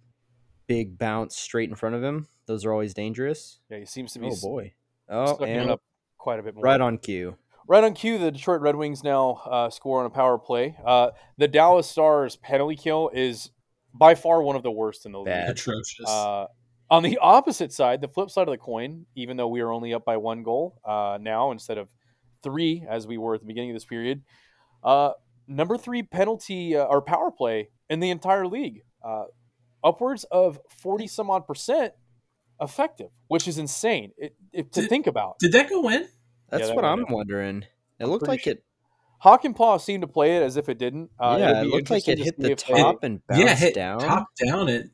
big 0.67 0.97
bounce 0.97 1.35
straight 1.35 1.69
in 1.69 1.75
front 1.75 1.95
of 1.95 2.03
him. 2.03 2.27
Those 2.45 2.65
are 2.65 2.71
always 2.71 2.93
dangerous. 2.93 3.59
Yeah, 3.69 3.79
he 3.79 3.85
seems 3.85 4.13
to 4.13 4.19
be 4.19 4.27
Oh, 4.31 4.35
boy. 4.41 4.73
Oh, 5.09 5.37
and 5.43 5.71
up 5.71 5.81
quite 6.17 6.39
a 6.39 6.43
bit 6.43 6.55
more. 6.55 6.63
right 6.63 6.79
on 6.79 6.97
cue. 6.97 7.35
Right 7.67 7.83
on 7.83 7.93
cue, 7.93 8.17
the 8.17 8.31
Detroit 8.31 8.61
Red 8.61 8.75
Wings 8.75 9.03
now 9.03 9.41
uh, 9.45 9.69
score 9.69 9.99
on 9.99 10.05
a 10.05 10.09
power 10.09 10.37
play. 10.37 10.75
Uh, 10.85 11.11
the 11.37 11.47
Dallas 11.47 11.87
Stars 11.87 12.35
penalty 12.35 12.75
kill 12.75 13.11
is 13.13 13.51
by 13.93 14.15
far 14.15 14.41
one 14.41 14.55
of 14.55 14.63
the 14.63 14.71
worst 14.71 15.05
in 15.05 15.11
the 15.11 15.19
league. 15.19 15.27
Bad. 15.27 15.49
atrocious 15.49 16.07
Uh, 16.07 16.47
on 16.89 17.03
the 17.03 17.17
opposite 17.19 17.71
side, 17.71 18.01
the 18.01 18.07
flip 18.07 18.29
side 18.29 18.47
of 18.47 18.51
the 18.51 18.57
coin, 18.57 19.05
even 19.15 19.37
though 19.37 19.47
we 19.47 19.61
are 19.61 19.71
only 19.71 19.93
up 19.93 20.03
by 20.03 20.17
one 20.17 20.43
goal 20.43 20.81
uh, 20.83 21.17
now 21.21 21.51
instead 21.51 21.77
of 21.77 21.87
three 22.43 22.85
as 22.89 23.07
we 23.07 23.17
were 23.17 23.35
at 23.35 23.41
the 23.41 23.47
beginning 23.47 23.71
of 23.71 23.75
this 23.75 23.85
period, 23.85 24.21
uh, 24.83 25.11
number 25.47 25.77
three 25.77 26.03
penalty 26.03 26.75
uh, 26.75 26.83
or 26.85 27.01
power 27.01 27.31
play 27.31 27.69
in 27.89 27.99
the 27.99 28.09
entire 28.09 28.47
league, 28.47 28.81
uh, 29.03 29.25
upwards 29.83 30.23
of 30.25 30.59
forty 30.69 31.07
some 31.07 31.29
odd 31.29 31.45
percent 31.47 31.93
effective, 32.59 33.09
which 33.27 33.47
is 33.47 33.57
insane 33.57 34.11
it, 34.17 34.35
it, 34.53 34.71
to 34.73 34.81
Did- 34.81 34.89
think 34.89 35.07
about. 35.07 35.39
did 35.39 35.51
that 35.53 35.69
go 35.69 35.89
in 35.89 36.07
That's 36.49 36.67
that 36.67 36.75
what 36.75 36.85
I'm 36.85 36.99
in. 36.99 37.13
wondering. 37.13 37.65
It 37.99 38.05
looked 38.07 38.27
like 38.27 38.41
sure- 38.43 38.53
it. 38.53 38.63
Hawk 39.19 39.45
and 39.45 39.55
Paw 39.55 39.77
seemed 39.77 40.01
to 40.01 40.07
play 40.07 40.37
it 40.37 40.41
as 40.43 40.57
if 40.57 40.67
it 40.67 40.79
didn't. 40.79 41.11
Uh, 41.19 41.37
yeah, 41.39 41.49
it'll 41.51 41.61
it 41.61 41.63
be 41.65 41.69
looked 41.71 41.89
like 41.91 42.07
it 42.07 42.17
hit 42.19 42.39
the 42.39 42.51
if 42.51 42.65
they- 42.65 42.73
top 42.73 43.03
and 43.03 43.25
bounced 43.27 43.43
yeah 43.43 43.55
hit 43.55 43.73
down. 43.75 43.99
top 43.99 44.27
down 44.43 44.67
it 44.67 44.89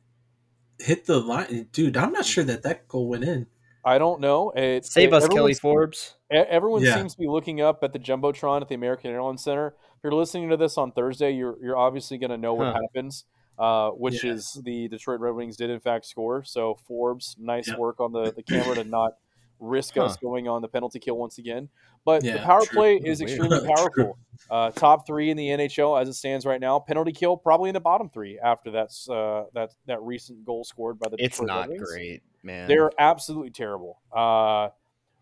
hit 0.80 1.06
the 1.06 1.18
line 1.18 1.66
dude 1.72 1.96
i'm 1.96 2.12
not 2.12 2.24
sure 2.24 2.44
that 2.44 2.62
that 2.62 2.86
goal 2.86 3.08
went 3.08 3.24
in 3.24 3.46
I 3.84 3.98
don't 3.98 4.20
know. 4.20 4.50
It, 4.50 4.84
Save 4.84 5.08
it- 5.08 5.14
us, 5.14 5.28
Kelly 5.28 5.54
Forbes. 5.54 6.16
Everyone 6.30 6.82
Yeah. 6.82 6.94
seems 6.96 7.14
to 7.14 7.18
be 7.20 7.26
looking 7.28 7.60
up 7.60 7.82
at 7.82 7.92
the 7.92 7.98
jumbotron 7.98 8.60
at 8.60 8.68
the 8.68 8.74
American 8.74 9.10
Airlines 9.10 9.42
Center. 9.42 9.68
If 9.96 10.04
you're 10.04 10.12
listening 10.12 10.50
to 10.50 10.56
this 10.56 10.76
on 10.76 10.92
Thursday, 10.92 11.30
you're 11.32 11.56
you're 11.62 11.76
obviously 11.76 12.18
going 12.18 12.30
to 12.30 12.36
know 12.36 12.54
what 12.54 12.74
Huh. 12.74 12.80
happens, 12.82 13.24
uh, 13.58 13.90
which 13.90 14.22
Yeah. 14.24 14.32
is 14.32 14.60
the 14.64 14.88
Detroit 14.88 15.20
Red 15.20 15.34
Wings 15.34 15.56
did 15.56 15.70
in 15.70 15.80
fact 15.80 16.04
score. 16.06 16.42
So 16.44 16.74
Forbes, 16.86 17.36
nice 17.38 17.68
Yeah. 17.68 17.76
work 17.78 18.00
on 18.00 18.12
the 18.12 18.32
the 18.32 18.42
camera 18.42 18.74
to 18.74 18.84
not 18.84 19.14
risk 19.60 19.96
us 19.96 20.16
going 20.16 20.46
on 20.46 20.62
the 20.62 20.68
penalty 20.68 21.00
kill 21.00 21.16
once 21.16 21.38
again. 21.38 21.68
But 22.04 22.22
the 22.22 22.38
power 22.38 22.64
true. 22.64 22.76
play 22.76 22.96
is 22.96 23.20
Weird. 23.20 23.30
extremely 23.40 23.66
powerful. 23.74 24.16
Uh, 24.50 24.70
top 24.70 25.04
three 25.06 25.30
in 25.30 25.36
the 25.36 25.48
NHL 25.50 25.96
as 26.00 26.08
it 26.08 26.12
stands 26.14 26.46
right 26.46 26.60
now. 26.60 26.78
Penalty 26.78 27.10
kill 27.12 27.36
probably 27.36 27.68
in 27.70 27.74
the 27.74 27.80
bottom 27.80 28.08
three 28.08 28.38
after 28.38 28.70
that's 28.70 29.08
uh, 29.10 29.46
that 29.54 29.70
that 29.86 30.00
recent 30.02 30.44
goal 30.44 30.62
scored 30.62 30.98
by 30.98 31.08
the. 31.08 31.16
It's 31.18 31.38
Detroit 31.38 31.48
not 31.48 31.60
Red 31.62 31.70
Wings. 31.70 31.90
great, 31.92 32.22
man. 32.48 32.68
They're 32.68 32.90
absolutely 32.98 33.50
terrible, 33.50 34.00
uh, 34.12 34.70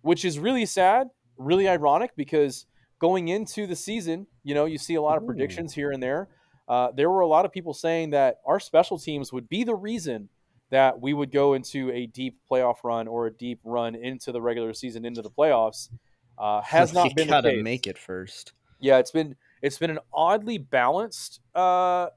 which 0.01 0.25
is 0.25 0.39
really 0.39 0.65
sad, 0.65 1.09
really 1.37 1.69
ironic 1.69 2.13
because 2.17 2.67
going 2.99 3.29
into 3.29 3.67
the 3.67 3.77
season, 3.77 4.27
you 4.43 4.55
know, 4.55 4.65
you 4.65 4.79
see 4.79 4.95
a 4.95 5.03
lot 5.03 5.19
of 5.19 5.25
Ooh. 5.25 5.27
predictions 5.27 5.75
here 5.75 5.91
and 5.91 6.03
there. 6.03 6.29
Uh, 6.69 6.91
there 6.97 7.11
were 7.11 7.21
a 7.21 7.27
lot 7.27 7.45
of 7.45 7.53
people 7.53 7.75
saying 7.75 8.11
that 8.11 8.39
our 8.47 8.59
special 8.59 8.99
teams 8.99 9.33
would 9.33 9.49
be 9.49 9.63
the 9.63 9.75
reason 9.75 10.29
that 10.71 11.01
we 11.01 11.15
would 11.15 11.31
go 11.31 11.55
into 11.55 11.91
a 11.93 12.07
deep 12.07 12.39
playoff 12.51 12.77
run 12.83 13.07
or 13.07 13.27
a 13.27 13.33
deep 13.33 13.61
run 13.65 13.95
into 13.95 14.33
the 14.33 14.41
regular 14.41 14.73
season, 14.73 15.05
into 15.05 15.23
the 15.23 15.31
playoffs. 15.31 15.91
Uh, 16.39 16.61
has 16.63 16.93
not 16.95 17.11
you 17.11 17.15
been 17.15 17.29
gotta 17.29 17.49
the 17.49 17.55
case. 17.57 17.65
make 17.65 17.87
it 17.87 17.99
first. 17.99 18.53
Yeah, 18.81 18.99
it's 18.99 19.11
been 19.11 19.37
it's 19.63 19.79
been 19.79 19.91
an 19.91 20.01
oddly 20.13 20.59
balanced 20.59 21.41
uh, 21.55 22.09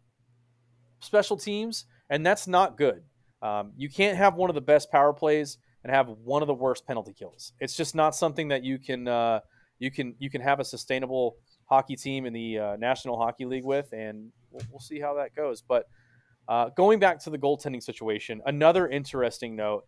special 0.99 1.37
teams, 1.37 1.85
and 2.09 2.25
that's 2.25 2.47
not 2.47 2.77
good. 2.77 3.03
Um, 3.41 3.71
you 3.77 3.89
can't 3.89 4.17
have 4.17 4.35
one 4.35 4.49
of 4.49 4.53
the 4.53 4.61
best 4.61 4.91
power 4.91 5.13
plays 5.13 5.57
and 5.83 5.93
have 5.93 6.09
one 6.09 6.41
of 6.41 6.47
the 6.47 6.53
worst 6.53 6.85
penalty 6.85 7.13
kills. 7.13 7.53
It's 7.59 7.75
just 7.75 7.95
not 7.95 8.15
something 8.15 8.49
that 8.49 8.63
you 8.63 8.79
can 8.79 9.07
uh, 9.07 9.39
you 9.79 9.91
can 9.91 10.15
you 10.19 10.29
can 10.29 10.41
have 10.41 10.59
a 10.59 10.65
sustainable 10.65 11.37
hockey 11.65 11.95
team 11.95 12.25
in 12.25 12.33
the 12.33 12.59
uh, 12.59 12.75
National 12.77 13.17
Hockey 13.17 13.45
League 13.45 13.63
with, 13.63 13.91
and 13.93 14.31
we'll, 14.51 14.65
we'll 14.71 14.79
see 14.79 14.99
how 14.99 15.13
that 15.15 15.35
goes. 15.35 15.61
But 15.61 15.85
uh, 16.47 16.69
going 16.75 16.99
back 16.99 17.19
to 17.23 17.29
the 17.29 17.37
goaltending 17.37 17.81
situation, 17.81 18.41
another 18.45 18.87
interesting 18.87 19.55
note: 19.55 19.85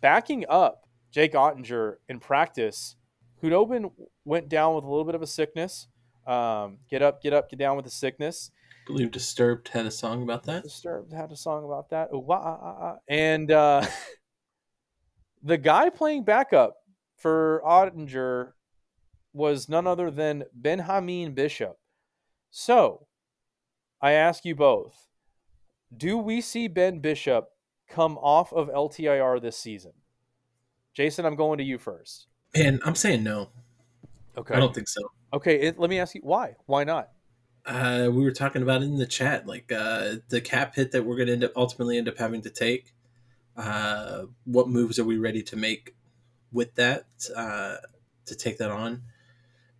backing 0.00 0.44
up 0.48 0.84
Jake 1.10 1.34
Oettinger 1.34 1.96
in 2.08 2.18
practice, 2.18 2.96
Khudobin 3.42 3.90
went 4.24 4.48
down 4.48 4.74
with 4.74 4.84
a 4.84 4.88
little 4.88 5.04
bit 5.04 5.14
of 5.14 5.22
a 5.22 5.26
sickness. 5.26 5.88
Um, 6.26 6.78
get 6.90 7.02
up, 7.02 7.22
get 7.22 7.32
up, 7.32 7.50
get 7.50 7.58
down 7.58 7.76
with 7.76 7.84
the 7.84 7.90
sickness. 7.90 8.50
I 8.86 8.92
believe 8.92 9.10
Disturbed 9.10 9.68
had 9.68 9.84
a 9.84 9.90
song 9.90 10.22
about 10.22 10.44
that. 10.44 10.62
Disturbed 10.62 11.12
had 11.12 11.32
a 11.32 11.36
song 11.36 11.64
about 11.64 11.90
that. 11.90 12.08
Ooh, 12.14 12.20
wah, 12.20 12.36
ah, 12.36 12.58
ah, 12.62 12.76
ah. 12.80 12.96
And 13.08 13.50
uh, 13.50 13.84
the 15.42 15.58
guy 15.58 15.90
playing 15.90 16.22
backup 16.22 16.76
for 17.16 17.60
Oettinger 17.66 18.52
was 19.32 19.68
none 19.68 19.88
other 19.88 20.08
than 20.08 20.44
Benjamin 20.54 21.34
Bishop. 21.34 21.78
So 22.50 23.08
I 24.00 24.12
ask 24.12 24.44
you 24.44 24.54
both 24.54 25.08
do 25.96 26.16
we 26.16 26.40
see 26.40 26.68
Ben 26.68 27.00
Bishop 27.00 27.48
come 27.88 28.18
off 28.18 28.52
of 28.52 28.68
LTIR 28.68 29.42
this 29.42 29.56
season? 29.56 29.92
Jason, 30.94 31.24
I'm 31.24 31.36
going 31.36 31.58
to 31.58 31.64
you 31.64 31.78
first. 31.78 32.28
And 32.54 32.80
I'm 32.84 32.94
saying 32.94 33.24
no. 33.24 33.50
Okay. 34.36 34.54
I 34.54 34.60
don't 34.60 34.74
think 34.74 34.88
so. 34.88 35.00
Okay, 35.32 35.60
it, 35.60 35.78
let 35.78 35.90
me 35.90 35.98
ask 35.98 36.14
you 36.14 36.20
why? 36.22 36.54
Why 36.66 36.84
not? 36.84 37.08
Uh, 37.66 38.08
we 38.12 38.22
were 38.22 38.30
talking 38.32 38.62
about 38.62 38.82
in 38.82 38.96
the 38.96 39.06
chat, 39.06 39.46
like 39.46 39.72
uh, 39.72 40.16
the 40.28 40.40
cap 40.40 40.76
hit 40.76 40.92
that 40.92 41.04
we're 41.04 41.16
going 41.16 41.26
to 41.26 41.32
end 41.32 41.44
up 41.44 41.52
ultimately 41.56 41.98
end 41.98 42.08
up 42.08 42.16
having 42.16 42.40
to 42.42 42.50
take. 42.50 42.94
Uh, 43.56 44.26
what 44.44 44.68
moves 44.68 44.98
are 44.98 45.04
we 45.04 45.16
ready 45.16 45.42
to 45.42 45.56
make 45.56 45.96
with 46.52 46.74
that 46.76 47.06
uh, 47.34 47.76
to 48.26 48.36
take 48.36 48.58
that 48.58 48.70
on? 48.70 49.02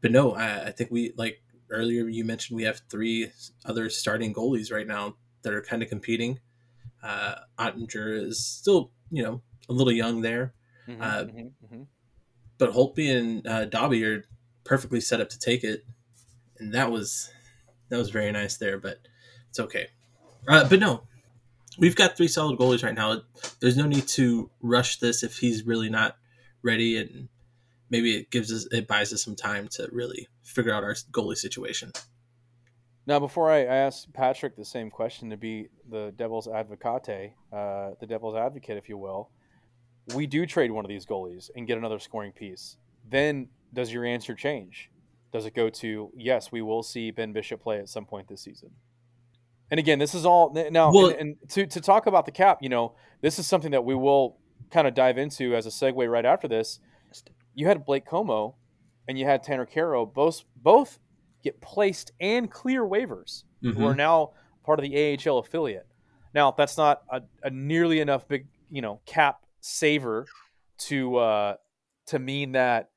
But 0.00 0.10
no, 0.10 0.32
I, 0.34 0.66
I 0.66 0.70
think 0.72 0.90
we 0.90 1.12
like 1.16 1.40
earlier 1.70 2.08
you 2.08 2.24
mentioned 2.24 2.56
we 2.56 2.64
have 2.64 2.82
three 2.88 3.30
other 3.64 3.88
starting 3.88 4.34
goalies 4.34 4.72
right 4.72 4.86
now 4.86 5.16
that 5.42 5.52
are 5.52 5.62
kind 5.62 5.82
of 5.82 5.88
competing. 5.88 6.40
Uh, 7.02 7.36
Oettinger 7.58 8.20
is 8.20 8.44
still 8.44 8.90
you 9.12 9.22
know 9.22 9.42
a 9.68 9.72
little 9.72 9.92
young 9.92 10.22
there, 10.22 10.54
Mhm, 10.88 11.00
Uh, 11.00 11.24
mhm, 11.24 11.52
mhm. 11.64 11.86
but 12.58 12.72
Holtby 12.72 13.16
and 13.16 13.46
uh, 13.46 13.64
Dobby 13.66 14.04
are 14.04 14.24
perfectly 14.64 15.00
set 15.00 15.20
up 15.20 15.28
to 15.28 15.38
take 15.38 15.62
it, 15.62 15.84
and 16.58 16.72
that 16.74 16.90
was 16.90 17.30
that 17.88 17.98
was 17.98 18.10
very 18.10 18.32
nice 18.32 18.56
there. 18.56 18.78
But 18.78 18.98
it's 19.50 19.60
okay. 19.60 19.88
Uh, 20.48 20.68
but 20.68 20.80
no, 20.80 21.02
we've 21.78 21.96
got 21.96 22.16
three 22.16 22.28
solid 22.28 22.58
goalies 22.58 22.84
right 22.84 22.94
now. 22.94 23.22
There's 23.60 23.76
no 23.76 23.86
need 23.86 24.06
to 24.08 24.50
rush 24.60 24.98
this 24.98 25.22
if 25.22 25.38
he's 25.38 25.64
really 25.64 25.90
not 25.90 26.16
ready, 26.62 26.96
and 26.96 27.28
maybe 27.90 28.16
it 28.16 28.30
gives 28.30 28.52
us 28.52 28.66
it 28.72 28.86
buys 28.86 29.12
us 29.12 29.24
some 29.24 29.36
time 29.36 29.68
to 29.72 29.88
really 29.92 30.28
figure 30.42 30.72
out 30.72 30.84
our 30.84 30.94
goalie 31.10 31.36
situation. 31.36 31.92
Now, 33.06 33.20
before 33.20 33.52
I, 33.52 33.64
ask 33.64 34.12
Patrick 34.12 34.56
the 34.56 34.64
same 34.64 34.90
question 34.90 35.30
to 35.30 35.36
be 35.36 35.68
the 35.88 36.12
devil's 36.16 36.48
advocate, 36.48 37.34
uh, 37.52 37.90
the 38.00 38.06
devil's 38.06 38.34
advocate, 38.34 38.76
if 38.76 38.88
you 38.88 38.98
will, 38.98 39.30
we 40.14 40.26
do 40.26 40.44
trade 40.44 40.72
one 40.72 40.84
of 40.84 40.88
these 40.88 41.06
goalies 41.06 41.48
and 41.54 41.68
get 41.68 41.78
another 41.78 42.00
scoring 42.00 42.32
piece. 42.32 42.78
Then 43.08 43.48
does 43.72 43.92
your 43.92 44.04
answer 44.04 44.34
change? 44.34 44.90
Does 45.36 45.44
it 45.44 45.54
go 45.54 45.68
to 45.68 46.10
yes, 46.16 46.50
we 46.50 46.62
will 46.62 46.82
see 46.82 47.10
Ben 47.10 47.34
Bishop 47.34 47.62
play 47.62 47.78
at 47.78 47.90
some 47.90 48.06
point 48.06 48.26
this 48.28 48.40
season? 48.40 48.70
And 49.70 49.78
again, 49.78 49.98
this 49.98 50.14
is 50.14 50.24
all 50.24 50.50
now. 50.70 50.90
Well- 50.90 51.08
and, 51.08 51.18
and 51.20 51.50
to 51.50 51.66
to 51.66 51.80
talk 51.80 52.06
about 52.06 52.24
the 52.24 52.32
cap, 52.32 52.62
you 52.62 52.70
know, 52.70 52.94
this 53.20 53.38
is 53.38 53.46
something 53.46 53.72
that 53.72 53.84
we 53.84 53.94
will 53.94 54.38
kind 54.70 54.86
of 54.88 54.94
dive 54.94 55.18
into 55.18 55.54
as 55.54 55.66
a 55.66 55.68
segue 55.68 56.10
right 56.10 56.24
after 56.24 56.48
this. 56.48 56.80
You 57.54 57.66
had 57.66 57.84
Blake 57.84 58.06
Comeau, 58.06 58.54
and 59.06 59.18
you 59.18 59.26
had 59.26 59.42
Tanner 59.42 59.66
Kero, 59.66 60.10
both 60.10 60.44
both 60.56 60.98
get 61.44 61.60
placed 61.60 62.12
and 62.18 62.50
clear 62.50 62.82
waivers 62.82 63.44
who 63.60 63.84
are 63.86 63.94
now 63.94 64.30
part 64.64 64.78
of 64.78 64.84
the 64.84 65.18
AHL 65.26 65.38
affiliate. 65.38 65.86
Now, 66.34 66.50
that's 66.52 66.76
not 66.78 67.02
a, 67.10 67.20
a 67.42 67.50
nearly 67.50 68.00
enough 68.00 68.26
big, 68.26 68.46
you 68.70 68.80
know, 68.82 69.00
cap 69.04 69.40
saver 69.60 70.26
to 70.88 71.16
uh, 71.16 71.54
to 72.06 72.18
mean 72.18 72.52
that 72.52 72.90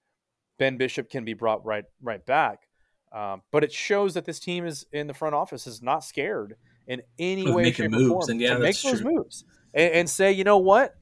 Ben 0.60 0.78
Bishop 0.78 1.10
can 1.10 1.26
be 1.26 1.34
brought 1.34 1.66
right 1.66 1.86
right 2.01 2.24
back. 2.24 2.68
Um, 3.12 3.41
but 3.51 3.64
it 3.64 3.72
shows 3.74 4.14
that 4.14 4.26
this 4.26 4.39
team 4.39 4.68
is 4.68 4.86
in 4.91 5.07
the 5.07 5.16
front 5.16 5.34
office 5.34 5.66
is 5.66 5.82
not 5.82 6.03
scared 6.03 6.55
in 6.86 7.01
any 7.18 7.47
Of 7.47 7.55
way, 7.55 7.72
shape, 7.72 7.89
moves, 7.89 8.05
or 8.05 8.10
form 8.10 8.30
and 8.30 8.41
yeah, 8.41 8.53
to 8.53 8.60
make 8.60 8.80
those 8.82 9.01
true. 9.01 9.16
moves 9.16 9.45
and, 9.74 9.93
and 9.93 10.10
say, 10.10 10.32
you 10.32 10.43
know 10.43 10.60
what, 10.60 10.95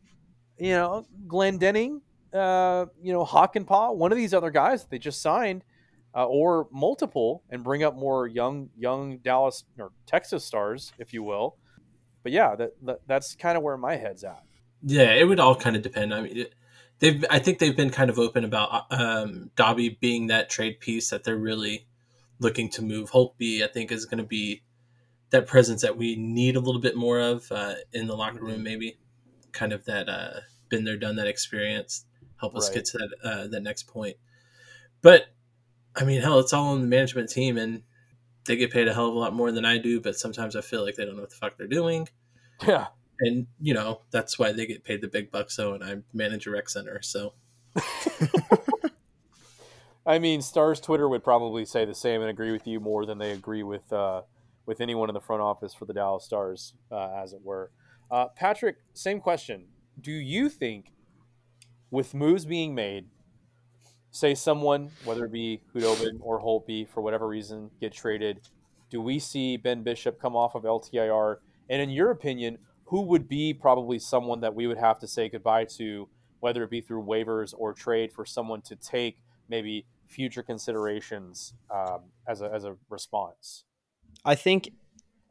you 0.57 0.71
know, 0.71 1.05
Glendening, 1.27 1.99
uh, 2.33 2.85
you 3.01 3.11
know, 3.11 3.25
Hockenpah, 3.25 3.93
one 3.95 4.13
of 4.13 4.17
these 4.17 4.33
other 4.33 4.51
guys 4.51 4.83
that 4.83 4.89
they 4.89 4.99
just 4.99 5.21
signed, 5.21 5.65
uh, 6.15 6.25
or 6.25 6.67
multiple, 6.71 7.43
and 7.49 7.61
bring 7.61 7.83
up 7.83 7.95
more 7.95 8.25
young 8.25 8.69
young 8.77 9.17
Dallas 9.17 9.65
or 9.77 9.91
Texas 10.05 10.45
stars, 10.45 10.93
if 10.97 11.13
you 11.13 11.23
will. 11.23 11.57
But 12.23 12.31
yeah, 12.31 12.55
that, 12.55 12.71
that 12.83 12.99
that's 13.05 13.35
kind 13.35 13.57
of 13.57 13.63
where 13.63 13.77
my 13.77 13.97
head's 13.97 14.23
at. 14.23 14.43
Yeah, 14.81 15.13
it 15.13 15.25
would 15.25 15.39
all 15.39 15.55
kind 15.55 15.75
of 15.75 15.81
depend. 15.81 16.13
I 16.13 16.21
mean, 16.21 16.37
it, 16.37 16.53
they've 16.99 17.23
I 17.29 17.39
think 17.39 17.59
they've 17.59 17.75
been 17.75 17.89
kind 17.89 18.09
of 18.09 18.19
open 18.19 18.43
about 18.43 18.85
um, 18.91 19.51
Dobby 19.55 19.89
being 19.89 20.27
that 20.27 20.49
trade 20.49 20.79
piece 20.79 21.09
that 21.09 21.23
they're 21.23 21.37
really 21.37 21.87
looking 22.39 22.69
to 22.71 22.81
move. 22.81 23.11
Holtby, 23.11 23.63
I 23.63 23.67
think, 23.67 23.91
is 23.91 24.05
going 24.05 24.19
to 24.19 24.23
be 24.23 24.63
that 25.29 25.47
presence 25.47 25.81
that 25.81 25.97
we 25.97 26.15
need 26.15 26.55
a 26.55 26.59
little 26.59 26.81
bit 26.81 26.95
more 26.95 27.19
of 27.19 27.51
uh, 27.51 27.75
in 27.93 28.07
the 28.07 28.15
locker 28.15 28.43
room. 28.43 28.63
Maybe 28.63 28.97
kind 29.51 29.73
of 29.73 29.85
that 29.85 30.07
uh, 30.09 30.41
been 30.69 30.83
there, 30.83 30.97
done 30.97 31.15
that 31.17 31.27
experience, 31.27 32.05
help 32.39 32.55
us 32.55 32.67
Right. 32.67 32.75
get 32.75 32.85
to 32.85 32.97
that 32.97 33.29
uh, 33.29 33.47
that 33.47 33.63
next 33.63 33.83
point. 33.83 34.17
But 35.01 35.27
I 35.95 36.03
mean, 36.03 36.21
hell, 36.21 36.39
it's 36.39 36.53
all 36.53 36.73
on 36.73 36.81
the 36.81 36.87
management 36.87 37.29
team, 37.29 37.57
and 37.57 37.83
they 38.45 38.55
get 38.55 38.71
paid 38.71 38.87
a 38.87 38.93
hell 38.93 39.07
of 39.07 39.15
a 39.15 39.19
lot 39.19 39.33
more 39.33 39.51
than 39.51 39.65
I 39.65 39.77
do. 39.77 39.99
But 39.99 40.15
sometimes 40.15 40.55
I 40.55 40.61
feel 40.61 40.83
like 40.83 40.95
they 40.95 41.05
don't 41.05 41.15
know 41.15 41.21
what 41.21 41.29
the 41.31 41.35
fuck 41.35 41.57
they're 41.57 41.67
doing 41.67 42.07
Yeah, 42.65 42.87
and 43.19 43.47
you 43.59 43.73
know 43.73 44.01
that's 44.11 44.37
why 44.37 44.51
they 44.51 44.65
get 44.65 44.83
paid 44.83 45.01
the 45.01 45.07
big 45.07 45.31
bucks. 45.31 45.55
So, 45.55 45.73
and 45.73 45.83
I 45.83 45.97
manage 46.13 46.47
a 46.47 46.51
rec 46.51 46.69
center, 46.69 47.01
so 47.01 47.33
I 50.05 50.19
mean, 50.19 50.41
Stars 50.41 50.79
Twitter 50.79 51.09
would 51.09 51.23
probably 51.23 51.65
say 51.65 51.85
the 51.85 51.95
same 51.95 52.21
and 52.21 52.29
agree 52.29 52.51
with 52.51 52.65
you 52.65 52.79
more 52.79 53.05
than 53.05 53.17
they 53.17 53.31
agree 53.31 53.63
with 53.63 53.91
uh, 53.91 54.21
with 54.65 54.81
anyone 54.81 55.09
in 55.09 55.13
the 55.13 55.21
front 55.21 55.41
office 55.41 55.73
for 55.73 55.85
the 55.85 55.93
Dallas 55.93 56.23
Stars, 56.23 56.73
uh, 56.91 57.11
as 57.11 57.33
it 57.33 57.41
were. 57.43 57.71
Uh, 58.09 58.27
Patrick, 58.35 58.77
same 58.93 59.19
question. 59.19 59.65
Do 59.99 60.11
you 60.11 60.49
think, 60.49 60.93
with 61.91 62.13
moves 62.13 62.45
being 62.45 62.75
made, 62.75 63.07
say 64.11 64.35
someone, 64.35 64.91
whether 65.03 65.25
it 65.25 65.31
be 65.31 65.61
Khudobin 65.73 66.19
or 66.21 66.39
Holtby, 66.41 66.87
for 66.87 67.01
whatever 67.01 67.27
reason, 67.27 67.71
get 67.81 67.93
traded, 67.93 68.41
do 68.89 69.01
we 69.01 69.19
see 69.19 69.57
Ben 69.57 69.83
Bishop 69.83 70.21
come 70.21 70.35
off 70.35 70.55
of 70.55 70.63
LTIR? 70.63 71.37
And 71.69 71.81
in 71.81 71.89
your 71.89 72.11
opinion, 72.11 72.59
who 72.87 73.01
would 73.01 73.27
be 73.27 73.53
probably 73.53 73.99
someone 73.99 74.41
that 74.41 74.55
we 74.55 74.67
would 74.67 74.77
have 74.77 74.99
to 74.99 75.07
say 75.07 75.29
goodbye 75.29 75.65
to, 75.65 76.07
whether 76.39 76.63
it 76.63 76.69
be 76.69 76.81
through 76.81 77.03
waivers 77.03 77.53
or 77.57 77.73
trade 77.73 78.11
for 78.11 78.25
someone 78.25 78.61
to 78.61 78.75
take 78.75 79.19
maybe 79.49 79.85
future 80.07 80.41
considerations 80.43 81.53
um, 81.69 82.01
as, 82.27 82.41
a, 82.41 82.51
as 82.53 82.63
a 82.63 82.75
response? 82.89 83.65
I 84.23 84.35
think 84.35 84.71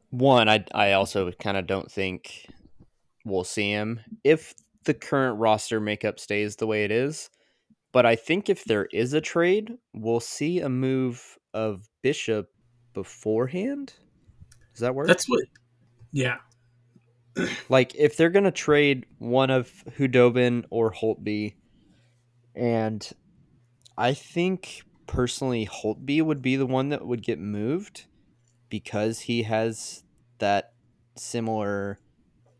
one, 0.09 0.47
I 0.47 0.63
I 0.73 0.93
also 0.93 1.31
kind 1.31 1.57
of 1.57 1.67
don't 1.67 1.91
think 1.91 2.47
we'll 3.25 3.43
see 3.43 3.71
him 3.71 3.99
if 4.23 4.53
the 4.85 4.93
current 4.93 5.37
roster 5.39 5.79
makeup 5.79 6.19
stays 6.19 6.55
the 6.55 6.67
way 6.67 6.85
it 6.85 6.91
is. 6.91 7.29
But 7.91 8.05
I 8.05 8.15
think 8.15 8.49
if 8.49 8.63
there 8.65 8.87
is 8.93 9.13
a 9.13 9.21
trade, 9.21 9.73
we'll 9.93 10.19
see 10.19 10.59
a 10.59 10.69
move 10.69 11.37
of 11.53 11.89
Bishop 12.03 12.49
beforehand. 12.93 13.93
Does 14.73 14.81
that 14.81 14.93
work? 14.93 15.07
that's 15.07 15.27
what. 15.27 15.43
Yeah, 16.11 16.37
like 17.69 17.93
if 17.95 18.17
they're 18.17 18.29
gonna 18.29 18.51
trade 18.51 19.05
one 19.19 19.49
of 19.49 19.71
Khudobin 19.97 20.65
or 20.69 20.93
Holtby, 20.93 21.55
and 22.55 23.07
I 23.97 24.13
think 24.13 24.83
personally 25.07 25.65
Holtby 25.67 26.21
would 26.21 26.41
be 26.41 26.55
the 26.55 26.65
one 26.65 26.89
that 26.89 27.05
would 27.05 27.23
get 27.23 27.39
moved 27.39 28.05
because 28.69 29.21
he 29.21 29.43
has 29.43 30.03
that 30.39 30.73
similar 31.15 31.99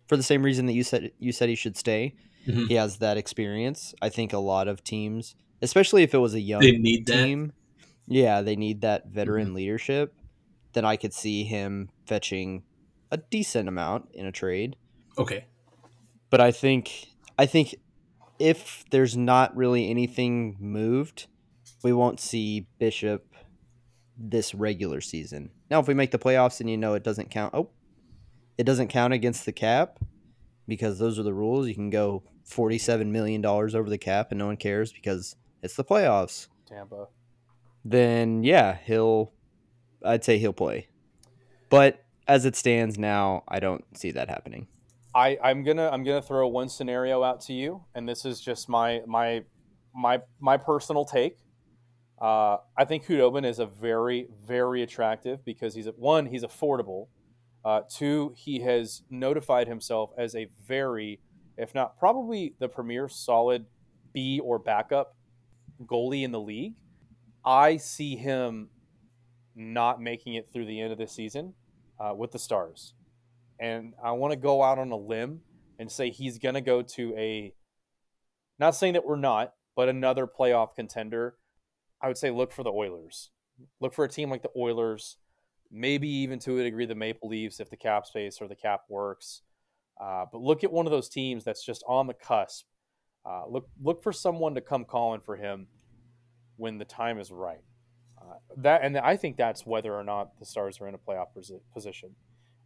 for 0.07 0.15
the 0.17 0.23
same 0.23 0.43
reason 0.43 0.65
that 0.67 0.73
you 0.73 0.84
said 0.84 1.11
you 1.19 1.32
said 1.32 1.49
he 1.49 1.55
should 1.55 1.78
stay. 1.78 2.15
Mhm. 2.47 2.67
He 2.69 2.75
has 2.75 2.97
that 2.99 3.17
experience. 3.17 3.93
I 4.01 4.09
think 4.09 4.32
a 4.32 4.38
lot 4.38 4.67
of 4.69 4.84
teams, 4.84 5.36
especially 5.61 6.03
if 6.03 6.13
it 6.13 6.19
was 6.19 6.34
a 6.34 6.39
young 6.39 6.61
They 6.61 6.78
need 6.78 7.05
that. 7.07 7.25
team, 7.25 7.51
yeah, 8.07 8.41
they 8.41 8.55
need 8.55 8.82
that 8.82 9.07
veteran 9.07 9.53
leadership. 9.53 10.13
Then 10.73 10.86
I 10.86 10.95
could 10.95 11.13
see 11.13 11.43
him 11.43 11.89
fetching 12.05 12.63
a 13.12 13.18
decent 13.18 13.68
amount 13.68 14.10
in 14.14 14.26
a 14.26 14.32
trade. 14.32 14.76
Okay. 15.18 15.45
But 16.30 16.41
I 16.41 16.51
think 16.51 17.08
I 17.38 17.45
think 17.45 17.76
if 18.39 18.86
there's 18.91 19.16
not 19.16 19.55
really 19.55 19.89
anything 19.89 20.58
moved, 20.60 21.28
we 21.84 21.93
won't 21.93 22.20
see 22.20 22.68
Bishop 22.80 23.34
this 24.18 24.53
regular 24.53 25.01
season. 25.01 25.51
Now, 25.70 25.80
if 25.80 25.88
we 25.88 25.93
make 25.93 26.12
the 26.12 26.20
playoffs 26.20 26.60
and 26.60 26.70
you 26.70 26.78
know 26.78 26.93
it 26.93 27.03
doesn't 27.03 27.30
count, 27.30 27.53
oh, 27.53 27.70
it 28.58 28.66
doesn't 28.66 28.88
count 28.88 29.14
against 29.14 29.45
the 29.45 29.51
cap 29.51 29.99
because 30.68 30.99
those 30.99 31.20
are 31.20 31.24
the 31.24 31.34
rules. 31.34 31.68
You 31.68 31.76
can 31.76 31.89
go 31.89 32.24
forty-seven 32.43 33.12
million 33.12 33.41
dollars 33.41 33.76
over 33.76 33.89
the 33.89 33.97
cap 33.97 34.32
and 34.32 34.39
no 34.39 34.47
one 34.47 34.58
cares 34.58 34.91
because 34.91 35.36
it's 35.62 35.76
the 35.76 35.84
playoffs. 35.84 36.47
Tampa. 36.66 37.08
Then 37.86 38.43
yeah, 38.43 38.78
he'll. 38.84 39.32
I'd 40.03 40.24
say 40.24 40.38
he'll 40.38 40.53
play, 40.53 40.89
but 41.70 42.03
as 42.28 42.45
it 42.45 42.55
stands 42.55 42.97
now, 42.97 43.43
I 43.47 43.59
don't 43.59 43.84
see 43.97 44.11
that 44.11 44.30
happening. 44.30 44.67
I, 45.15 45.38
I'm 45.43 45.63
gonna 45.63 45.89
I'm 45.89 46.03
gonna 46.03 46.21
throw 46.21 46.47
one 46.47 46.69
scenario 46.69 47.23
out 47.23 47.41
to 47.41 47.53
you, 47.53 47.84
and 47.95 48.07
this 48.07 48.25
is 48.25 48.39
just 48.39 48.69
my 48.69 49.01
my 49.07 49.43
my 49.95 50.21
my 50.39 50.57
personal 50.57 51.05
take. 51.05 51.38
Uh, 52.21 52.57
I 52.78 52.86
think 52.86 53.05
Khudobin 53.05 53.45
is 53.45 53.59
a 53.59 53.65
very 53.65 54.28
very 54.45 54.84
attractive 54.84 55.43
because 55.45 55.73
he's 55.75 55.88
one 55.95 56.28
he's 56.28 56.43
affordable. 56.43 57.07
Uh, 57.65 57.82
two, 57.89 58.34
he 58.38 58.59
has 58.61 59.01
notified 59.09 59.67
himself 59.67 60.11
as 60.17 60.36
a 60.36 60.47
very, 60.65 61.19
if 61.57 61.75
not 61.75 61.97
probably 61.97 62.53
the 62.59 62.69
premier 62.69 63.09
solid 63.09 63.65
B 64.13 64.39
or 64.39 64.57
backup 64.59 65.15
goalie 65.84 66.23
in 66.23 66.32
the 66.32 66.39
league. 66.39 66.75
I 67.43 67.78
see 67.78 68.15
him 68.15 68.69
not 69.55 70.01
making 70.01 70.36
it 70.36 70.49
through 70.51 70.65
the 70.65 70.80
end 70.80 70.91
of 70.91 70.97
the 70.97 71.07
season 71.07 71.53
uh, 72.00 72.14
with 72.14 72.32
the 72.32 72.39
Stars 72.39 72.93
and 73.60 73.93
I 74.04 74.12
want 74.12 74.32
to 74.32 74.38
go 74.38 74.64
out 74.64 74.80
on 74.80 74.91
a 74.91 74.98
limb 74.98 75.41
and 75.80 75.91
say 75.91 76.10
he's 76.10 76.38
going 76.38 76.56
to 76.56 76.62
go 76.62 76.82
to 76.82 77.16
a 77.18 77.54
not 78.60 78.76
saying 78.76 78.93
that 78.93 79.06
we're 79.06 79.16
not, 79.18 79.54
but 79.76 79.89
another 79.89 80.28
playoff 80.28 80.76
contender. 80.76 81.36
I 82.02 82.08
would 82.08 82.18
say 82.18 82.32
look 82.32 82.52
for 82.52 82.64
the 82.64 82.72
Oilers. 82.72 83.30
Look 83.80 83.93
for 83.93 84.06
a 84.06 84.10
team 84.10 84.30
like 84.30 84.41
the 84.41 84.52
Oilers, 84.56 85.18
maybe 85.72 86.08
even 86.08 86.39
to 86.39 86.60
a 86.60 86.64
degree 86.64 86.86
the 86.86 86.95
Maple 86.95 87.30
Leafs 87.30 87.60
if 87.60 87.70
the 87.70 87.78
cap 87.78 88.06
space 88.06 88.39
or 88.41 88.48
the 88.48 88.56
cap 88.56 88.82
works. 88.89 89.41
Uh, 90.00 90.26
but 90.32 90.41
look 90.41 90.64
at 90.64 90.72
one 90.72 90.86
of 90.86 90.91
those 90.91 91.10
teams 91.10 91.43
that's 91.43 91.66
just 91.66 91.84
on 91.88 92.08
the 92.08 92.14
cusp. 92.14 92.66
Uh, 93.26 93.43
look 93.48 93.68
look 93.82 94.04
for 94.04 94.14
someone 94.14 94.56
to 94.56 94.62
come 94.62 94.86
calling 94.86 95.22
for 95.22 95.36
him 95.36 95.68
when 96.56 96.78
the 96.78 96.86
time 96.86 97.20
is 97.20 97.32
right. 97.32 97.64
That 98.57 98.84
and 98.84 98.97
I 98.97 99.17
think 99.17 99.38
that's 99.38 99.65
whether 99.65 99.93
or 99.93 100.03
not 100.03 100.39
the 100.39 100.45
Stars 100.45 100.80
are 100.82 100.88
in 100.88 100.95
a 100.95 100.97
playoff 100.97 101.28
position. 101.73 102.15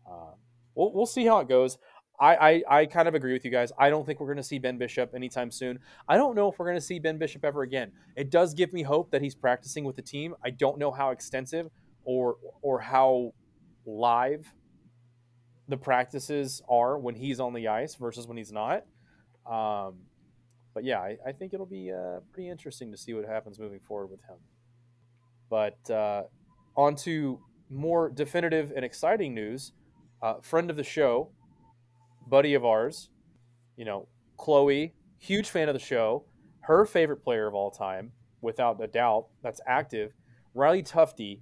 Uh, 0.09 0.33
we'll, 0.75 0.93
we'll 0.93 1.05
see 1.05 1.25
how 1.25 1.39
it 1.39 1.49
goes. 1.49 1.77
I, 2.19 2.35
I, 2.35 2.63
I 2.81 2.85
kind 2.85 3.07
of 3.07 3.15
agree 3.15 3.33
with 3.33 3.43
you 3.43 3.49
guys. 3.49 3.71
I 3.79 3.89
don't 3.89 4.05
think 4.05 4.19
we're 4.19 4.27
going 4.27 4.37
to 4.37 4.43
see 4.43 4.59
Ben 4.59 4.77
Bishop 4.77 5.15
anytime 5.15 5.49
soon. 5.49 5.79
I 6.07 6.17
don't 6.17 6.35
know 6.35 6.51
if 6.51 6.59
we're 6.59 6.67
going 6.67 6.77
to 6.77 6.81
see 6.81 6.99
Ben 6.99 7.17
Bishop 7.17 7.43
ever 7.43 7.63
again. 7.63 7.91
It 8.15 8.29
does 8.29 8.53
give 8.53 8.73
me 8.73 8.83
hope 8.83 9.09
that 9.09 9.23
he's 9.23 9.33
practicing 9.33 9.85
with 9.85 9.95
the 9.95 10.03
team. 10.03 10.35
I 10.45 10.51
don't 10.51 10.77
know 10.77 10.91
how 10.91 11.09
extensive 11.09 11.71
or 12.03 12.35
or 12.61 12.79
how 12.79 13.33
live 13.85 14.53
the 15.67 15.77
practices 15.77 16.61
are 16.69 16.99
when 16.99 17.15
he's 17.15 17.39
on 17.39 17.53
the 17.53 17.67
ice 17.69 17.95
versus 17.95 18.27
when 18.27 18.37
he's 18.37 18.51
not. 18.51 18.83
Um, 19.49 20.01
but 20.73 20.83
yeah, 20.83 20.99
I, 20.99 21.17
I 21.25 21.31
think 21.31 21.53
it'll 21.53 21.65
be 21.65 21.91
uh, 21.91 22.19
pretty 22.33 22.49
interesting 22.49 22.91
to 22.91 22.97
see 22.97 23.13
what 23.13 23.25
happens 23.25 23.57
moving 23.59 23.79
forward 23.79 24.11
with 24.11 24.21
him. 24.21 24.37
But 25.51 25.91
uh, 25.91 26.23
on 26.75 26.95
to 26.95 27.39
more 27.69 28.09
definitive 28.09 28.73
and 28.75 28.83
exciting 28.83 29.35
news 29.35 29.73
uh, 30.21 30.35
friend 30.41 30.69
of 30.69 30.77
the 30.77 30.83
show, 30.83 31.29
buddy 32.27 32.53
of 32.53 32.65
ours, 32.65 33.09
you 33.75 33.85
know, 33.85 34.07
Chloe, 34.37 34.93
huge 35.17 35.49
fan 35.49 35.67
of 35.67 35.73
the 35.73 35.79
show, 35.79 36.25
her 36.61 36.85
favorite 36.85 37.23
player 37.23 37.47
of 37.47 37.53
all 37.53 37.71
time, 37.71 38.11
without 38.41 38.81
a 38.81 38.87
doubt, 38.87 39.27
that's 39.43 39.61
active. 39.67 40.13
Riley 40.53 40.83
Tufte 40.83 41.41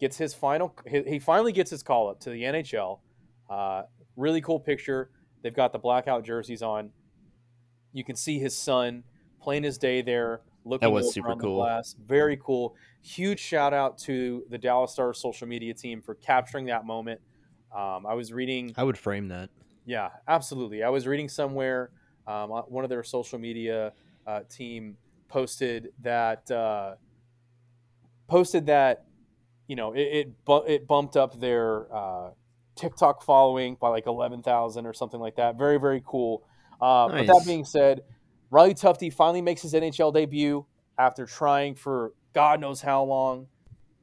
gets 0.00 0.16
his 0.16 0.34
final, 0.34 0.74
he, 0.86 1.18
finally 1.18 1.52
gets 1.52 1.70
his 1.70 1.82
call 1.82 2.08
up 2.08 2.20
to 2.20 2.30
the 2.30 2.42
NHL. 2.42 3.00
Uh, 3.48 3.82
really 4.16 4.40
cool 4.40 4.60
picture. 4.60 5.10
They've 5.42 5.54
got 5.54 5.72
the 5.72 5.78
blackout 5.78 6.24
jerseys 6.24 6.62
on. 6.62 6.90
You 7.92 8.04
can 8.04 8.16
see 8.16 8.38
his 8.38 8.56
son 8.56 9.04
playing 9.40 9.62
his 9.62 9.78
day 9.78 10.02
there. 10.02 10.40
Looking 10.66 10.88
That 10.88 10.92
was 10.92 11.14
super 11.14 11.36
cool. 11.36 11.56
glass. 11.62 11.94
Very 12.06 12.36
cool. 12.36 12.74
Huge 13.02 13.38
shout 13.38 13.72
out 13.72 13.98
to 13.98 14.42
the 14.50 14.58
Dallas 14.58 14.92
Stars 14.92 15.18
social 15.20 15.46
media 15.46 15.72
team 15.72 16.02
for 16.02 16.14
capturing 16.16 16.66
that 16.66 16.84
moment. 16.84 17.20
Um, 17.74 18.04
I 18.04 18.14
was 18.14 18.32
reading, 18.32 18.74
I 18.76 18.82
would 18.84 18.98
frame 18.98 19.28
that. 19.28 19.48
yeah, 19.84 20.08
absolutely. 20.26 20.82
I 20.82 20.88
was 20.88 21.06
reading 21.06 21.28
somewhere 21.28 21.90
um, 22.26 22.50
one 22.50 22.82
of 22.84 22.90
their 22.90 23.04
social 23.04 23.38
media 23.38 23.92
uh, 24.26 24.40
team 24.50 24.96
posted 25.28 25.88
that 26.02 26.50
uh, 26.50 26.96
posted 28.28 28.66
that 28.66 29.04
you 29.68 29.76
know 29.76 29.92
it 29.92 30.00
it, 30.00 30.44
bu- 30.44 30.64
it 30.66 30.86
bumped 30.86 31.16
up 31.16 31.38
their 31.40 31.92
uh, 31.94 32.30
TikTok 32.76 33.22
following 33.22 33.76
by 33.80 33.88
like 33.88 34.06
eleven 34.06 34.42
thousand 34.42 34.86
or 34.86 34.92
something 34.92 35.20
like 35.20 35.36
that. 35.36 35.56
Very 35.56 35.78
very 35.78 36.02
cool. 36.04 36.42
Uh, 36.80 37.08
But 37.08 37.26
that 37.26 37.42
being 37.46 37.64
said, 37.64 38.00
Riley 38.50 38.74
Tufte 38.74 39.12
finally 39.12 39.42
makes 39.42 39.62
his 39.62 39.74
NHL 39.74 40.12
debut 40.12 40.64
after 40.98 41.26
trying 41.26 41.74
for 41.74 42.12
God 42.32 42.60
knows 42.60 42.80
how 42.80 43.02
long. 43.04 43.48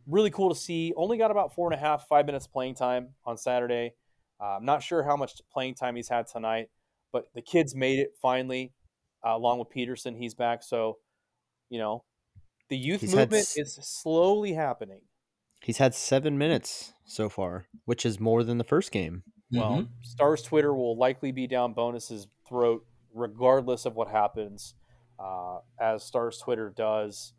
Really 0.05 0.31
cool 0.31 0.49
to 0.49 0.55
see. 0.55 0.93
Only 0.97 1.17
got 1.17 1.31
about 1.31 1.53
four 1.55 1.71
and 1.71 1.73
a 1.73 1.81
half, 1.81 2.07
five 2.07 2.25
minutes 2.25 2.45
playing 2.47 2.75
time 2.75 3.09
on 3.25 3.37
Saturday. 3.37 3.93
Uh, 4.41 4.57
I'm 4.57 4.65
not 4.65 4.83
sure 4.83 5.03
how 5.03 5.15
much 5.15 5.41
playing 5.51 5.75
time 5.75 5.95
he's 5.95 6.09
had 6.09 6.27
tonight, 6.27 6.69
but 7.13 7.29
the 7.33 7.41
kids 7.41 7.73
made 7.73 7.99
it 7.99 8.13
finally, 8.21 8.73
uh, 9.25 9.29
along 9.29 9.59
with 9.59 9.69
Peterson. 9.69 10.15
He's 10.15 10.33
back, 10.33 10.61
so 10.63 10.97
you 11.69 11.79
know 11.79 12.03
the 12.69 12.77
youth 12.77 13.01
He's 13.01 13.15
movement 13.15 13.43
s- 13.43 13.57
is 13.57 13.75
slowly 13.81 14.53
happening. 14.53 15.01
He's 15.61 15.77
had 15.77 15.95
seven 15.95 16.37
minutes 16.37 16.91
so 17.05 17.29
far, 17.29 17.67
which 17.85 18.05
is 18.05 18.19
more 18.19 18.43
than 18.43 18.57
the 18.57 18.63
first 18.65 18.91
game. 18.91 19.23
Well, 19.53 19.83
Mhm. 19.83 19.87
Stars 20.01 20.41
Twitter 20.41 20.73
will 20.73 20.97
likely 20.97 21.31
be 21.31 21.47
down 21.47 21.73
Bowness's 21.73 22.27
throat 22.45 22.85
regardless 23.13 23.85
of 23.85 23.95
what 23.95 24.09
happens, 24.09 24.75
uh, 25.19 25.59
as 25.79 26.03
Stars 26.03 26.39
Twitter 26.39 26.73
does. 26.75 27.33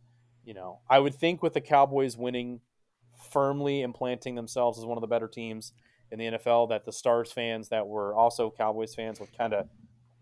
You 0.44 0.54
know, 0.54 0.80
I 0.88 0.98
would 0.98 1.14
think 1.14 1.42
with 1.42 1.54
the 1.54 1.60
Cowboys 1.60 2.16
winning, 2.16 2.60
firmly 3.30 3.82
implanting 3.82 4.34
themselves 4.34 4.78
as 4.78 4.84
one 4.84 4.98
of 4.98 5.00
the 5.00 5.06
better 5.06 5.28
teams 5.28 5.72
in 6.10 6.18
the 6.18 6.26
NFL, 6.26 6.68
that 6.68 6.84
the 6.84 6.92
Stars 6.92 7.32
fans 7.32 7.70
that 7.70 7.86
were 7.86 8.14
also 8.14 8.52
Cowboys 8.56 8.94
fans 8.94 9.20
would 9.20 9.36
kind 9.36 9.54
of 9.54 9.68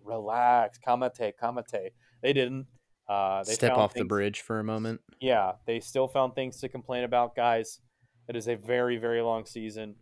relax, 0.04 0.78
kamate, 0.86 1.32
kamate. 1.40 1.90
They 2.22 2.32
didn't. 2.32 2.66
Uh, 3.08 3.42
they 3.44 3.52
Step 3.52 3.72
off 3.72 3.94
the 3.94 4.04
bridge 4.04 4.40
for 4.40 4.60
a 4.60 4.64
moment. 4.64 5.00
yeah, 5.20 5.52
they 5.66 5.80
still 5.80 6.06
found 6.08 6.34
things 6.34 6.58
to 6.60 6.68
complain 6.68 7.04
about, 7.04 7.34
guys. 7.34 7.80
It 8.28 8.36
is 8.36 8.48
a 8.48 8.54
very, 8.54 8.96
very 8.96 9.20
long 9.20 9.44
season. 9.44 9.96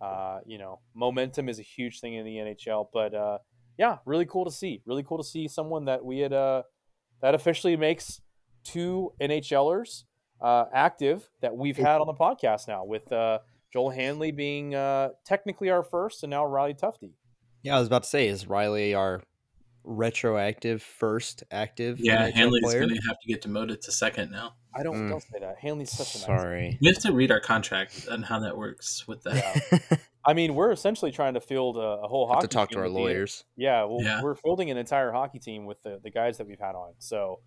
Uh, 0.00 0.40
you 0.46 0.58
know, 0.58 0.80
momentum 0.94 1.48
is 1.48 1.58
a 1.58 1.62
huge 1.62 2.00
thing 2.00 2.14
in 2.14 2.24
the 2.24 2.36
NHL, 2.36 2.88
but 2.92 3.14
uh, 3.14 3.38
yeah, 3.78 3.98
really 4.04 4.26
cool 4.26 4.44
to 4.44 4.50
see. 4.50 4.82
Really 4.86 5.02
cool 5.02 5.18
to 5.18 5.24
see 5.24 5.48
someone 5.48 5.84
that 5.86 6.04
we 6.04 6.18
had 6.20 6.32
uh, 6.32 6.62
that 7.22 7.34
officially 7.34 7.76
makes 7.76 8.20
two 8.64 9.12
NHLers 9.20 10.04
uh, 10.40 10.64
active 10.72 11.28
that 11.40 11.56
we've 11.56 11.76
had 11.76 12.00
on 12.00 12.06
the 12.06 12.14
podcast 12.14 12.68
now, 12.68 12.84
with 12.84 13.10
uh, 13.12 13.38
Joel 13.72 13.90
Hanley 13.90 14.32
being 14.32 14.74
uh, 14.74 15.10
technically 15.24 15.70
our 15.70 15.82
first, 15.82 16.22
and 16.22 16.30
now 16.30 16.44
Riley 16.44 16.74
Tufte. 16.74 17.10
Yeah, 17.62 17.76
I 17.76 17.78
was 17.78 17.86
about 17.88 18.02
to 18.04 18.08
say, 18.08 18.28
is 18.28 18.46
Riley 18.46 18.94
our 18.94 19.22
retroactive 19.84 20.82
first 20.82 21.44
active 21.50 21.98
Yeah, 22.00 22.28
NHL 22.28 22.34
Hanley's 22.34 22.62
player? 22.64 22.80
going 22.80 22.94
to 22.94 23.02
have 23.08 23.18
to 23.20 23.28
get 23.28 23.40
demoted 23.42 23.80
to 23.82 23.92
second 23.92 24.30
now. 24.30 24.54
I 24.74 24.82
don't 24.82 24.96
Mm. 24.96 25.10
don't 25.10 25.20
say 25.22 25.38
that. 25.40 25.56
Hanley's 25.60 25.90
such 25.92 26.16
a 26.16 26.18
nice. 26.18 26.26
Sorry. 26.26 26.78
We 26.80 26.88
have 26.88 26.98
to 27.02 27.12
read 27.12 27.30
our 27.30 27.40
contract 27.40 28.06
and 28.10 28.24
how 28.24 28.40
that 28.40 28.56
works 28.58 29.06
with 29.08 29.22
that. 29.24 30.00
I 30.26 30.34
mean, 30.34 30.54
we're 30.54 30.72
essentially 30.72 31.12
trying 31.12 31.34
to 31.34 31.40
field 31.40 31.76
a, 31.76 31.80
a 32.02 32.08
whole 32.08 32.26
have 32.26 32.36
hockey 32.36 32.48
to 32.48 32.52
talk 32.52 32.68
team 32.70 32.76
to 32.76 32.80
our 32.80 32.84
with 32.86 32.94
the- 32.94 33.00
lawyers. 33.00 33.44
Yeah, 33.56 33.84
well, 33.84 34.02
Yeah. 34.02 34.22
we're 34.22 34.34
fielding 34.34 34.70
an 34.70 34.76
entire 34.76 35.12
hockey 35.12 35.38
team 35.38 35.66
with 35.66 35.80
the, 35.82 36.00
the 36.02 36.10
guys 36.10 36.38
that 36.38 36.46
we've 36.46 36.58
had 36.58 36.74
on. 36.74 36.94
So 36.98 37.40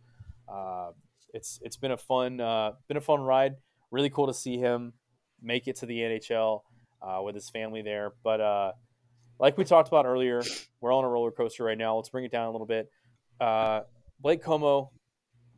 uh, 0.47 0.91
it's 1.33 1.59
it's 1.61 1.77
been 1.77 1.91
a 1.91 1.97
fun 1.97 2.39
uh, 2.39 2.71
been 2.87 2.97
a 2.97 3.01
fun 3.01 3.21
ride. 3.21 3.55
Really 3.91 4.09
cool 4.09 4.27
to 4.27 4.33
see 4.33 4.57
him 4.57 4.93
make 5.41 5.67
it 5.67 5.75
to 5.77 5.85
the 5.85 5.99
NHL 5.99 6.61
uh, 7.01 7.21
with 7.23 7.35
his 7.35 7.49
family 7.49 7.81
there. 7.81 8.13
But 8.23 8.39
uh, 8.41 8.71
like 9.39 9.57
we 9.57 9.63
talked 9.65 9.87
about 9.89 10.05
earlier, 10.05 10.41
we're 10.81 10.93
on 10.93 11.03
a 11.03 11.09
roller 11.09 11.31
coaster 11.31 11.63
right 11.65 11.77
now. 11.77 11.95
Let's 11.97 12.09
bring 12.09 12.23
it 12.25 12.31
down 12.31 12.47
a 12.47 12.51
little 12.51 12.67
bit. 12.67 12.89
Uh, 13.41 13.81
Blake 14.19 14.43
Comeau, 14.43 14.89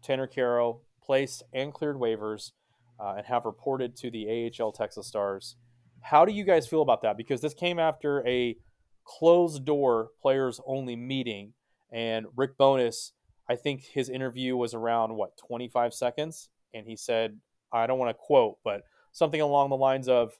Tanner 0.03 0.27
Kero 0.27 0.79
placed 1.03 1.43
and 1.53 1.73
cleared 1.73 1.97
waivers. 1.97 2.51
uh, 2.99 3.15
and 3.17 3.25
have 3.25 3.45
reported 3.45 3.95
to 3.97 4.11
the 4.11 4.51
AHL 4.59 4.71
Texas 4.71 5.07
Stars. 5.07 5.55
How 6.01 6.25
do 6.25 6.33
you 6.33 6.43
guys 6.43 6.67
feel 6.67 6.81
about 6.81 7.03
that? 7.03 7.17
Because 7.17 7.41
this 7.41 7.53
came 7.53 7.79
after 7.79 8.25
a 8.27 8.57
closed 9.05 9.65
door 9.65 10.09
players 10.21 10.59
only 10.65 10.95
meeting, 10.95 11.53
and 11.91 12.25
Rick 12.35 12.57
Bowness, 12.57 13.13
I 13.49 13.55
think 13.55 13.83
his 13.83 14.09
interview 14.09 14.55
was 14.55 14.73
around 14.73 15.15
what 15.15 15.37
25 15.37 15.93
seconds, 15.93 16.49
and 16.73 16.85
he 16.85 16.95
said, 16.95 17.37
I 17.71 17.87
don't 17.87 17.99
want 17.99 18.09
to 18.09 18.13
quote, 18.13 18.57
but 18.63 18.83
something 19.11 19.41
along 19.41 19.69
the 19.69 19.77
lines 19.77 20.07
of, 20.07 20.37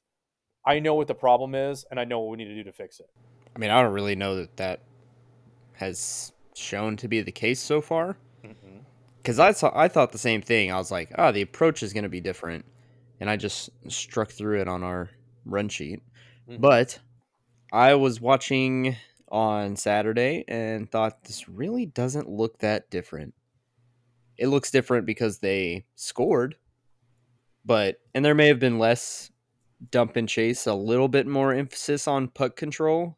I 0.65 0.79
know 0.79 0.95
what 0.95 1.07
the 1.07 1.15
problem 1.15 1.55
is, 1.55 1.85
and 1.89 1.99
I 1.99 2.05
know 2.05 2.19
what 2.19 2.31
we 2.31 2.37
need 2.37 2.49
to 2.49 2.55
do 2.55 2.63
to 2.63 2.71
fix 2.71 2.99
it. 2.99 3.09
I 3.55 3.59
mean, 3.59 3.69
I 3.69 3.81
don't 3.81 3.93
really 3.93 4.15
know 4.15 4.35
that 4.37 4.57
that 4.57 4.81
has 5.73 6.31
shown 6.53 6.97
to 6.97 7.07
be 7.07 7.21
the 7.21 7.31
case 7.31 7.59
so 7.59 7.81
far. 7.81 8.17
Mm-hmm. 8.45 8.77
Because 9.17 9.39
I 9.39 9.51
saw, 9.51 9.71
I 9.75 9.87
thought 9.87 10.11
the 10.11 10.17
same 10.17 10.41
thing. 10.41 10.71
I 10.71 10.77
was 10.77 10.91
like, 10.91 11.11
oh, 11.17 11.31
the 11.31 11.41
approach 11.41 11.83
is 11.83 11.93
going 11.93 12.03
to 12.03 12.09
be 12.09 12.21
different, 12.21 12.65
and 13.19 13.29
I 13.29 13.37
just 13.37 13.69
struck 13.87 14.31
through 14.31 14.61
it 14.61 14.67
on 14.67 14.83
our 14.83 15.09
run 15.45 15.69
sheet. 15.69 16.01
Mhm. 16.49 16.61
But 16.61 16.99
I 17.71 17.95
was 17.95 18.19
watching 18.21 18.97
on 19.29 19.75
Saturday 19.75 20.43
and 20.47 20.89
thought 20.89 21.23
this 21.23 21.47
really 21.47 21.85
doesn't 21.85 22.29
look 22.29 22.59
that 22.59 22.89
different. 22.89 23.33
It 24.37 24.47
looks 24.47 24.71
different 24.71 25.05
because 25.05 25.39
they 25.39 25.85
scored, 25.95 26.57
but 27.63 28.01
and 28.13 28.25
there 28.25 28.35
may 28.35 28.47
have 28.47 28.59
been 28.59 28.79
less 28.79 29.31
dump 29.89 30.15
and 30.15 30.27
chase, 30.27 30.67
a 30.67 30.73
little 30.73 31.07
bit 31.07 31.27
more 31.27 31.53
emphasis 31.53 32.07
on 32.07 32.27
puck 32.27 32.55
control, 32.55 33.17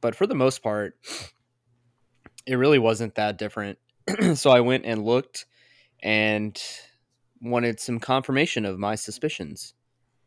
but 0.00 0.14
for 0.14 0.26
the 0.26 0.34
most 0.34 0.62
part, 0.62 0.98
it 2.46 2.54
really 2.56 2.78
wasn't 2.78 3.14
that 3.16 3.38
different. 3.38 3.78
so 4.34 4.50
I 4.50 4.60
went 4.60 4.84
and 4.86 5.04
looked 5.04 5.46
and 6.02 6.60
wanted 7.40 7.80
some 7.80 7.98
confirmation 7.98 8.64
of 8.64 8.78
my 8.78 8.94
suspicions. 8.94 9.74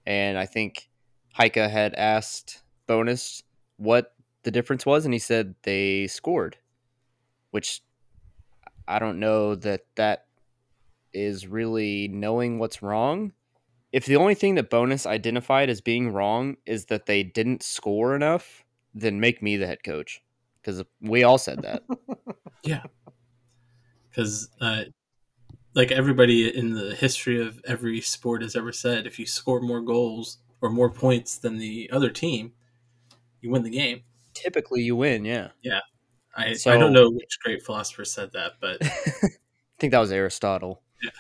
And 0.06 0.38
I 0.38 0.46
think 0.46 0.89
Heika 1.40 1.70
had 1.70 1.94
asked 1.96 2.62
Bowness 2.88 3.44
what 3.78 4.14
the 4.44 4.52
difference 4.52 4.86
was, 4.86 5.06
and 5.06 5.14
he 5.14 5.20
said 5.20 5.56
they 5.64 6.08
scored, 6.08 6.58
which 7.52 7.82
I 8.88 9.00
don't 9.00 9.20
know 9.20 9.56
that 9.56 9.86
that 9.96 10.26
is 11.14 11.48
really 11.48 12.08
knowing 12.10 12.60
what's 12.60 12.82
wrong. 12.82 13.32
If 13.92 14.06
the 14.06 14.18
only 14.18 14.36
thing 14.36 14.56
that 14.56 14.70
Bowness 14.70 15.06
identified 15.06 15.70
as 15.70 15.82
being 15.82 16.12
wrong 16.12 16.58
is 16.66 16.86
that 16.86 17.06
they 17.06 17.24
didn't 17.24 17.64
score 17.64 18.16
enough, 18.16 18.66
then 18.94 19.20
make 19.20 19.42
me 19.42 19.58
the 19.58 19.66
head 19.66 19.84
coach 19.84 20.22
because 20.62 20.84
we 21.02 21.24
all 21.24 21.38
said 21.38 21.62
that. 21.62 21.84
Yeah. 22.62 22.84
Because, 24.10 24.50
uh, 24.60 24.84
like 25.74 25.94
everybody 25.94 26.54
in 26.54 26.74
the 26.74 26.94
history 26.94 27.42
of 27.42 27.62
every 27.66 28.02
sport 28.02 28.42
has 28.42 28.54
ever 28.54 28.74
said, 28.74 29.08
if 29.08 29.18
you 29.18 29.26
score 29.26 29.62
more 29.62 29.80
goals 29.80 30.40
or 30.62 30.70
more 30.70 30.90
points 30.90 31.38
than 31.38 31.58
the 31.58 31.90
other 31.92 32.10
team, 32.10 32.54
you 33.42 33.50
win 33.50 33.64
the 33.64 33.70
game. 33.70 34.02
Typically, 34.34 34.82
you 34.82 34.96
win, 34.96 35.26
yeah. 35.26 35.50
I, 36.36 36.50
I 36.50 36.54
So- 36.54 36.78
don't 36.78 36.94
know 36.94 37.10
which 37.10 37.40
great 37.44 37.64
philosopher 37.64 38.06
said 38.06 38.32
that, 38.34 38.54
but 38.62 38.78
I 38.84 39.30
think 39.80 39.92
that 39.92 40.00
was 40.00 40.12
Aristotle. 40.12 40.82
Yeah. 41.02 41.12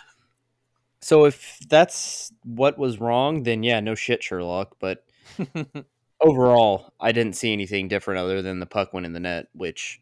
So 1.01 1.25
if 1.25 1.57
that's 1.69 2.31
what 2.43 2.77
was 2.77 2.99
wrong, 2.99 3.43
then 3.43 3.63
yeah, 3.63 3.79
no 3.79 3.95
shit, 3.95 4.21
Sherlock. 4.21 4.75
But 4.79 5.05
overall, 6.21 6.93
I 6.99 7.11
didn't 7.13 7.35
see 7.37 7.53
anything 7.53 7.87
different 7.87 8.19
other 8.19 8.41
than 8.41 8.59
the 8.59 8.65
puck 8.65 8.93
went 8.93 9.05
in 9.05 9.13
the 9.13 9.19
net. 9.21 9.47
Which, 9.53 10.01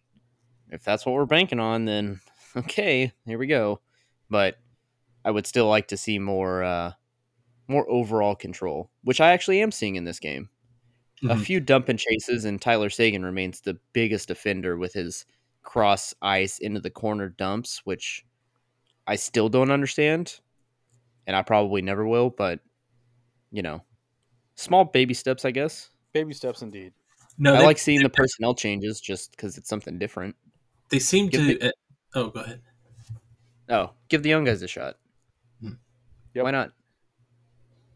if 0.72 0.84
that's 0.84 1.06
what 1.06 1.14
we're 1.14 1.26
banking 1.26 1.60
on, 1.60 1.86
then 1.86 2.20
okay, 2.56 3.12
here 3.26 3.38
we 3.38 3.46
go. 3.48 3.80
But 4.30 4.58
I 5.24 5.32
would 5.32 5.46
still 5.46 5.68
like 5.68 5.88
to 5.90 5.98
see 5.98 6.18
more, 6.20 6.64
uh, 6.64 6.92
more 7.68 7.90
overall 7.90 8.36
control, 8.36 8.90
which 9.04 9.20
I 9.22 9.32
actually 9.32 9.62
am 9.62 9.72
seeing 9.72 9.96
in 9.96 10.04
this 10.06 10.20
game. 10.20 10.50
A 11.24 11.36
Mhm. 11.36 11.42
few 11.44 11.60
dump 11.60 11.90
and 11.90 11.98
chases, 12.00 12.46
and 12.46 12.62
Tyler 12.62 12.90
Seguin 12.90 13.24
remains 13.26 13.60
the 13.62 13.80
biggest 13.94 14.30
offender 14.30 14.78
with 14.78 14.94
his 14.94 15.26
cross 15.64 16.14
ice 16.22 16.60
into 16.60 16.80
the 16.80 16.92
corner 16.92 17.28
dumps, 17.30 17.82
which 17.86 18.24
I 19.08 19.16
still 19.16 19.50
don't 19.50 19.72
understand, 19.72 20.40
and 21.26 21.36
I 21.36 21.42
probably 21.42 21.82
never 21.82 22.06
will. 22.08 22.30
But 22.30 22.60
you 23.52 23.62
know, 23.64 23.84
small 24.56 24.86
baby 24.86 25.14
steps, 25.14 25.44
I 25.46 25.52
guess. 25.52 25.90
Baby 26.14 26.34
steps 26.34 26.62
indeed. 26.62 26.94
no, 27.38 27.56
I 27.56 27.60
they, 27.60 27.66
like 27.66 27.78
seeing 27.80 28.04
the 28.04 28.10
personnel 28.10 28.54
changes 28.56 29.00
just 29.02 29.32
because 29.32 29.58
it's 29.58 29.70
something 29.70 29.98
different. 29.98 30.36
they 30.90 31.00
seem 31.00 31.28
give 31.28 31.60
to. 31.60 31.68
uh, 31.70 31.72
oh, 32.16 32.28
go 32.30 32.40
ahead. 32.42 32.62
Oh, 33.70 33.92
give 34.10 34.24
the 34.24 34.30
young 34.30 34.44
guys 34.44 34.62
a 34.62 34.68
shot. 34.68 34.98
Hmm. 35.62 35.74
Yep. 36.34 36.44
Why 36.46 36.52
not? 36.52 36.72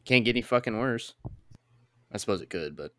Can't 0.05 0.25
get 0.25 0.31
any 0.31 0.41
fucking 0.41 0.77
worse. 0.77 1.13
I 2.11 2.17
suppose 2.17 2.41
it 2.41 2.49
could, 2.49 2.75
but 2.75 2.91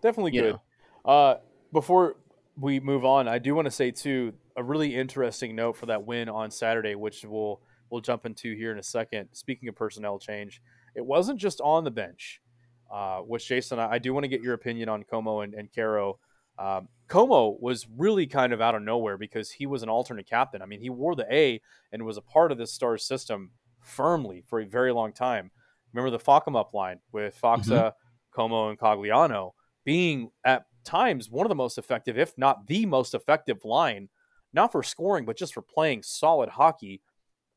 Definitely 0.00 0.32
good. 0.32 0.58
Uh, 1.04 1.36
before 1.72 2.16
we 2.58 2.80
move 2.80 3.04
on, 3.04 3.28
I 3.28 3.38
do 3.38 3.54
want 3.54 3.66
to 3.66 3.70
say 3.70 3.90
too 3.90 4.32
a 4.56 4.62
really 4.62 4.94
interesting 4.94 5.54
note 5.54 5.76
for 5.76 5.86
that 5.86 6.04
win 6.04 6.28
on 6.28 6.50
Saturday, 6.50 6.94
which 6.94 7.24
we'll 7.24 7.60
we'll 7.90 8.00
jump 8.00 8.26
into 8.26 8.54
here 8.54 8.72
in 8.72 8.78
a 8.78 8.82
second. 8.82 9.28
Speaking 9.32 9.68
of 9.68 9.76
personnel 9.76 10.18
change, 10.18 10.62
it 10.94 11.04
wasn't 11.04 11.38
just 11.38 11.60
on 11.60 11.84
the 11.84 11.90
bench. 11.90 12.40
Uh, 12.90 13.18
which 13.18 13.46
Jason, 13.46 13.78
I, 13.78 13.92
I 13.92 13.98
do 13.98 14.12
want 14.12 14.24
to 14.24 14.28
get 14.28 14.42
your 14.42 14.54
opinion 14.54 14.88
on 14.88 15.04
Comeau 15.04 15.44
and, 15.44 15.54
and 15.54 15.70
Kero. 15.70 16.14
Um, 16.58 16.88
Comeau 17.08 17.56
was 17.60 17.86
really 17.96 18.26
kind 18.26 18.52
of 18.52 18.60
out 18.60 18.74
of 18.74 18.82
nowhere 18.82 19.16
because 19.16 19.50
he 19.52 19.64
was 19.64 19.84
an 19.84 19.88
alternate 19.88 20.28
captain. 20.28 20.60
I 20.60 20.66
mean, 20.66 20.80
he 20.80 20.90
wore 20.90 21.14
the 21.14 21.26
A 21.32 21.60
and 21.92 22.04
was 22.04 22.16
a 22.16 22.22
part 22.22 22.50
of 22.50 22.58
this 22.58 22.72
Stars 22.72 23.04
system 23.04 23.50
firmly 23.80 24.42
for 24.48 24.60
a 24.60 24.66
very 24.66 24.92
long 24.92 25.12
time. 25.12 25.52
Remember 25.92 26.16
the 26.16 26.22
Falcom 26.22 26.58
up 26.58 26.74
line 26.74 27.00
with 27.12 27.38
Faksa, 27.40 27.92
Comeau, 28.36 28.70
and 28.70 28.78
Cogliano 28.78 29.52
being 29.84 30.30
at 30.44 30.64
times 30.84 31.30
one 31.30 31.46
of 31.46 31.48
the 31.48 31.54
most 31.54 31.78
effective, 31.78 32.18
if 32.18 32.36
not 32.36 32.66
the 32.66 32.86
most 32.86 33.14
effective 33.14 33.64
line, 33.64 34.08
not 34.52 34.72
for 34.72 34.82
scoring, 34.82 35.24
but 35.24 35.36
just 35.36 35.54
for 35.54 35.62
playing 35.62 36.02
solid 36.02 36.50
hockey 36.50 37.02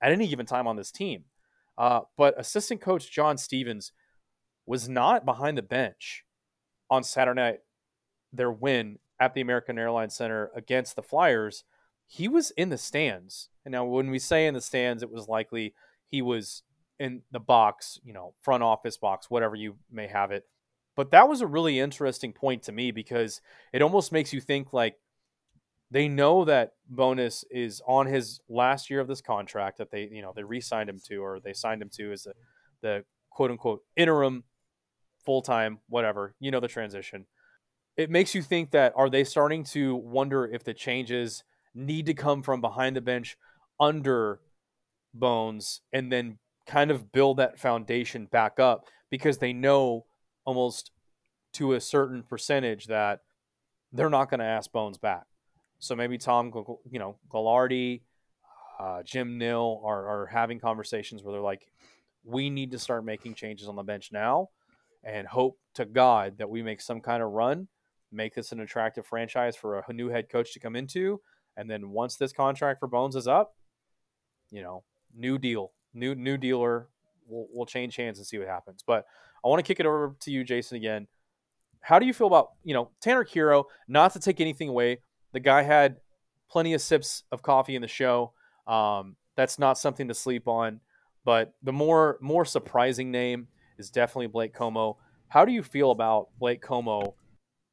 at 0.01 0.11
any 0.11 0.27
given 0.27 0.45
time 0.45 0.67
on 0.67 0.75
this 0.75 0.91
team. 0.91 1.23
Uh, 1.77 2.01
but 2.17 2.39
assistant 2.39 2.81
coach 2.81 3.11
John 3.11 3.37
Stevens 3.37 3.91
was 4.65 4.87
not 4.87 5.25
behind 5.25 5.57
the 5.57 5.63
bench 5.63 6.23
on 6.89 7.03
Saturday 7.03 7.41
night, 7.41 7.59
their 8.31 8.51
win 8.51 8.99
at 9.19 9.33
the 9.33 9.41
American 9.41 9.77
Airlines 9.77 10.15
Center 10.15 10.51
against 10.55 10.95
the 10.95 11.01
Flyers. 11.01 11.63
He 12.05 12.27
was 12.27 12.51
in 12.51 12.69
the 12.69 12.77
stands. 12.77 13.49
And 13.65 13.71
now, 13.71 13.85
when 13.85 14.11
we 14.11 14.19
say 14.19 14.45
in 14.45 14.53
the 14.53 14.61
stands, 14.61 15.01
it 15.01 15.11
was 15.11 15.27
likely 15.27 15.73
he 16.07 16.21
was 16.21 16.63
in 16.99 17.21
the 17.31 17.39
box, 17.39 17.99
you 18.03 18.13
know, 18.13 18.33
front 18.41 18.63
office 18.63 18.97
box, 18.97 19.29
whatever 19.29 19.55
you 19.55 19.75
may 19.91 20.07
have 20.07 20.31
it. 20.31 20.45
But 20.95 21.11
that 21.11 21.27
was 21.27 21.41
a 21.41 21.47
really 21.47 21.79
interesting 21.79 22.33
point 22.33 22.63
to 22.63 22.71
me 22.71 22.91
because 22.91 23.41
it 23.71 23.81
almost 23.81 24.11
makes 24.11 24.31
you 24.31 24.39
think 24.39 24.73
like 24.73 24.95
they 25.89 26.07
know 26.07 26.45
that 26.45 26.73
Bowness 26.89 27.43
is 27.51 27.81
on 27.87 28.05
his 28.07 28.39
last 28.47 28.89
year 28.89 28.99
of 28.99 29.07
this 29.07 29.21
contract 29.21 29.77
that 29.77 29.91
they, 29.91 30.09
you 30.11 30.21
know, 30.21 30.33
they 30.35 30.43
re-signed 30.43 30.89
him 30.89 30.99
to 31.07 31.17
or 31.17 31.39
they 31.39 31.53
signed 31.53 31.81
him 31.81 31.89
to 31.93 32.11
as 32.11 32.23
the, 32.23 32.33
the 32.81 33.05
quote 33.29 33.51
unquote 33.51 33.81
interim 33.95 34.43
full 35.25 35.41
time, 35.41 35.79
whatever, 35.87 36.35
you 36.39 36.51
know, 36.51 36.59
the 36.59 36.67
transition. 36.67 37.25
It 37.95 38.09
makes 38.09 38.33
you 38.33 38.41
think 38.41 38.71
that 38.71 38.93
are 38.95 39.09
they 39.09 39.23
starting 39.23 39.63
to 39.65 39.95
wonder 39.95 40.45
if 40.45 40.63
the 40.63 40.73
changes 40.73 41.43
need 41.75 42.05
to 42.07 42.13
come 42.13 42.41
from 42.43 42.61
behind 42.61 42.95
the 42.95 43.01
bench 43.01 43.37
under 43.79 44.39
Bones 45.13 45.81
and 45.91 46.11
then 46.11 46.39
kind 46.65 46.91
of 46.91 47.11
build 47.11 47.37
that 47.37 47.59
foundation 47.59 48.25
back 48.25 48.59
up 48.59 48.87
because 49.09 49.37
they 49.37 49.53
know 49.53 50.05
almost 50.45 50.91
to 51.53 51.73
a 51.73 51.81
certain 51.81 52.23
percentage 52.23 52.87
that 52.87 53.19
they're 53.91 54.09
not 54.09 54.29
going 54.29 54.39
to 54.39 54.45
ask 54.45 54.71
Bones 54.71 54.97
back. 54.97 55.25
So 55.79 55.95
maybe 55.95 56.17
Tom, 56.17 56.51
you 56.89 56.99
know, 56.99 57.17
Gaglardi, 57.29 58.01
uh, 58.79 59.03
Jim 59.03 59.37
Nill 59.37 59.81
are, 59.85 60.07
are 60.07 60.25
having 60.27 60.59
conversations 60.59 61.21
where 61.21 61.33
they're 61.33 61.41
like, 61.41 61.67
we 62.23 62.49
need 62.49 62.71
to 62.71 62.79
start 62.79 63.05
making 63.05 63.35
changes 63.35 63.67
on 63.67 63.75
the 63.75 63.83
bench 63.83 64.09
now 64.11 64.49
and 65.03 65.27
hope 65.27 65.59
to 65.75 65.85
God 65.85 66.37
that 66.37 66.49
we 66.49 66.63
make 66.63 66.81
some 66.81 67.01
kind 67.01 67.21
of 67.21 67.31
run, 67.31 67.67
make 68.11 68.33
this 68.33 68.51
an 68.51 68.61
attractive 68.61 69.05
franchise 69.05 69.55
for 69.55 69.79
a 69.79 69.93
new 69.93 70.09
head 70.09 70.29
coach 70.29 70.53
to 70.53 70.59
come 70.59 70.75
into. 70.75 71.19
And 71.57 71.69
then 71.69 71.89
once 71.89 72.15
this 72.15 72.33
contract 72.33 72.79
for 72.79 72.87
Bones 72.87 73.15
is 73.15 73.27
up, 73.27 73.55
you 74.49 74.61
know, 74.61 74.83
new 75.15 75.37
deal, 75.37 75.73
new 75.93 76.15
new 76.15 76.37
dealer. 76.37 76.87
We'll, 77.27 77.47
we'll 77.51 77.65
change 77.65 77.95
hands 77.95 78.17
and 78.17 78.27
see 78.27 78.37
what 78.37 78.47
happens. 78.47 78.83
But 78.85 79.05
I 79.43 79.47
want 79.47 79.59
to 79.59 79.67
kick 79.67 79.79
it 79.79 79.85
over 79.85 80.15
to 80.21 80.31
you, 80.31 80.43
Jason, 80.43 80.77
again. 80.77 81.07
How 81.81 81.99
do 81.99 82.05
you 82.05 82.13
feel 82.13 82.27
about 82.27 82.51
you 82.63 82.73
know 82.73 82.91
Tanner 83.01 83.25
Kero? 83.25 83.65
Not 83.87 84.13
to 84.13 84.19
take 84.19 84.39
anything 84.39 84.69
away, 84.69 84.99
the 85.33 85.39
guy 85.39 85.63
had 85.63 85.97
plenty 86.49 86.73
of 86.73 86.81
sips 86.81 87.23
of 87.31 87.41
coffee 87.41 87.75
in 87.75 87.81
the 87.81 87.87
show. 87.87 88.33
Um, 88.67 89.15
that's 89.35 89.59
not 89.59 89.77
something 89.77 90.07
to 90.07 90.13
sleep 90.13 90.47
on. 90.47 90.79
But 91.25 91.53
the 91.63 91.73
more 91.73 92.17
more 92.21 92.45
surprising 92.45 93.11
name 93.11 93.47
is 93.77 93.89
definitely 93.89 94.27
Blake 94.27 94.53
Comeau. 94.53 94.97
How 95.29 95.45
do 95.45 95.51
you 95.51 95.63
feel 95.63 95.91
about 95.91 96.27
Blake 96.39 96.61
Comeau? 96.61 97.13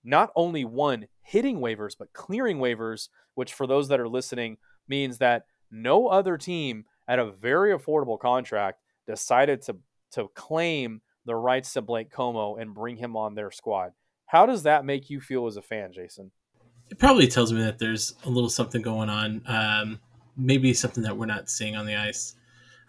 Not 0.02 0.30
only 0.34 0.64
one 0.64 1.06
hitting 1.22 1.60
waivers, 1.60 1.94
but 1.98 2.12
clearing 2.12 2.58
waivers, 2.58 3.08
which 3.34 3.52
for 3.52 3.66
those 3.66 3.88
that 3.88 4.00
are 4.00 4.08
listening 4.08 4.56
means 4.88 5.18
that 5.18 5.44
no 5.70 6.08
other 6.08 6.38
team 6.38 6.84
at 7.10 7.18
a 7.18 7.32
very 7.32 7.76
affordable 7.76 8.18
contract 8.18 8.80
decided 9.06 9.60
to 9.62 9.76
to 10.12 10.28
claim 10.34 11.02
the 11.26 11.34
rights 11.34 11.72
to 11.72 11.82
Blake 11.82 12.10
Comeau 12.10 12.60
and 12.60 12.72
bring 12.72 12.96
him 12.96 13.16
on 13.16 13.34
their 13.34 13.50
squad. 13.50 13.92
How 14.26 14.46
does 14.46 14.62
that 14.62 14.84
make 14.84 15.10
you 15.10 15.20
feel 15.20 15.46
as 15.46 15.56
a 15.56 15.62
fan, 15.62 15.92
Jason? 15.92 16.30
It 16.88 16.98
probably 16.98 17.26
tells 17.26 17.52
me 17.52 17.62
that 17.62 17.78
there's 17.78 18.14
a 18.24 18.30
little 18.30 18.48
something 18.48 18.80
going 18.80 19.08
on. 19.08 19.42
Um, 19.46 20.00
maybe 20.36 20.72
something 20.72 21.02
that 21.02 21.16
we're 21.16 21.26
not 21.26 21.50
seeing 21.50 21.76
on 21.76 21.84
the 21.84 21.96
ice. 21.96 22.36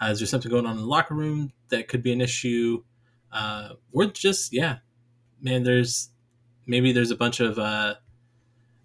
Uh, 0.01 0.07
is 0.07 0.19
there 0.19 0.27
something 0.27 0.49
going 0.49 0.65
on 0.65 0.77
in 0.77 0.81
the 0.81 0.87
locker 0.87 1.15
room 1.15 1.51
that 1.69 1.87
could 1.87 2.01
be 2.03 2.13
an 2.13 2.21
issue? 2.21 2.83
Uh, 3.31 3.69
we're 3.91 4.05
just 4.05 4.53
yeah, 4.53 4.77
man. 5.41 5.63
There's 5.63 6.09
maybe 6.67 6.91
there's 6.91 7.11
a 7.11 7.15
bunch 7.15 7.39
of 7.39 7.57
uh, 7.57 7.95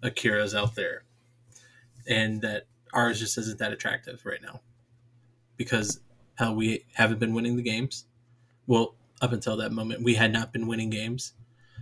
Akiras 0.03 0.57
out 0.57 0.75
there, 0.75 1.03
and 2.07 2.41
that 2.41 2.63
ours 2.93 3.19
just 3.19 3.37
isn't 3.37 3.59
that 3.59 3.71
attractive 3.71 4.25
right 4.25 4.41
now 4.41 4.61
because 5.57 5.99
how 6.35 6.53
we 6.53 6.85
haven't 6.93 7.19
been 7.19 7.33
winning 7.33 7.55
the 7.55 7.63
games. 7.63 8.05
Well, 8.67 8.95
up 9.21 9.33
until 9.33 9.57
that 9.57 9.71
moment, 9.71 10.03
we 10.03 10.15
had 10.15 10.31
not 10.31 10.53
been 10.53 10.67
winning 10.67 10.89
games. 10.89 11.33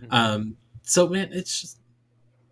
Mm-hmm. 0.02 0.14
Um, 0.14 0.58
so 0.84 1.08
man, 1.08 1.30
it's 1.32 1.62
just 1.62 1.80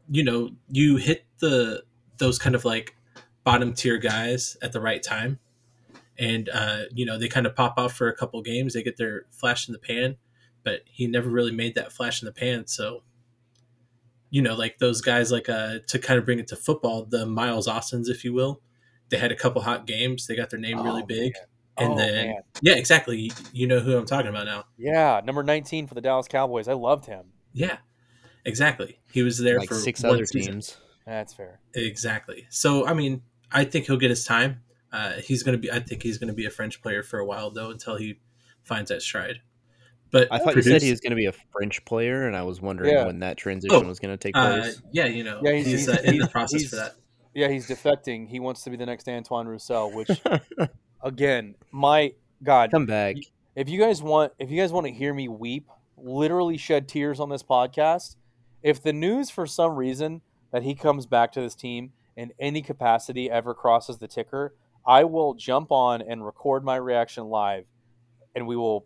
you 0.10 0.24
know 0.24 0.52
you 0.70 0.98
hit 0.98 1.26
the 1.40 1.84
those 2.18 2.38
kind 2.38 2.56
of 2.56 2.66
like 2.66 2.96
bottom 3.44 3.74
tier 3.74 3.98
guys 3.98 4.58
at 4.62 4.72
the 4.72 4.82
right 4.82 5.02
time, 5.02 5.40
and 6.18 6.50
uh, 6.50 6.84
you 6.92 7.06
know 7.06 7.18
they 7.18 7.28
kind 7.28 7.46
of 7.46 7.56
pop 7.56 7.76
off 7.78 7.94
for 7.94 8.10
a 8.10 8.16
couple 8.16 8.42
games. 8.42 8.74
They 8.74 8.84
get 8.84 8.98
their 8.98 9.26
flash 9.32 9.68
in 9.68 9.74
the 9.74 9.80
pan, 9.80 10.18
but 10.64 10.82
he 10.86 11.08
never 11.08 11.30
really 11.30 11.52
made 11.52 11.76
that 11.76 11.92
flash 11.92 12.22
in 12.22 12.26
the 12.26 12.34
pan. 12.34 12.68
So 12.68 13.04
you 14.30 14.42
know, 14.42 14.56
like 14.56 14.80
those 14.80 15.00
guys, 15.00 15.32
like 15.32 15.48
uh, 15.48 15.80
to 15.88 16.00
kind 16.00 16.18
of 16.18 16.26
bring 16.26 16.40
it 16.40 16.48
to 16.48 16.56
football, 16.56 17.06
the 17.06 17.24
Miles 17.26 17.68
Austins, 17.68 18.10
if 18.10 18.26
you 18.26 18.34
will, 18.34 18.62
they 19.14 19.20
had 19.20 19.32
a 19.32 19.36
couple 19.36 19.62
hot 19.62 19.86
games. 19.86 20.26
They 20.26 20.36
got 20.36 20.50
their 20.50 20.60
name 20.60 20.80
oh, 20.80 20.84
really 20.84 21.04
big. 21.04 21.34
Man. 21.34 21.44
And 21.78 21.94
oh, 21.94 21.98
then, 21.98 22.28
man. 22.28 22.42
yeah, 22.62 22.74
exactly. 22.74 23.32
You 23.52 23.68
know 23.68 23.80
who 23.80 23.96
I'm 23.96 24.06
talking 24.08 24.30
about 24.30 24.46
now. 24.46 24.66
Yeah, 24.76 25.22
number 25.24 25.44
19 25.44 25.86
for 25.86 25.94
the 25.94 26.02
Dallas 26.02 26.28
Cowboys. 26.28 26.68
I 26.68 26.74
loved 26.74 27.06
him. 27.06 27.28
Yeah, 27.52 27.78
exactly. 28.44 29.00
He 29.12 29.22
was 29.22 29.38
there 29.38 29.60
like 29.60 29.70
for 29.70 29.76
six 29.76 30.04
other 30.04 30.26
season. 30.26 30.54
teams. 30.54 30.78
That's 31.06 31.34
fair. 31.34 31.60
Exactly. 31.76 32.48
So, 32.50 32.88
I 32.88 32.94
mean, 32.94 33.22
I 33.52 33.66
think 33.66 33.86
he'll 33.86 33.98
get 33.98 34.10
his 34.10 34.26
time. 34.26 34.62
Uh, 34.92 35.14
he's 35.14 35.44
going 35.44 35.54
to 35.54 35.60
be. 35.60 35.72
I 35.72 35.80
think 35.80 36.02
he's 36.02 36.18
going 36.18 36.30
to 36.30 36.34
be 36.34 36.46
a 36.46 36.52
French 36.52 36.82
player 36.82 37.04
for 37.04 37.20
a 37.20 37.26
while 37.26 37.52
though, 37.52 37.70
until 37.70 37.98
he 37.98 38.20
finds 38.64 38.90
that 38.90 39.02
stride. 39.02 39.42
But 40.12 40.28
I 40.32 40.38
thought 40.38 40.56
you 40.56 40.62
said 40.62 40.84
he 40.84 40.92
was 40.92 41.00
going 41.00 41.12
to 41.12 41.16
be 41.16 41.26
a 41.26 41.34
French 41.52 41.84
player, 41.86 42.28
and 42.28 42.36
I 42.36 42.44
was 42.44 42.62
wondering 42.62 42.94
yeah. 42.94 43.06
when 43.06 43.20
that 43.20 43.38
transition 43.38 43.76
oh, 43.76 43.88
was 43.88 44.00
going 44.00 44.16
to 44.16 44.18
take 44.18 44.38
uh, 44.38 44.62
place. 44.62 44.78
Uh, 44.78 44.82
yeah, 44.92 45.06
you 45.06 45.24
know, 45.24 45.42
yeah, 45.44 45.54
he's, 45.54 45.66
he's, 45.66 45.88
he's 45.88 45.90
uh, 45.90 46.02
in 46.04 46.20
the 46.20 46.28
process 46.28 46.66
for 46.66 46.76
that. 46.76 46.96
Yeah, 47.34 47.48
he's 47.48 47.68
defecting. 47.68 48.28
He 48.30 48.40
wants 48.40 48.64
to 48.64 48.70
be 48.70 48.78
the 48.78 48.86
next 48.86 49.08
Antoine 49.08 49.48
Roussel, 49.48 49.92
which, 49.92 50.10
again, 51.04 51.56
my 51.72 52.14
God, 52.44 52.72
come 52.72 52.86
back. 52.86 53.16
If 53.56 53.70
you 53.70 53.80
guys 53.80 54.02
want, 54.02 54.34
if 54.40 54.52
you 54.52 54.60
guys 54.62 54.72
want 54.72 54.88
to 54.88 54.94
hear 54.94 55.14
me 55.14 55.28
weep, 55.28 55.68
literally 55.98 56.58
shed 56.58 56.88
tears 56.88 57.20
on 57.20 57.30
this 57.30 57.44
podcast, 57.44 58.16
if 58.62 58.82
the 58.82 58.94
news 58.94 59.30
for 59.30 59.48
some 59.48 59.76
reason 59.76 60.22
that 60.52 60.64
he 60.64 60.76
comes 60.76 61.06
back 61.06 61.32
to 61.34 61.42
this 61.42 61.56
team 61.56 61.92
in 62.16 62.32
any 62.40 62.62
capacity 62.62 63.30
ever 63.30 63.54
crosses 63.54 63.98
the 63.98 64.08
ticker, 64.08 64.54
I 64.86 65.04
will 65.04 65.34
jump 65.34 65.72
on 65.72 66.02
and 66.02 66.26
record 66.26 66.64
my 66.64 66.76
reaction 66.76 67.26
live, 67.26 67.66
and 68.36 68.48
we 68.48 68.56
will 68.56 68.86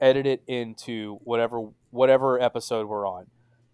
edit 0.00 0.26
it 0.26 0.42
into 0.46 1.18
whatever 1.24 1.68
whatever 1.90 2.40
episode 2.40 2.86
we're 2.86 3.06
on, 3.06 3.26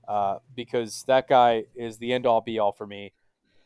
uh, 0.09 0.39
because 0.55 1.05
that 1.07 1.29
guy 1.29 1.64
is 1.75 1.99
the 1.99 2.12
end 2.12 2.27
all 2.27 2.41
be 2.41 2.59
all 2.59 2.73
for 2.73 2.87
me. 2.87 3.12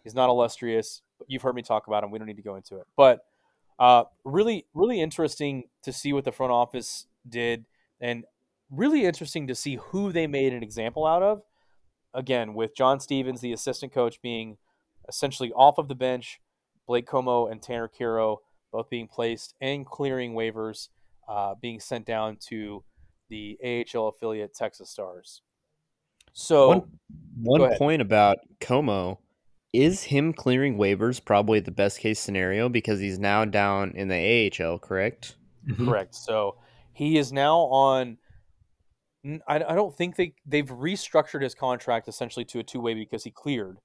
He's 0.04 0.14
not 0.14 0.28
illustrious. 0.28 1.02
You've 1.26 1.42
heard 1.42 1.54
me 1.54 1.62
talk 1.62 1.86
about 1.86 2.04
him. 2.04 2.10
We 2.10 2.18
don't 2.18 2.26
need 2.26 2.36
to 2.36 2.42
go 2.42 2.56
into 2.56 2.76
it, 2.76 2.86
but 2.96 3.24
uh, 3.78 4.04
really, 4.24 4.66
really 4.74 5.00
interesting 5.00 5.64
to 5.82 5.92
see 5.92 6.12
what 6.12 6.24
the 6.24 6.32
front 6.32 6.52
office 6.52 7.06
did, 7.28 7.64
and 8.00 8.24
really 8.70 9.04
interesting 9.04 9.46
to 9.46 9.54
see 9.54 9.76
who 9.76 10.12
they 10.12 10.26
made 10.26 10.52
an 10.52 10.62
example 10.62 11.06
out 11.06 11.22
of. 11.22 11.42
Again, 12.12 12.54
with 12.54 12.74
John 12.74 13.00
Stevens, 13.00 13.40
the 13.40 13.52
assistant 13.52 13.92
coach, 13.92 14.20
being 14.20 14.56
essentially 15.08 15.52
off 15.52 15.78
of 15.78 15.88
the 15.88 15.94
bench, 15.94 16.40
Blake 16.86 17.06
Comeau 17.06 17.50
and 17.50 17.62
Tanner 17.62 17.88
Kero 17.88 18.38
both 18.72 18.88
being 18.90 19.08
placed 19.08 19.54
and 19.60 19.84
clearing 19.84 20.34
waivers 20.34 20.88
uh, 21.28 21.54
being 21.60 21.80
sent 21.80 22.06
down 22.06 22.36
to 22.48 22.82
the 23.28 23.58
AHL 23.64 24.08
affiliate 24.08 24.54
Texas 24.54 24.90
Stars. 24.90 25.42
So, 26.32 26.68
one, 26.68 26.82
one 27.42 27.76
point 27.76 28.02
about 28.02 28.38
Comeau 28.60 29.18
is 29.72 30.04
him 30.04 30.32
clearing 30.32 30.76
waivers 30.76 31.24
probably 31.24 31.60
the 31.60 31.70
best 31.70 32.00
case 32.00 32.18
scenario 32.18 32.68
because 32.68 33.00
he's 33.00 33.18
now 33.18 33.44
down 33.44 33.92
in 33.94 34.08
the 34.08 34.52
AHL, 34.60 34.78
correct? 34.78 35.36
Mm-hmm. 35.68 35.88
Correct. 35.88 36.14
So 36.14 36.56
he 36.92 37.18
is 37.18 37.32
now 37.32 37.58
on. 37.58 38.18
I, 39.46 39.56
I 39.56 39.74
don't 39.74 39.94
think 39.94 40.16
they 40.16 40.34
they've 40.46 40.66
restructured 40.66 41.42
his 41.42 41.54
contract 41.54 42.08
essentially 42.08 42.44
to 42.46 42.58
a 42.58 42.62
two 42.62 42.80
way 42.80 42.94
because 42.94 43.24
he 43.24 43.30
cleared. 43.30 43.78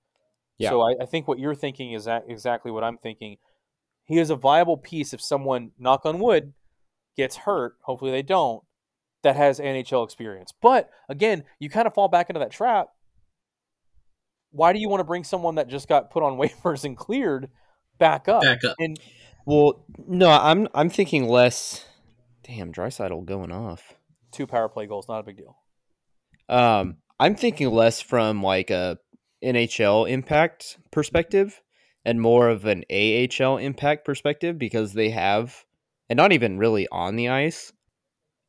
Yeah. 0.58 0.70
So 0.70 0.82
I, 0.82 0.96
I 1.02 1.06
think 1.06 1.28
what 1.28 1.40
you're 1.40 1.56
thinking 1.56 1.92
is 1.92 2.06
that 2.06 2.24
exactly 2.28 2.72
what 2.72 2.84
I'm 2.84 2.98
thinking. 2.98 3.38
He 4.06 4.20
is 4.20 4.30
a 4.30 4.36
viable 4.36 4.78
piece 4.78 5.14
if 5.14 5.22
someone, 5.22 5.72
knock 5.80 6.06
on 6.06 6.20
wood, 6.20 6.54
gets 7.18 7.36
hurt, 7.38 7.76
hopefully 7.82 8.12
they 8.12 8.22
don't, 8.22 8.64
that 9.24 9.36
has 9.36 9.60
NHL 9.60 10.06
experience. 10.06 10.54
But 10.62 10.90
again, 11.10 11.44
you 11.60 11.70
kind 11.70 11.88
of 11.88 11.94
fall 11.94 12.08
back 12.08 12.30
into 12.30 12.40
that 12.40 12.52
trap. 12.52 12.90
Why 14.56 14.74
do 14.74 14.80
you 14.80 14.90
want 14.90 15.02
to 15.02 15.06
bring 15.06 15.24
someone 15.24 15.56
that 15.56 15.68
just 15.68 15.88
got 15.88 16.12
put 16.12 16.24
on 16.24 16.38
waivers 16.38 16.86
and 16.86 16.98
cleared 16.98 17.50
back 17.98 18.28
up? 18.28 18.42
Back 18.42 18.64
up. 18.64 18.76
And 18.80 19.00
well, 19.46 19.86
no, 20.08 20.30
I'm 20.30 20.68
I'm 20.74 20.90
thinking 20.90 21.28
less. 21.28 21.86
Damn, 22.44 22.72
Draisaitl 22.72 23.26
going 23.26 23.52
off. 23.52 23.94
Two 24.32 24.48
power 24.48 24.70
play 24.70 24.86
goals, 24.86 25.08
not 25.08 25.20
a 25.20 25.24
big 25.24 25.38
deal. 25.38 25.58
Um, 26.48 26.98
I'm 27.20 27.36
thinking 27.36 27.72
less 27.72 28.02
from 28.02 28.44
like 28.44 28.70
a 28.70 29.00
NHL 29.44 30.10
impact 30.10 30.78
perspective 30.92 31.62
and 32.04 32.22
more 32.22 32.50
of 32.50 32.66
an 32.66 32.84
AHL 32.92 33.58
impact 33.58 34.06
perspective 34.06 34.58
because 34.58 34.94
they 34.94 35.10
have 35.10 35.66
and 36.10 36.18
not 36.18 36.32
even 36.32 36.58
really 36.58 36.88
on 36.92 37.16
the 37.16 37.30
ice. 37.30 37.74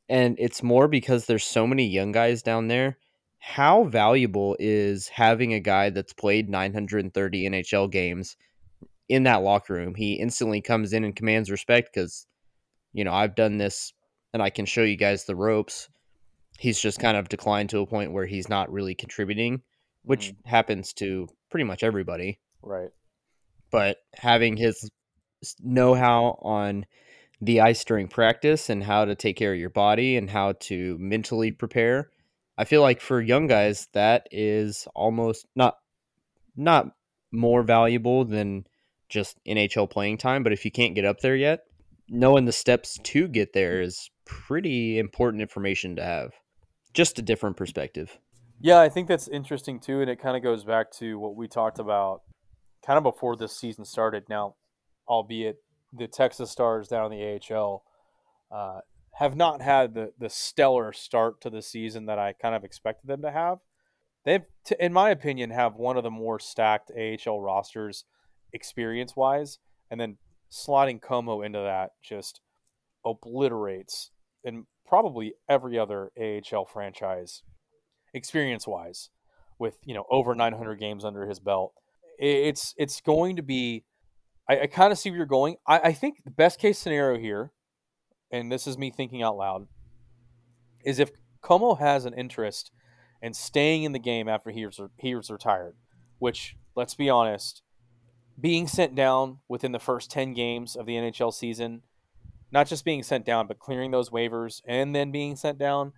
And 0.08 0.36
it's 0.38 0.62
more 0.62 0.88
because 0.88 1.26
there's 1.26 1.44
so 1.44 1.66
many 1.66 1.86
young 1.86 2.12
guys 2.12 2.42
down 2.42 2.68
there. 2.68 2.98
How 3.48 3.84
valuable 3.84 4.56
is 4.58 5.06
having 5.06 5.54
a 5.54 5.60
guy 5.60 5.90
that's 5.90 6.12
played 6.12 6.50
930 6.50 7.48
NHL 7.48 7.88
games 7.88 8.36
in 9.08 9.22
that 9.22 9.42
locker 9.42 9.74
room? 9.74 9.94
He 9.94 10.14
instantly 10.14 10.60
comes 10.60 10.92
in 10.92 11.04
and 11.04 11.14
commands 11.14 11.48
respect 11.48 11.90
because, 11.94 12.26
you 12.92 13.04
know, 13.04 13.12
I've 13.12 13.36
done 13.36 13.56
this 13.56 13.92
and 14.34 14.42
I 14.42 14.50
can 14.50 14.66
show 14.66 14.82
you 14.82 14.96
guys 14.96 15.24
the 15.24 15.36
ropes. 15.36 15.88
He's 16.58 16.80
just 16.80 16.98
kind 16.98 17.16
of 17.16 17.28
declined 17.28 17.70
to 17.70 17.78
a 17.78 17.86
point 17.86 18.10
where 18.10 18.26
he's 18.26 18.48
not 18.48 18.72
really 18.72 18.96
contributing, 18.96 19.62
which 20.02 20.32
mm. 20.32 20.36
happens 20.44 20.92
to 20.94 21.28
pretty 21.48 21.64
much 21.64 21.84
everybody. 21.84 22.40
Right. 22.62 22.90
But 23.70 23.98
having 24.16 24.56
his 24.56 24.90
know 25.62 25.94
how 25.94 26.40
on 26.42 26.84
the 27.40 27.60
ice 27.60 27.84
during 27.84 28.08
practice 28.08 28.70
and 28.70 28.82
how 28.82 29.04
to 29.04 29.14
take 29.14 29.36
care 29.36 29.52
of 29.52 29.58
your 29.60 29.70
body 29.70 30.16
and 30.16 30.28
how 30.28 30.54
to 30.62 30.98
mentally 30.98 31.52
prepare. 31.52 32.10
I 32.58 32.64
feel 32.64 32.80
like 32.80 33.00
for 33.00 33.20
young 33.20 33.46
guys 33.46 33.88
that 33.92 34.28
is 34.30 34.88
almost 34.94 35.46
not 35.54 35.76
not 36.56 36.92
more 37.32 37.62
valuable 37.62 38.24
than 38.24 38.66
just 39.08 39.38
NHL 39.46 39.90
playing 39.90 40.18
time, 40.18 40.42
but 40.42 40.52
if 40.52 40.64
you 40.64 40.70
can't 40.70 40.94
get 40.94 41.04
up 41.04 41.20
there 41.20 41.36
yet, 41.36 41.60
knowing 42.08 42.44
the 42.44 42.52
steps 42.52 42.98
to 43.02 43.28
get 43.28 43.52
there 43.52 43.80
is 43.80 44.10
pretty 44.24 44.98
important 44.98 45.42
information 45.42 45.96
to 45.96 46.02
have. 46.02 46.32
Just 46.94 47.18
a 47.18 47.22
different 47.22 47.56
perspective. 47.56 48.18
Yeah, 48.58 48.80
I 48.80 48.88
think 48.88 49.06
that's 49.06 49.28
interesting 49.28 49.78
too 49.80 50.00
and 50.00 50.10
it 50.10 50.20
kind 50.20 50.36
of 50.36 50.42
goes 50.42 50.64
back 50.64 50.90
to 50.92 51.18
what 51.18 51.36
we 51.36 51.46
talked 51.46 51.78
about 51.78 52.22
kind 52.84 52.96
of 52.96 53.02
before 53.02 53.36
this 53.36 53.56
season 53.56 53.84
started 53.84 54.24
now 54.28 54.54
albeit 55.08 55.56
the 55.92 56.06
Texas 56.06 56.50
Stars 56.50 56.88
down 56.88 57.12
in 57.12 57.18
the 57.18 57.54
AHL 57.54 57.84
uh, 58.50 58.80
have 59.18 59.34
not 59.34 59.62
had 59.62 59.94
the 59.94 60.12
the 60.18 60.28
stellar 60.28 60.92
start 60.92 61.40
to 61.40 61.50
the 61.50 61.62
season 61.62 62.06
that 62.06 62.18
I 62.18 62.32
kind 62.32 62.54
of 62.54 62.64
expected 62.64 63.08
them 63.08 63.22
to 63.22 63.30
have. 63.30 63.58
They've, 64.24 64.44
t- 64.64 64.76
in 64.80 64.92
my 64.92 65.10
opinion, 65.10 65.50
have 65.50 65.76
one 65.76 65.96
of 65.96 66.02
the 66.02 66.10
more 66.10 66.40
stacked 66.40 66.90
AHL 66.90 67.40
rosters 67.40 68.04
experience 68.52 69.14
wise, 69.16 69.58
and 69.90 70.00
then 70.00 70.18
sliding 70.48 71.00
Comeau 71.00 71.44
into 71.44 71.60
that 71.60 71.92
just 72.02 72.40
obliterates 73.04 74.10
and 74.44 74.64
probably 74.86 75.34
every 75.48 75.78
other 75.78 76.10
AHL 76.18 76.64
franchise 76.64 77.42
experience 78.14 78.66
wise 78.66 79.10
with 79.58 79.78
you 79.84 79.94
know 79.94 80.04
over 80.10 80.34
900 80.34 80.78
games 80.78 81.04
under 81.04 81.26
his 81.26 81.40
belt. 81.40 81.72
It's 82.18 82.74
it's 82.76 83.00
going 83.00 83.36
to 83.36 83.42
be 83.42 83.84
I, 84.48 84.60
I 84.60 84.66
kind 84.66 84.92
of 84.92 84.98
see 84.98 85.10
where 85.10 85.18
you're 85.18 85.26
going. 85.26 85.56
I, 85.66 85.78
I 85.84 85.92
think 85.92 86.24
the 86.24 86.30
best 86.30 86.58
case 86.58 86.78
scenario 86.78 87.18
here, 87.18 87.52
and 88.30 88.50
this 88.50 88.66
is 88.66 88.78
me 88.78 88.90
thinking 88.90 89.22
out 89.22 89.36
loud, 89.36 89.66
is 90.84 90.98
if 90.98 91.10
Comeau 91.42 91.78
has 91.78 92.04
an 92.04 92.14
interest 92.14 92.70
in 93.22 93.34
staying 93.34 93.84
in 93.84 93.92
the 93.92 93.98
game 93.98 94.28
after 94.28 94.50
he 94.50 94.66
was, 94.66 94.80
he 94.98 95.14
was 95.14 95.30
retired, 95.30 95.74
which, 96.18 96.56
let's 96.74 96.94
be 96.94 97.08
honest, 97.10 97.62
being 98.38 98.66
sent 98.66 98.94
down 98.94 99.38
within 99.48 99.72
the 99.72 99.78
first 99.78 100.10
10 100.10 100.34
games 100.34 100.76
of 100.76 100.86
the 100.86 100.94
NHL 100.94 101.32
season, 101.32 101.82
not 102.52 102.66
just 102.66 102.84
being 102.84 103.02
sent 103.02 103.24
down, 103.24 103.46
but 103.46 103.58
clearing 103.58 103.90
those 103.90 104.10
waivers 104.10 104.60
and 104.66 104.94
then 104.94 105.10
being 105.10 105.36
sent 105.36 105.58
down. 105.58 105.92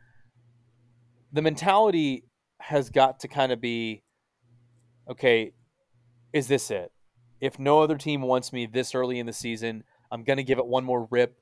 The 1.33 1.43
mentality 1.43 2.24
has 2.61 2.91
got 2.91 3.20
to 3.20 3.29
kind 3.29 3.53
of 3.53 3.61
be 3.61 4.03
okay, 5.11 5.53
is 6.33 6.49
this 6.49 6.70
it? 6.70 6.93
If 7.41 7.59
no 7.59 7.81
other 7.81 7.97
team 7.97 8.22
wants 8.22 8.53
me 8.53 8.66
this 8.66 8.95
early 8.95 9.18
in 9.18 9.26
the 9.26 9.33
season, 9.33 9.85
I'm 10.11 10.24
going 10.24 10.37
to 10.37 10.43
give 10.43 10.59
it 10.59 10.66
one 10.66 10.85
more 10.85 11.07
rip, 11.11 11.39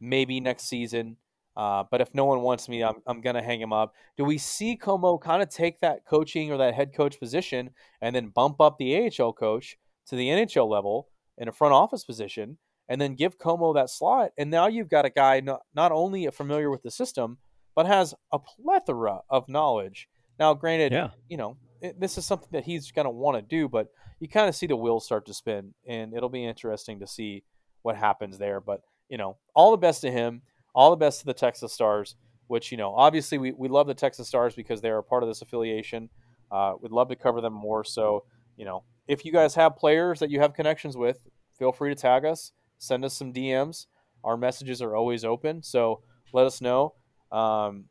maybe 0.00 0.40
next 0.40 0.64
season. 0.68 1.16
Uh, 1.56 1.84
but 1.90 2.00
if 2.00 2.14
no 2.14 2.24
one 2.24 2.40
wants 2.40 2.68
me, 2.68 2.82
I'm, 2.82 3.02
I'm 3.06 3.20
going 3.20 3.34
to 3.36 3.42
hang 3.42 3.60
him 3.60 3.72
up. 3.72 3.94
Do 4.16 4.24
we 4.24 4.38
see 4.38 4.76
Comeau 4.80 5.20
kind 5.20 5.42
of 5.42 5.48
take 5.48 5.80
that 5.80 6.06
coaching 6.06 6.50
or 6.52 6.56
that 6.58 6.74
head 6.74 6.94
coach 6.94 7.18
position 7.18 7.70
and 8.00 8.14
then 8.14 8.28
bump 8.28 8.60
up 8.60 8.78
the 8.78 9.10
AHL 9.18 9.32
coach 9.32 9.76
to 10.06 10.16
the 10.16 10.28
NHL 10.28 10.68
level 10.68 11.08
in 11.36 11.48
a 11.48 11.52
front 11.52 11.74
office 11.74 12.04
position 12.04 12.56
and 12.88 13.00
then 13.00 13.14
give 13.14 13.36
Comeau 13.38 13.74
that 13.74 13.90
slot? 13.90 14.30
And 14.38 14.50
now 14.50 14.68
you've 14.68 14.88
got 14.88 15.04
a 15.04 15.10
guy 15.10 15.40
not, 15.40 15.62
not 15.74 15.92
only 15.92 16.26
familiar 16.28 16.70
with 16.70 16.82
the 16.82 16.90
system, 16.90 17.38
but 17.74 17.86
has 17.86 18.14
a 18.32 18.38
plethora 18.38 19.20
of 19.28 19.48
knowledge. 19.48 20.08
Now, 20.38 20.54
granted, 20.54 20.92
Yeah. 20.92 21.10
you 21.28 21.36
know, 21.36 21.56
it, 21.82 22.00
this 22.00 22.16
is 22.16 22.24
something 22.24 22.48
that 22.52 22.64
he's 22.64 22.90
going 22.92 23.04
to 23.06 23.10
want 23.10 23.36
to 23.36 23.42
do, 23.42 23.68
but 23.68 23.88
you 24.20 24.28
kind 24.28 24.48
of 24.48 24.54
see 24.54 24.66
the 24.66 24.76
wheels 24.76 25.04
start 25.04 25.26
to 25.26 25.34
spin, 25.34 25.74
and 25.86 26.14
it'll 26.14 26.28
be 26.28 26.44
interesting 26.44 27.00
to 27.00 27.06
see 27.06 27.42
what 27.82 27.96
happens 27.96 28.38
there. 28.38 28.60
But, 28.60 28.82
you 29.10 29.18
know, 29.18 29.36
all 29.54 29.72
the 29.72 29.76
best 29.76 30.00
to 30.02 30.10
him, 30.10 30.40
all 30.74 30.90
the 30.90 30.96
best 30.96 31.20
to 31.20 31.26
the 31.26 31.34
Texas 31.34 31.72
Stars, 31.72 32.16
which, 32.46 32.72
you 32.72 32.78
know, 32.78 32.94
obviously 32.94 33.36
we, 33.36 33.52
we 33.52 33.68
love 33.68 33.86
the 33.86 33.94
Texas 33.94 34.28
Stars 34.28 34.54
because 34.54 34.80
they're 34.80 34.98
a 34.98 35.02
part 35.02 35.22
of 35.22 35.28
this 35.28 35.42
affiliation. 35.42 36.08
Uh, 36.50 36.74
we'd 36.80 36.92
love 36.92 37.08
to 37.08 37.16
cover 37.16 37.40
them 37.40 37.52
more. 37.52 37.84
So, 37.84 38.24
you 38.56 38.64
know, 38.64 38.84
if 39.06 39.24
you 39.24 39.32
guys 39.32 39.54
have 39.56 39.76
players 39.76 40.20
that 40.20 40.30
you 40.30 40.40
have 40.40 40.54
connections 40.54 40.96
with, 40.96 41.18
feel 41.58 41.72
free 41.72 41.90
to 41.90 42.00
tag 42.00 42.24
us, 42.24 42.52
send 42.78 43.04
us 43.04 43.14
some 43.14 43.32
DMs. 43.32 43.86
Our 44.22 44.36
messages 44.36 44.80
are 44.80 44.94
always 44.94 45.24
open. 45.24 45.62
So 45.62 46.02
let 46.32 46.46
us 46.46 46.60
know. 46.60 46.94
Um, 47.32 47.86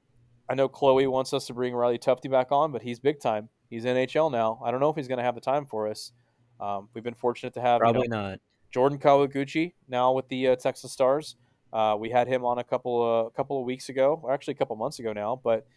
I 0.50 0.56
know 0.56 0.68
Chloe 0.68 1.08
wants 1.08 1.34
us 1.34 1.46
to 1.48 1.54
bring 1.54 1.74
Riley 1.76 2.00
Tufte 2.00 2.30
back 2.32 2.52
on, 2.52 2.72
but 2.72 2.82
he's 2.82 3.00
big 3.00 3.20
time. 3.20 3.50
He's 3.70 3.86
NHL 3.86 4.32
now. 4.32 4.60
I 4.64 4.72
don't 4.72 4.80
know 4.80 4.90
if 4.90 4.96
he's 4.96 5.08
going 5.08 5.20
to 5.20 5.24
have 5.24 5.36
the 5.36 5.42
time 5.42 5.66
for 5.66 5.88
us. 5.88 6.12
Um, 6.60 6.90
we've 6.94 7.04
been 7.04 7.14
fortunate 7.14 7.54
to 7.54 7.62
have 7.62 7.82
you 7.82 7.88
know, 7.88 7.92
Probably 7.92 8.08
not. 8.08 8.40
Jordan 8.72 9.00
Kawaguchi 9.00 9.74
now 9.88 10.14
with 10.14 10.28
the 10.30 10.50
uh, 10.50 10.56
Texas 10.56 10.92
Stars. 10.92 11.36
Uh, 11.72 11.96
we 12.00 12.10
had 12.10 12.28
him 12.28 12.44
on 12.46 12.58
a 12.58 12.64
couple 12.64 13.02
uh, 13.02 13.28
a 13.28 13.32
couple 13.32 13.60
of 13.60 13.66
weeks 13.66 13.90
ago, 13.90 14.20
or 14.24 14.34
actually 14.34 14.54
a 14.54 14.58
couple 14.58 14.76
months 14.76 15.00
ago 15.00 15.14
now. 15.14 15.40
But 15.44 15.68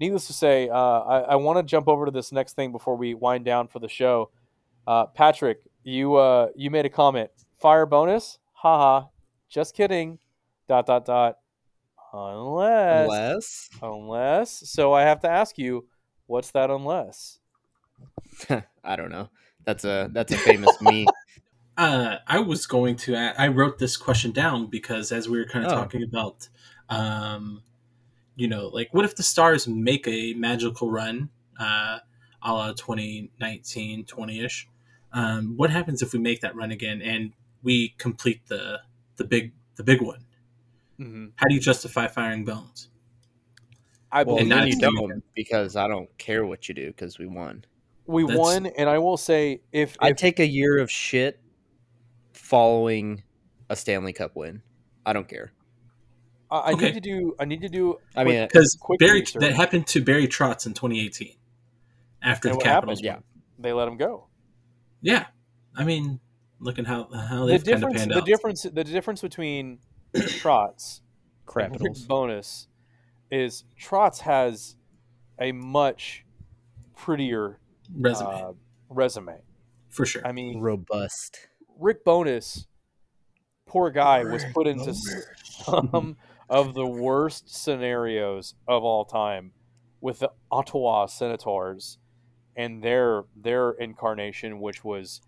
needless 0.00 0.26
to 0.28 0.32
say, 0.32 0.68
uh, 0.68 0.74
I, 0.74 1.18
I 1.20 1.36
want 1.36 1.58
to 1.58 1.62
jump 1.62 1.88
over 1.88 2.06
to 2.06 2.10
this 2.10 2.32
next 2.32 2.54
thing 2.54 2.72
before 2.72 2.96
we 2.96 3.14
wind 3.14 3.44
down 3.44 3.68
for 3.68 3.78
the 3.78 3.88
show. 3.88 4.30
Uh, 4.86 5.06
Patrick, 5.06 5.60
you 5.84 6.14
uh, 6.14 6.48
you 6.56 6.70
made 6.70 6.86
a 6.86 6.90
comment. 6.90 7.30
Fire 7.58 7.86
Bowness? 7.86 8.38
Haha. 8.52 9.06
Just 9.48 9.74
kidding. 9.74 10.18
Dot 10.66 10.86
dot 10.86 11.04
dot. 11.04 11.38
Unless 12.12 13.08
Unless 13.08 13.70
unless. 13.82 14.70
So 14.70 14.92
I 14.92 15.02
have 15.02 15.20
to 15.20 15.28
ask 15.28 15.58
you, 15.58 15.86
what's 16.26 16.50
that 16.52 16.70
unless? 16.70 17.38
I 18.84 18.96
don't 18.96 19.10
know. 19.10 19.28
That's 19.64 19.84
a 19.84 20.08
that's 20.12 20.32
a 20.32 20.38
famous 20.38 20.70
me. 20.80 21.06
Uh, 21.78 22.18
I 22.26 22.40
was 22.40 22.66
going 22.66 22.96
to. 22.96 23.14
I 23.16 23.48
wrote 23.48 23.78
this 23.78 23.96
question 23.96 24.32
down 24.32 24.66
because 24.66 25.12
as 25.12 25.28
we 25.28 25.38
were 25.38 25.44
kind 25.46 25.64
of 25.64 25.72
Oh. 25.72 25.76
talking 25.76 26.02
about, 26.02 26.48
um, 26.88 27.62
you 28.34 28.48
know, 28.48 28.66
like 28.68 28.92
what 28.92 29.04
if 29.04 29.14
the 29.14 29.22
Stars 29.22 29.68
make 29.68 30.06
a 30.08 30.34
magical 30.34 30.90
run, 30.90 31.30
uh, 31.58 32.00
a 32.42 32.52
la 32.52 32.72
2019, 32.72 34.04
20 34.06 34.40
ish? 34.44 34.68
Um, 35.12 35.56
what 35.56 35.70
happens 35.70 36.02
if 36.02 36.12
we 36.12 36.18
make 36.18 36.40
that 36.40 36.54
run 36.56 36.72
again 36.72 37.00
and 37.00 37.32
we 37.62 37.90
complete 37.98 38.40
the 38.48 38.80
the 39.16 39.24
big 39.24 39.52
the 39.76 39.84
big 39.84 40.02
one? 40.02 40.24
Mm-hmm. 40.98 41.26
How 41.36 41.46
do 41.46 41.54
you 41.54 41.60
justify 41.60 42.08
firing 42.08 42.44
Bones? 42.44 42.88
I 44.10 44.24
Well, 44.24 44.36
believe 44.36 44.48
not 44.48 44.58
then 44.60 44.68
you 44.68 44.80
don't 44.80 45.22
because 45.36 45.76
I 45.76 45.86
don't 45.86 46.08
care 46.18 46.44
what 46.44 46.68
you 46.68 46.74
do 46.74 46.88
because 46.88 47.20
we 47.20 47.26
won. 47.26 47.64
we 48.06 48.22
That's- 48.22 48.38
won, 48.38 48.66
and 48.66 48.88
I 48.88 48.98
will 48.98 49.16
say 49.18 49.60
if, 49.70 49.96
I 50.00 50.12
take 50.12 50.40
a 50.40 50.46
year 50.46 50.78
of 50.78 50.90
shit 50.90 51.38
following 52.48 53.22
a 53.68 53.76
Stanley 53.76 54.12
Cup 54.12 54.34
win. 54.34 54.62
I 55.04 55.12
don't 55.12 55.28
care. 55.28 55.52
I, 56.50 56.56
I 56.58 56.72
Okay. 56.72 56.86
need 56.86 56.94
to 56.94 57.00
do, 57.00 57.34
I 57.38 57.44
need 57.44 57.60
to 57.62 57.68
do. 57.68 57.98
I 58.16 58.24
mean, 58.24 58.42
Because 58.46 58.76
Barry 58.98 59.20
research. 59.20 59.40
that 59.40 59.52
happened 59.54 59.86
to 59.88 60.00
Barry 60.02 60.26
Trotz 60.26 60.66
in 60.66 60.72
2018 60.72 61.36
after 62.22 62.48
And 62.48 62.58
the 62.58 62.64
Capitals. 62.64 63.00
happened? 63.00 63.24
Yeah. 63.34 63.62
they 63.62 63.72
let 63.72 63.86
him 63.88 63.96
go. 63.96 64.28
yeah. 65.02 65.26
I 65.76 65.84
mean, 65.84 66.18
looking 66.58 66.84
how 66.86 67.08
how 67.12 67.44
The 67.46 67.52
they've 67.58 67.64
kind 67.64 67.74
of 67.74 67.80
difference, 67.80 67.98
panned 67.98 68.10
the 68.12 68.16
out. 68.18 68.24
difference, 68.26 68.62
the 68.62 68.84
difference 68.84 69.20
between 69.20 69.78
Trotz 70.16 71.00
Capitals. 71.46 72.02
Bowness 72.08 72.66
is 73.30 73.64
Trotz 73.80 74.20
has 74.20 74.74
a 75.40 75.52
much 75.52 76.24
prettier 76.96 77.60
resume 77.94 78.28
uh, 78.28 78.52
resume. 78.88 79.34
for 79.90 80.04
sure. 80.06 80.26
I 80.26 80.32
mean, 80.32 80.60
Robust. 80.60 81.47
Rick 81.78 82.04
Bowness, 82.04 82.66
poor 83.66 83.90
guy, 83.90 84.24
was 84.24 84.44
put 84.52 84.66
into 84.66 84.94
some 84.94 86.16
of 86.48 86.74
the 86.74 86.86
worst 86.86 87.54
scenarios 87.54 88.54
of 88.66 88.82
all 88.82 89.04
time 89.04 89.52
with 90.00 90.18
the 90.20 90.32
Ottawa 90.50 91.06
Senators 91.06 91.98
and 92.56 92.82
their 92.82 93.24
their 93.36 93.70
incarnation, 93.72 94.60
which 94.60 94.84
was 94.84 95.20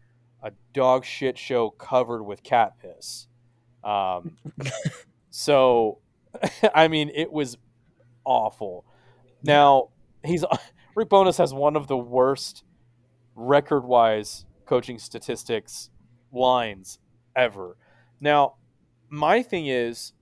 a 0.42 0.52
dog 0.72 1.04
shit 1.04 1.38
show 1.38 1.70
covered 1.70 2.24
with 2.24 2.42
cat 2.42 2.74
piss. 2.80 3.28
Um, 3.84 4.36
so, 5.30 5.98
I 6.74 6.88
mean, 6.88 7.10
it 7.14 7.32
was 7.32 7.56
awful. 8.24 8.84
Now 9.42 9.90
he's 10.24 10.44
Rick 10.96 11.08
Bowness 11.08 11.38
has 11.38 11.54
one 11.54 11.76
of 11.76 11.86
the 11.86 11.96
worst 11.96 12.64
record 13.36 13.84
wise 13.84 14.44
coaching 14.66 14.98
statistics 14.98 15.90
lines 16.32 16.98
ever. 17.36 17.76
Now, 18.20 18.54
my 19.08 19.42
thing 19.42 19.66
is, 19.66 20.12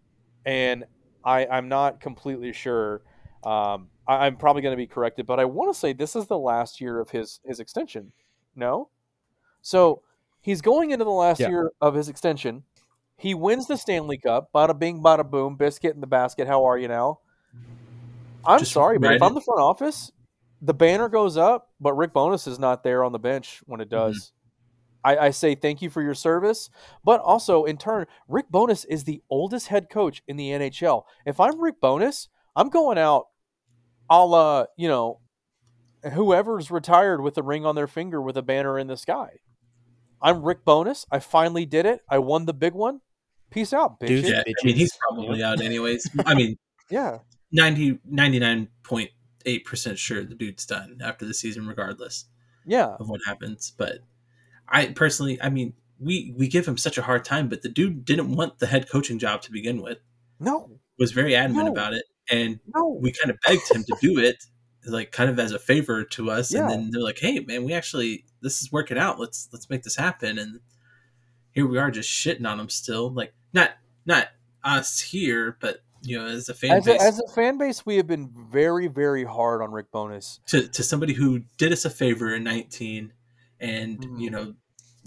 and 0.44 0.84
I, 1.24 1.46
I'm 1.46 1.68
not 1.68 2.00
completely 2.00 2.52
sure. 2.52 3.02
Um, 3.44 3.88
I, 4.06 4.26
I'm 4.26 4.36
probably 4.36 4.62
going 4.62 4.72
to 4.72 4.76
be 4.76 4.86
corrected, 4.86 5.26
but 5.26 5.38
I 5.38 5.44
want 5.44 5.72
to 5.72 5.78
say 5.78 5.92
this 5.92 6.16
is 6.16 6.26
the 6.26 6.38
last 6.38 6.80
year 6.80 7.00
of 7.00 7.10
his 7.10 7.40
his 7.44 7.60
extension. 7.60 8.12
No, 8.56 8.88
so 9.62 10.02
he's 10.40 10.60
going 10.60 10.90
into 10.90 11.04
the 11.04 11.10
last 11.10 11.40
Yeah. 11.40 11.48
year 11.48 11.70
of 11.80 11.94
his 11.94 12.08
extension. 12.08 12.64
He 13.16 13.34
wins 13.34 13.66
the 13.66 13.76
Stanley 13.76 14.18
Cup. 14.18 14.50
Bada 14.54 14.78
bing, 14.78 15.02
bada 15.02 15.28
boom. 15.28 15.56
Biscuit 15.56 15.94
in 15.94 16.00
the 16.00 16.06
basket. 16.06 16.46
How 16.46 16.64
are 16.64 16.78
you 16.78 16.88
now? 16.88 17.18
I'm 18.44 18.60
Just 18.60 18.72
sorry, 18.72 18.98
but 18.98 19.12
if 19.12 19.22
I'm 19.22 19.34
the 19.34 19.40
front 19.40 19.60
office, 19.60 20.12
the 20.62 20.74
banner 20.74 21.08
goes 21.08 21.36
up, 21.36 21.70
but 21.80 21.94
Rick 21.94 22.12
Bowness 22.12 22.46
is 22.46 22.58
not 22.58 22.82
there 22.82 23.04
on 23.04 23.12
the 23.12 23.18
bench 23.18 23.60
when 23.66 23.80
it 23.80 23.88
does. 23.88 24.32
I, 25.04 25.16
I 25.16 25.30
say 25.30 25.54
thank 25.54 25.80
you 25.82 25.90
for 25.90 26.02
your 26.02 26.14
service, 26.14 26.70
but 27.04 27.20
also 27.20 27.64
in 27.64 27.76
turn, 27.78 28.06
Rick 28.26 28.46
Bowness 28.50 28.84
is 28.84 29.04
the 29.04 29.22
oldest 29.30 29.68
head 29.68 29.88
coach 29.90 30.22
in 30.26 30.36
the 30.36 30.50
NHL. 30.50 31.04
If 31.24 31.38
I'm 31.40 31.60
Rick 31.60 31.80
Bowness, 31.80 32.28
I'm 32.56 32.68
going 32.68 32.98
out, 32.98 33.26
a 34.10 34.24
la 34.24 34.64
you 34.76 34.88
know, 34.88 35.20
whoever's 36.12 36.70
retired 36.70 37.20
with 37.22 37.36
a 37.38 37.42
ring 37.42 37.64
on 37.66 37.74
their 37.74 37.86
finger 37.86 38.20
with 38.20 38.36
a 38.36 38.42
banner 38.42 38.78
in 38.78 38.86
the 38.86 38.96
sky. 38.96 39.38
I'm 40.20 40.42
Rick 40.42 40.64
Bowness. 40.64 41.06
I 41.12 41.20
finally 41.20 41.64
did 41.66 41.86
it. 41.86 42.00
I 42.08 42.18
won 42.18 42.46
the 42.46 42.54
big 42.54 42.74
one. 42.74 43.00
Peace 43.50 43.72
out, 43.72 44.00
bitches. 44.00 44.28
Yeah, 44.28 44.42
I 44.46 44.66
mean 44.66 44.76
he's 44.76 44.92
probably 44.96 45.42
out 45.42 45.60
anyways. 45.60 46.10
I 46.26 46.34
mean 46.34 46.56
Yeah. 46.90 47.18
90 47.52 47.98
99.8% 48.12 49.96
sure 49.96 50.24
the 50.24 50.34
dude's 50.34 50.66
done 50.66 50.98
after 51.02 51.24
the 51.24 51.32
season 51.34 51.66
regardless 51.66 52.26
Yeah. 52.66 52.96
of 53.00 53.08
what 53.08 53.20
happens, 53.26 53.72
but 53.78 54.00
I 54.70 54.86
personally, 54.86 55.40
I 55.40 55.48
mean, 55.50 55.74
we 56.00 56.32
we 56.36 56.48
give 56.48 56.66
him 56.66 56.76
such 56.76 56.98
a 56.98 57.02
hard 57.02 57.24
time, 57.24 57.48
but 57.48 57.62
the 57.62 57.68
dude 57.68 58.04
didn't 58.04 58.34
want 58.34 58.58
the 58.58 58.66
head 58.66 58.88
coaching 58.90 59.18
job 59.18 59.42
to 59.42 59.52
begin 59.52 59.82
with. 59.82 59.98
No. 60.40 60.70
Was 60.98 61.12
very 61.12 61.34
adamant 61.34 61.66
No. 61.66 61.72
about 61.72 61.94
it 61.94 62.04
and 62.30 62.60
No. 62.74 62.98
we 63.00 63.12
kind 63.12 63.30
of 63.30 63.38
begged 63.46 63.70
him 63.70 63.84
to 63.84 63.96
do 64.00 64.18
it 64.18 64.44
like 64.86 65.10
kind 65.12 65.28
of 65.30 65.38
as 65.38 65.52
a 65.52 65.58
favor 65.58 66.04
to 66.04 66.30
us 66.30 66.52
Yeah. 66.52 66.62
and 66.62 66.70
then 66.70 66.90
they're 66.92 67.02
like 67.02 67.18
hey 67.18 67.40
man 67.40 67.64
we 67.64 67.72
actually 67.72 68.24
this 68.40 68.62
is 68.62 68.70
working 68.72 68.96
out 68.98 69.18
let's 69.18 69.48
let's 69.52 69.68
make 69.68 69.82
this 69.82 69.96
happen 69.96 70.38
and 70.38 70.60
here 71.52 71.66
we 71.66 71.78
are 71.78 71.90
just 71.90 72.08
shitting 72.08 72.46
on 72.46 72.58
him 72.60 72.68
still 72.68 73.10
like 73.12 73.32
not 73.52 73.70
not 74.06 74.28
us 74.64 75.00
here 75.00 75.56
but 75.60 75.82
you 76.02 76.18
know 76.18 76.26
as 76.26 76.48
a 76.48 76.54
fan 76.54 76.72
As 76.72 76.86
a, 76.86 76.92
base 76.92 77.02
as 77.02 77.18
a 77.20 77.28
fan 77.34 77.58
base, 77.58 77.84
we 77.84 77.96
have 77.96 78.06
been 78.06 78.30
very, 78.50 78.86
very 78.86 79.24
hard 79.24 79.60
on 79.62 79.72
Rick 79.72 79.90
Bowness. 79.92 80.40
to, 80.46 80.66
to 80.68 80.82
somebody 80.82 81.12
who 81.12 81.40
did 81.58 81.72
us 81.72 81.84
a 81.84 81.90
favor 81.90 82.34
in 82.34 82.44
19 82.44 83.12
and 83.60 83.98
Mhm. 84.00 84.20
you 84.20 84.30
know 84.30 84.54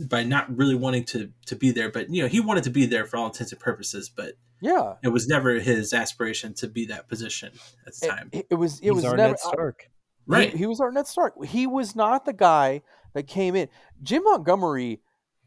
by 0.10 0.24
not 0.24 0.56
really 0.56 0.76
wanting 0.76 1.04
to 1.06 1.32
to 1.46 1.56
be 1.56 1.72
there 1.72 1.90
but 1.92 2.10
you 2.10 2.22
know 2.22 2.28
he 2.28 2.40
wanted 2.40 2.64
to 2.64 2.70
be 2.70 2.86
there 2.86 3.06
for 3.06 3.18
all 3.18 3.28
intents 3.28 3.52
and 3.52 3.62
purposes 3.62 4.10
but 4.10 4.34
Yeah. 4.62 4.96
it 5.04 5.10
was 5.10 5.28
never 5.28 5.60
his 5.60 5.94
aspiration 5.94 6.54
to 6.56 6.68
be 6.68 6.86
that 6.88 7.08
position 7.08 7.54
at 7.86 7.94
the 7.96 8.08
time 8.08 8.30
it- 8.32 8.48
it 8.50 8.56
was. 8.56 8.80
It 8.80 8.84
He's 8.86 8.94
was 8.94 9.06
our 9.06 9.16
never. 9.18 9.30
Ned 9.32 9.40
Stark. 9.40 9.82
He- 9.84 9.88
right 10.28 10.54
He, 10.56 10.66
was 10.66 10.80
our 10.80 10.92
Ned 10.92 11.08
Stark. 11.08 11.44
He 11.46 11.66
was 11.68 11.96
not 11.96 12.26
the 12.26 12.34
guy 12.34 12.82
that 13.14 13.24
came 13.28 13.56
in. 13.56 13.68
Jim 14.04 14.24
Montgomery, 14.24 15.02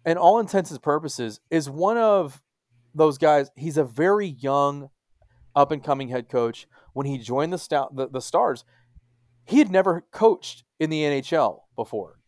in 0.05 0.17
all 0.19 0.39
intents 0.41 0.71
and 0.71 0.83
purposes, 0.83 1.41
is 1.51 1.71
one 1.71 1.97
of 1.97 2.43
those 2.95 3.17
guys. 3.19 3.51
He's 3.57 3.77
a 3.79 3.85
very 3.85 4.27
young, 4.27 4.91
up 5.57 5.71
and 5.71 5.83
coming 5.83 6.09
head 6.09 6.29
coach. 6.29 6.67
When 6.93 7.07
he 7.07 7.17
joined 7.19 7.53
the, 7.53 7.59
stout, 7.59 7.95
the 7.97 8.09
the 8.09 8.21
Stars, 8.21 8.65
he 9.45 9.59
had 9.59 9.71
never 9.71 10.03
coached 10.11 10.65
in 10.79 10.91
the 10.91 11.03
NHL 11.05 11.63
before. 11.77 12.19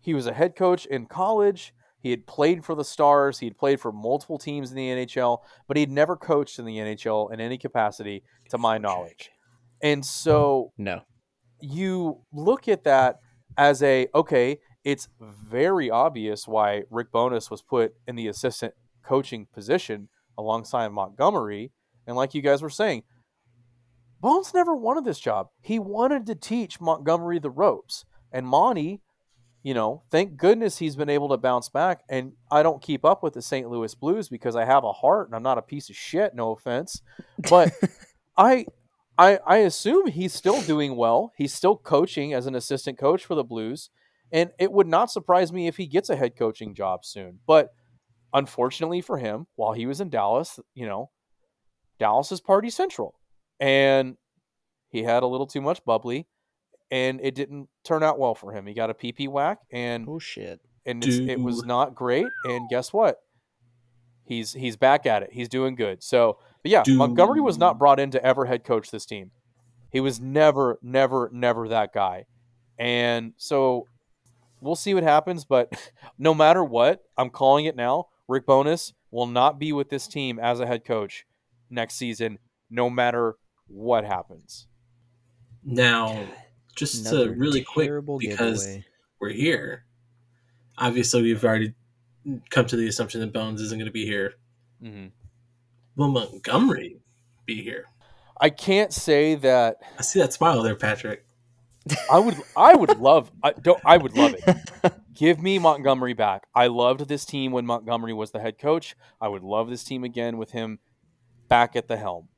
He 0.00 0.14
was 0.14 0.26
a 0.26 0.32
head 0.32 0.56
coach 0.56 0.86
in 0.86 1.06
college. 1.06 1.74
He 2.00 2.10
had 2.10 2.26
played 2.26 2.64
for 2.64 2.74
the 2.74 2.84
Stars. 2.84 3.38
He 3.38 3.46
had 3.46 3.58
played 3.58 3.80
for 3.80 3.92
multiple 3.92 4.38
teams 4.38 4.70
in 4.70 4.76
the 4.76 4.88
NHL, 4.88 5.38
but 5.68 5.76
he 5.76 5.82
had 5.82 5.90
never 5.90 6.16
coached 6.16 6.58
in 6.58 6.64
the 6.64 6.78
NHL 6.78 7.32
in 7.32 7.40
any 7.40 7.58
capacity, 7.58 8.22
to 8.48 8.56
my 8.58 8.78
knowledge. 8.78 9.30
And 9.82 10.04
so 10.04 10.72
No. 10.78 11.02
you 11.60 12.22
look 12.32 12.68
at 12.68 12.84
that 12.84 13.20
as 13.58 13.82
a 13.82 14.08
okay, 14.14 14.58
it's 14.82 15.08
very 15.20 15.90
obvious 15.90 16.48
why 16.48 16.84
Rick 16.90 17.12
Bowness 17.12 17.50
was 17.50 17.60
put 17.60 17.92
in 18.06 18.16
the 18.16 18.28
assistant 18.28 18.72
coaching 19.04 19.46
position 19.52 20.08
alongside 20.38 20.88
Montgomery. 20.88 21.70
And 22.06 22.16
like 22.16 22.32
you 22.34 22.40
guys 22.40 22.62
were 22.62 22.70
saying, 22.70 23.02
Bones 24.20 24.52
never 24.54 24.74
wanted 24.74 25.04
this 25.04 25.18
job. 25.18 25.48
He 25.60 25.78
wanted 25.78 26.26
to 26.26 26.34
teach 26.34 26.80
Montgomery 26.80 27.38
the 27.38 27.50
ropes. 27.50 28.04
And 28.32 28.46
Monty, 28.46 29.00
you 29.62 29.74
know, 29.74 30.02
thank 30.10 30.36
goodness 30.36 30.78
he's 30.78 30.96
been 30.96 31.10
able 31.10 31.28
to 31.28 31.36
bounce 31.36 31.68
back. 31.68 32.02
And 32.08 32.32
I 32.50 32.62
don't 32.62 32.82
keep 32.82 33.04
up 33.04 33.22
with 33.22 33.34
the 33.34 33.42
St. 33.42 33.68
Louis 33.68 33.94
Blues 33.94 34.28
because 34.28 34.56
I 34.56 34.64
have 34.64 34.84
a 34.84 34.92
heart 34.92 35.28
and 35.28 35.36
I'm 35.36 35.42
not 35.42 35.58
a 35.58 35.62
piece 35.62 35.90
of 35.90 35.96
shit, 35.96 36.34
no 36.34 36.52
offense. 36.52 37.02
But 37.48 37.72
I 38.36 38.66
I 39.18 39.38
I 39.46 39.56
assume 39.58 40.06
he's 40.06 40.32
still 40.32 40.62
doing 40.62 40.96
well. 40.96 41.32
He's 41.36 41.52
still 41.52 41.76
coaching 41.76 42.32
as 42.32 42.46
an 42.46 42.54
assistant 42.54 42.98
coach 42.98 43.24
for 43.24 43.34
the 43.34 43.44
Blues. 43.44 43.90
And 44.32 44.50
it 44.58 44.72
would 44.72 44.86
not 44.86 45.10
surprise 45.10 45.52
me 45.52 45.66
if 45.66 45.76
he 45.76 45.86
gets 45.86 46.08
a 46.08 46.16
head 46.16 46.36
coaching 46.36 46.74
job 46.74 47.04
soon. 47.04 47.40
But 47.46 47.70
unfortunately 48.32 49.02
for 49.02 49.18
him, 49.18 49.46
while 49.56 49.72
he 49.72 49.86
was 49.86 50.00
in 50.00 50.08
Dallas, 50.08 50.58
you 50.74 50.86
know, 50.86 51.10
Dallas 51.98 52.32
is 52.32 52.40
party 52.40 52.70
central. 52.70 53.14
And 53.58 54.16
he 54.88 55.02
had 55.02 55.22
a 55.22 55.26
little 55.26 55.46
too 55.46 55.60
much 55.60 55.84
bubbly 55.84 56.26
and 56.90 57.20
it 57.22 57.34
didn't 57.34 57.68
turn 57.84 58.02
out 58.02 58.18
well 58.18 58.34
for 58.34 58.52
him. 58.52 58.66
He 58.66 58.74
got 58.74 58.90
a 58.90 58.94
PP 58.94 59.28
whack 59.28 59.58
and 59.70 60.06
oh 60.08 60.18
shit. 60.18 60.60
and 60.84 61.04
it's, 61.04 61.18
it 61.18 61.40
was 61.40 61.64
not 61.64 61.94
great. 61.94 62.26
And 62.44 62.68
guess 62.68 62.92
what? 62.92 63.18
He's 64.24 64.52
he's 64.52 64.76
back 64.76 65.06
at 65.06 65.22
it. 65.22 65.30
He's 65.32 65.48
doing 65.48 65.74
good. 65.74 66.02
So, 66.02 66.38
but 66.62 66.70
yeah, 66.70 66.82
Montgomery 66.86 67.40
was 67.40 67.58
not 67.58 67.78
brought 67.78 67.98
in 67.98 68.10
to 68.12 68.24
ever 68.24 68.46
head 68.46 68.64
coach 68.64 68.90
this 68.90 69.06
team. 69.06 69.30
He 69.90 70.00
was 70.00 70.20
never, 70.20 70.78
never, 70.82 71.28
never 71.32 71.68
that 71.68 71.92
guy. 71.92 72.26
And 72.78 73.32
so 73.36 73.86
we'll 74.60 74.76
see 74.76 74.94
what 74.94 75.02
happens. 75.02 75.44
But 75.44 75.72
no 76.18 76.32
matter 76.32 76.62
what, 76.62 77.02
I'm 77.16 77.30
calling 77.30 77.64
it 77.64 77.76
now. 77.76 78.06
Rick 78.28 78.46
Bowness 78.46 78.92
will 79.10 79.26
not 79.26 79.58
be 79.58 79.72
with 79.72 79.90
this 79.90 80.06
team 80.06 80.38
as 80.38 80.60
a 80.60 80.66
head 80.66 80.84
coach 80.84 81.26
next 81.68 81.94
season, 81.94 82.38
no 82.70 82.88
matter 82.88 83.34
what 83.66 84.04
happens. 84.04 84.68
Now, 85.64 86.26
just 86.80 87.06
to 87.08 87.30
really 87.30 87.62
quick, 87.62 87.90
because 88.18 88.64
giveaway. 88.64 88.84
we're 89.20 89.30
here. 89.30 89.84
Obviously, 90.78 91.22
we've 91.22 91.44
already 91.44 91.74
come 92.48 92.66
to 92.66 92.76
the 92.76 92.88
assumption 92.88 93.20
that 93.20 93.32
Bones 93.32 93.60
isn't 93.60 93.78
going 93.78 93.86
to 93.86 93.92
be 93.92 94.06
here. 94.06 94.34
Mm-hmm. 94.82 95.08
Will 95.96 96.08
Montgomery 96.08 96.96
be 97.44 97.62
here? 97.62 97.84
I 98.40 98.48
can't 98.48 98.92
say 98.92 99.34
that 99.36 99.76
I 99.98 100.02
see 100.02 100.18
that 100.20 100.32
smile 100.32 100.62
there, 100.62 100.74
Patrick. 100.74 101.26
I 102.10 102.18
would 102.18 102.36
I 102.56 102.74
would 102.74 102.98
love 102.98 103.30
I 103.42 103.52
don't 103.52 103.80
I 103.84 103.98
would 103.98 104.16
love 104.16 104.34
it. 104.34 104.92
Give 105.14 105.42
me 105.42 105.58
Montgomery 105.58 106.14
back. 106.14 106.46
I 106.54 106.68
loved 106.68 107.06
this 107.08 107.26
team 107.26 107.52
when 107.52 107.66
Montgomery 107.66 108.14
was 108.14 108.30
the 108.30 108.40
head 108.40 108.58
coach. 108.58 108.96
I 109.20 109.28
would 109.28 109.42
love 109.42 109.68
this 109.68 109.84
team 109.84 110.04
again 110.04 110.38
with 110.38 110.52
him 110.52 110.78
back 111.48 111.76
at 111.76 111.88
the 111.88 111.98
helm. 111.98 112.28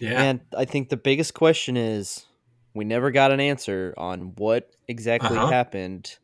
Yeah. 0.00 0.20
And 0.20 0.40
I 0.56 0.64
think 0.64 0.88
the 0.88 0.96
biggest 0.96 1.34
question 1.34 1.76
is 1.76 2.26
we 2.74 2.84
never 2.84 3.10
got 3.10 3.30
an 3.32 3.40
answer 3.40 3.94
on 3.96 4.34
what 4.36 4.70
exactly 4.86 5.36
Uh-huh. 5.36 5.46
happened. 5.48 6.18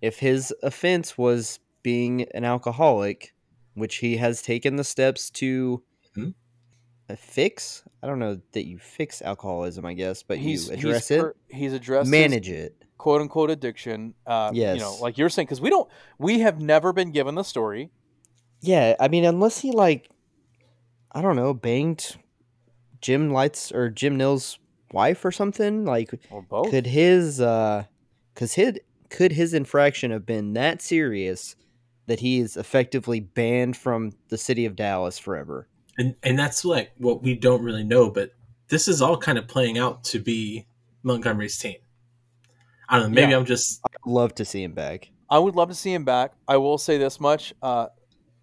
If 0.00 0.18
his 0.20 0.54
offense 0.62 1.18
was 1.18 1.58
being 1.82 2.22
an 2.34 2.44
alcoholic, 2.44 3.34
which 3.74 3.96
he 3.96 4.16
has 4.16 4.42
taken 4.42 4.76
the 4.76 4.84
steps 4.84 5.30
to 5.30 5.82
Mhm. 6.16 6.34
uh, 7.10 7.16
fix. 7.16 7.84
I 8.02 8.06
don't 8.06 8.18
know 8.18 8.40
that 8.52 8.66
you 8.66 8.78
fix 8.78 9.22
alcoholism, 9.22 9.84
I 9.86 9.94
guess, 9.94 10.22
but 10.22 10.38
he's 10.38 10.68
you 10.68 10.74
address 10.74 11.08
he's, 11.08 11.18
it, 11.18 11.36
he's 11.48 11.72
addressed 11.72 12.10
manage 12.10 12.50
it. 12.50 12.84
quote 12.98 13.20
unquote 13.22 13.50
addiction. 13.50 14.14
Uh, 14.26 14.50
you 14.54 14.76
know, 14.76 14.96
like 15.00 15.16
you're 15.16 15.28
saying, 15.30 15.46
because 15.46 15.60
we 15.60 15.70
don't 15.70 15.88
we 16.18 16.40
have 16.40 16.60
never 16.60 16.92
been 16.92 17.10
given 17.12 17.34
the 17.34 17.42
story. 17.44 17.90
Yeah, 18.60 18.94
I 19.00 19.08
mean, 19.08 19.24
unless 19.24 19.60
he 19.60 19.70
like, 19.72 20.10
I 21.12 21.22
don't 21.22 21.36
know, 21.36 21.54
banged 21.54 22.16
Jim 23.00 23.32
Lites 23.32 23.72
or 23.72 23.88
Jim 23.88 24.16
Nill's 24.16 24.58
wife 24.92 25.24
or 25.24 25.32
something. 25.32 25.84
Like, 25.84 26.12
Or 26.30 26.42
both. 26.42 26.70
could 26.70 26.86
his, 26.86 27.40
uh, 27.40 27.84
cause 28.34 28.54
his 28.54 28.78
could 29.10 29.32
his 29.32 29.54
infraction 29.54 30.10
have 30.10 30.26
been 30.26 30.52
that 30.52 30.82
serious 30.82 31.56
that 32.06 32.20
he 32.20 32.38
is 32.40 32.56
effectively 32.56 33.20
banned 33.20 33.76
from 33.76 34.12
the 34.28 34.36
city 34.38 34.64
of 34.66 34.76
Dallas 34.76 35.18
forever? 35.18 35.66
and 35.98 36.14
and 36.22 36.38
that's 36.38 36.64
like 36.64 36.92
what 36.98 37.22
we 37.22 37.34
don't 37.34 37.62
really 37.62 37.82
know, 37.84 38.08
but 38.10 38.30
this 38.68 38.86
is 38.86 39.02
all 39.02 39.16
kind 39.16 39.36
of 39.38 39.48
playing 39.48 39.78
out 39.78 40.04
to 40.04 40.20
be 40.20 40.64
Montgomery's 41.02 41.58
team. 41.58 41.76
I 42.88 42.98
don't 42.98 43.10
know. 43.10 43.14
Maybe 43.20 43.32
Yeah. 43.32 43.38
I'm 43.38 43.44
just 43.44 43.80
I'd 43.84 44.10
love 44.10 44.34
to 44.36 44.44
see 44.44 44.62
him 44.62 44.72
back. 44.74 45.10
I 45.30 45.38
would 45.38 45.56
love 45.56 45.68
to 45.70 45.74
see 45.74 45.92
him 45.92 46.04
back. 46.04 46.32
I 46.46 46.56
will 46.56 46.78
say 46.78 46.98
this 46.98 47.18
much: 47.18 47.52
uh, 47.62 47.88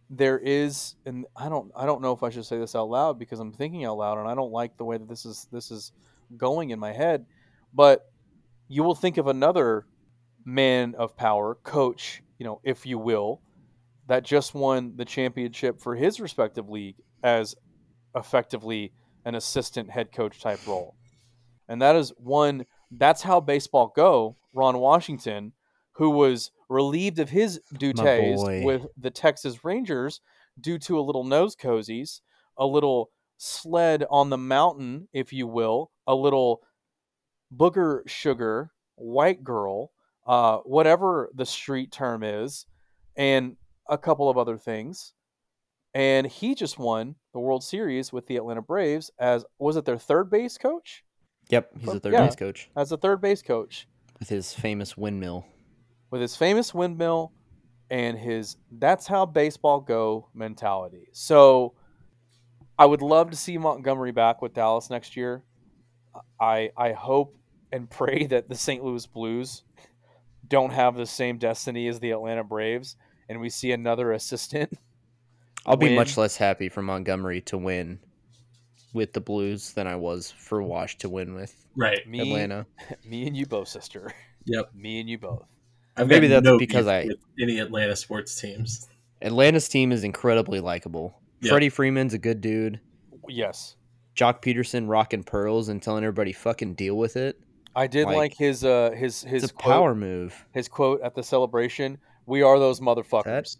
there 0.09 0.37
is, 0.37 0.95
and 1.05 1.25
I 1.35 1.47
don't, 1.49 1.71
I 1.75 1.85
don't 1.85 2.01
know 2.01 2.11
if 2.11 2.21
I 2.23 2.29
should 2.29 2.45
say 2.45 2.59
this 2.59 2.75
out 2.75 2.89
loud 2.89 3.17
because 3.17 3.39
I'm 3.39 3.51
thinking 3.53 3.85
out 3.85 3.97
loud, 3.97 4.17
and 4.19 4.27
I 4.27 4.35
don't 4.35 4.51
like 4.51 4.77
the 4.77 4.83
way 4.83 4.97
that 4.97 5.07
this 5.07 5.25
is 5.25 5.47
this 5.51 5.71
is 5.71 5.93
going 6.37 6.69
in 6.69 6.79
my 6.79 6.93
head. 6.93 7.25
But 7.73 8.09
you 8.67 8.83
will 8.83 8.95
think 8.95 9.17
of 9.17 9.27
another 9.27 9.85
man 10.45 10.95
of 10.97 11.15
power, 11.15 11.55
coach, 11.63 12.21
you 12.37 12.45
know, 12.45 12.61
if 12.63 12.85
you 12.85 12.97
will, 12.97 13.41
that 14.07 14.23
just 14.23 14.53
won 14.53 14.93
the 14.95 15.05
championship 15.05 15.81
for 15.81 15.95
his 15.95 16.19
respective 16.19 16.69
league 16.69 16.95
as 17.23 17.55
effectively 18.15 18.93
an 19.25 19.35
assistant 19.35 19.89
head 19.89 20.11
coach 20.11 20.39
type 20.41 20.65
role. 20.67 20.95
And 21.67 21.81
that 21.81 21.95
is 21.95 22.13
one 22.17 22.65
that's 22.91 23.23
how 23.23 23.39
baseball 23.39 23.91
go, 23.95 24.37
Ron 24.53 24.77
Washington, 24.77 25.53
who 25.93 26.11
was 26.11 26.51
relieved 26.69 27.19
of 27.19 27.29
his 27.29 27.59
duties 27.77 28.39
with 28.63 28.85
the 28.97 29.09
Texas 29.09 29.63
Rangers 29.63 30.21
due 30.59 30.77
to 30.79 30.99
a 30.99 31.01
little 31.01 31.23
nose 31.23 31.55
cozies, 31.55 32.21
a 32.57 32.65
little 32.65 33.09
sled 33.37 34.05
on 34.09 34.29
the 34.29 34.37
mountain, 34.37 35.07
if 35.13 35.33
you 35.33 35.47
will, 35.47 35.91
a 36.07 36.15
little 36.15 36.61
booger 37.55 38.07
sugar, 38.07 38.71
white 38.95 39.43
girl, 39.43 39.91
uh, 40.25 40.57
whatever 40.59 41.29
the 41.35 41.45
street 41.45 41.91
term 41.91 42.23
is, 42.23 42.65
and 43.15 43.55
a 43.89 43.97
couple 43.97 44.29
of 44.29 44.37
other 44.37 44.57
things. 44.57 45.13
And 45.93 46.27
he 46.27 46.55
just 46.55 46.77
won 46.77 47.15
the 47.33 47.39
World 47.39 47.63
Series 47.63 48.11
with 48.11 48.27
the 48.27 48.35
Atlanta 48.35 48.61
Braves 48.61 49.11
as 49.17 49.45
was 49.59 49.77
it 49.77 49.85
their 49.85 49.97
third 49.97 50.29
base 50.29 50.57
coach? 50.57 51.03
Yep, 51.49 51.71
he's 51.79 51.89
a 51.89 51.99
third 51.99 52.13
yeah. 52.13 52.25
base 52.25 52.35
coach 52.35 52.69
As 52.75 52.91
a 52.91 52.97
third 52.97 53.21
base 53.21 53.41
coach 53.41 53.87
with 54.19 54.29
his 54.29 54.53
famous 54.53 54.97
windmill. 54.97 55.45
with 56.09 56.21
his 56.21 56.35
famous 56.35 56.73
windmill 56.73 57.31
and 57.89 58.17
his 58.17 58.57
that's 58.79 59.05
how 59.05 59.25
baseball 59.25 59.79
go 59.79 60.27
mentality. 60.33 61.07
So 61.13 61.75
I 62.77 62.85
would 62.85 63.01
love 63.01 63.31
to 63.31 63.37
see 63.37 63.57
Montgomery 63.57 64.11
back 64.11 64.41
with 64.41 64.53
Dallas 64.53 64.89
next 64.89 65.15
year. 65.15 65.43
I 66.39 66.71
I 66.77 66.91
hope 66.93 67.37
and 67.71 67.89
pray 67.89 68.25
that 68.27 68.49
the 68.49 68.55
St. 68.55 68.83
Louis 68.83 69.05
Blues 69.05 69.63
don't 70.47 70.71
have 70.71 70.95
the 70.95 71.05
same 71.05 71.37
destiny 71.37 71.87
as 71.87 71.99
the 71.99 72.11
Atlanta 72.11 72.43
Braves 72.43 72.95
and 73.29 73.41
we 73.41 73.49
see 73.49 73.71
another 73.71 74.11
assistant. 74.11 74.73
I'll 75.65 75.77
be 75.77 75.95
much 75.95 76.15
less 76.15 76.37
happy 76.37 76.69
for 76.69 76.83
Montgomery 76.83 77.41
to 77.41 77.57
win 77.57 77.99
with 78.93 79.13
the 79.13 79.21
Blues 79.21 79.73
than 79.73 79.87
I 79.87 79.95
was 79.95 80.29
for 80.29 80.61
Wash 80.61 80.97
to 80.99 81.09
win 81.09 81.33
with 81.33 81.55
right. 81.75 82.07
Me, 82.07 82.19
Atlanta. 82.19 82.67
me 83.05 83.25
and 83.25 83.35
you 83.35 83.47
both, 83.47 83.67
sister. 83.67 84.13
Yep. 84.45 84.75
Me 84.75 84.99
and 84.99 85.09
you 85.09 85.17
both. 85.17 85.43
I've 85.97 86.07
Maybe 86.07 86.27
got 86.27 86.43
that's 86.43 86.45
no 86.45 86.59
because 86.59 86.87
I- 86.87 87.07
any 87.39 87.57
Atlanta 87.59 87.95
sports 87.95 88.39
teams. 88.39 88.87
Atlanta's 89.21 89.67
team 89.67 89.91
is 89.91 90.03
incredibly 90.03 90.59
likable. 90.59 91.19
Freddie 91.49 91.69
Freeman's 91.69 92.13
a 92.13 92.17
good 92.17 92.41
dude. 92.41 92.79
Yes. 93.27 93.75
Joc 94.15 94.41
Pederson 94.41 94.87
rocking 94.87 95.23
pearls 95.23 95.67
and 95.69 95.81
telling 95.81 96.03
everybody 96.03 96.31
fucking 96.31 96.75
deal 96.75 96.95
with 96.97 97.17
it. 97.17 97.39
I 97.75 97.87
did 97.87 98.05
like, 98.05 98.15
Like, 98.15 98.33
his 98.37 98.63
uh 98.63 98.91
his 98.91 99.21
his 99.23 99.43
It's 99.43 99.51
a 99.51 99.55
quote- 99.55 99.73
power 99.73 99.95
move. 99.95 100.45
his 100.53 100.67
quote 100.69 101.01
at 101.01 101.13
the 101.15 101.23
celebration 101.23 101.97
we 102.25 102.41
are 102.41 102.57
those 102.57 102.79
motherfuckers 102.79 103.57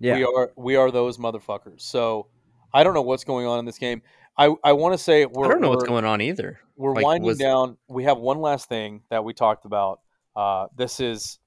Yeah. 0.00 0.16
we 0.16 0.24
are 0.24 0.52
we 0.56 0.74
are 0.76 0.90
those 0.90 1.16
motherfuckers 1.18 1.80
so 1.82 2.26
i 2.74 2.82
don't 2.82 2.92
know 2.92 3.02
what's 3.02 3.22
going 3.24 3.46
on 3.46 3.58
in 3.60 3.64
this 3.64 3.78
game 3.78 4.02
i 4.36 4.52
i 4.64 4.72
want 4.72 4.92
to 4.94 4.98
say 4.98 5.24
we're 5.26 5.46
I 5.46 5.48
don't 5.50 5.60
know 5.62 5.70
what's 5.70 5.84
going 5.84 6.04
on 6.04 6.20
either. 6.20 6.58
we're 6.76 6.92
like, 6.92 7.04
winding 7.04 7.26
was- 7.28 7.38
down 7.38 7.76
we 7.88 8.02
have 8.04 8.18
one 8.18 8.40
last 8.40 8.68
thing 8.68 9.02
that 9.10 9.22
we 9.24 9.32
talked 9.32 9.64
about 9.64 10.00
uh 10.34 10.66
this 10.76 10.98
is 11.00 11.38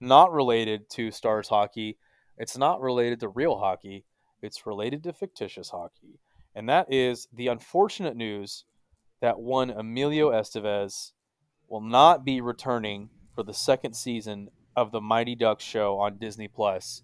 not 0.00 0.32
related 0.32 0.90
to 0.90 1.10
stars 1.12 1.48
hockey 1.48 1.96
it's 2.36 2.58
not 2.58 2.80
related 2.82 3.20
to 3.20 3.28
real 3.28 3.56
hockey 3.56 4.04
It's 4.42 4.66
related 4.66 5.02
to 5.04 5.12
fictitious 5.12 5.70
hockey, 5.70 6.18
and 6.54 6.68
that 6.68 6.92
is 6.92 7.28
the 7.32 7.48
unfortunate 7.48 8.16
news 8.16 8.64
that 9.20 9.38
one 9.38 9.70
Emilio 9.70 10.30
Estevez 10.30 11.12
will 11.68 11.80
not 11.80 12.24
be 12.24 12.40
returning 12.40 13.08
for 13.34 13.42
the 13.42 13.54
second 13.54 13.94
season 13.94 14.48
of 14.76 14.92
the 14.92 15.00
Mighty 15.00 15.34
Ducks 15.34 15.64
show 15.64 15.98
on 15.98 16.18
Disney 16.18 16.48
Plus. 16.48 17.02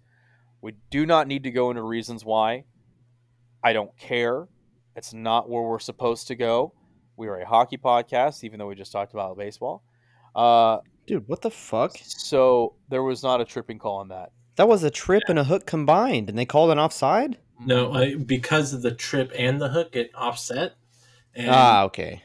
We 0.61 0.75
do 0.89 1.05
not 1.05 1.27
need 1.27 1.43
to 1.43 1.51
go 1.51 1.69
into 1.69 1.81
reasons 1.81 2.23
why. 2.23 2.65
I 3.63 3.73
don't 3.73 3.97
care. 3.97 4.47
It's 4.95 5.13
not 5.13 5.49
where 5.49 5.63
we're 5.63 5.79
supposed 5.79 6.27
to 6.27 6.35
go. 6.35 6.73
We 7.17 7.27
are 7.27 7.37
a 7.39 7.47
hockey 7.47 7.77
podcast, 7.77 8.43
even 8.43 8.59
though 8.59 8.67
we 8.67 8.75
just 8.75 8.91
talked 8.91 9.13
about 9.13 9.37
baseball. 9.37 9.83
Uh, 10.35 10.79
Dude, 11.05 11.27
what 11.27 11.41
the 11.41 11.51
fuck? 11.51 11.97
so 12.01 12.75
there 12.89 13.03
was 13.03 13.23
not 13.23 13.41
a 13.41 13.45
tripping 13.45 13.79
call 13.79 13.97
on 13.97 14.07
that. 14.09 14.31
That 14.55 14.67
was 14.67 14.83
a 14.83 14.91
trip 14.91 15.23
and 15.27 15.39
a 15.39 15.43
hook 15.45 15.65
combined, 15.65 16.29
and 16.29 16.37
they 16.37 16.45
called 16.45 16.69
an 16.71 16.79
offside. 16.79 17.37
No, 17.65 17.91
I, 17.93 18.15
because 18.15 18.73
of 18.73 18.81
the 18.81 18.91
trip 18.93 19.31
and 19.37 19.59
the 19.61 19.69
hook, 19.69 19.95
it 19.95 20.11
offset. 20.15 20.73
And, 21.35 21.49
Ah, 21.49 21.83
okay. 21.85 22.21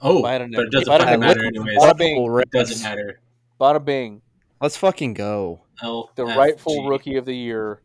oh, 0.00 0.24
I 0.24 0.38
don't 0.38 0.50
know. 0.50 0.58
but 0.58 0.66
it 0.66 0.72
doesn't 0.72 0.92
Bada 0.92 1.04
fucking 1.04 1.20
matter 1.20 1.44
anyways. 1.44 1.78
Bada 1.78 1.96
bing. 1.96 2.38
It 2.40 2.50
doesn't 2.50 2.82
matter. 2.82 3.20
Bada 3.60 3.84
bing. 3.84 4.22
Let's 4.60 4.76
fucking 4.76 5.14
go. 5.14 5.62
L 5.82 6.10
The 6.14 6.24
rightful 6.24 6.86
rookie 6.86 7.16
of 7.16 7.24
the 7.24 7.34
year 7.34 7.80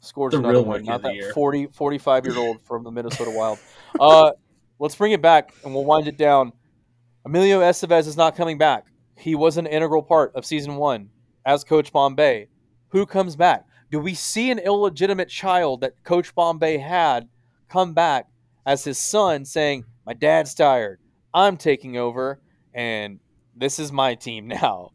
scores 0.00 0.32
The 0.32 0.38
another 0.38 0.54
real 0.54 0.64
one, 0.64 0.84
not 0.84 1.02
that 1.02 1.14
year. 1.14 1.32
40, 1.32 1.68
45 1.68 2.26
year 2.26 2.36
old 2.36 2.60
from 2.62 2.84
the 2.84 2.90
Minnesota 2.90 3.30
Wild. 3.30 3.58
Uh, 3.98 4.32
let's 4.78 4.94
bring 4.94 5.12
it 5.12 5.22
back 5.22 5.54
and 5.64 5.74
we'll 5.74 5.84
wind 5.84 6.08
it 6.08 6.18
down. 6.18 6.52
Emilio 7.24 7.60
Estevez 7.60 8.06
is 8.06 8.16
not 8.16 8.36
coming 8.36 8.58
back. 8.58 8.84
He 9.16 9.34
was 9.34 9.56
an 9.56 9.66
integral 9.66 10.02
part 10.02 10.34
of 10.34 10.44
season 10.44 10.76
one 10.76 11.08
as 11.46 11.64
Coach 11.64 11.92
Bombay. 11.92 12.48
Who 12.92 13.06
comes 13.06 13.36
back? 13.36 13.66
Do 13.90 13.98
we 13.98 14.14
see 14.14 14.50
an 14.50 14.58
illegitimate 14.58 15.28
child 15.28 15.80
that 15.80 16.02
Coach 16.04 16.34
Bombay 16.34 16.76
had 16.76 17.28
come 17.68 17.94
back 17.94 18.28
as 18.66 18.84
his 18.84 18.98
son 18.98 19.46
saying, 19.46 19.84
My 20.06 20.12
dad's 20.12 20.54
tired. 20.54 21.00
I'm 21.34 21.56
taking 21.56 21.96
over, 21.96 22.38
and 22.74 23.18
this 23.56 23.78
is 23.78 23.92
my 23.92 24.14
team 24.14 24.46
now? 24.62 24.92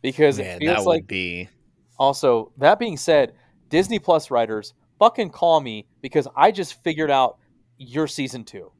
Because 0.00 0.38
Man, 0.38 0.56
it 0.56 0.58
feels 0.60 0.78
that 0.78 0.84
like 0.84 1.02
would 1.02 1.06
be. 1.08 1.48
also, 1.98 2.52
that 2.58 2.78
being 2.78 2.96
said, 2.96 3.32
Disney 3.68 3.98
Plus 3.98 4.30
writers, 4.30 4.74
fucking 5.00 5.30
call 5.30 5.60
me 5.60 5.86
because 6.02 6.28
I 6.36 6.52
just 6.52 6.82
figured 6.84 7.10
out 7.10 7.38
your 7.78 8.06
season 8.06 8.44
two. 8.44 8.70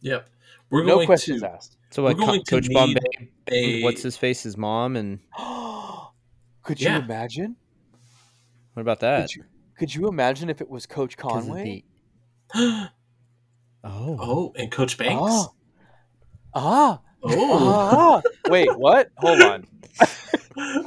Yep. 0.00 0.28
We're 0.70 0.84
no 0.84 0.96
going 0.96 1.06
questions 1.06 1.42
to 1.42 1.50
asked. 1.50 1.76
So 1.90 2.02
We're 2.02 2.14
what? 2.14 2.26
Co- 2.26 2.38
to 2.38 2.44
Coach 2.44 2.68
need 2.68 2.74
Bombay, 2.74 3.30
a 3.52 3.82
what's 3.84 4.02
his 4.02 4.16
face, 4.16 4.42
his 4.42 4.56
mom, 4.56 4.96
and 4.96 5.20
could 6.70 6.80
Yeah. 6.80 6.96
you 6.98 7.02
imagine? 7.04 7.56
what 8.74 8.80
about 8.82 9.00
that? 9.00 9.22
Could 9.22 9.34
you, 9.36 9.44
could 9.78 9.94
you 9.94 10.08
imagine 10.08 10.48
if 10.50 10.60
it 10.60 10.68
was 10.70 10.86
Coach 10.86 11.14
of 11.14 11.18
Conway? 11.18 11.84
the- 12.54 12.88
oh, 13.84 14.16
oh, 14.20 14.52
and 14.56 14.70
Coach 14.70 14.96
Banks. 14.98 15.20
Ah. 15.22 15.48
Ah, 16.54 17.00
Oh, 17.22 18.22
ah. 18.24 18.50
Wait, 18.50 18.74
what? 18.78 19.10
Hold 19.18 19.42
on. 19.42 19.66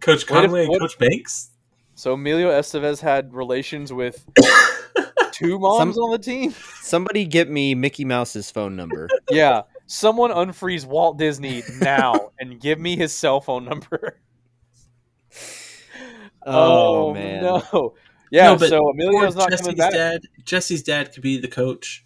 Coach 0.00 0.28
What 0.30 0.44
if- 0.44 0.50
Conway 0.50 0.60
and 0.62 0.70
what- 0.70 0.80
Coach 0.80 0.98
Banks. 0.98 1.50
So 1.94 2.14
Emilio 2.14 2.50
Estevez 2.50 3.00
had 3.00 3.32
relations 3.34 3.92
with 3.92 4.24
two 5.32 5.58
moms 5.58 5.94
Some- 5.94 6.04
on 6.04 6.10
the 6.12 6.18
team? 6.18 6.52
somebody 6.80 7.24
get 7.26 7.48
me 7.50 7.74
Mickey 7.74 8.04
Mouse's 8.04 8.50
phone 8.50 8.74
number. 8.76 9.08
Yeah. 9.30 9.62
Someone 9.86 10.30
unfreeze 10.30 10.86
Walt 10.86 11.18
Disney 11.18 11.62
now 11.80 12.30
and 12.40 12.58
give 12.60 12.80
me 12.80 12.96
his 12.96 13.12
cell 13.12 13.40
phone 13.40 13.64
number. 13.66 14.18
Oh, 16.46 17.12
man. 17.14 17.42
no. 17.42 17.94
Yeah, 18.30 18.54
No, 18.54 18.56
so 18.56 18.88
Emilio's 18.88 19.36
not 19.36 19.50
Jesse's 19.50 19.66
coming 19.66 19.76
back. 19.76 19.92
dad. 19.92 20.22
Jesse's 20.46 20.82
dad 20.82 21.12
could 21.12 21.22
be 21.22 21.36
the 21.36 21.48
coach. 21.48 22.02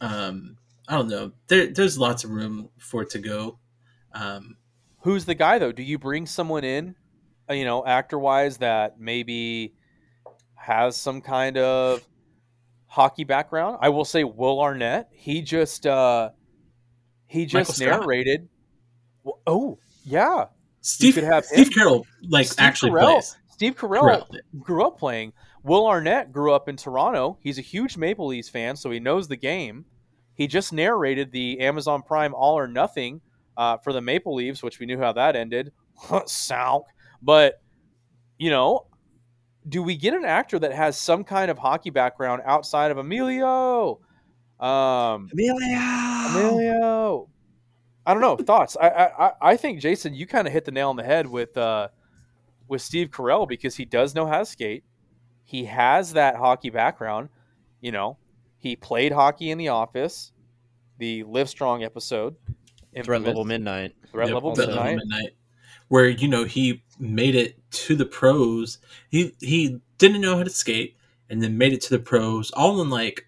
Um, 0.00 0.56
I 0.88 0.96
don't 0.96 1.08
know. 1.08 1.32
There, 1.48 1.66
there's 1.66 1.98
lots 1.98 2.24
of 2.24 2.30
room 2.30 2.70
for 2.78 3.02
it 3.02 3.10
to 3.10 3.18
go. 3.18 3.58
Um, 4.12 4.56
Who's 5.02 5.26
the 5.26 5.34
guy 5.34 5.58
though? 5.58 5.72
Do 5.72 5.82
you 5.82 5.98
bring 5.98 6.24
someone 6.24 6.64
in, 6.64 6.94
uh, 7.50 7.52
you 7.52 7.66
know, 7.66 7.84
actor 7.84 8.18
wise 8.18 8.56
that 8.58 8.98
maybe 8.98 9.74
has 10.54 10.96
some 10.96 11.20
kind 11.20 11.58
of 11.58 12.00
hockey 12.86 13.24
background? 13.24 13.76
I 13.82 13.90
will 13.90 14.06
say 14.06 14.24
Will 14.24 14.58
Arnett. 14.58 15.08
He 15.12 15.42
just 15.42 15.86
uh 15.86 16.30
he 17.26 17.44
just 17.44 17.78
narrated. 17.78 18.48
Well, 19.22 19.38
oh 19.46 19.78
yeah, 20.02 20.46
Steve, 20.86 21.14
could 21.14 21.24
have 21.24 21.44
Steve 21.44 21.66
him. 21.66 21.72
Carroll, 21.72 22.06
like 22.28 22.46
Steve 22.46 22.64
actually 22.64 22.92
Carell. 22.92 23.12
plays. 23.14 23.36
Steve 23.50 23.76
Carell, 23.76 24.02
Carell. 24.02 24.40
grew 24.60 24.86
up 24.86 24.98
playing. 24.98 25.32
Will 25.62 25.86
Arnett 25.86 26.30
grew 26.30 26.52
up 26.52 26.68
in 26.68 26.76
Toronto. 26.76 27.38
He's 27.42 27.58
a 27.58 27.62
huge 27.62 27.96
Maple 27.96 28.26
Leafs 28.28 28.48
fan, 28.48 28.76
so 28.76 28.90
he 28.90 29.00
knows 29.00 29.26
the 29.26 29.36
game. 29.36 29.84
He 30.34 30.46
just 30.46 30.72
narrated 30.72 31.32
the 31.32 31.58
Amazon 31.60 32.02
Prime 32.02 32.34
All 32.34 32.56
or 32.56 32.68
Nothing 32.68 33.20
uh, 33.56 33.78
for 33.78 33.92
the 33.92 34.00
Maple 34.00 34.34
Leafs, 34.34 34.62
which 34.62 34.78
we 34.78 34.86
knew 34.86 34.98
how 34.98 35.12
that 35.12 35.34
ended. 35.34 35.72
Souk. 36.26 36.84
But, 37.20 37.60
you 38.38 38.50
know, 38.50 38.86
do 39.68 39.82
we 39.82 39.96
get 39.96 40.14
an 40.14 40.24
actor 40.24 40.58
that 40.58 40.72
has 40.72 40.96
some 40.96 41.24
kind 41.24 41.50
of 41.50 41.58
hockey 41.58 41.90
background 41.90 42.42
outside 42.44 42.90
of 42.92 42.98
Emilio? 42.98 43.98
Um, 44.60 45.28
Emilio. 45.32 45.78
Emilio. 46.30 47.28
I 48.06 48.12
don't 48.14 48.22
know. 48.22 48.36
Thoughts? 48.36 48.76
I 48.80 48.88
I, 48.88 49.26
I- 49.26 49.32
I 49.52 49.56
think 49.56 49.80
Jason, 49.80 50.14
you 50.14 50.26
kind 50.26 50.46
of 50.46 50.52
hit 50.52 50.64
the 50.64 50.70
nail 50.72 50.88
on 50.90 50.96
the 50.96 51.02
head 51.02 51.26
with 51.26 51.56
uh, 51.56 51.88
with 52.68 52.80
Steve 52.82 53.10
Carell 53.10 53.46
because 53.48 53.76
he 53.76 53.84
does 53.84 54.14
know 54.14 54.26
how 54.26 54.38
to 54.38 54.46
skate. 54.46 54.84
He 55.44 55.64
has 55.66 56.12
that 56.14 56.36
hockey 56.36 56.70
background. 56.70 57.28
You 57.80 57.92
know, 57.92 58.16
he 58.58 58.74
played 58.76 59.12
hockey 59.12 59.50
in 59.50 59.58
The 59.58 59.68
Office, 59.68 60.32
the 60.98 61.22
Live 61.24 61.48
Strong 61.48 61.84
episode, 61.84 62.34
Threat 63.04 63.22
level 63.22 63.44
midnight. 63.44 63.94
Threat 64.10 64.28
Yep, 64.28 64.34
level 64.34 64.54
Threat 64.54 64.68
Level 64.68 64.84
midnight. 64.84 64.96
Midnight. 65.06 65.36
Where 65.88 66.08
you 66.08 66.26
know 66.28 66.44
he 66.44 66.82
made 66.98 67.34
it 67.34 67.56
to 67.72 67.94
the 67.94 68.06
pros. 68.06 68.78
He 69.10 69.34
he 69.40 69.80
didn't 69.98 70.20
know 70.20 70.36
how 70.36 70.42
to 70.42 70.50
skate, 70.50 70.96
and 71.30 71.42
then 71.42 71.58
made 71.58 71.72
it 71.72 71.80
to 71.82 71.90
the 71.90 71.98
pros 71.98 72.50
all 72.52 72.80
in 72.82 72.90
like 72.90 73.26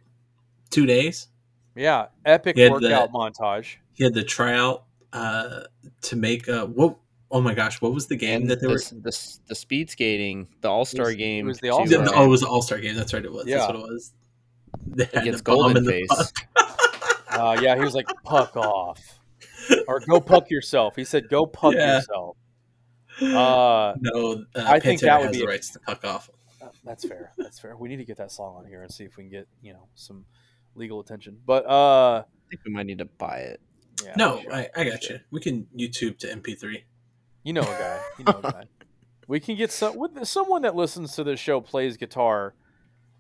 two 0.70 0.86
days. 0.86 1.28
Yeah, 1.77 2.07
epic 2.24 2.57
workout 2.57 2.81
the- 3.12 3.16
montage. 3.19 3.77
He 3.99 4.05
had 4.05 4.15
the 4.15 4.23
tryout 4.23 4.85
uh, 5.12 5.65
to 6.03 6.16
make 6.16 6.49
uh, 6.49 6.66
what? 6.66 6.97
Oh 7.31 7.43
my 7.43 7.53
gosh, 7.53 7.83
what 7.83 7.93
was 7.93 8.07
the 8.07 8.16
game 8.16 8.43
And 8.43 8.51
that 8.51 8.61
they 8.61 8.69
the, 8.69 8.73
were? 8.73 8.79
the, 9.03 9.39
the 9.49 9.55
speed 9.55 9.91
skating, 9.91 10.49
the 10.62 10.69
All 10.70 10.85
Star 10.87 11.07
was- 11.07 11.15
it 11.15 11.19
game. 11.19 11.47
was 11.47 11.59
the 11.59 11.69
All-Star 11.70 11.99
Yeah, 12.01 12.07
uh, 12.07 12.11
the- 12.12 12.16
oh, 12.16 12.25
it 12.25 12.29
was 12.29 12.41
the 12.41 12.47
All 12.49 12.62
Star 12.62 12.79
game. 12.79 12.95
That's 12.97 13.12
right. 13.12 13.25
It 13.25 13.31
was. 13.33 13.47
Yeah. 13.47 13.57
That's 13.59 13.66
what 13.73 13.77
it 13.77 13.83
was. 13.83 14.12
They 14.87 15.09
against 15.12 15.45
Golden 15.45 15.77
in 15.77 15.85
Face. 15.85 16.33
Uh, 17.31 17.57
yeah, 17.62 17.75
he 17.77 17.83
was 17.83 17.95
like, 17.95 18.07
"Puck 18.25 18.57
off," 18.57 19.20
or 19.87 20.01
"Go 20.01 20.19
puck 20.20 20.51
yourself." 20.51 20.97
He 20.97 21.05
said, 21.05 21.29
"Go 21.29 21.45
puck 21.47 21.75
Yeah. 21.75 21.97
yourself." 21.97 22.37
Uh, 23.20 23.95
No, 24.01 24.45
uh, 24.55 24.65
I 24.66 24.81
think 24.81 25.01
Pantera 25.01 25.05
that 25.07 25.20
would 25.20 25.33
be 25.33 25.39
the 25.39 25.45
a- 25.45 25.49
rights 25.49 25.70
to 25.73 25.79
puck 25.81 26.05
off. 26.05 26.31
Uh, 26.61 26.69
That's 26.85 27.07
fair. 27.07 27.33
That's 27.37 27.59
fair. 27.59 27.77
We 27.77 27.89
need 27.89 27.99
to 27.99 28.05
get 28.05 28.16
that 28.16 28.33
song 28.33 28.57
on 28.57 28.65
here 28.66 28.83
and 28.83 28.91
see 28.93 29.05
if 29.05 29.16
we 29.16 29.25
can 29.25 29.31
get 29.31 29.47
you 29.62 29.73
know 29.75 29.89
some 29.95 30.25
legal 30.75 31.01
attention. 31.01 31.39
But 31.47 31.66
uh, 31.66 32.20
I 32.20 32.25
think 32.51 32.62
we 32.65 32.73
might 32.73 32.87
need 32.87 32.99
to 32.99 33.05
buy 33.05 33.39
it. 33.41 33.61
Yeah, 34.05 34.15
no, 34.16 34.37
we 34.37 34.43
should. 34.43 34.53
I, 34.53 34.69
I 34.77 34.85
got 34.85 35.03
should. 35.03 35.11
you. 35.16 35.20
We 35.31 35.41
can 35.41 35.66
YouTube 35.77 36.19
to 36.19 36.27
MP3. 36.29 36.83
You 37.45 37.53
know 37.53 37.62
a 37.62 37.65
guy. 37.65 38.01
You 38.19 38.25
know 38.25 38.41
a 38.43 38.43
guy. 38.53 38.65
We 39.29 39.41
can 39.41 39.57
get 39.57 39.70
some 39.70 39.99
with 39.99 40.27
someone 40.27 40.62
that 40.62 40.75
listens 40.75 41.15
to 41.16 41.23
this 41.25 41.39
show 41.39 41.61
plays 41.61 41.99
guitar, 41.99 42.55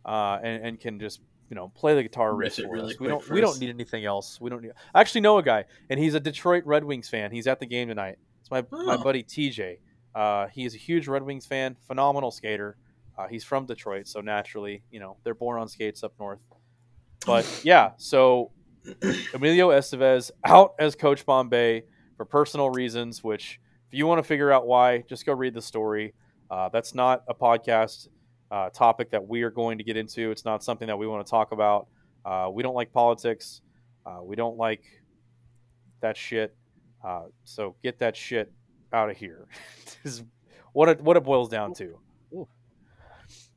uh, 0.06 0.38
and, 0.42 0.64
and 0.64 0.80
can 0.80 0.98
just 0.98 1.20
you 1.50 1.54
know 1.54 1.68
play 1.74 1.94
the 1.94 2.02
guitar 2.02 2.34
riff 2.34 2.56
Riff 2.56 2.66
for 2.66 2.72
really 2.72 2.94
us. 2.94 3.00
We 3.00 3.08
don't 3.08 3.22
for 3.22 3.34
we 3.34 3.42
don't 3.42 3.60
need 3.60 3.68
anything 3.68 4.06
else. 4.06 4.40
We 4.40 4.48
don't 4.48 4.62
need. 4.62 4.72
I 4.94 5.02
actually 5.02 5.20
know 5.20 5.36
a 5.36 5.42
guy, 5.42 5.66
and 5.90 6.00
he's 6.00 6.14
a 6.14 6.20
Detroit 6.20 6.64
Red 6.64 6.82
Wings 6.84 7.10
fan. 7.10 7.30
He's 7.30 7.46
at 7.46 7.60
the 7.60 7.66
game 7.66 7.88
tonight. 7.88 8.16
It's 8.40 8.50
my 8.50 8.62
my 8.72 8.94
Oh. 8.94 9.02
buddy 9.04 9.22
TJ. 9.22 9.80
Uh, 10.14 10.46
he 10.46 10.64
is 10.64 10.74
a 10.74 10.78
huge 10.78 11.08
Red 11.08 11.22
Wings 11.24 11.44
fan, 11.44 11.76
phenomenal 11.86 12.30
skater. 12.30 12.78
Uh, 13.18 13.26
he's 13.28 13.44
from 13.44 13.66
Detroit, 13.66 14.08
so 14.08 14.22
naturally, 14.22 14.82
you 14.90 15.00
know, 15.00 15.18
they're 15.24 15.34
born 15.34 15.60
on 15.60 15.68
skates 15.68 16.02
up 16.02 16.14
north. 16.18 16.40
But 17.26 17.44
yeah, 17.64 17.90
so 17.98 18.50
Emilio 19.34 19.70
Estevez 19.70 20.30
out 20.44 20.74
as 20.78 20.94
Coach 20.94 21.24
Bombay 21.24 21.84
for 22.16 22.24
personal 22.24 22.70
reasons, 22.70 23.22
which 23.22 23.60
if 23.90 23.98
you 23.98 24.06
want 24.06 24.18
to 24.18 24.22
figure 24.22 24.52
out 24.52 24.66
why, 24.66 25.02
just 25.08 25.24
go 25.24 25.32
read 25.32 25.54
the 25.54 25.62
story. 25.62 26.14
Uh, 26.50 26.68
that's 26.68 26.94
not 26.94 27.24
a 27.28 27.34
podcast 27.34 28.08
uh, 28.50 28.70
topic 28.70 29.10
that 29.10 29.26
we 29.26 29.42
are 29.42 29.50
going 29.50 29.78
to 29.78 29.84
get 29.84 29.96
into. 29.96 30.30
It's 30.30 30.44
not 30.44 30.62
something 30.62 30.86
that 30.88 30.98
we 30.98 31.06
want 31.06 31.26
to 31.26 31.30
talk 31.30 31.52
about. 31.52 31.88
Uh, 32.24 32.48
we 32.52 32.62
don't 32.62 32.74
like 32.74 32.92
politics. 32.92 33.62
Uh, 34.04 34.22
we 34.22 34.36
don't 34.36 34.56
like 34.56 34.82
that 36.00 36.16
shit. 36.16 36.54
Uh, 37.04 37.24
so 37.44 37.76
get 37.82 37.98
that 37.98 38.16
shit 38.16 38.52
out 38.92 39.10
of 39.10 39.16
here. 39.16 39.46
is 40.04 40.22
what 40.72 40.88
it, 40.88 41.00
what 41.00 41.16
it 41.16 41.24
boils 41.24 41.48
down 41.48 41.74
to. 41.74 41.98
Ooh. 42.32 42.48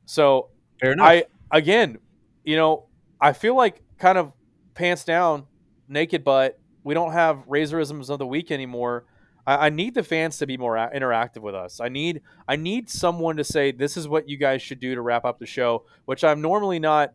So 0.04 0.48
Fair 0.80 0.92
enough. 0.92 1.06
I 1.06 1.24
again, 1.50 1.98
you 2.44 2.56
know, 2.56 2.86
I 3.20 3.32
feel 3.32 3.56
like 3.56 3.80
kind 3.98 4.18
of 4.18 4.32
pants 4.74 5.04
down, 5.04 5.46
naked 5.88 6.24
butt. 6.24 6.58
We 6.84 6.94
don't 6.94 7.12
have 7.12 7.44
razorisms 7.48 8.10
of 8.10 8.18
the 8.18 8.26
week 8.26 8.50
anymore. 8.50 9.04
I, 9.46 9.66
I 9.66 9.70
need 9.70 9.94
the 9.94 10.02
fans 10.02 10.38
to 10.38 10.46
be 10.46 10.56
more 10.56 10.76
a- 10.76 10.90
interactive 10.94 11.40
with 11.42 11.54
us. 11.54 11.80
I 11.80 11.88
need 11.88 12.22
I 12.48 12.56
need 12.56 12.88
someone 12.90 13.36
to 13.36 13.44
say 13.44 13.72
this 13.72 13.96
is 13.96 14.08
what 14.08 14.28
you 14.28 14.36
guys 14.36 14.62
should 14.62 14.80
do 14.80 14.94
to 14.94 15.00
wrap 15.00 15.24
up 15.24 15.38
the 15.38 15.46
show, 15.46 15.84
which 16.06 16.24
I'm 16.24 16.40
normally 16.40 16.78
not 16.78 17.12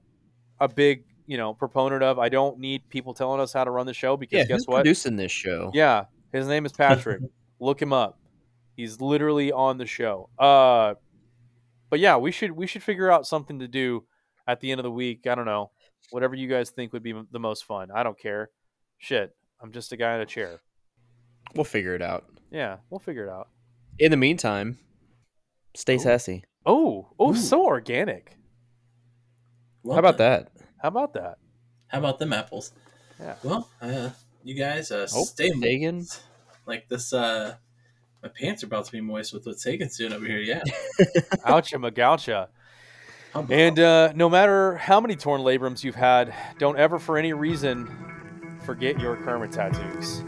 a 0.60 0.68
big 0.68 1.04
you 1.26 1.38
know 1.38 1.54
proponent 1.54 2.04
of. 2.04 2.20
I 2.20 2.30
don't 2.30 2.60
need 2.60 2.88
people 2.90 3.14
telling 3.14 3.42
us 3.42 3.52
how 3.54 3.64
to 3.64 3.72
run 3.72 3.86
the 3.86 3.94
show 3.94 4.16
because 4.18 4.38
Yeah, 4.40 4.46
guess 4.46 4.60
who's 4.60 4.68
what? 4.68 4.78
producing 4.84 5.16
this 5.18 5.32
show? 5.32 5.72
Yeah, 5.74 6.06
his 6.32 6.48
name 6.48 6.66
is 6.66 6.72
Patrick. 6.72 7.22
Look 7.60 7.82
him 7.82 7.92
up. 7.92 8.20
He's 8.76 9.02
literally 9.02 9.52
on 9.52 9.78
the 9.80 9.88
show. 9.88 10.30
Uh, 10.38 10.94
but 11.90 12.00
yeah, 12.00 12.18
we 12.18 12.32
should 12.32 12.52
we 12.52 12.68
should 12.68 12.84
figure 12.84 13.12
out 13.12 13.26
something 13.26 13.60
to 13.60 13.68
do 13.68 14.04
at 14.48 14.60
the 14.62 14.72
end 14.72 14.80
of 14.80 14.84
the 14.84 14.92
week. 14.92 15.26
I 15.28 15.36
don't 15.36 15.46
know, 15.46 15.72
whatever 16.12 16.36
you 16.36 16.48
guys 16.48 16.70
think 16.70 16.94
would 16.94 17.04
be 17.04 17.14
the 17.32 17.40
most 17.40 17.66
fun. 17.66 17.90
I 17.94 18.04
don't 18.04 18.18
care. 18.20 18.50
Shit, 18.98 19.36
I'm 19.62 19.72
just 19.72 19.92
a 19.92 19.98
guy 19.98 20.16
in 20.16 20.22
a 20.22 20.26
chair. 20.26 20.62
We'll 21.56 21.64
figure 21.66 21.96
it 21.96 22.02
out. 22.02 22.26
Yeah, 22.52 22.78
we'll 22.90 23.00
figure 23.00 23.26
it 23.26 23.30
out. 23.30 23.50
In 24.00 24.12
the 24.12 24.18
meantime, 24.18 24.78
stay 25.76 25.96
Ooh. 25.96 26.00
sassy. 26.00 26.44
Oh, 26.66 27.10
oh, 27.20 27.32
Ooh. 27.32 27.36
so 27.36 27.66
organic. 27.66 28.38
Well 29.84 29.96
How 29.96 30.00
about 30.00 30.18
done. 30.18 30.30
that? 30.32 30.52
How 30.82 30.90
about 30.90 31.14
that? 31.14 31.38
How 31.88 32.00
about 32.00 32.20
them 32.20 32.34
apples? 32.34 32.72
Yeah. 33.20 33.36
Well, 33.44 33.70
uh, 33.82 34.10
you 34.44 34.56
guys 34.56 34.92
uh, 34.92 35.08
Oh, 35.14 35.24
stay 35.24 35.50
Seguin. 35.50 35.96
moist. 35.98 36.22
Like 36.66 36.90
this, 36.90 37.14
uh, 37.14 37.56
my 38.22 38.30
pants 38.30 38.64
are 38.64 38.66
about 38.68 38.86
to 38.86 38.92
be 38.92 39.00
moist 39.02 39.34
with 39.34 39.46
what 39.46 39.60
Seguin's 39.60 39.98
doing 39.98 40.12
over 40.14 40.26
here. 40.26 40.40
Yeah. 40.40 40.62
Oucha 41.46 41.76
magoucha. 41.80 42.48
And 43.50 43.80
uh, 43.80 44.14
no 44.14 44.30
matter 44.30 44.78
how 44.78 45.00
many 45.00 45.16
torn 45.16 45.42
labrums 45.42 45.84
you've 45.84 45.96
had, 45.96 46.34
don't 46.58 46.78
ever 46.78 46.98
for 47.00 47.18
any 47.18 47.34
reason 47.34 47.90
forget 48.64 49.00
your 49.00 49.16
Kermit 49.18 49.52
tattoos. 49.52 50.22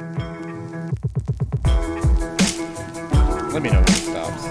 Let 3.51 3.63
me 3.63 3.69
know 3.71 3.79
when 3.79 3.89
it 3.89 3.89
stops. 3.89 4.48